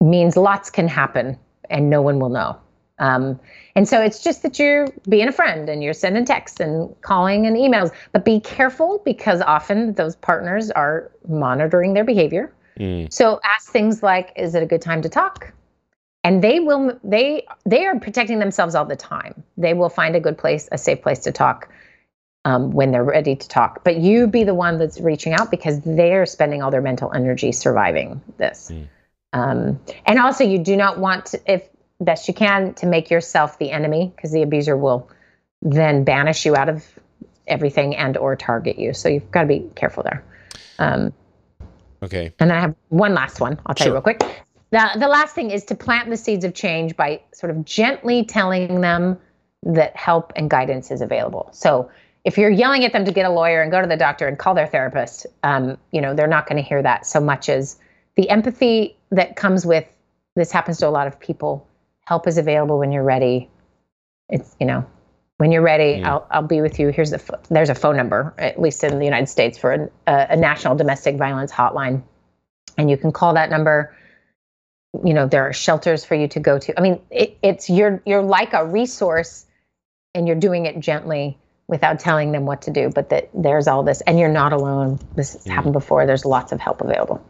means 0.00 0.36
lots 0.36 0.70
can 0.70 0.88
happen 0.88 1.38
and 1.70 1.88
no 1.88 2.02
one 2.02 2.18
will 2.18 2.28
know. 2.28 2.58
Um, 2.98 3.38
and 3.76 3.88
so 3.88 4.02
it's 4.02 4.24
just 4.24 4.42
that 4.42 4.58
you're 4.58 4.88
being 5.08 5.28
a 5.28 5.32
friend 5.32 5.68
and 5.68 5.84
you're 5.84 5.94
sending 5.94 6.24
texts 6.24 6.58
and 6.58 7.00
calling 7.00 7.46
and 7.46 7.56
emails, 7.56 7.92
but 8.12 8.24
be 8.24 8.40
careful 8.40 9.00
because 9.04 9.40
often 9.40 9.94
those 9.94 10.16
partners 10.16 10.70
are 10.72 11.10
monitoring 11.28 11.94
their 11.94 12.04
behavior. 12.04 12.52
Mm. 12.78 13.12
So 13.12 13.40
ask 13.44 13.70
things 13.70 14.02
like, 14.02 14.32
is 14.34 14.56
it 14.56 14.64
a 14.64 14.66
good 14.66 14.82
time 14.82 15.02
to 15.02 15.08
talk? 15.08 15.52
And 16.24 16.42
they 16.42 16.58
will, 16.58 16.98
they, 17.04 17.46
they 17.64 17.86
are 17.86 17.98
protecting 18.00 18.40
themselves 18.40 18.74
all 18.74 18.84
the 18.84 18.96
time. 18.96 19.44
They 19.56 19.74
will 19.74 19.88
find 19.88 20.16
a 20.16 20.20
good 20.20 20.36
place, 20.36 20.68
a 20.72 20.78
safe 20.78 21.00
place 21.00 21.20
to 21.20 21.32
talk 21.32 21.68
um, 22.48 22.70
when 22.70 22.92
they're 22.92 23.04
ready 23.04 23.36
to 23.36 23.48
talk. 23.48 23.84
But 23.84 23.98
you 23.98 24.26
be 24.26 24.42
the 24.42 24.54
one 24.54 24.78
that's 24.78 24.98
reaching 25.00 25.34
out 25.34 25.50
because 25.50 25.80
they're 25.82 26.24
spending 26.24 26.62
all 26.62 26.70
their 26.70 26.80
mental 26.80 27.12
energy 27.12 27.52
surviving 27.52 28.22
this. 28.38 28.70
Mm. 28.72 28.88
Um, 29.34 29.80
and 30.06 30.18
also, 30.18 30.44
you 30.44 30.58
do 30.58 30.74
not 30.74 30.98
want 30.98 31.26
to, 31.26 31.40
if 31.46 31.68
best 32.00 32.26
you 32.26 32.32
can, 32.32 32.72
to 32.74 32.86
make 32.86 33.10
yourself 33.10 33.58
the 33.58 33.70
enemy 33.70 34.12
because 34.16 34.32
the 34.32 34.40
abuser 34.40 34.78
will 34.78 35.10
then 35.60 36.04
banish 36.04 36.46
you 36.46 36.56
out 36.56 36.70
of 36.70 36.86
everything 37.46 37.94
and 37.94 38.16
or 38.16 38.34
target 38.34 38.78
you. 38.78 38.94
So 38.94 39.10
you've 39.10 39.30
got 39.30 39.42
to 39.42 39.48
be 39.48 39.68
careful 39.74 40.02
there. 40.02 40.24
Um, 40.78 41.12
okay. 42.02 42.32
And 42.38 42.50
then 42.50 42.56
I 42.56 42.60
have 42.60 42.74
one 42.88 43.12
last 43.12 43.40
one. 43.40 43.60
I'll 43.66 43.74
tell 43.74 43.84
sure. 43.84 43.90
you 43.90 43.94
real 43.94 44.02
quick. 44.02 44.22
The, 44.70 44.90
the 44.98 45.08
last 45.08 45.34
thing 45.34 45.50
is 45.50 45.64
to 45.66 45.74
plant 45.74 46.08
the 46.08 46.16
seeds 46.16 46.46
of 46.46 46.54
change 46.54 46.96
by 46.96 47.20
sort 47.34 47.50
of 47.50 47.66
gently 47.66 48.24
telling 48.24 48.80
them 48.80 49.18
that 49.64 49.94
help 49.96 50.32
and 50.34 50.48
guidance 50.48 50.90
is 50.90 51.02
available. 51.02 51.50
So 51.52 51.90
if 52.24 52.36
you're 52.36 52.50
yelling 52.50 52.84
at 52.84 52.92
them 52.92 53.04
to 53.04 53.12
get 53.12 53.24
a 53.24 53.30
lawyer 53.30 53.62
and 53.62 53.70
go 53.70 53.80
to 53.80 53.86
the 53.86 53.96
doctor 53.96 54.26
and 54.26 54.38
call 54.38 54.54
their 54.54 54.66
therapist, 54.66 55.26
um, 55.42 55.78
you 55.92 56.00
know, 56.00 56.14
they're 56.14 56.26
not 56.26 56.46
going 56.46 56.62
to 56.62 56.68
hear 56.68 56.82
that 56.82 57.06
so 57.06 57.20
much 57.20 57.48
as 57.48 57.78
the 58.16 58.28
empathy 58.28 58.96
that 59.10 59.36
comes 59.36 59.64
with 59.64 59.86
this 60.34 60.52
happens 60.52 60.78
to 60.78 60.88
a 60.88 60.90
lot 60.90 61.06
of 61.06 61.18
people. 61.18 61.66
Help 62.04 62.26
is 62.26 62.38
available 62.38 62.78
when 62.78 62.92
you're 62.92 63.04
ready. 63.04 63.48
It's, 64.28 64.54
you 64.60 64.66
know, 64.66 64.86
When 65.38 65.52
you're 65.52 65.62
ready, 65.62 66.00
mm. 66.00 66.04
I'll, 66.04 66.26
I'll 66.32 66.42
be 66.42 66.60
with 66.60 66.80
you. 66.80 66.88
Here's 66.88 67.10
the 67.10 67.38
there's 67.48 67.70
a 67.70 67.74
phone 67.74 67.96
number, 67.96 68.34
at 68.38 68.60
least 68.60 68.82
in 68.82 68.98
the 68.98 69.04
United 69.04 69.28
States, 69.28 69.56
for 69.56 69.72
a, 69.72 69.88
a 70.30 70.36
national 70.36 70.74
domestic 70.74 71.16
violence 71.16 71.52
hotline, 71.52 72.02
and 72.76 72.90
you 72.90 72.96
can 72.96 73.12
call 73.12 73.34
that 73.34 73.48
number. 73.48 73.96
You 75.04 75.14
know, 75.14 75.28
there 75.28 75.44
are 75.48 75.52
shelters 75.52 76.04
for 76.04 76.16
you 76.16 76.26
to 76.28 76.40
go 76.40 76.58
to. 76.58 76.76
I 76.76 76.82
mean, 76.82 77.00
it, 77.10 77.38
it's 77.40 77.70
you're 77.70 78.02
you're 78.04 78.22
like 78.22 78.52
a 78.52 78.66
resource, 78.66 79.46
and 80.12 80.26
you're 80.26 80.40
doing 80.40 80.66
it 80.66 80.80
gently 80.80 81.38
without 81.68 82.00
telling 82.00 82.32
them 82.32 82.44
what 82.44 82.62
to 82.62 82.70
do. 82.70 82.90
But 82.94 83.10
that 83.10 83.30
there's 83.32 83.68
all 83.68 83.82
this, 83.82 84.00
and 84.02 84.18
you're 84.18 84.28
not 84.28 84.52
alone. 84.52 84.98
This 85.14 85.34
has 85.34 85.46
happened 85.46 85.74
before. 85.74 86.06
There's 86.06 86.24
lots 86.24 86.52
of 86.52 86.60
help 86.60 86.80
available 86.80 87.24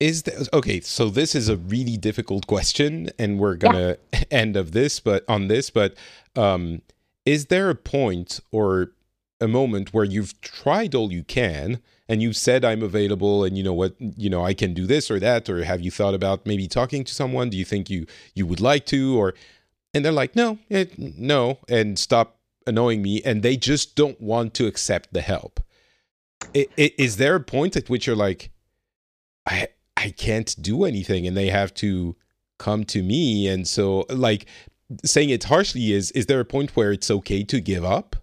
is 0.00 0.24
there, 0.24 0.38
okay 0.52 0.80
so 0.80 1.08
this 1.08 1.34
is 1.34 1.48
a 1.48 1.56
really 1.56 1.96
difficult 1.96 2.46
question 2.46 3.10
and 3.18 3.38
we're 3.38 3.54
gonna 3.54 3.96
yeah. 4.12 4.20
end 4.30 4.56
of 4.56 4.72
this 4.72 5.00
but 5.00 5.24
on 5.28 5.48
this 5.48 5.70
but 5.70 5.94
um 6.36 6.82
is 7.24 7.46
there 7.46 7.70
a 7.70 7.74
point 7.74 8.40
or 8.50 8.92
a 9.40 9.48
moment 9.48 9.94
where 9.94 10.04
you've 10.04 10.38
tried 10.40 10.94
all 10.94 11.12
you 11.12 11.22
can 11.22 11.80
and 12.08 12.20
you've 12.20 12.36
said 12.36 12.64
i'm 12.64 12.82
available 12.82 13.44
and 13.44 13.56
you 13.56 13.62
know 13.62 13.72
what 13.72 13.94
you 13.98 14.28
know 14.28 14.44
i 14.44 14.52
can 14.52 14.74
do 14.74 14.86
this 14.86 15.10
or 15.10 15.20
that 15.20 15.48
or 15.48 15.64
have 15.64 15.80
you 15.80 15.90
thought 15.90 16.14
about 16.14 16.44
maybe 16.44 16.66
talking 16.66 17.04
to 17.04 17.14
someone 17.14 17.48
do 17.48 17.56
you 17.56 17.64
think 17.64 17.88
you 17.88 18.04
you 18.34 18.46
would 18.46 18.60
like 18.60 18.84
to 18.86 19.16
or 19.18 19.32
and 19.92 20.04
they're 20.04 20.12
like 20.12 20.34
no 20.34 20.58
it, 20.68 20.98
no 20.98 21.58
and 21.68 21.98
stop 21.98 22.38
annoying 22.66 23.02
me 23.02 23.22
and 23.24 23.42
they 23.42 23.56
just 23.56 23.94
don't 23.94 24.20
want 24.20 24.54
to 24.54 24.66
accept 24.66 25.12
the 25.12 25.20
help 25.20 25.60
is 26.54 27.16
there 27.16 27.36
a 27.36 27.40
point 27.40 27.76
at 27.76 27.88
which 27.88 28.06
you're 28.06 28.16
like 28.16 28.50
I 29.46 29.68
I 29.96 30.10
can't 30.10 30.54
do 30.60 30.84
anything 30.84 31.26
and 31.26 31.36
they 31.36 31.48
have 31.48 31.72
to 31.74 32.16
come 32.58 32.84
to 32.84 33.02
me. 33.02 33.48
And 33.48 33.66
so, 33.66 34.06
like, 34.08 34.46
saying 35.04 35.30
it 35.30 35.44
harshly 35.44 35.92
is, 35.92 36.10
is 36.12 36.26
there 36.26 36.40
a 36.40 36.44
point 36.44 36.76
where 36.76 36.92
it's 36.92 37.10
okay 37.10 37.42
to 37.44 37.60
give 37.60 37.84
up 37.84 38.16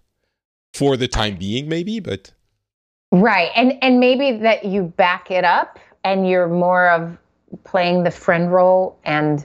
for 0.74 0.96
the 0.96 1.08
time 1.08 1.36
being, 1.36 1.68
maybe? 1.68 2.00
But. 2.00 2.32
Right. 3.10 3.50
And, 3.56 3.74
and 3.82 4.00
maybe 4.00 4.38
that 4.38 4.64
you 4.64 4.84
back 4.84 5.30
it 5.30 5.44
up 5.44 5.78
and 6.04 6.28
you're 6.28 6.48
more 6.48 6.88
of 6.88 7.16
playing 7.64 8.04
the 8.04 8.10
friend 8.10 8.52
role 8.52 8.98
and 9.04 9.44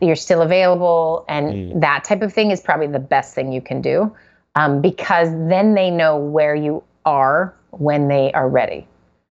you're 0.00 0.16
still 0.16 0.42
available 0.42 1.24
and 1.28 1.52
mm. 1.52 1.80
that 1.80 2.04
type 2.04 2.22
of 2.22 2.32
thing 2.32 2.50
is 2.50 2.60
probably 2.60 2.86
the 2.86 2.98
best 2.98 3.34
thing 3.34 3.52
you 3.52 3.60
can 3.60 3.80
do 3.80 4.14
um, 4.54 4.80
because 4.80 5.30
then 5.48 5.74
they 5.74 5.90
know 5.90 6.16
where 6.16 6.54
you 6.54 6.82
are 7.04 7.54
when 7.70 8.08
they 8.08 8.32
are 8.32 8.48
ready. 8.48 8.86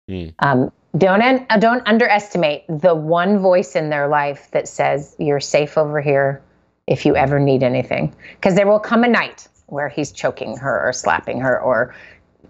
Mm. 0.08 0.34
Um, 0.38 0.72
don't 0.96 1.22
uh, 1.22 1.56
don't 1.58 1.86
underestimate 1.86 2.64
the 2.68 2.94
one 2.94 3.38
voice 3.38 3.76
in 3.76 3.90
their 3.90 4.08
life 4.08 4.50
that 4.52 4.66
says 4.66 5.14
you're 5.18 5.40
safe 5.40 5.76
over 5.76 6.00
here 6.00 6.42
if 6.86 7.04
you 7.04 7.14
ever 7.14 7.38
need 7.38 7.62
anything 7.62 8.14
because 8.36 8.54
there 8.54 8.66
will 8.66 8.80
come 8.80 9.04
a 9.04 9.08
night 9.08 9.48
where 9.66 9.88
he's 9.88 10.10
choking 10.10 10.56
her 10.56 10.88
or 10.88 10.92
slapping 10.92 11.40
her 11.40 11.60
or 11.60 11.94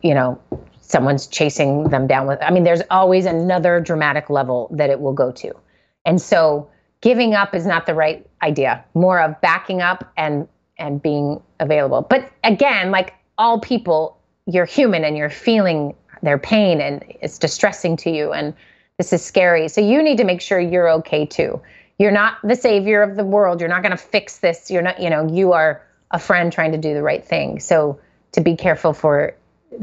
you 0.03 0.15
know 0.15 0.41
someone's 0.81 1.27
chasing 1.27 1.89
them 1.89 2.07
down 2.07 2.29
with 2.29 2.39
i 2.41 2.51
mean 2.51 2.63
there's 2.63 2.83
always 2.91 3.27
another 3.27 3.81
dramatic 3.81 4.31
level 4.31 4.69
that 4.71 4.89
it 4.89 5.01
will 5.01 5.13
go 5.13 5.33
to 5.33 5.53
and 6.05 6.23
so 6.23 6.71
giving 7.01 7.35
up 7.35 7.55
is 7.55 7.67
not 7.67 7.87
the 7.87 7.95
right 7.95 8.27
idea 8.43 8.85
more 8.95 9.21
of 9.21 9.41
backing 9.41 9.81
up 9.81 10.11
and 10.17 10.49
and 10.79 11.03
being 11.03 11.41
available 11.61 12.03
but 12.03 12.31
again 12.45 12.91
like 12.91 13.15
all 13.37 13.61
people 13.61 14.17
you're 14.47 14.65
human 14.65 15.05
and 15.05 15.17
you're 15.17 15.31
feeling 15.31 15.95
their 16.23 16.39
pain 16.39 16.81
and 16.81 17.05
it's 17.21 17.39
distressing 17.39 17.97
to 17.97 18.11
you 18.11 18.33
and 18.33 18.55
this 18.99 19.13
is 19.13 19.25
scary. 19.25 19.69
So 19.69 19.81
you 19.81 20.03
need 20.03 20.19
to 20.19 20.25
make 20.25 20.41
sure 20.41 20.59
you're 20.59 20.91
okay 20.91 21.25
too. 21.25 21.61
You're 21.99 22.11
not 22.11 22.39
the 22.43 22.57
savior 22.57 23.03
of 23.03 23.17
the 23.17 23.25
world. 23.25 23.61
You're 23.61 23.69
not 23.69 23.83
going 23.83 23.93
to 23.93 23.97
fix 23.97 24.39
this. 24.39 24.71
You're 24.71 24.83
not, 24.83 25.01
you 25.01 25.09
know, 25.09 25.27
you 25.33 25.53
are 25.53 25.83
a 26.11 26.19
friend 26.19 26.53
trying 26.53 26.73
to 26.73 26.79
do 26.79 26.95
the 26.95 27.03
right 27.03 27.25
thing. 27.25 27.61
So 27.61 28.01
to 28.33 28.41
be 28.41 28.57
careful 28.57 28.93
for 28.93 29.35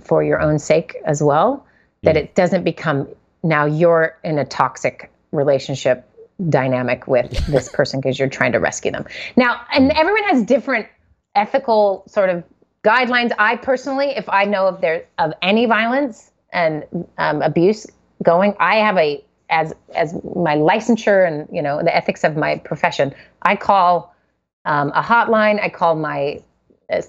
for 0.01 0.23
your 0.23 0.41
own 0.41 0.59
sake 0.59 0.95
as 1.05 1.21
well 1.21 1.65
that 2.01 2.17
it 2.17 2.35
doesn't 2.35 2.63
become 2.63 3.07
now 3.43 3.65
you're 3.65 4.17
in 4.23 4.37
a 4.37 4.45
toxic 4.45 5.11
relationship 5.31 6.09
dynamic 6.49 7.07
with 7.07 7.31
this 7.47 7.69
person 7.69 7.99
because 7.99 8.19
you're 8.19 8.29
trying 8.29 8.51
to 8.51 8.59
rescue 8.59 8.91
them. 8.91 9.05
Now, 9.35 9.61
and 9.73 9.91
everyone 9.91 10.23
has 10.25 10.43
different 10.43 10.87
ethical 11.35 12.03
sort 12.07 12.29
of 12.29 12.43
guidelines. 12.83 13.31
I 13.39 13.55
personally, 13.57 14.07
if 14.07 14.27
I 14.29 14.45
know 14.45 14.67
of 14.67 14.81
there 14.81 15.05
of 15.17 15.33
any 15.41 15.65
violence 15.65 16.31
and 16.51 16.85
um, 17.17 17.41
abuse 17.41 17.87
going, 18.23 18.55
I 18.59 18.75
have 18.75 18.97
a 18.97 19.23
as 19.49 19.73
as 19.93 20.13
my 20.35 20.55
licensure 20.55 21.27
and 21.27 21.47
you 21.51 21.61
know 21.61 21.81
the 21.83 21.95
ethics 21.95 22.23
of 22.23 22.35
my 22.35 22.57
profession. 22.57 23.13
I 23.43 23.55
call 23.55 24.13
um, 24.65 24.91
a 24.95 25.01
hotline. 25.01 25.61
I 25.61 25.69
call 25.69 25.95
my 25.95 26.41
uh, 26.89 27.01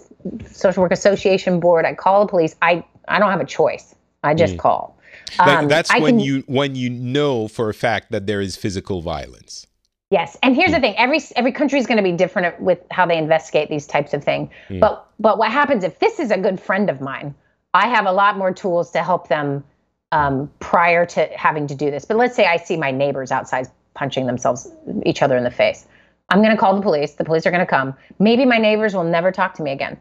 social 0.51 0.83
work 0.83 0.93
association 0.93 1.61
board. 1.61 1.85
I 1.85 1.95
call 1.95 2.25
the 2.25 2.31
police. 2.31 2.55
I 2.63 2.85
I 3.09 3.19
don't 3.19 3.31
have 3.31 3.41
a 3.41 3.47
choice. 3.47 3.95
I 4.23 4.35
just 4.35 4.55
mm. 4.55 4.59
call. 4.59 4.96
Um, 5.39 5.69
that's 5.69 5.93
when 5.93 6.19
can, 6.19 6.21
you 6.21 6.45
when 6.47 6.75
you 6.75 6.91
know 6.91 7.49
for 7.49 7.69
a 7.69 7.75
fact 7.75 8.11
that 8.13 8.27
there 8.27 8.41
is 8.41 8.57
physical 8.57 9.03
violence. 9.03 9.67
Yes, 10.11 10.37
and 10.43 10.55
here's 10.55 10.71
mm. 10.71 10.75
the 10.75 10.81
thing: 10.81 10.97
every 10.97 11.21
every 11.35 11.53
country 11.53 11.79
is 11.79 11.87
going 11.87 11.97
to 11.97 12.03
be 12.03 12.13
different 12.13 12.61
with 12.61 12.79
how 12.91 13.07
they 13.07 13.19
investigate 13.19 13.69
these 13.69 13.87
types 13.87 14.15
of 14.15 14.23
things. 14.23 14.51
Mm. 14.69 14.81
But 14.81 15.09
but 15.19 15.39
what 15.39 15.51
happens 15.51 15.85
if 15.85 15.99
this 15.99 16.19
is 16.21 16.31
a 16.31 16.39
good 16.39 16.61
friend 16.61 16.89
of 16.89 17.01
mine? 17.01 17.35
I 17.75 17.89
have 17.89 18.07
a 18.07 18.13
lot 18.13 18.39
more 18.39 18.55
tools 18.55 18.91
to 18.93 19.03
help 19.03 19.29
them 19.29 19.65
um, 20.13 20.51
prior 20.61 21.05
to 21.07 21.29
having 21.37 21.67
to 21.67 21.75
do 21.75 21.91
this. 21.91 22.05
But 22.05 22.17
let's 22.17 22.35
say 22.35 22.47
I 22.47 22.57
see 22.57 22.77
my 22.77 22.91
neighbors 22.91 23.31
outside 23.31 23.67
punching 23.95 24.27
themselves 24.27 24.71
each 25.05 25.23
other 25.23 25.37
in 25.37 25.45
the 25.45 25.51
face. 25.51 25.87
I'm 26.29 26.43
going 26.43 26.55
to 26.55 26.57
call 26.57 26.75
the 26.75 26.83
police. 26.83 27.15
The 27.15 27.25
police 27.25 27.47
are 27.47 27.51
going 27.51 27.61
to 27.61 27.67
come. 27.67 27.95
Maybe 28.19 28.45
my 28.45 28.59
neighbors 28.59 28.95
will 28.95 29.05
never 29.05 29.31
talk 29.31 29.55
to 29.55 29.63
me 29.63 29.73
again. 29.73 29.99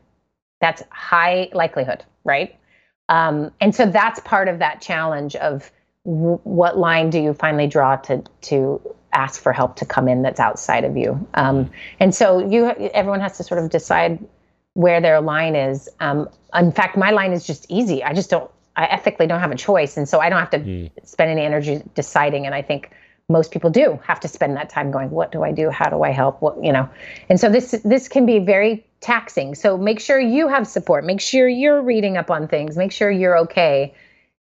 That's 0.61 0.83
high 0.89 1.49
likelihood, 1.53 2.03
right? 2.23 2.55
Um, 3.09 3.51
and 3.61 3.75
so 3.75 3.85
that's 3.85 4.19
part 4.21 4.47
of 4.47 4.59
that 4.59 4.81
challenge 4.81 5.35
of 5.35 5.71
w- 6.05 6.39
what 6.43 6.77
line 6.77 7.09
do 7.09 7.19
you 7.19 7.33
finally 7.33 7.67
draw 7.67 7.97
to 7.97 8.23
to 8.41 8.81
ask 9.15 9.41
for 9.41 9.53
help 9.53 9.77
to 9.77 9.85
come 9.85 10.07
in 10.07 10.21
that's 10.21 10.39
outside 10.39 10.83
of 10.83 10.97
you. 10.97 11.25
Um, 11.33 11.71
and 11.99 12.13
so 12.13 12.39
you, 12.39 12.67
everyone 12.93 13.21
has 13.21 13.37
to 13.37 13.43
sort 13.43 13.63
of 13.63 13.69
decide 13.69 14.19
where 14.73 14.99
their 14.99 15.21
line 15.21 15.55
is. 15.55 15.89
Um, 16.01 16.29
in 16.53 16.71
fact, 16.71 16.97
my 16.97 17.11
line 17.11 17.31
is 17.31 17.47
just 17.47 17.65
easy. 17.69 18.03
I 18.03 18.13
just 18.13 18.29
don't, 18.29 18.51
I 18.75 18.85
ethically 18.85 19.25
don't 19.25 19.39
have 19.39 19.51
a 19.51 19.55
choice. 19.55 19.95
And 19.95 20.07
so 20.07 20.19
I 20.19 20.29
don't 20.29 20.39
have 20.39 20.49
to 20.49 20.59
mm. 20.59 20.91
spend 21.05 21.31
any 21.31 21.43
energy 21.43 21.81
deciding. 21.95 22.45
And 22.45 22.53
I 22.53 22.61
think 22.61 22.91
most 23.27 23.51
people 23.51 23.69
do 23.69 23.99
have 24.03 24.19
to 24.19 24.27
spend 24.27 24.55
that 24.55 24.69
time 24.69 24.91
going, 24.91 25.09
what 25.09 25.31
do 25.31 25.43
I 25.43 25.51
do? 25.51 25.69
How 25.69 25.89
do 25.89 26.03
I 26.03 26.11
help? 26.11 26.41
What, 26.41 26.63
you 26.63 26.71
know, 26.71 26.87
and 27.27 27.39
so 27.39 27.49
this, 27.49 27.71
this 27.83 28.07
can 28.07 28.25
be 28.25 28.39
very 28.39 28.85
taxing. 29.01 29.55
So 29.55 29.77
make 29.77 29.99
sure 29.99 30.19
you 30.19 30.47
have 30.47 30.67
support, 30.67 31.05
make 31.05 31.21
sure 31.21 31.47
you're 31.47 31.81
reading 31.81 32.17
up 32.17 32.29
on 32.29 32.47
things, 32.47 32.77
make 32.77 32.91
sure 32.91 33.09
you're 33.09 33.37
okay 33.39 33.93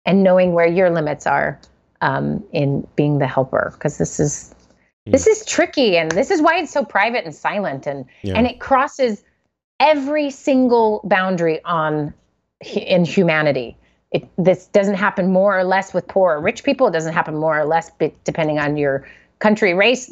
and 0.04 0.22
knowing 0.22 0.52
where 0.52 0.66
your 0.66 0.90
limits 0.90 1.26
are 1.26 1.58
um, 2.02 2.44
in 2.52 2.86
being 2.94 3.18
the 3.18 3.26
helper. 3.26 3.74
Cause 3.78 3.96
this 3.96 4.20
is, 4.20 4.54
this 5.06 5.26
is 5.26 5.44
tricky 5.44 5.96
and 5.96 6.10
this 6.10 6.30
is 6.30 6.40
why 6.40 6.58
it's 6.58 6.72
so 6.72 6.84
private 6.84 7.24
and 7.24 7.34
silent 7.34 7.86
and 7.86 8.06
yeah. 8.22 8.34
and 8.36 8.46
it 8.46 8.58
crosses 8.58 9.22
every 9.78 10.30
single 10.30 11.00
boundary 11.04 11.62
on 11.64 12.14
in 12.74 13.04
humanity. 13.04 13.76
It, 14.14 14.28
this 14.38 14.66
doesn't 14.68 14.94
happen 14.94 15.32
more 15.32 15.58
or 15.58 15.64
less 15.64 15.92
with 15.92 16.06
poor 16.06 16.36
or 16.36 16.40
rich 16.40 16.62
people. 16.62 16.86
It 16.86 16.92
doesn't 16.92 17.12
happen 17.12 17.36
more 17.36 17.58
or 17.58 17.64
less 17.64 17.90
depending 18.24 18.60
on 18.60 18.76
your 18.76 19.06
country, 19.40 19.74
race, 19.74 20.10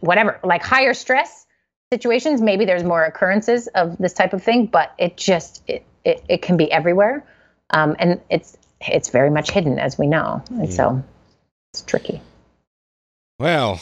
whatever. 0.00 0.38
Like 0.44 0.62
higher 0.62 0.92
stress 0.94 1.46
situations, 1.92 2.40
maybe 2.40 2.64
there's 2.64 2.84
more 2.84 3.02
occurrences 3.04 3.66
of 3.68 3.96
this 3.98 4.12
type 4.12 4.32
of 4.32 4.42
thing, 4.42 4.66
but 4.66 4.94
it 4.98 5.16
just 5.16 5.62
it 5.66 5.84
it, 6.04 6.22
it 6.28 6.42
can 6.42 6.56
be 6.56 6.70
everywhere, 6.70 7.26
um, 7.70 7.96
and 7.98 8.20
it's 8.30 8.56
it's 8.80 9.08
very 9.08 9.30
much 9.30 9.50
hidden 9.50 9.78
as 9.78 9.98
we 9.98 10.06
know, 10.06 10.42
and 10.50 10.68
yeah. 10.68 10.74
so 10.74 11.04
it's 11.72 11.82
tricky. 11.82 12.20
Well, 13.38 13.80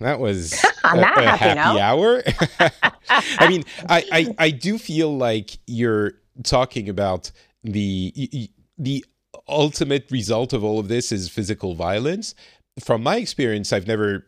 that 0.00 0.20
was 0.20 0.52
a, 0.84 0.88
a 0.88 1.04
happy, 1.04 1.24
happy 1.24 1.80
hour. 1.80 2.22
I 3.08 3.48
mean, 3.48 3.64
I, 3.88 4.04
I 4.12 4.34
I 4.38 4.50
do 4.50 4.78
feel 4.78 5.16
like 5.16 5.58
you're 5.66 6.12
talking 6.42 6.88
about 6.88 7.30
the 7.64 8.50
the 8.78 9.04
ultimate 9.48 10.10
result 10.10 10.52
of 10.52 10.64
all 10.64 10.78
of 10.78 10.88
this 10.88 11.12
is 11.12 11.28
physical 11.28 11.74
violence. 11.74 12.34
From 12.80 13.02
my 13.02 13.16
experience, 13.16 13.72
I've 13.72 13.86
never, 13.86 14.26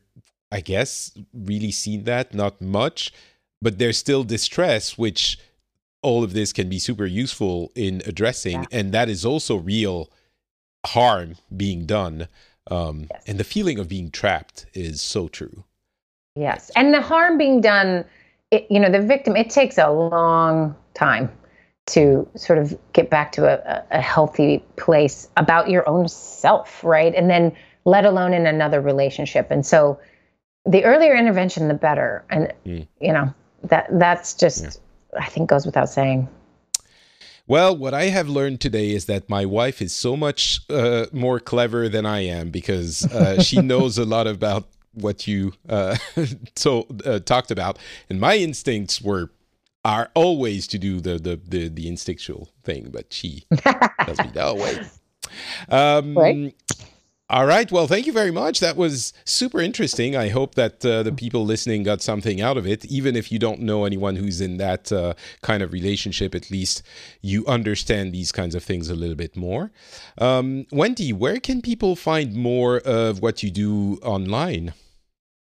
I 0.50 0.60
guess, 0.60 1.16
really 1.32 1.70
seen 1.70 2.04
that. 2.04 2.34
Not 2.34 2.60
much, 2.60 3.12
but 3.60 3.78
there's 3.78 3.98
still 3.98 4.24
distress, 4.24 4.96
which 4.96 5.38
all 6.02 6.22
of 6.22 6.32
this 6.32 6.52
can 6.52 6.68
be 6.68 6.78
super 6.78 7.06
useful 7.06 7.72
in 7.74 8.02
addressing, 8.06 8.62
yeah. 8.62 8.68
and 8.70 8.92
that 8.92 9.08
is 9.08 9.24
also 9.24 9.56
real 9.56 10.10
harm 10.86 11.36
being 11.56 11.86
done. 11.86 12.28
Um, 12.70 13.06
yes. 13.10 13.24
And 13.26 13.38
the 13.38 13.44
feeling 13.44 13.78
of 13.78 13.88
being 13.88 14.10
trapped 14.10 14.66
is 14.74 15.02
so 15.02 15.28
true. 15.28 15.64
Yes. 16.36 16.70
And 16.76 16.94
the 16.94 17.00
harm 17.00 17.36
being 17.36 17.60
done, 17.60 18.04
it, 18.50 18.66
you 18.70 18.78
know, 18.78 18.90
the 18.90 19.00
victim, 19.00 19.36
it 19.36 19.50
takes 19.50 19.78
a 19.78 19.90
long 19.90 20.76
time 20.94 21.30
to 21.88 22.28
sort 22.36 22.58
of 22.58 22.76
get 22.92 23.08
back 23.08 23.32
to 23.32 23.46
a, 23.46 23.84
a 23.90 24.00
healthy 24.00 24.62
place 24.76 25.28
about 25.36 25.70
your 25.70 25.88
own 25.88 26.06
self, 26.08 26.84
right? 26.84 27.14
And 27.14 27.30
then 27.30 27.54
let 27.84 28.04
alone 28.04 28.34
in 28.34 28.46
another 28.46 28.80
relationship. 28.80 29.50
And 29.50 29.64
so 29.64 29.98
the 30.66 30.84
earlier 30.84 31.16
intervention, 31.16 31.68
the 31.68 31.74
better. 31.74 32.24
And, 32.30 32.52
mm. 32.66 32.86
you 33.00 33.12
know, 33.12 33.32
that 33.64 33.88
that's 33.92 34.34
just, 34.34 34.80
I 35.18 35.26
think 35.26 35.48
goes 35.48 35.64
without 35.64 35.88
saying. 35.88 36.28
Well, 37.46 37.74
what 37.74 37.94
I 37.94 38.04
have 38.04 38.28
learned 38.28 38.60
today 38.60 38.90
is 38.90 39.06
that 39.06 39.30
my 39.30 39.46
wife 39.46 39.80
is 39.80 39.94
so 39.94 40.14
much 40.14 40.60
uh, 40.68 41.06
more 41.12 41.40
clever 41.40 41.88
than 41.88 42.04
I 42.04 42.20
am 42.26 42.50
because 42.50 43.06
uh, 43.06 43.42
she 43.48 43.62
knows 43.62 43.96
a 43.96 44.04
lot 44.04 44.26
about 44.26 44.68
what 44.92 45.26
you 45.26 45.54
uh, 45.68 45.96
so 46.56 46.86
uh, 47.06 47.20
talked 47.20 47.50
about, 47.50 47.78
and 48.10 48.20
my 48.20 48.36
instincts 48.36 49.00
were 49.00 49.30
are 49.88 50.10
always 50.14 50.66
to 50.68 50.78
do 50.78 51.00
the 51.00 51.18
the 51.18 51.40
the, 51.48 51.68
the 51.68 51.88
instinctual 51.88 52.50
thing, 52.62 52.90
but 52.92 53.12
she 53.12 53.46
tells 54.04 54.18
me 54.18 54.30
no 54.34 54.54
way. 54.54 54.86
Um, 55.68 56.16
right. 56.16 56.54
All 57.30 57.44
right. 57.44 57.70
Well, 57.70 57.86
thank 57.86 58.06
you 58.06 58.12
very 58.14 58.30
much. 58.30 58.60
That 58.60 58.74
was 58.74 59.12
super 59.26 59.60
interesting. 59.60 60.16
I 60.16 60.30
hope 60.30 60.54
that 60.54 60.84
uh, 60.84 61.02
the 61.02 61.12
people 61.12 61.44
listening 61.44 61.82
got 61.82 62.00
something 62.00 62.40
out 62.40 62.56
of 62.56 62.66
it. 62.66 62.86
Even 62.86 63.16
if 63.16 63.30
you 63.30 63.38
don't 63.38 63.60
know 63.60 63.84
anyone 63.84 64.16
who's 64.16 64.40
in 64.40 64.56
that 64.56 64.90
uh, 64.90 65.12
kind 65.42 65.62
of 65.62 65.74
relationship, 65.74 66.34
at 66.34 66.50
least 66.50 66.82
you 67.20 67.44
understand 67.46 68.14
these 68.14 68.32
kinds 68.32 68.54
of 68.54 68.64
things 68.64 68.88
a 68.88 68.94
little 68.94 69.14
bit 69.14 69.36
more. 69.36 69.70
Um, 70.16 70.64
Wendi, 70.72 71.12
where 71.12 71.38
can 71.38 71.60
people 71.60 71.96
find 71.96 72.34
more 72.34 72.78
of 72.78 73.20
what 73.20 73.42
you 73.42 73.50
do 73.50 73.98
online? 74.02 74.72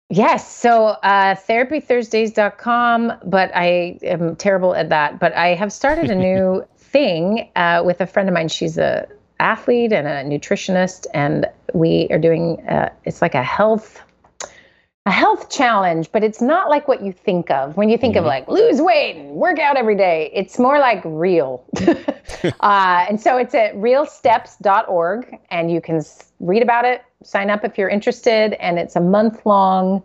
Yes. 0.10 0.56
So 0.56 0.88
uh, 0.88 1.36
therapythursdays.com, 1.36 3.14
but 3.26 3.52
I 3.54 4.00
am 4.04 4.36
terrible 4.38 4.74
at 4.74 4.90
that. 4.90 5.20
But 5.20 5.34
I 5.34 5.50
have 5.50 5.74
started 5.74 6.10
a 6.10 6.16
new 6.30 6.66
thing 6.78 7.50
uh, 7.56 7.84
with 7.86 8.00
a 8.00 8.08
friend 8.08 8.30
of 8.30 8.34
mine. 8.34 8.48
She's 8.48 8.78
a 8.78 9.08
athlete 9.40 9.92
and 9.92 10.08
a 10.08 10.24
nutritionist, 10.24 11.08
and 11.14 11.46
we 11.74 12.08
are 12.10 12.20
doing 12.20 12.66
uh, 12.68 12.90
it's 13.04 13.22
like 13.22 13.36
a 13.36 13.44
health 13.44 14.02
a 15.08 15.10
health 15.10 15.50
challenge, 15.50 16.12
but 16.12 16.22
it's 16.22 16.42
not 16.42 16.70
like 16.70 16.86
what 16.90 17.02
you 17.02 17.14
think 17.14 17.50
of 17.50 17.78
when 17.78 17.88
you 17.88 17.98
think 17.98 18.16
mm-hmm. 18.16 18.26
of 18.26 18.26
like 18.26 18.46
lose 18.50 18.82
weight 18.82 19.16
and 19.16 19.30
work 19.32 19.58
out 19.58 19.78
every 19.78 19.96
day. 19.96 20.30
It's 20.34 20.60
more 20.60 20.80
like 20.80 21.02
real. 21.06 21.64
uh, 22.60 23.06
and 23.08 23.20
so 23.20 23.38
it's 23.38 23.56
at 23.56 23.74
realsteps.org, 23.76 25.40
and 25.50 25.72
you 25.72 25.80
can 25.80 26.04
read 26.42 26.62
about 26.62 26.84
it, 26.84 27.04
sign 27.24 27.50
up 27.50 27.64
if 27.64 27.78
you're 27.78 27.88
interested, 27.88 28.54
and 28.62 28.78
it's 28.78 28.98
a 28.98 29.00
month 29.00 29.46
long 29.46 30.04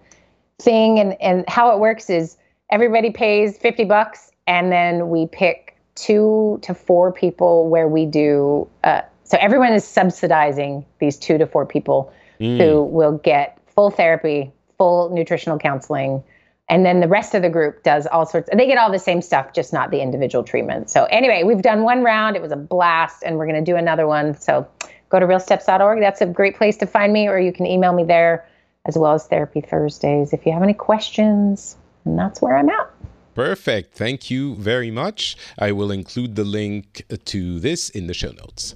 thing. 0.60 1.00
And, 1.00 1.20
and 1.20 1.44
how 1.48 1.74
it 1.74 1.80
works 1.80 2.08
is 2.08 2.36
everybody 2.70 3.10
pays 3.10 3.58
50 3.58 3.84
bucks, 3.86 4.30
and 4.46 4.70
then 4.70 5.10
we 5.10 5.26
pick 5.26 5.76
two 5.96 6.60
to 6.62 6.74
four 6.74 7.12
people 7.12 7.68
where 7.68 7.88
we 7.88 8.06
do 8.06 8.68
uh, 8.84 9.02
so 9.24 9.38
everyone 9.40 9.72
is 9.72 9.82
subsidizing 9.82 10.84
these 10.98 11.16
two 11.16 11.38
to 11.38 11.46
four 11.46 11.64
people 11.64 12.12
mm. 12.38 12.58
who 12.58 12.82
will 12.82 13.18
get 13.18 13.58
full 13.74 13.90
therapy, 13.90 14.52
full 14.82 15.10
nutritional 15.10 15.58
counseling. 15.58 16.24
And 16.68 16.84
then 16.84 16.98
the 16.98 17.06
rest 17.06 17.36
of 17.36 17.42
the 17.42 17.50
group 17.50 17.84
does 17.84 18.04
all 18.08 18.26
sorts, 18.26 18.48
of 18.50 18.58
they 18.58 18.66
get 18.66 18.78
all 18.78 18.90
the 18.90 18.98
same 18.98 19.22
stuff, 19.22 19.52
just 19.52 19.72
not 19.72 19.92
the 19.92 20.00
individual 20.00 20.42
treatment. 20.42 20.90
So, 20.90 21.04
anyway, 21.04 21.44
we've 21.44 21.62
done 21.62 21.84
one 21.84 22.02
round. 22.02 22.34
It 22.34 22.42
was 22.42 22.50
a 22.50 22.56
blast, 22.56 23.22
and 23.24 23.36
we're 23.36 23.46
going 23.46 23.64
to 23.64 23.70
do 23.70 23.76
another 23.76 24.08
one. 24.08 24.36
So, 24.40 24.66
go 25.08 25.20
to 25.20 25.26
realsteps.org. 25.26 26.00
That's 26.00 26.20
a 26.20 26.26
great 26.26 26.56
place 26.56 26.76
to 26.78 26.86
find 26.86 27.12
me, 27.12 27.28
or 27.28 27.38
you 27.38 27.52
can 27.52 27.64
email 27.64 27.92
me 27.92 28.02
there 28.02 28.48
as 28.84 28.98
well 28.98 29.12
as 29.12 29.24
Therapy 29.26 29.60
Thursdays 29.60 30.32
if 30.32 30.44
you 30.46 30.52
have 30.52 30.64
any 30.64 30.74
questions. 30.74 31.76
And 32.04 32.18
that's 32.18 32.42
where 32.42 32.56
I'm 32.56 32.68
at. 32.68 32.90
Perfect. 33.36 33.94
Thank 33.94 34.30
you 34.30 34.56
very 34.56 34.90
much. 34.90 35.36
I 35.56 35.70
will 35.70 35.92
include 35.92 36.34
the 36.34 36.44
link 36.44 37.04
to 37.24 37.60
this 37.60 37.88
in 37.88 38.08
the 38.08 38.14
show 38.14 38.32
notes. 38.32 38.74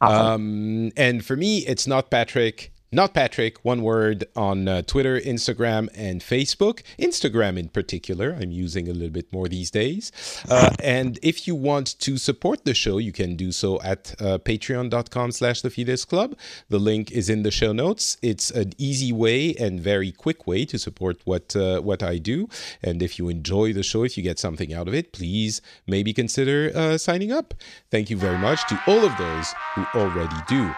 Awesome. 0.00 0.26
Um, 0.26 0.92
and 0.96 1.24
for 1.24 1.36
me, 1.36 1.58
it's 1.58 1.86
not 1.86 2.10
Patrick 2.10 2.72
not 2.90 3.12
Patrick, 3.12 3.58
one 3.64 3.82
word 3.82 4.24
on 4.34 4.66
uh, 4.66 4.82
Twitter, 4.82 5.20
Instagram, 5.20 5.88
and 5.94 6.22
Facebook. 6.22 6.82
Instagram 6.98 7.58
in 7.58 7.68
particular, 7.68 8.36
I'm 8.40 8.50
using 8.50 8.88
a 8.88 8.92
little 8.92 9.10
bit 9.10 9.30
more 9.32 9.48
these 9.48 9.70
days. 9.70 10.10
Uh, 10.48 10.70
and 10.82 11.18
if 11.22 11.46
you 11.46 11.54
want 11.54 11.98
to 12.00 12.16
support 12.16 12.64
the 12.64 12.74
show, 12.74 12.98
you 12.98 13.12
can 13.12 13.36
do 13.36 13.52
so 13.52 13.80
at 13.82 14.14
uh, 14.20 14.38
patreon.com 14.38 15.32
slash 15.32 15.60
the 15.60 15.70
Phileas 15.70 16.04
Club. 16.04 16.36
The 16.70 16.78
link 16.78 17.12
is 17.12 17.28
in 17.28 17.42
the 17.42 17.50
show 17.50 17.72
notes. 17.72 18.16
It's 18.22 18.50
an 18.50 18.72
easy 18.78 19.12
way 19.12 19.54
and 19.56 19.80
very 19.80 20.10
quick 20.10 20.46
way 20.46 20.64
to 20.64 20.78
support 20.78 21.20
what, 21.24 21.54
uh, 21.54 21.80
what 21.80 22.02
I 22.02 22.16
do. 22.16 22.48
And 22.82 23.02
if 23.02 23.18
you 23.18 23.28
enjoy 23.28 23.74
the 23.74 23.82
show, 23.82 24.04
if 24.04 24.16
you 24.16 24.22
get 24.22 24.38
something 24.38 24.72
out 24.72 24.88
of 24.88 24.94
it, 24.94 25.12
please 25.12 25.60
maybe 25.86 26.14
consider 26.14 26.72
uh, 26.74 26.96
signing 26.96 27.32
up. 27.32 27.52
Thank 27.90 28.08
you 28.08 28.16
very 28.16 28.38
much 28.38 28.66
to 28.68 28.80
all 28.86 29.04
of 29.04 29.16
those 29.18 29.52
who 29.74 29.84
already 29.94 30.36
do. 30.48 30.74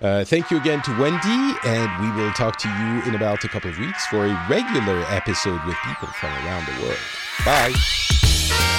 Uh, 0.00 0.24
thank 0.24 0.50
you 0.50 0.56
again 0.56 0.80
to 0.82 0.90
Wendi, 0.92 1.56
and 1.64 2.02
we 2.02 2.22
will 2.22 2.32
talk 2.32 2.56
to 2.58 2.68
you 2.68 3.02
in 3.02 3.14
about 3.14 3.44
a 3.44 3.48
couple 3.48 3.70
of 3.70 3.78
weeks 3.78 4.06
for 4.06 4.24
a 4.24 4.46
regular 4.48 5.04
episode 5.08 5.62
with 5.66 5.76
people 5.84 6.08
from 6.08 6.30
around 6.46 6.66
the 6.66 6.82
world. 6.82 6.98
Bye. 7.44 8.69